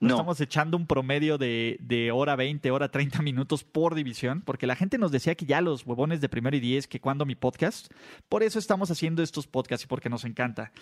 No. 0.00 0.14
Estamos 0.14 0.40
echando 0.40 0.76
un 0.76 0.88
promedio 0.88 1.38
de, 1.38 1.76
de, 1.78 2.10
hora 2.10 2.34
20, 2.34 2.72
hora 2.72 2.88
30 2.90 3.22
minutos 3.22 3.62
por 3.62 3.94
división, 3.94 4.42
porque 4.44 4.66
la 4.66 4.74
gente 4.74 4.98
nos 4.98 5.12
decía 5.12 5.36
que 5.36 5.46
ya 5.46 5.60
los 5.60 5.86
huevones 5.86 6.20
de 6.20 6.28
primero 6.28 6.56
y 6.56 6.60
diez, 6.60 6.88
que 6.88 7.00
cuando 7.00 7.24
mi 7.24 7.36
podcast. 7.36 7.86
Por 8.28 8.42
eso 8.42 8.58
estamos 8.58 8.90
haciendo 8.90 9.22
estos 9.22 9.46
podcasts 9.46 9.84
y 9.84 9.86
porque 9.86 10.08
nos 10.08 10.24
encanta. 10.24 10.72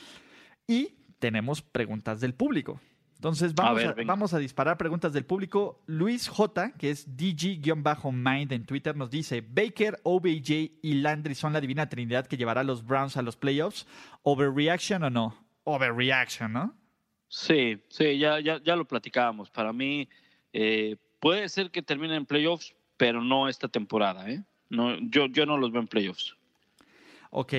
Y 0.66 0.94
tenemos 1.18 1.61
preguntas 1.61 2.20
del 2.20 2.32
público. 2.32 2.80
Entonces 3.16 3.54
vamos 3.54 3.84
a, 3.84 3.94
vamos 4.06 4.32
a 4.32 4.38
disparar 4.38 4.78
preguntas 4.78 5.12
del 5.12 5.26
público. 5.26 5.82
Luis 5.84 6.26
J, 6.26 6.72
que 6.78 6.88
es 6.88 7.06
DG-Mind 7.18 8.52
en 8.52 8.64
Twitter, 8.64 8.96
nos 8.96 9.11
dice, 9.11 9.42
Baker, 9.42 10.00
OBJ 10.04 10.78
y 10.80 10.94
Landry 10.94 11.34
son 11.34 11.52
la 11.52 11.61
divina 11.61 11.90
trinidad 11.90 12.26
que 12.26 12.38
llevará 12.38 12.62
a 12.62 12.64
los 12.64 12.86
Browns 12.86 13.18
a 13.18 13.22
los 13.22 13.36
playoffs. 13.36 13.86
¿Overreaction 14.22 15.02
o 15.02 15.11
no? 15.11 15.49
Overreaction, 15.64 16.52
¿no? 16.52 16.74
Sí, 17.28 17.80
sí, 17.88 18.18
ya, 18.18 18.40
ya, 18.40 18.61
ya 18.62 18.76
lo 18.76 18.84
platicábamos. 18.86 19.50
Para 19.50 19.72
mí, 19.72 20.08
eh, 20.52 20.96
puede 21.20 21.48
ser 21.48 21.70
que 21.70 21.82
termine 21.82 22.16
en 22.16 22.26
playoffs, 22.26 22.74
pero 22.96 23.22
no 23.22 23.48
esta 23.48 23.68
temporada, 23.68 24.28
¿eh? 24.28 24.42
No, 24.68 24.98
yo, 24.98 25.26
yo 25.26 25.46
no 25.46 25.56
los 25.56 25.70
veo 25.72 25.80
en 25.80 25.88
playoffs. 25.88 26.36
Ok, 27.30 27.52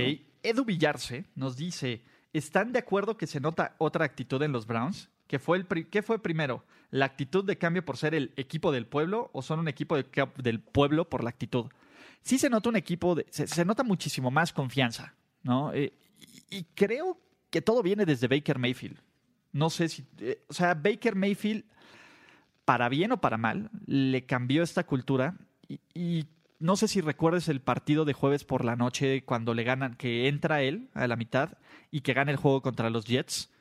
Edu 0.44 0.66
Villarse 0.66 1.26
nos 1.36 1.56
dice, 1.56 2.04
¿están 2.34 2.74
de 2.74 2.80
acuerdo 2.80 3.18
que 3.18 3.28
se 3.28 3.40
nota 3.40 3.76
otra 3.78 4.06
actitud 4.06 4.42
en 4.44 4.52
los 4.52 4.68
Browns? 4.68 5.10
¿Qué 5.28 5.40
fue, 5.40 5.58
el, 5.58 5.90
¿Qué 5.90 6.02
fue 6.02 6.22
primero? 6.22 6.66
¿La 6.90 7.06
actitud 7.06 7.46
de 7.46 7.58
cambio 7.58 7.86
por 7.86 7.96
ser 7.96 8.14
el 8.14 8.34
equipo 8.36 8.72
del 8.74 8.86
pueblo 8.86 9.30
o 9.34 9.42
son 9.42 9.60
un 9.60 9.70
equipo 9.70 9.96
del 9.96 10.60
pueblo 10.60 11.10
por 11.10 11.24
la 11.24 11.30
actitud? 11.30 11.68
Sí 12.22 12.38
se 12.38 12.50
nota 12.50 12.68
un 12.68 12.76
equipo, 12.76 13.16
de, 13.16 13.26
se, 13.30 13.64
nota 13.64 13.84
muchísimo 13.84 14.30
más 14.30 14.52
confianza, 14.52 15.16
¿no? 15.44 15.74
Eh, 15.74 15.94
y, 16.50 16.58
y 16.58 16.64
creo 16.76 17.18
que 17.52 17.62
todo 17.62 17.84
viene 17.84 18.06
desde 18.06 18.28
Baker 18.28 18.58
Mayfield. 18.58 18.98
No 19.52 19.70
sé 19.70 19.90
si, 19.90 20.06
eh, 20.20 20.44
o 20.48 20.54
sea, 20.54 20.74
Baker 20.74 21.16
Mayfield, 21.16 21.66
para 22.66 22.90
bien 22.90 23.12
o 23.12 23.22
para 23.22 23.38
mal, 23.38 23.70
le 23.86 24.26
cambió 24.26 24.64
esta 24.64 24.86
cultura 24.86 25.36
y, 25.94 26.26
no 26.60 26.76
sé 26.76 26.88
si 26.88 27.02
recuerdes 27.02 27.50
el 27.50 27.60
partido 27.60 28.06
de 28.06 28.14
jueves 28.14 28.44
por 28.44 28.64
la 28.64 28.76
noche 28.76 29.24
cuando 29.24 29.56
le 29.56 29.64
ganan, 29.64 29.96
que 29.96 30.28
entra 30.28 30.62
él 30.62 30.90
a 30.94 31.08
la 31.08 31.16
mitad 31.16 31.58
y 31.90 32.02
que 32.02 32.14
gana 32.14 32.32
el 32.32 32.38
juego 32.38 32.62
contra 32.62 32.92
los 32.92 33.06
Jets. 33.06 33.52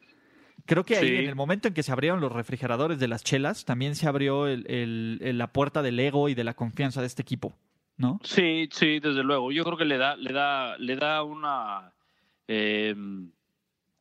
Creo 0.66 0.84
que 0.84 0.98
ahí, 0.98 1.16
en 1.16 1.28
el 1.28 1.34
momento 1.34 1.66
en 1.66 1.72
que 1.72 1.82
se 1.82 1.92
abrieron 1.92 2.20
los 2.20 2.30
refrigeradores 2.30 2.98
de 2.98 3.08
las 3.08 3.24
chelas, 3.24 3.64
también 3.64 3.96
se 3.96 4.06
abrió 4.06 4.46
la 4.46 5.52
puerta 5.52 5.80
del 5.80 5.98
ego 5.98 6.28
y 6.28 6.34
de 6.34 6.44
la 6.44 6.52
confianza 6.52 7.00
de 7.00 7.06
este 7.06 7.22
equipo, 7.22 7.56
¿no? 7.96 8.20
Sí, 8.22 8.68
sí, 8.70 9.00
desde 9.00 9.24
luego. 9.24 9.50
Yo 9.50 9.64
creo 9.64 9.78
que 9.78 9.86
le 9.86 9.96
da, 9.96 10.16
le 10.16 10.34
da, 10.34 10.76
le 10.76 10.96
da 10.96 11.22
una 11.22 11.94
eh, 12.46 12.94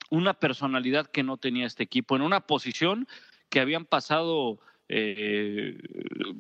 una 0.10 0.34
personalidad 0.34 1.08
que 1.08 1.24
no 1.24 1.38
tenía 1.38 1.66
este 1.66 1.84
equipo, 1.84 2.16
en 2.16 2.22
una 2.22 2.42
posición 2.42 3.08
que 3.50 3.60
habían 3.60 3.86
pasado 3.86 4.60
eh, 4.88 5.78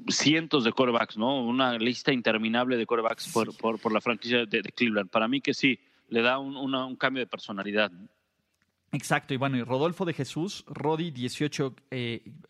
cientos 0.10 0.64
de 0.64 0.72
corebacks, 0.72 1.18
¿no? 1.18 1.44
Una 1.44 1.78
lista 1.78 2.12
interminable 2.12 2.78
de 2.78 2.86
corebacks 2.86 3.28
por, 3.32 3.56
por, 3.56 3.92
la 3.92 4.02
franquicia 4.02 4.46
de, 4.46 4.64
Cleveland. 4.64 5.10
Para 5.10 5.28
mí 5.28 5.40
que 5.40 5.54
sí, 5.54 5.80
le 6.10 6.22
da 6.22 6.40
un, 6.40 6.96
cambio 6.96 7.22
de 7.22 7.28
personalidad. 7.28 7.92
Exacto, 8.92 9.36
y 9.36 9.38
bueno, 9.38 9.58
y 9.58 9.62
Rodolfo 9.62 10.04
de 10.04 10.14
Jesús, 10.14 10.66
Rodi 10.68 11.12
18, 11.12 11.76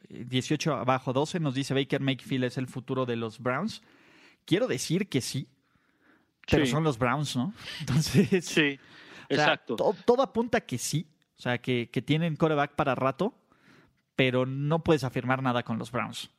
18 0.10 0.72
eh, 0.72 0.74
abajo 0.74 1.12
12, 1.12 1.42
nos 1.42 1.54
dice 1.54 1.74
Baker 1.74 2.00
Mayfield 2.00 2.46
es 2.46 2.58
el 2.58 2.68
futuro 2.68 3.06
de 3.06 3.18
los 3.18 3.40
Browns. 3.40 3.82
Quiero 4.46 4.68
decir 4.68 5.10
que 5.10 5.20
sí, 5.20 5.50
pero 6.50 6.66
son 6.66 6.86
los 6.86 6.98
Browns, 6.98 7.36
¿no? 7.36 7.54
Entonces, 7.82 8.46
sí. 8.46 8.80
Exacto. 9.28 9.76
todo 9.76 10.22
apunta 10.22 10.62
que 10.62 10.78
sí. 10.78 11.06
O 11.40 11.42
sea, 11.42 11.58
que, 11.58 11.88
tienen 12.06 12.36
coreback 12.36 12.76
para 12.76 12.96
rato, 12.96 13.34
pero 14.18 14.46
no 14.46 14.84
puedes 14.84 15.06
afirmar 15.06 15.42
nada 15.42 15.64
con 15.64 15.80
los 15.80 15.90
Browns. 15.90 16.30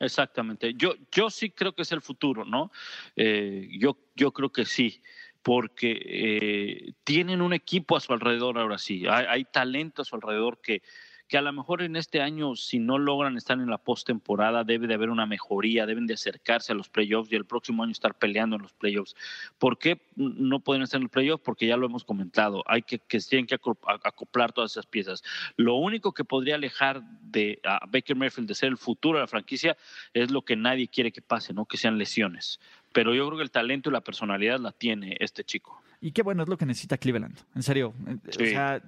Exactamente. 0.00 0.74
Yo, 0.74 0.94
yo 1.12 1.30
sí 1.30 1.50
creo 1.50 1.72
que 1.72 1.82
es 1.82 1.92
el 1.92 2.02
futuro, 2.02 2.44
¿no? 2.44 2.72
Eh, 3.14 3.68
yo, 3.78 3.96
yo 4.16 4.32
creo 4.32 4.50
que 4.50 4.64
sí, 4.64 5.00
porque 5.40 6.02
eh, 6.04 6.92
tienen 7.04 7.40
un 7.40 7.52
equipo 7.52 7.96
a 7.96 8.00
su 8.00 8.12
alrededor 8.12 8.58
ahora 8.58 8.76
sí. 8.76 9.04
Hay, 9.06 9.44
talento 9.44 10.02
a 10.02 10.04
su 10.04 10.16
alrededor 10.16 10.60
que, 10.60 10.82
que 11.32 11.38
a 11.38 11.40
lo 11.40 11.50
mejor 11.54 11.80
en 11.80 11.96
este 11.96 12.20
año, 12.20 12.54
si 12.56 12.78
no 12.78 12.98
logran 12.98 13.38
estar 13.38 13.58
en 13.58 13.70
la 13.70 13.78
postemporada, 13.78 14.64
debe 14.64 14.86
de 14.86 14.92
haber 14.92 15.08
una 15.08 15.24
mejoría, 15.24 15.86
deben 15.86 16.06
de 16.06 16.12
acercarse 16.12 16.72
a 16.72 16.74
los 16.74 16.90
playoffs 16.90 17.32
y 17.32 17.36
el 17.36 17.46
próximo 17.46 17.82
año 17.82 17.92
estar 17.92 18.18
peleando 18.18 18.56
en 18.56 18.60
los 18.60 18.74
playoffs. 18.74 19.16
¿Por 19.58 19.78
qué 19.78 20.02
no 20.14 20.60
pueden 20.60 20.82
estar 20.82 20.98
en 20.98 21.04
los 21.04 21.10
playoffs? 21.10 21.42
Porque 21.42 21.66
ya 21.66 21.78
lo 21.78 21.86
hemos 21.86 22.04
comentado, 22.04 22.62
hay 22.66 22.82
que 22.82 22.98
que 22.98 23.18
tienen 23.20 23.46
que 23.46 23.54
acoplar 23.54 24.52
todas 24.52 24.72
esas 24.72 24.84
piezas. 24.84 25.24
Lo 25.56 25.76
único 25.76 26.12
que 26.12 26.22
podría 26.22 26.56
alejar 26.56 27.02
de 27.22 27.60
a 27.64 27.80
Baker 27.90 28.14
Mayfield 28.14 28.48
de 28.48 28.54
ser 28.54 28.68
el 28.68 28.76
futuro 28.76 29.16
de 29.16 29.22
la 29.22 29.26
franquicia 29.26 29.78
es 30.12 30.30
lo 30.30 30.42
que 30.42 30.54
nadie 30.54 30.86
quiere 30.86 31.12
que 31.12 31.22
pase, 31.22 31.54
¿no? 31.54 31.64
Que 31.64 31.78
sean 31.78 31.96
lesiones. 31.96 32.60
Pero 32.92 33.14
yo 33.14 33.26
creo 33.26 33.38
que 33.38 33.44
el 33.44 33.50
talento 33.50 33.88
y 33.88 33.94
la 33.94 34.02
personalidad 34.02 34.60
la 34.60 34.72
tiene 34.72 35.16
este 35.18 35.44
chico. 35.44 35.82
Y 36.02 36.12
qué 36.12 36.20
bueno 36.20 36.42
es 36.42 36.50
lo 36.50 36.58
que 36.58 36.66
necesita 36.66 36.98
Cleveland, 36.98 37.38
en 37.54 37.62
serio. 37.62 37.94
o 37.96 38.32
sea, 38.32 38.82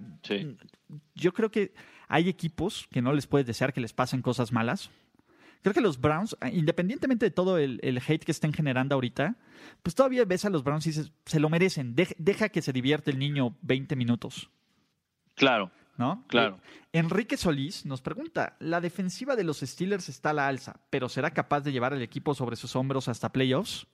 yo 1.14 1.32
creo 1.32 1.50
que 1.50 1.72
hay 2.09 2.28
equipos 2.28 2.89
que 2.90 3.02
no 3.02 3.12
les 3.12 3.26
puedes 3.26 3.47
desear 3.47 3.72
que 3.72 3.81
les 3.81 3.93
pasen 3.93 4.22
cosas 4.22 4.52
malas. 4.52 4.90
Creo 5.62 5.72
que 5.72 5.81
los 5.81 5.98
Browns, 5.98 6.36
independientemente 6.52 7.26
de 7.26 7.31
todo 7.31 7.56
el, 7.56 7.81
hate 8.06 8.24
que 8.24 8.32
estén 8.32 8.52
generando 8.52 8.94
ahorita, 8.94 9.36
pues 9.82 9.94
todavía 9.94 10.24
ves 10.26 10.44
a 10.44 10.51
los 10.51 10.62
Browns 10.62 10.86
y 10.86 10.90
dices, 10.90 11.12
se 11.24 11.40
lo 11.40 11.48
merecen, 11.48 11.94
deja 11.94 12.51
que 12.51 12.60
se 12.60 12.72
divierte 12.72 13.10
el 13.10 13.18
niño 13.18 13.56
20 13.62 13.97
minutos. 13.97 14.51
Claro. 15.35 15.70
¿No? 15.97 16.24
Claro. 16.26 16.59
Eh, 16.93 16.98
Enrique 16.98 17.36
Solís 17.36 17.86
nos 17.86 18.02
pregunta, 18.02 18.56
la 18.59 18.81
defensiva 18.81 19.36
de 19.36 19.44
los 19.44 19.60
Steelers 19.60 20.09
está 20.09 20.31
a 20.31 20.32
la 20.35 20.48
alza, 20.48 20.81
pero 20.90 21.09
¿será 21.09 21.31
capaz 21.31 21.60
de 21.60 21.72
llevar 21.72 21.93
al 21.93 22.02
equipo 22.02 22.35
sobre 22.35 22.56
sus 22.56 22.74
hombros 22.74 23.09
hasta 23.09 23.32
playoffs? 23.32 23.86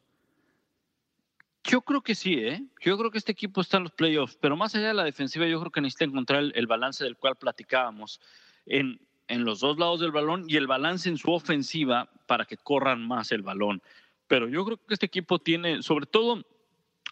Yo 1.65 1.83
creo 1.83 2.01
que 2.03 2.15
sí, 2.15 2.35
¿eh? 2.35 2.63
Yo 2.81 2.97
creo 2.97 3.11
que 3.11 3.19
este 3.19 3.33
equipo 3.33 3.61
está 3.61 3.77
en 3.77 3.85
los 3.85 3.93
playoffs, 3.93 4.37
pero 4.41 4.57
más 4.57 4.75
allá 4.75 4.89
de 4.89 4.95
la 4.95 5.05
defensiva, 5.05 5.47
yo 5.47 5.61
creo 5.61 5.71
que 5.71 5.81
necesita 5.81 6.07
encontrar 6.07 6.45
el, 6.55 6.67
balance 6.67 7.05
del 7.05 7.17
cual 7.17 7.37
platicábamos 7.37 8.21
en, 8.65 9.01
en 9.29 9.45
los 9.45 9.61
dos 9.61 9.79
lados 9.79 10.01
del 10.01 10.11
balón 10.11 10.45
y 10.49 10.57
el 10.57 10.67
balance 10.67 11.09
en 11.09 11.19
su 11.19 11.31
ofensiva 11.31 12.11
para 12.27 12.47
que 12.47 12.57
corran 12.57 13.07
más 13.07 13.31
el 13.33 13.43
balón. 13.43 13.83
Pero 14.27 14.49
yo 14.49 14.65
creo 14.65 14.79
que 14.79 14.95
este 14.95 15.07
equipo 15.07 15.39
tiene, 15.39 15.83
sobre 15.83 16.07
todo, 16.07 16.47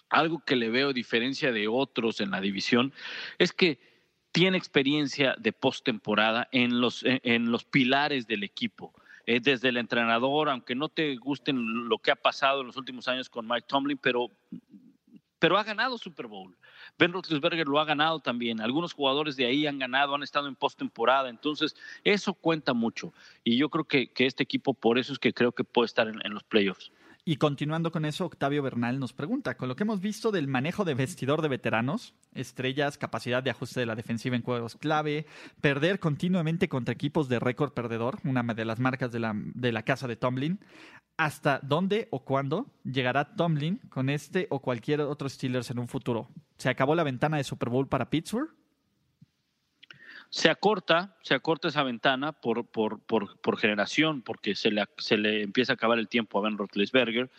algo 0.08 0.42
que 0.44 0.56
le 0.56 0.70
veo 0.70 0.92
diferencia 0.92 1.52
de 1.52 1.68
otros 1.68 2.20
en 2.20 2.30
la 2.30 2.40
división, 2.40 2.92
es 3.38 3.52
que 3.52 3.78
tiene 4.32 4.56
experiencia 4.56 5.34
de 5.38 5.52
postemporada 5.52 6.48
en 6.52 6.80
los, 6.80 7.04
en 7.04 7.50
los 7.50 7.64
pilares 7.64 8.26
del 8.26 8.44
equipo. 8.44 8.94
Eh, 9.30 9.40
desde 9.40 9.68
el 9.68 9.76
entrenador, 9.76 10.48
aunque 10.48 10.74
no 10.74 10.88
te 10.88 11.14
gusten 11.16 11.86
lo 11.86 11.98
que 11.98 12.10
ha 12.10 12.16
pasado 12.16 12.62
en 12.62 12.68
los 12.68 12.78
últimos 12.78 13.08
años 13.08 13.28
con 13.28 13.46
Mike 13.46 13.66
Tomlin, 13.68 13.98
pero, 13.98 14.30
pero 15.38 15.58
ha 15.58 15.64
ganado 15.64 15.98
Super 15.98 16.26
Bowl. 16.26 16.56
Ben 16.98 17.12
Roethlisberger 17.12 17.68
lo 17.68 17.78
ha 17.78 17.84
ganado 17.84 18.20
también. 18.20 18.62
Algunos 18.62 18.94
jugadores 18.94 19.36
de 19.36 19.44
ahí 19.44 19.66
han 19.66 19.78
ganado, 19.78 20.14
han 20.14 20.22
estado 20.22 20.48
en 20.48 20.56
postemporada. 20.56 21.28
Entonces, 21.28 21.76
eso 22.04 22.32
cuenta 22.32 22.72
mucho. 22.72 23.12
Y 23.44 23.58
yo 23.58 23.68
creo 23.68 23.84
que, 23.84 24.10
este 24.16 24.44
equipo, 24.44 24.72
por 24.72 24.98
eso 24.98 25.12
es 25.12 25.18
que 25.18 25.34
creo 25.34 25.52
que 25.52 25.62
puede 25.62 25.84
estar 25.84 26.08
en 26.08 26.32
los 26.32 26.44
playoffs. 26.44 26.90
Y 27.30 27.36
continuando 27.36 27.92
con 27.92 28.06
eso, 28.06 28.24
Octavio 28.24 28.62
Bernal 28.62 28.98
nos 28.98 29.12
pregunta, 29.12 29.58
con 29.58 29.68
lo 29.68 29.76
que 29.76 29.82
hemos 29.82 30.00
visto 30.00 30.30
del 30.32 30.48
manejo 30.48 30.86
de 30.86 30.94
vestidor 30.94 31.42
de 31.42 31.48
veteranos, 31.48 32.14
estrellas, 32.32 32.96
capacidad 32.96 33.42
de 33.42 33.50
ajuste 33.50 33.80
de 33.80 33.84
la 33.84 33.96
defensiva 33.96 34.34
en 34.34 34.40
juegos 34.40 34.76
clave, 34.76 35.26
perder 35.60 36.00
continuamente 36.00 36.70
contra 36.70 36.94
equipos 36.94 37.28
de 37.28 37.38
récord 37.38 37.74
perdedor, 37.74 38.18
una 38.24 38.42
de 38.42 38.64
las 38.64 38.80
marcas 38.80 39.12
de 39.12 39.18
la, 39.18 39.34
de 39.36 39.72
la 39.72 39.82
casa 39.82 40.08
de 40.08 40.16
Tomlin, 40.16 40.58
¿hasta 41.18 41.60
dónde 41.62 42.08
o 42.12 42.24
cuándo 42.24 42.72
llegará 42.82 43.36
Tomlin 43.36 43.76
con 43.90 44.08
este 44.08 44.46
o 44.48 44.60
cualquier 44.60 45.02
otro 45.02 45.28
Steelers 45.28 45.70
en 45.70 45.80
un 45.80 45.88
futuro? 45.88 46.30
¿Se 46.56 46.70
acabó 46.70 46.94
la 46.94 47.04
ventana 47.04 47.36
de 47.36 47.44
Super 47.44 47.68
Bowl 47.68 47.88
para 47.88 48.08
Pittsburgh? 48.08 48.54
Se 50.30 50.50
acorta, 50.50 51.16
se 51.22 51.34
acorta 51.34 51.68
esa 51.68 51.82
ventana 51.82 52.32
por, 52.32 52.66
por, 52.66 53.00
por, 53.00 53.38
por 53.40 53.58
generación, 53.58 54.22
porque 54.22 54.54
se 54.54 54.70
le, 54.70 54.84
se 54.98 55.16
le 55.16 55.42
empieza 55.42 55.72
a 55.72 55.74
acabar 55.74 55.98
el 55.98 56.08
tiempo 56.08 56.38
a 56.38 56.42
Ben 56.42 56.58
Roethlisberger, 56.58 57.30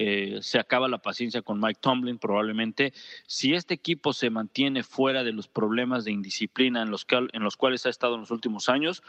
eh, 0.00 0.38
se 0.42 0.60
acaba 0.60 0.86
la 0.86 0.98
paciencia 0.98 1.42
con 1.42 1.60
Mike 1.60 1.80
Tomlin 1.80 2.18
probablemente. 2.18 2.92
Si 3.26 3.54
este 3.54 3.74
equipo 3.74 4.12
se 4.12 4.30
mantiene 4.30 4.84
fuera 4.84 5.24
de 5.24 5.32
los 5.32 5.48
problemas 5.48 6.04
de 6.04 6.12
indisciplina 6.12 6.82
en 6.82 6.90
los, 6.90 7.04
en 7.10 7.42
los 7.42 7.56
cuales 7.56 7.84
ha 7.84 7.88
estado 7.88 8.14
en 8.14 8.20
los 8.20 8.30
últimos 8.30 8.68
años, 8.68 9.02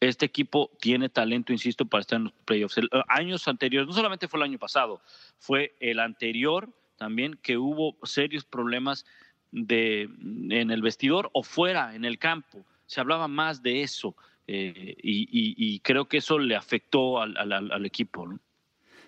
este 0.00 0.24
equipo 0.24 0.70
tiene 0.80 1.10
talento, 1.10 1.52
insisto, 1.52 1.84
para 1.84 2.00
estar 2.00 2.16
en 2.16 2.24
los 2.24 2.32
playoffs. 2.46 2.78
El, 2.78 2.86
eh, 2.86 3.02
años 3.08 3.46
anteriores, 3.48 3.86
no 3.86 3.92
solamente 3.92 4.28
fue 4.28 4.38
el 4.38 4.44
año 4.44 4.58
pasado, 4.58 5.02
fue 5.38 5.76
el 5.78 6.00
anterior 6.00 6.70
también 6.96 7.38
que 7.42 7.58
hubo 7.58 7.98
serios 8.06 8.46
problemas 8.46 9.04
de, 9.52 10.02
en 10.02 10.70
el 10.70 10.80
vestidor 10.80 11.28
o 11.34 11.42
fuera, 11.42 11.94
en 11.94 12.06
el 12.06 12.18
campo 12.18 12.64
se 12.90 13.00
hablaba 13.00 13.28
más 13.28 13.62
de 13.62 13.82
eso 13.82 14.16
eh, 14.48 14.96
y, 15.00 15.78
creo 15.78 16.08
que 16.08 16.16
eso 16.16 16.36
le 16.40 16.56
afectó 16.56 17.20
al, 17.20 17.86
equipo. 17.86 18.28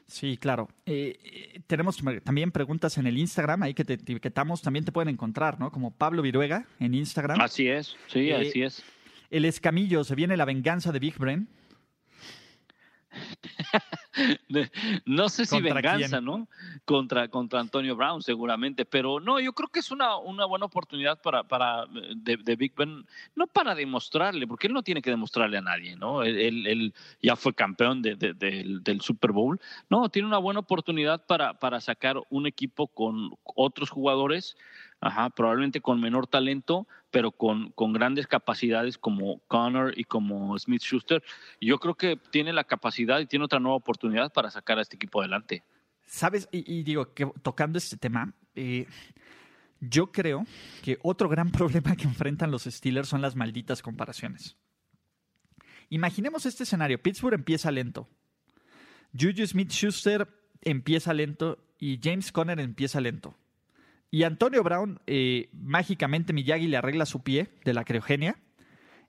Sí, 0.06 0.36
claro. 0.36 0.68
Eh, 0.86 1.60
tenemos 1.66 2.00
también 2.22 2.52
preguntas 2.52 2.96
en 2.98 3.09
el 3.09 3.18
Instagram, 3.18 3.64
ahí 3.64 3.74
que 3.74 3.84
te 3.84 3.94
etiquetamos, 3.94 4.62
también 4.62 4.84
te 4.84 4.92
pueden 4.92 5.09
encontrar, 5.09 5.59
¿no? 5.59 5.72
Como 5.72 5.90
Pablo 5.90 6.22
Viruega 6.22 6.64
en 6.78 6.94
Instagram. 6.94 7.40
Así 7.40 7.66
es, 7.66 7.96
sí, 8.06 8.30
eh, 8.30 8.36
así 8.36 8.62
es. 8.62 8.84
El 9.30 9.46
escamillo, 9.46 10.04
se 10.04 10.14
viene 10.14 10.36
la 10.36 10.44
venganza 10.44 10.92
de 10.92 11.00
Big 11.00 11.18
Brain. 11.18 11.48
no 15.06 15.28
sé 15.28 15.47
si 15.47 15.60
venganza, 15.60 16.20
¿no? 16.20 16.48
Contra, 16.84 17.28
contra 17.28 17.60
Antonio 17.60 17.97
Brown, 17.97 18.22
seguramente, 18.22 18.84
pero 18.84 19.20
no, 19.20 19.40
yo 19.40 19.52
creo 19.52 19.68
que 19.68 19.80
es 19.80 19.90
una, 19.90 20.16
una 20.16 20.44
buena 20.44 20.66
oportunidad 20.66 21.20
para, 21.20 21.44
para 21.44 21.86
de, 21.86 22.56
Big 22.56 22.74
Ben, 22.74 23.05
no 23.34 23.47
para 23.47 23.74
demostrarle, 23.74 24.47
porque 24.47 24.66
él 24.66 24.72
no 24.72 24.82
tiene 24.82 25.02
que 25.02 25.10
demostrarle 25.10 25.59
a 25.59 25.62
nadie, 25.62 25.97
¿no? 25.97 26.22
Él, 26.22 26.66
él 26.66 26.94
ya 27.20 27.36
fue 27.36 27.55
campeón 27.55 28.02
de, 28.02 28.16
del 28.16 29.01
Super 29.01 29.32
Bowl, 29.32 29.60
no, 29.89 30.09
tiene 30.09 30.28
una 30.28 30.39
buena 30.39 30.60
oportunidad 30.60 31.24
para, 31.26 31.55
para 31.55 31.80
sacar 31.80 32.20
un 32.30 32.47
equipo 32.47 32.86
con 32.86 33.30
otros 33.44 33.90
jugadores 33.90 34.56
Ajá, 35.02 35.30
probablemente 35.30 35.80
con 35.80 36.01
menor 36.01 36.28
talento, 36.28 36.86
pero 37.12 37.30
con, 37.30 37.70
con 37.72 37.93
grandes 37.93 38.26
capacidades 38.26 38.98
como 38.98 39.39
Connor 39.47 39.93
y 39.97 40.05
como 40.05 40.59
Smith 40.59 40.82
Schuster. 40.82 41.22
Yo 41.60 41.78
creo 41.78 41.94
que 41.94 42.16
tiene 42.30 42.52
la 42.52 42.64
capacidad 42.64 43.20
y 43.20 43.26
tiene 43.26 43.44
otra 43.44 43.60
nueva 43.60 43.76
oportunidad 43.76 44.32
para 44.32 44.51
sacar 44.51 44.78
a 44.78 44.82
este 44.82 44.97
equipo 44.97 45.20
adelante. 45.20 45.62
Sabes, 46.06 46.48
y, 46.51 46.82
digo 46.82 47.06
tocando 47.43 47.78
este 47.78 47.97
tema, 47.97 48.34
eh, 48.55 48.86
yo 49.78 50.10
creo 50.10 50.44
que 50.82 50.98
otro 51.02 51.28
gran 51.28 51.51
problema 51.52 51.94
que 51.94 52.05
enfrentan 52.05 52.51
los 52.51 52.64
Steelers 52.64 53.09
son 53.09 53.22
las 53.22 53.36
malditas 53.36 53.82
comparaciones. 53.82 54.56
Imaginemos 55.90 56.47
este 56.47 56.64
escenario: 56.64 57.02
Pittsburgh 57.02 57.34
empieza 57.34 57.70
lento, 57.70 58.09
Juju 59.18 59.47
Smith 59.47 59.70
Schuster 59.70 60.26
empieza 60.62 61.12
lento 61.12 61.59
y 61.78 62.01
James 62.02 62.32
Conner 62.32 62.60
empieza 62.60 63.01
lento. 63.01 63.36
Y 64.14 64.24
Antonio 64.24 64.62
Brown, 64.62 65.01
eh, 65.06 65.48
mágicamente 65.55 66.34
Miyagi 66.34 66.68
le 66.68 66.76
arregla 66.76 67.06
su 67.06 67.22
pie 67.22 67.48
de 67.64 67.72
la 67.72 67.82
criogenia 67.82 68.36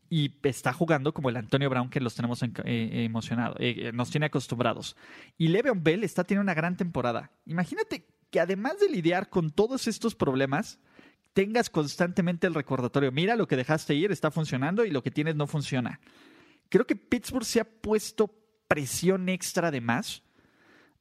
y 0.09 0.33
está 0.43 0.71
jugando 0.71 1.13
como 1.13 1.27
el 1.27 1.35
Antonio 1.35 1.69
Brown 1.69 1.89
que 1.89 1.99
los 1.99 2.15
tenemos 2.15 2.41
eh, 2.41 2.49
emocionados, 2.63 3.57
eh, 3.59 3.91
nos 3.93 4.09
tiene 4.09 4.27
acostumbrados. 4.27 4.95
Y 5.37 5.49
Le'Veon 5.49 5.83
Bell 5.83 6.05
está 6.05 6.23
teniendo 6.23 6.43
una 6.43 6.53
gran 6.53 6.77
temporada. 6.77 7.31
Imagínate 7.45 8.07
que 8.31 8.39
además 8.39 8.79
de 8.79 8.87
lidiar 8.87 9.29
con 9.29 9.51
todos 9.51 9.89
estos 9.89 10.15
problemas, 10.15 10.79
tengas 11.33 11.69
constantemente 11.69 12.47
el 12.47 12.53
recordatorio, 12.53 13.11
mira 13.11 13.35
lo 13.35 13.45
que 13.45 13.57
dejaste 13.57 13.95
ir, 13.95 14.09
está 14.09 14.31
funcionando 14.31 14.85
y 14.85 14.91
lo 14.91 15.03
que 15.03 15.11
tienes 15.11 15.35
no 15.35 15.47
funciona. 15.47 15.99
Creo 16.69 16.87
que 16.87 16.95
Pittsburgh 16.95 17.43
se 17.43 17.59
ha 17.59 17.65
puesto 17.65 18.33
presión 18.69 19.27
extra 19.27 19.69
de 19.69 19.81
más 19.81 20.23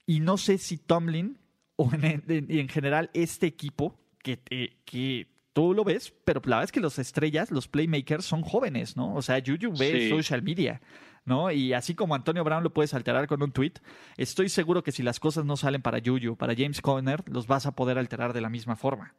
y 0.07 0.19
no 0.19 0.39
sé 0.39 0.59
si 0.59 0.77
Tomlin 0.77 1.39
o 1.83 1.91
en, 1.95 2.47
en 2.49 2.69
general 2.69 3.11
este 3.15 3.47
equipo 3.47 3.99
que, 4.23 4.41
eh, 4.51 4.77
que 4.85 5.27
tú 5.53 5.75
lo 5.75 5.85
ves, 5.85 6.13
pero 6.25 6.41
la 6.45 6.57
verdad 6.57 6.65
es 6.65 6.73
que 6.73 6.81
los 6.81 6.99
estrellas, 6.99 7.51
los 7.51 7.69
playmakers 7.69 8.25
son 8.25 8.43
jóvenes, 8.43 8.97
¿no? 8.97 9.15
O 9.15 9.23
sea, 9.23 9.43
Juju 9.45 9.77
ve 9.77 10.09
social 10.09 10.43
media, 10.43 10.81
¿no? 11.25 11.51
Y 11.51 11.73
así 11.73 11.95
como 11.95 12.15
Antonio 12.15 12.45
Brown 12.45 12.63
lo 12.63 12.73
puedes 12.73 12.95
alterar 12.95 13.27
con 13.27 13.43
un 13.43 13.53
tweet, 13.53 13.75
estoy 14.17 14.49
seguro 14.49 14.83
que 14.83 14.93
si 14.93 15.03
las 15.03 15.21
cosas 15.21 15.45
no 15.45 15.57
salen 15.57 15.83
para 15.83 16.01
Juju, 16.05 16.37
para 16.37 16.55
James 16.55 16.81
Conner, 16.81 17.23
los 17.27 17.47
vas 17.47 17.67
a 17.67 17.73
poder 17.73 17.99
alterar 17.99 18.33
de 18.33 18.41
la 18.41 18.49
misma 18.49 18.77
forma. 18.77 19.15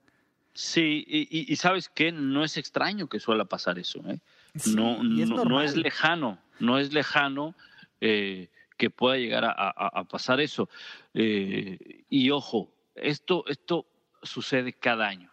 Sí, 0.56 1.04
y, 1.08 1.56
sabes 1.56 1.90
que 1.90 2.12
no 2.12 2.44
es 2.44 2.58
extraño 2.58 3.08
que 3.08 3.20
suela 3.20 3.46
pasar 3.46 3.80
eso, 3.80 4.04
¿eh? 4.08 4.20
no, 4.76 5.02
no, 5.02 5.62
es 5.64 5.76
lejano, 5.76 6.38
no 6.60 6.78
es 6.78 6.94
lejano. 6.94 7.56
Eh, 8.02 8.50
que 8.84 8.90
pueda 8.90 9.16
llegar 9.16 9.46
a, 9.46 10.04
pasar 10.10 10.42
eso. 10.42 10.70
Eh, 11.14 12.04
y 12.10 12.32
ojo, 12.32 12.70
esto, 12.96 13.46
esto 13.48 13.86
sucede 14.22 14.74
cada 14.74 15.08
año. 15.08 15.32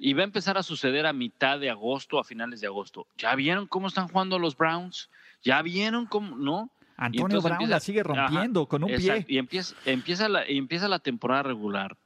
Y 0.00 0.14
va 0.14 0.22
a 0.22 0.24
empezar 0.24 0.58
a 0.58 0.64
suceder 0.64 1.06
a 1.06 1.12
mitad 1.12 1.60
de 1.60 1.70
agosto, 1.70 2.18
a 2.18 2.24
finales 2.24 2.60
de 2.60 2.66
agosto. 2.66 3.06
¿Ya 3.16 3.36
vieron 3.36 3.68
cómo 3.68 3.86
están 3.86 4.08
jugando 4.08 4.40
los 4.40 4.56
Browns? 4.56 5.10
¿Ya 5.42 5.62
vieron 5.62 6.06
cómo? 6.06 6.36
¿No? 6.36 6.72
Antonio 6.96 7.40
Brown 7.40 7.70
la 7.70 7.78
sigue 7.78 8.02
rompiendo 8.02 8.66
con 8.66 8.82
un 8.82 8.90
pie. 8.96 9.24
Y 9.28 9.38
empieza, 9.38 9.76
empieza, 9.84 10.28
la, 10.28 10.42
empieza 10.44 10.88
la 10.88 10.98
temporada 10.98 11.44
regular. 11.44 11.96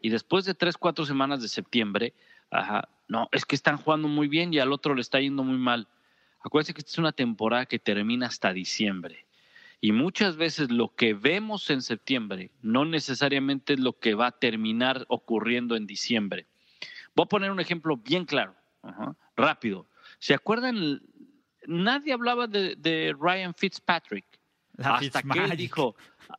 Y 0.00 0.08
después 0.08 0.46
de 0.46 0.54
tres, 0.54 0.78
cuatro 0.78 1.04
semanas 1.04 1.42
de 1.42 1.48
septiembre, 1.48 2.14
ajá, 2.50 2.88
no, 3.06 3.28
es 3.32 3.44
que 3.44 3.54
están 3.54 3.76
jugando 3.76 4.08
muy 4.08 4.28
bien 4.28 4.54
y 4.54 4.60
al 4.60 4.72
otro 4.72 4.94
le 4.94 5.02
está 5.02 5.20
yendo 5.20 5.44
muy 5.44 5.58
mal. 5.58 5.88
Acuérdense 6.40 6.72
que 6.72 6.80
esta 6.80 6.92
es 6.92 6.98
una 6.98 7.12
temporada 7.12 7.66
que 7.66 7.78
termina 7.78 8.28
hasta 8.28 8.54
diciembre. 8.54 9.26
Y 9.80 9.92
muchas 9.92 10.36
veces 10.36 10.70
lo 10.72 10.94
que 10.94 11.14
vemos 11.14 11.70
en 11.70 11.82
septiembre 11.82 12.50
no 12.62 12.84
necesariamente 12.84 13.74
es 13.74 13.80
lo 13.80 13.98
que 13.98 14.14
va 14.14 14.28
a 14.28 14.38
terminar 14.38 15.04
ocurriendo 15.08 15.76
en 15.76 15.86
diciembre. 15.86 16.46
Voy 17.14 17.24
a 17.24 17.28
poner 17.28 17.50
un 17.50 17.60
ejemplo 17.60 17.96
bien 17.96 18.24
claro, 18.24 18.54
rápido. 19.36 19.88
¿Se 20.18 20.34
acuerdan? 20.34 21.00
Nadie 21.66 22.12
hablaba 22.12 22.46
de, 22.46 23.14
Ryan 23.18 23.54
Fitzpatrick 23.54 24.24
hasta 24.78 25.22
que 25.22 25.56
dijo, 25.56 25.96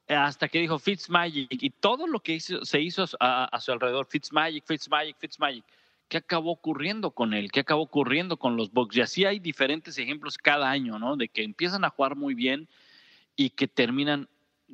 hasta 0.08 0.48
que 0.48 0.60
dijo 0.60 0.80
Fitzmagic 0.80 1.48
y 1.52 1.70
todo 1.70 2.08
lo 2.08 2.22
que 2.22 2.40
se 2.40 2.82
hizo 2.82 3.06
a, 3.20 3.60
su 3.60 3.72
alrededor, 3.72 4.08
Fitzmagic, 4.08 4.66
Fitzmagic, 4.66 5.18
Fitzmagic. 5.18 5.66
¿Qué 6.08 6.18
acabó 6.18 6.52
ocurriendo 6.52 7.12
con 7.12 7.36
él? 7.36 7.52
¿Qué 7.52 7.60
acabó 7.60 7.84
ocurriendo 7.84 8.38
con 8.38 8.58
los 8.58 8.72
Bucks? 8.72 8.98
Y 8.98 9.02
así 9.02 9.26
hay 9.26 9.40
diferentes 9.40 9.98
ejemplos 9.98 10.38
cada 10.40 10.70
año, 10.70 10.98
¿no? 10.98 11.16
De 11.16 11.30
que 11.30 11.44
empiezan 11.44 11.86
a 11.86 11.92
jugar 11.92 12.16
muy 12.16 12.34
bien 12.34 12.68
y 13.40 13.52
que 13.52 13.70
terminan 13.70 14.28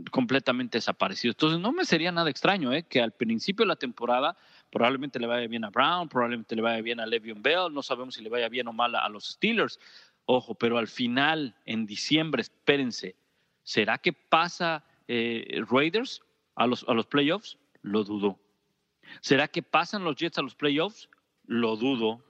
completamente 0.10 0.80
desaparecidos. 0.80 1.36
Entonces 1.36 1.60
no 1.60 1.72
me 1.72 1.86
sería 1.86 2.12
nada 2.12 2.32
extraño 2.32 2.74
¿eh? 2.74 2.82
que 2.82 3.00
al 3.00 3.12
principio 3.12 3.64
de 3.64 3.68
la 3.68 3.76
temporada 3.76 4.36
probablemente 4.72 5.20
le 5.20 5.28
vaya 5.28 5.46
bien 5.48 5.64
a 5.66 5.70
Brown, 5.70 6.10
probablemente 6.10 6.56
le 6.56 6.64
vaya 6.64 6.82
bien 6.82 7.00
a 7.00 7.06
Le'Veon 7.06 7.44
Bell, 7.44 7.72
no 7.72 7.84
sabemos 7.84 8.16
si 8.16 8.24
le 8.24 8.30
vaya 8.30 8.50
bien 8.50 8.68
o 8.68 8.74
mal 8.74 8.96
a, 8.96 9.08
los 9.08 9.28
Steelers. 9.28 9.80
Ojo, 10.26 10.56
pero 10.56 10.80
al 10.80 10.88
final, 10.88 11.56
en 11.66 11.86
diciembre, 11.86 12.42
espérense, 12.42 13.16
¿será 13.62 14.00
que 14.00 14.14
pasa 14.14 14.84
eh, 15.08 15.64
Raiders 15.70 16.24
a 16.56 16.66
los, 16.66 16.84
a 16.88 16.96
los 16.96 17.06
playoffs? 17.06 17.60
Lo 17.84 18.04
dudo. 18.04 18.40
¿Será 19.22 19.48
que 19.48 19.62
pasan 19.62 20.04
los 20.04 20.16
Jets 20.16 20.40
a 20.40 20.42
los 20.42 20.56
playoffs? 20.56 21.08
Lo 21.46 21.76
dudo. 21.76 22.26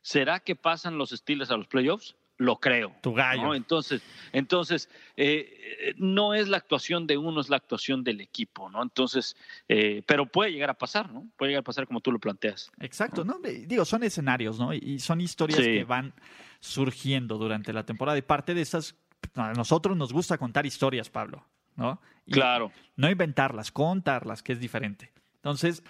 ¿Será 0.00 0.40
que 0.40 0.56
pasan 0.56 0.96
los 0.96 1.10
Steelers 1.10 1.50
a 1.50 1.58
los 1.58 1.66
playoffs? 1.66 2.16
Lo 2.38 2.56
creo. 2.56 2.94
Tu 3.00 3.14
gallo. 3.14 3.54
Entonces, 3.54 4.02
entonces 4.32 4.90
eh, 5.16 5.94
no 5.96 6.34
es 6.34 6.48
la 6.48 6.58
actuación 6.58 7.06
de 7.06 7.16
uno, 7.16 7.40
es 7.40 7.48
la 7.48 7.56
actuación 7.56 8.04
del 8.04 8.20
equipo, 8.20 8.68
¿no? 8.68 8.82
Entonces, 8.82 9.36
eh, 9.68 10.02
pero 10.06 10.26
puede 10.26 10.52
llegar 10.52 10.68
a 10.68 10.74
pasar, 10.74 11.10
¿no? 11.10 11.26
Puede 11.36 11.52
llegar 11.52 11.60
a 11.60 11.64
pasar 11.64 11.86
como 11.86 12.00
tú 12.00 12.12
lo 12.12 12.18
planteas. 12.18 12.70
Exacto, 12.78 13.24
¿no? 13.24 13.38
Digo, 13.40 13.84
son 13.84 14.02
escenarios, 14.02 14.58
¿no? 14.58 14.74
Y 14.74 14.98
son 14.98 15.20
historias 15.20 15.60
que 15.60 15.84
van 15.84 16.12
surgiendo 16.60 17.38
durante 17.38 17.72
la 17.72 17.86
temporada. 17.86 18.18
Y 18.18 18.22
parte 18.22 18.52
de 18.52 18.60
esas, 18.60 18.96
a 19.34 19.52
nosotros 19.54 19.96
nos 19.96 20.12
gusta 20.12 20.36
contar 20.36 20.66
historias, 20.66 21.08
Pablo, 21.08 21.44
¿no? 21.76 22.00
claro. 22.30 22.72
No 22.96 23.08
inventarlas, 23.08 23.70
contarlas, 23.70 24.42
que 24.42 24.52
es 24.52 24.60
diferente. 24.60 25.12
Entonces, 25.36 25.84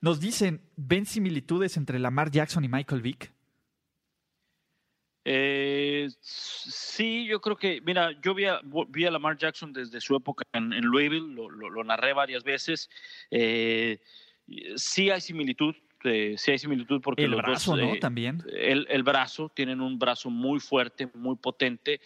nos 0.00 0.20
dicen, 0.20 0.62
¿ven 0.76 1.06
similitudes 1.06 1.76
entre 1.76 1.98
Lamar 1.98 2.30
Jackson 2.30 2.64
y 2.64 2.68
Michael 2.68 3.02
Vick? 3.02 3.32
Eh, 5.28 6.08
sí, 6.20 7.26
yo 7.26 7.40
creo 7.40 7.56
que, 7.56 7.80
mira, 7.80 8.12
yo 8.22 8.32
vi 8.32 8.44
a, 8.44 8.60
vi 8.88 9.06
a 9.06 9.10
Lamar 9.10 9.36
Jackson 9.36 9.72
desde 9.72 10.00
su 10.00 10.14
época 10.14 10.44
en, 10.52 10.70
Louisville, 10.82 11.34
lo, 11.34 11.82
narré 11.82 12.12
varias 12.12 12.44
veces. 12.44 12.88
Eh, 13.32 13.98
sí 14.76 15.10
hay 15.10 15.20
similitud, 15.20 15.74
eh, 16.04 16.36
sí 16.38 16.52
hay 16.52 16.58
similitud 16.60 17.00
porque 17.00 17.24
el 17.24 17.34
brazo, 17.34 17.76
¿no? 17.76 17.94
Eh, 17.94 17.98
También. 17.98 18.40
El, 18.52 18.86
el, 18.88 19.02
brazo, 19.02 19.50
tienen 19.52 19.80
un 19.80 19.98
brazo 19.98 20.30
muy 20.30 20.60
fuerte, 20.60 21.08
muy 21.12 21.34
potente. 21.34 22.00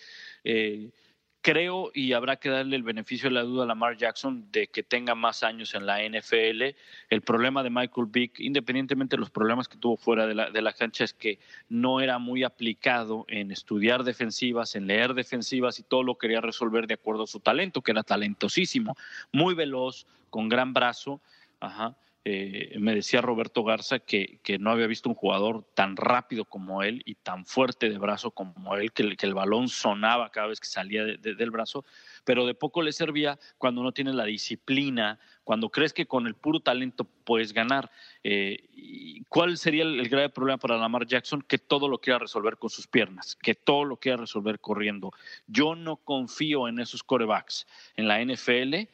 Creo 1.43 1.91
y 1.95 2.13
habrá 2.13 2.37
que 2.37 2.51
darle 2.51 2.77
el 2.77 2.83
beneficio 2.83 3.31
de 3.31 3.35
la 3.35 3.43
duda 3.43 3.65
a 3.65 3.67
Lamar 3.67 3.97
Jackson 3.97 4.47
de 4.53 4.67
que 4.67 4.83
tenga 4.83 5.15
más 5.15 5.43
años 5.43 5.75
en 5.75 5.87
la 5.87 6.07
NFL. 6.07 6.77
El 7.09 7.23
problema 7.23 7.63
de 7.63 7.71
Michael 7.71 8.09
Vick, 8.11 8.41
independientemente 8.41 9.17
de 9.17 9.21
los 9.21 9.31
problemas 9.31 9.67
que 9.67 9.79
tuvo 9.79 9.97
fuera 9.97 10.27
de 10.27 10.35
la, 10.35 10.51
de 10.51 10.61
la 10.61 10.75
cancha, 10.75 11.05
es 11.05 11.15
que 11.15 11.39
no 11.71 12.01
era 12.03 12.19
muy 12.19 12.45
aplicado 12.45 13.25
en 13.29 13.51
estudiar 13.53 14.05
defensivas, 14.05 14.75
en 14.77 14.87
leer 14.87 15.15
defensivas 15.15 15.79
y 15.79 15.83
todo 15.83 16.03
lo 16.03 16.19
quería 16.19 16.43
resolver 16.43 16.87
de 16.87 16.95
acuerdo 16.95 17.23
a 17.23 17.27
su 17.27 17.41
talento, 17.41 17.81
que 17.81 17.93
era 17.93 18.03
talentosísimo, 18.03 18.95
muy 19.33 19.55
veloz, 19.55 20.07
con 20.29 20.51
gran 20.51 20.75
brazo. 20.75 21.23
Ajá. 21.59 21.97
Eh, 22.23 22.77
me 22.79 22.95
decía 22.95 23.23
Roberto 23.23 23.65
Garza 23.65 23.99
que, 23.99 24.41
no 24.61 24.71
había 24.71 24.87
visto 24.87 25.09
un 25.09 25.15
jugador 25.15 25.65
tan 25.75 25.97
rápido 25.97 26.45
como 26.45 26.83
él 26.83 27.01
y 27.07 27.15
tan 27.15 27.47
fuerte 27.47 27.89
de 27.89 27.97
brazo 27.97 28.31
como 28.33 28.77
él, 28.77 28.93
que, 28.93 29.17
el 29.21 29.35
balón 29.35 29.69
sonaba 29.69 30.31
cada 30.31 30.49
vez 30.49 30.61
que 30.61 30.67
salía 30.67 31.03
del 31.05 31.51
brazo, 31.51 31.85
pero 32.25 32.45
de 32.45 32.55
poco 32.55 32.83
le 32.83 32.93
servía 32.93 33.39
cuando 33.57 33.83
no 33.83 33.93
tienes 33.93 34.15
la 34.15 34.25
disciplina, 34.25 35.19
cuando 35.45 35.71
crees 35.71 35.95
que 35.95 36.07
con 36.07 36.27
el 36.27 36.35
puro 36.35 36.61
talento 36.61 37.05
puedes 37.05 37.55
ganar. 37.55 37.91
Eh, 38.23 39.25
¿Cuál 39.31 39.57
sería 39.57 39.85
el, 39.85 40.07
grave 40.11 40.29
problema 40.29 40.59
para 40.59 40.77
Lamar 40.77 41.07
Jackson? 41.07 41.41
Que 41.41 41.57
todo 41.57 41.89
lo 41.89 41.99
quiera 41.99 42.19
resolver 42.19 42.59
con 42.59 42.69
sus 42.69 42.87
piernas, 42.87 43.35
que 43.35 43.55
todo 43.55 43.85
lo 43.85 43.97
quiera 43.97 44.19
resolver 44.19 44.61
corriendo. 44.61 45.11
Yo 45.47 45.75
no 45.75 45.97
confío 45.97 46.69
en 46.69 46.81
esos 46.81 47.03
corebacks 47.03 47.67
en 47.97 48.09
la 48.09 48.23
NFL 48.23 48.91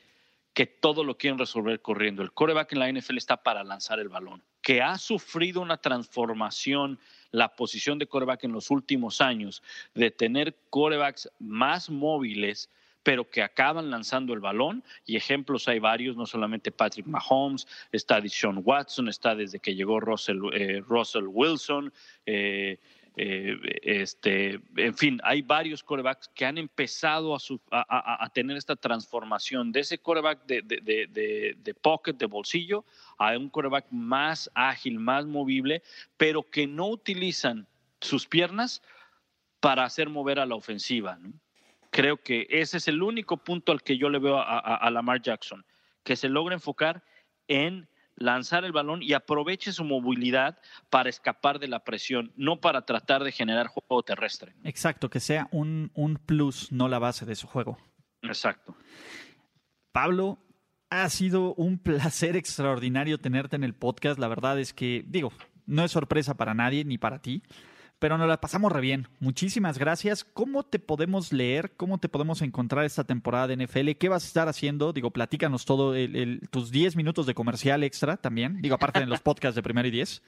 que 0.56 0.64
todo 0.64 1.04
lo 1.04 1.18
quieren 1.18 1.38
resolver 1.38 1.82
corriendo. 1.82 2.22
El 2.22 2.32
coreback 2.32 2.72
en 2.72 2.78
la 2.78 2.90
NFL 2.90 3.18
está 3.18 3.36
para 3.42 3.62
lanzar 3.62 4.00
el 4.00 4.08
balón, 4.08 4.42
que 4.62 4.80
ha 4.80 4.96
sufrido 4.96 5.60
una 5.60 5.76
transformación 5.76 6.98
la 7.30 7.54
posición 7.54 7.98
de 7.98 8.06
coreback 8.06 8.44
en 8.44 8.52
los 8.52 8.70
últimos 8.70 9.20
años, 9.20 9.62
de 9.94 10.10
tener 10.10 10.56
corebacks 10.70 11.30
más 11.38 11.90
móviles, 11.90 12.70
pero 13.02 13.28
que 13.28 13.42
acaban 13.42 13.90
lanzando 13.90 14.32
el 14.32 14.40
balón. 14.40 14.82
Y 15.04 15.16
ejemplos 15.16 15.68
hay 15.68 15.78
varios, 15.78 16.16
no 16.16 16.24
solamente 16.24 16.72
Patrick 16.72 17.06
Mahomes, 17.06 17.68
está 17.92 18.18
Deshaun 18.22 18.62
Watson, 18.64 19.10
está 19.10 19.34
desde 19.34 19.60
que 19.60 19.74
llegó 19.74 20.00
Russell, 20.00 20.40
eh, 20.54 20.82
Russell 20.88 21.26
Wilson, 21.26 21.92
eh, 22.24 22.78
eh, 23.18 23.56
este, 23.82 24.60
en 24.76 24.94
fin, 24.94 25.18
hay 25.24 25.40
varios 25.40 25.82
corebacks 25.82 26.28
que 26.34 26.44
han 26.44 26.59
empezado 26.59 27.34
a, 27.70 28.30
tener 28.34 28.59
esta 28.59 28.76
transformación 28.76 29.72
de 29.72 29.80
ese 29.80 29.98
coreback 29.98 30.44
de, 30.44 31.76
pocket, 31.80 32.12
de 32.12 32.26
bolsillo, 32.26 32.84
a 33.16 33.36
un 33.38 33.48
coreback 33.48 33.86
más 33.90 34.51
ágil, 34.55 34.98
más 34.98 35.24
movible, 35.24 35.82
pero 36.18 36.43
que 36.43 36.66
no 36.66 36.88
utilizan 36.88 37.66
sus 38.02 38.26
piernas 38.26 38.82
para 39.60 39.84
hacer 39.84 40.10
mover 40.10 40.38
a 40.38 40.44
la 40.44 40.55
ofensiva. 40.55 41.18
Creo 41.90 42.18
que 42.18 42.47
ese 42.51 42.76
es 42.76 42.86
el 42.86 43.02
único 43.02 43.38
punto 43.38 43.72
al 43.72 43.82
que 43.82 43.97
yo 43.97 44.10
le 44.10 44.18
veo 44.18 44.38
a 44.38 44.90
Lamar 44.90 45.22
Jackson, 45.22 45.64
que 46.05 46.16
se 46.16 46.28
logra 46.28 46.55
enfocar 46.55 47.02
en 47.48 47.88
lanzar 48.16 48.64
el 48.64 48.72
balón 48.72 49.02
y 49.02 49.12
aproveche 49.12 49.72
su 49.72 49.84
movilidad 49.84 50.59
para 50.90 51.09
escapar 51.09 51.59
de 51.59 51.68
la 51.68 51.84
presión, 51.84 52.32
no 52.36 52.60
para 52.60 52.84
tratar 52.84 53.22
de 53.24 53.32
generar 53.32 53.68
juego 53.68 54.02
terrestre. 54.02 54.55
Exacto, 54.64 55.09
que 55.10 55.20
sea 55.20 55.48
un, 55.52 55.90
un 55.94 56.16
plus, 56.16 56.72
no 56.72 56.88
la 56.88 56.98
base 56.98 57.26
de 57.26 57.36
su 57.36 57.47
juego. 57.47 57.78
Exacto. 58.22 58.74
Pablo, 59.93 60.38
ha 60.90 61.09
sido 61.09 61.55
un 61.55 61.78
placer 61.82 62.36
extraordinario 62.36 63.18
tenerte 63.18 63.56
en 63.56 63.64
el 63.64 63.74
podcast. 63.74 64.18
La 64.18 64.28
verdad 64.28 64.59
es 64.59 64.72
que, 64.72 65.05
digo, 65.06 65.32
no 65.66 65.84
es 65.84 65.93
sorpresa 65.93 66.34
para 66.34 66.55
nadie 66.55 66.84
ni 66.84 66.98
para 66.98 67.20
ti 67.20 67.43
pero 67.98 68.18
nos 68.18 68.28
la 68.28 68.40
pasamos 68.40 68.73
re 68.73 68.81
bien. 68.81 69.09
Muchísimas 69.20 69.78
gracias. 69.78 70.24
¿Cómo 70.24 70.64
te 70.64 70.78
podemos 70.78 71.32
leer? 71.32 71.73
¿Cómo 71.77 71.98
te 71.98 72.09
podemos 72.09 72.43
encontrar 72.43 72.85
esta 72.85 73.05
temporada 73.05 73.47
de 73.47 73.56
NFL? 73.56 73.93
¿Qué 73.93 74.09
vas 74.09 74.24
a 74.24 74.27
estar 74.27 74.48
haciendo? 74.48 74.93
Digo, 74.93 75.10
platícanos 75.10 75.64
todo, 75.64 75.94
tus 76.51 76.70
10 76.70 76.97
minutos 76.97 77.27
de 77.27 77.35
comercial 77.35 77.82
extra 77.85 78.16
también. 78.16 78.60
Digo, 78.60 78.74
aparte 78.74 79.01
de 79.01 79.06
los 79.06 79.20
podcasts 79.23 79.56
de 79.56 79.62
primero 79.62 79.89
y 79.89 79.93
10. 79.93 80.23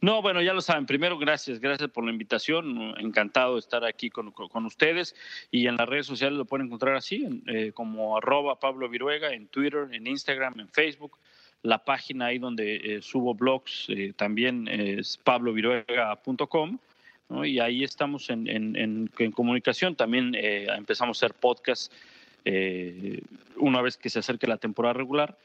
No, 0.00 0.22
bueno, 0.22 0.40
ya 0.40 0.54
lo 0.54 0.60
saben. 0.60 0.86
Primero, 0.86 1.18
gracias, 1.18 1.60
gracias 1.60 1.90
por 1.90 2.04
la 2.04 2.10
invitación. 2.10 2.94
Encantado 2.98 3.54
de 3.54 3.60
estar 3.60 3.84
aquí 3.84 4.08
con, 4.08 4.32
ustedes. 4.64 5.14
Y 5.50 5.66
en 5.66 5.76
las 5.76 5.88
redes 5.88 6.06
sociales 6.06 6.38
lo 6.38 6.46
pueden 6.46 6.66
encontrar 6.66 6.94
así, 6.94 7.42
eh, 7.46 7.72
como 7.72 8.16
arroba 8.16 8.58
Pablo 8.58 8.88
Viruega, 8.88 9.32
en 9.32 9.48
Twitter, 9.48 9.88
en 9.92 10.06
Instagram, 10.06 10.60
en 10.60 10.68
Facebook 10.68 11.18
la 11.64 11.78
página 11.78 12.26
ahí 12.26 12.38
donde 12.38 12.76
eh, 12.76 13.02
subo 13.02 13.34
blogs 13.34 13.86
eh, 13.88 14.12
también 14.14 14.68
es 14.68 15.16
pabloviruega.com 15.16 16.78
y 17.42 17.58
ahí 17.58 17.82
estamos 17.82 18.28
en, 18.28 18.46
en, 18.48 19.32
comunicación. 19.32 19.96
También 19.96 20.34
eh, 20.36 20.66
empezamos 20.76 21.20
a 21.22 21.26
hacer 21.26 21.34
podcast 21.34 21.90
una 23.56 23.80
vez 23.80 23.96
que 23.96 24.10
se 24.10 24.18
acerque 24.18 24.46
la 24.46 24.58
temporada 24.58 24.92
regular. 24.92 25.38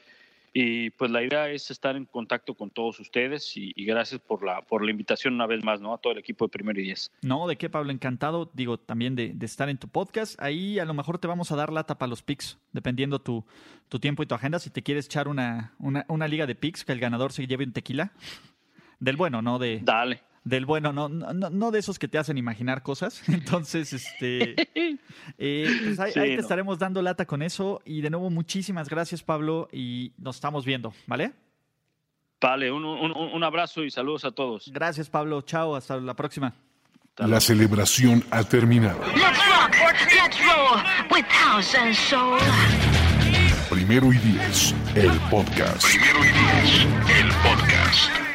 Y 0.52 0.90
pues 0.90 1.10
la 1.10 1.22
idea 1.22 1.48
es 1.48 1.70
estar 1.70 1.96
en 1.96 2.06
contacto 2.06 2.54
con 2.54 2.70
todos 2.70 2.98
ustedes 2.98 3.56
y, 3.56 3.72
gracias 3.84 4.20
por 4.20 4.44
la, 4.44 4.62
por 4.62 4.84
la 4.84 4.90
invitación 4.90 5.34
una 5.34 5.46
vez 5.46 5.62
más, 5.62 5.80
¿no? 5.80 5.94
A 5.94 5.98
todo 5.98 6.12
el 6.12 6.18
equipo 6.18 6.46
de 6.46 6.50
Primero 6.50 6.80
y 6.80 6.84
Diez. 6.84 7.12
No, 7.22 7.46
de 7.46 7.56
qué, 7.56 7.70
Pablo, 7.70 7.92
encantado, 7.92 8.50
digo, 8.52 8.78
también 8.78 9.14
de, 9.14 9.34
estar 9.42 9.68
en 9.68 9.78
tu 9.78 9.88
podcast. 9.88 10.40
Ahí 10.42 10.78
a 10.78 10.84
lo 10.84 10.94
mejor 10.94 11.18
te 11.18 11.28
vamos 11.28 11.52
a 11.52 11.56
dar 11.56 11.72
lata 11.72 11.98
para 11.98 12.10
los 12.10 12.22
picks, 12.22 12.58
dependiendo 12.72 13.20
tu, 13.20 13.44
tu 13.88 14.00
tiempo 14.00 14.22
y 14.22 14.26
tu 14.26 14.34
agenda. 14.34 14.58
Si 14.58 14.70
te 14.70 14.82
quieres 14.82 15.06
echar 15.06 15.28
una, 15.28 15.74
una, 15.78 16.04
una 16.08 16.26
liga 16.26 16.46
de 16.46 16.56
picks, 16.56 16.84
que 16.84 16.92
el 16.92 17.00
ganador 17.00 17.32
se 17.32 17.46
lleve 17.46 17.64
un 17.64 17.72
tequila. 17.72 18.12
Del 18.98 19.16
bueno, 19.16 19.40
¿no? 19.42 19.58
De, 19.58 19.80
Dale 19.82 20.29
del 20.44 20.66
bueno, 20.66 20.92
no, 20.92 21.08
no, 21.08 21.32
no, 21.32 21.70
de 21.70 21.78
esos 21.78 21.98
que 21.98 22.08
te 22.08 22.18
hacen 22.18 22.38
imaginar 22.38 22.82
cosas. 22.82 23.22
Entonces, 23.28 23.92
este, 23.92 24.54
eh, 25.38 25.80
pues 25.84 26.00
ahí, 26.00 26.12
te 26.12 26.34
estaremos 26.36 26.78
dando 26.78 27.02
lata 27.02 27.26
con 27.26 27.42
eso. 27.42 27.82
Y 27.84 28.00
de 28.00 28.10
nuevo, 28.10 28.30
muchísimas 28.30 28.88
gracias, 28.88 29.22
Pablo, 29.22 29.68
y 29.72 30.12
nos 30.18 30.36
estamos 30.36 30.64
viendo, 30.64 30.92
¿vale? 31.06 31.32
Vale, 32.40 32.72
un, 32.72 32.84
un, 32.84 33.12
un 33.12 33.44
abrazo 33.44 33.84
y 33.84 33.90
saludos 33.90 34.24
a 34.24 34.30
todos. 34.30 34.70
Gracias, 34.72 35.10
Pablo. 35.10 35.42
Chao, 35.42 35.76
hasta 35.76 35.98
la 35.98 36.14
próxima. 36.14 36.54
La 37.18 37.38
celebración 37.38 38.24
ha 38.30 38.42
terminado. 38.44 39.00
Primero 43.68 44.12
y 44.12 44.18
diez, 44.18 44.74
el 44.94 45.12
podcast. 45.30 45.84
Primero 45.84 46.24
y 46.24 46.28
diez, 46.28 46.86
el 47.20 47.28
podcast. 47.42 48.29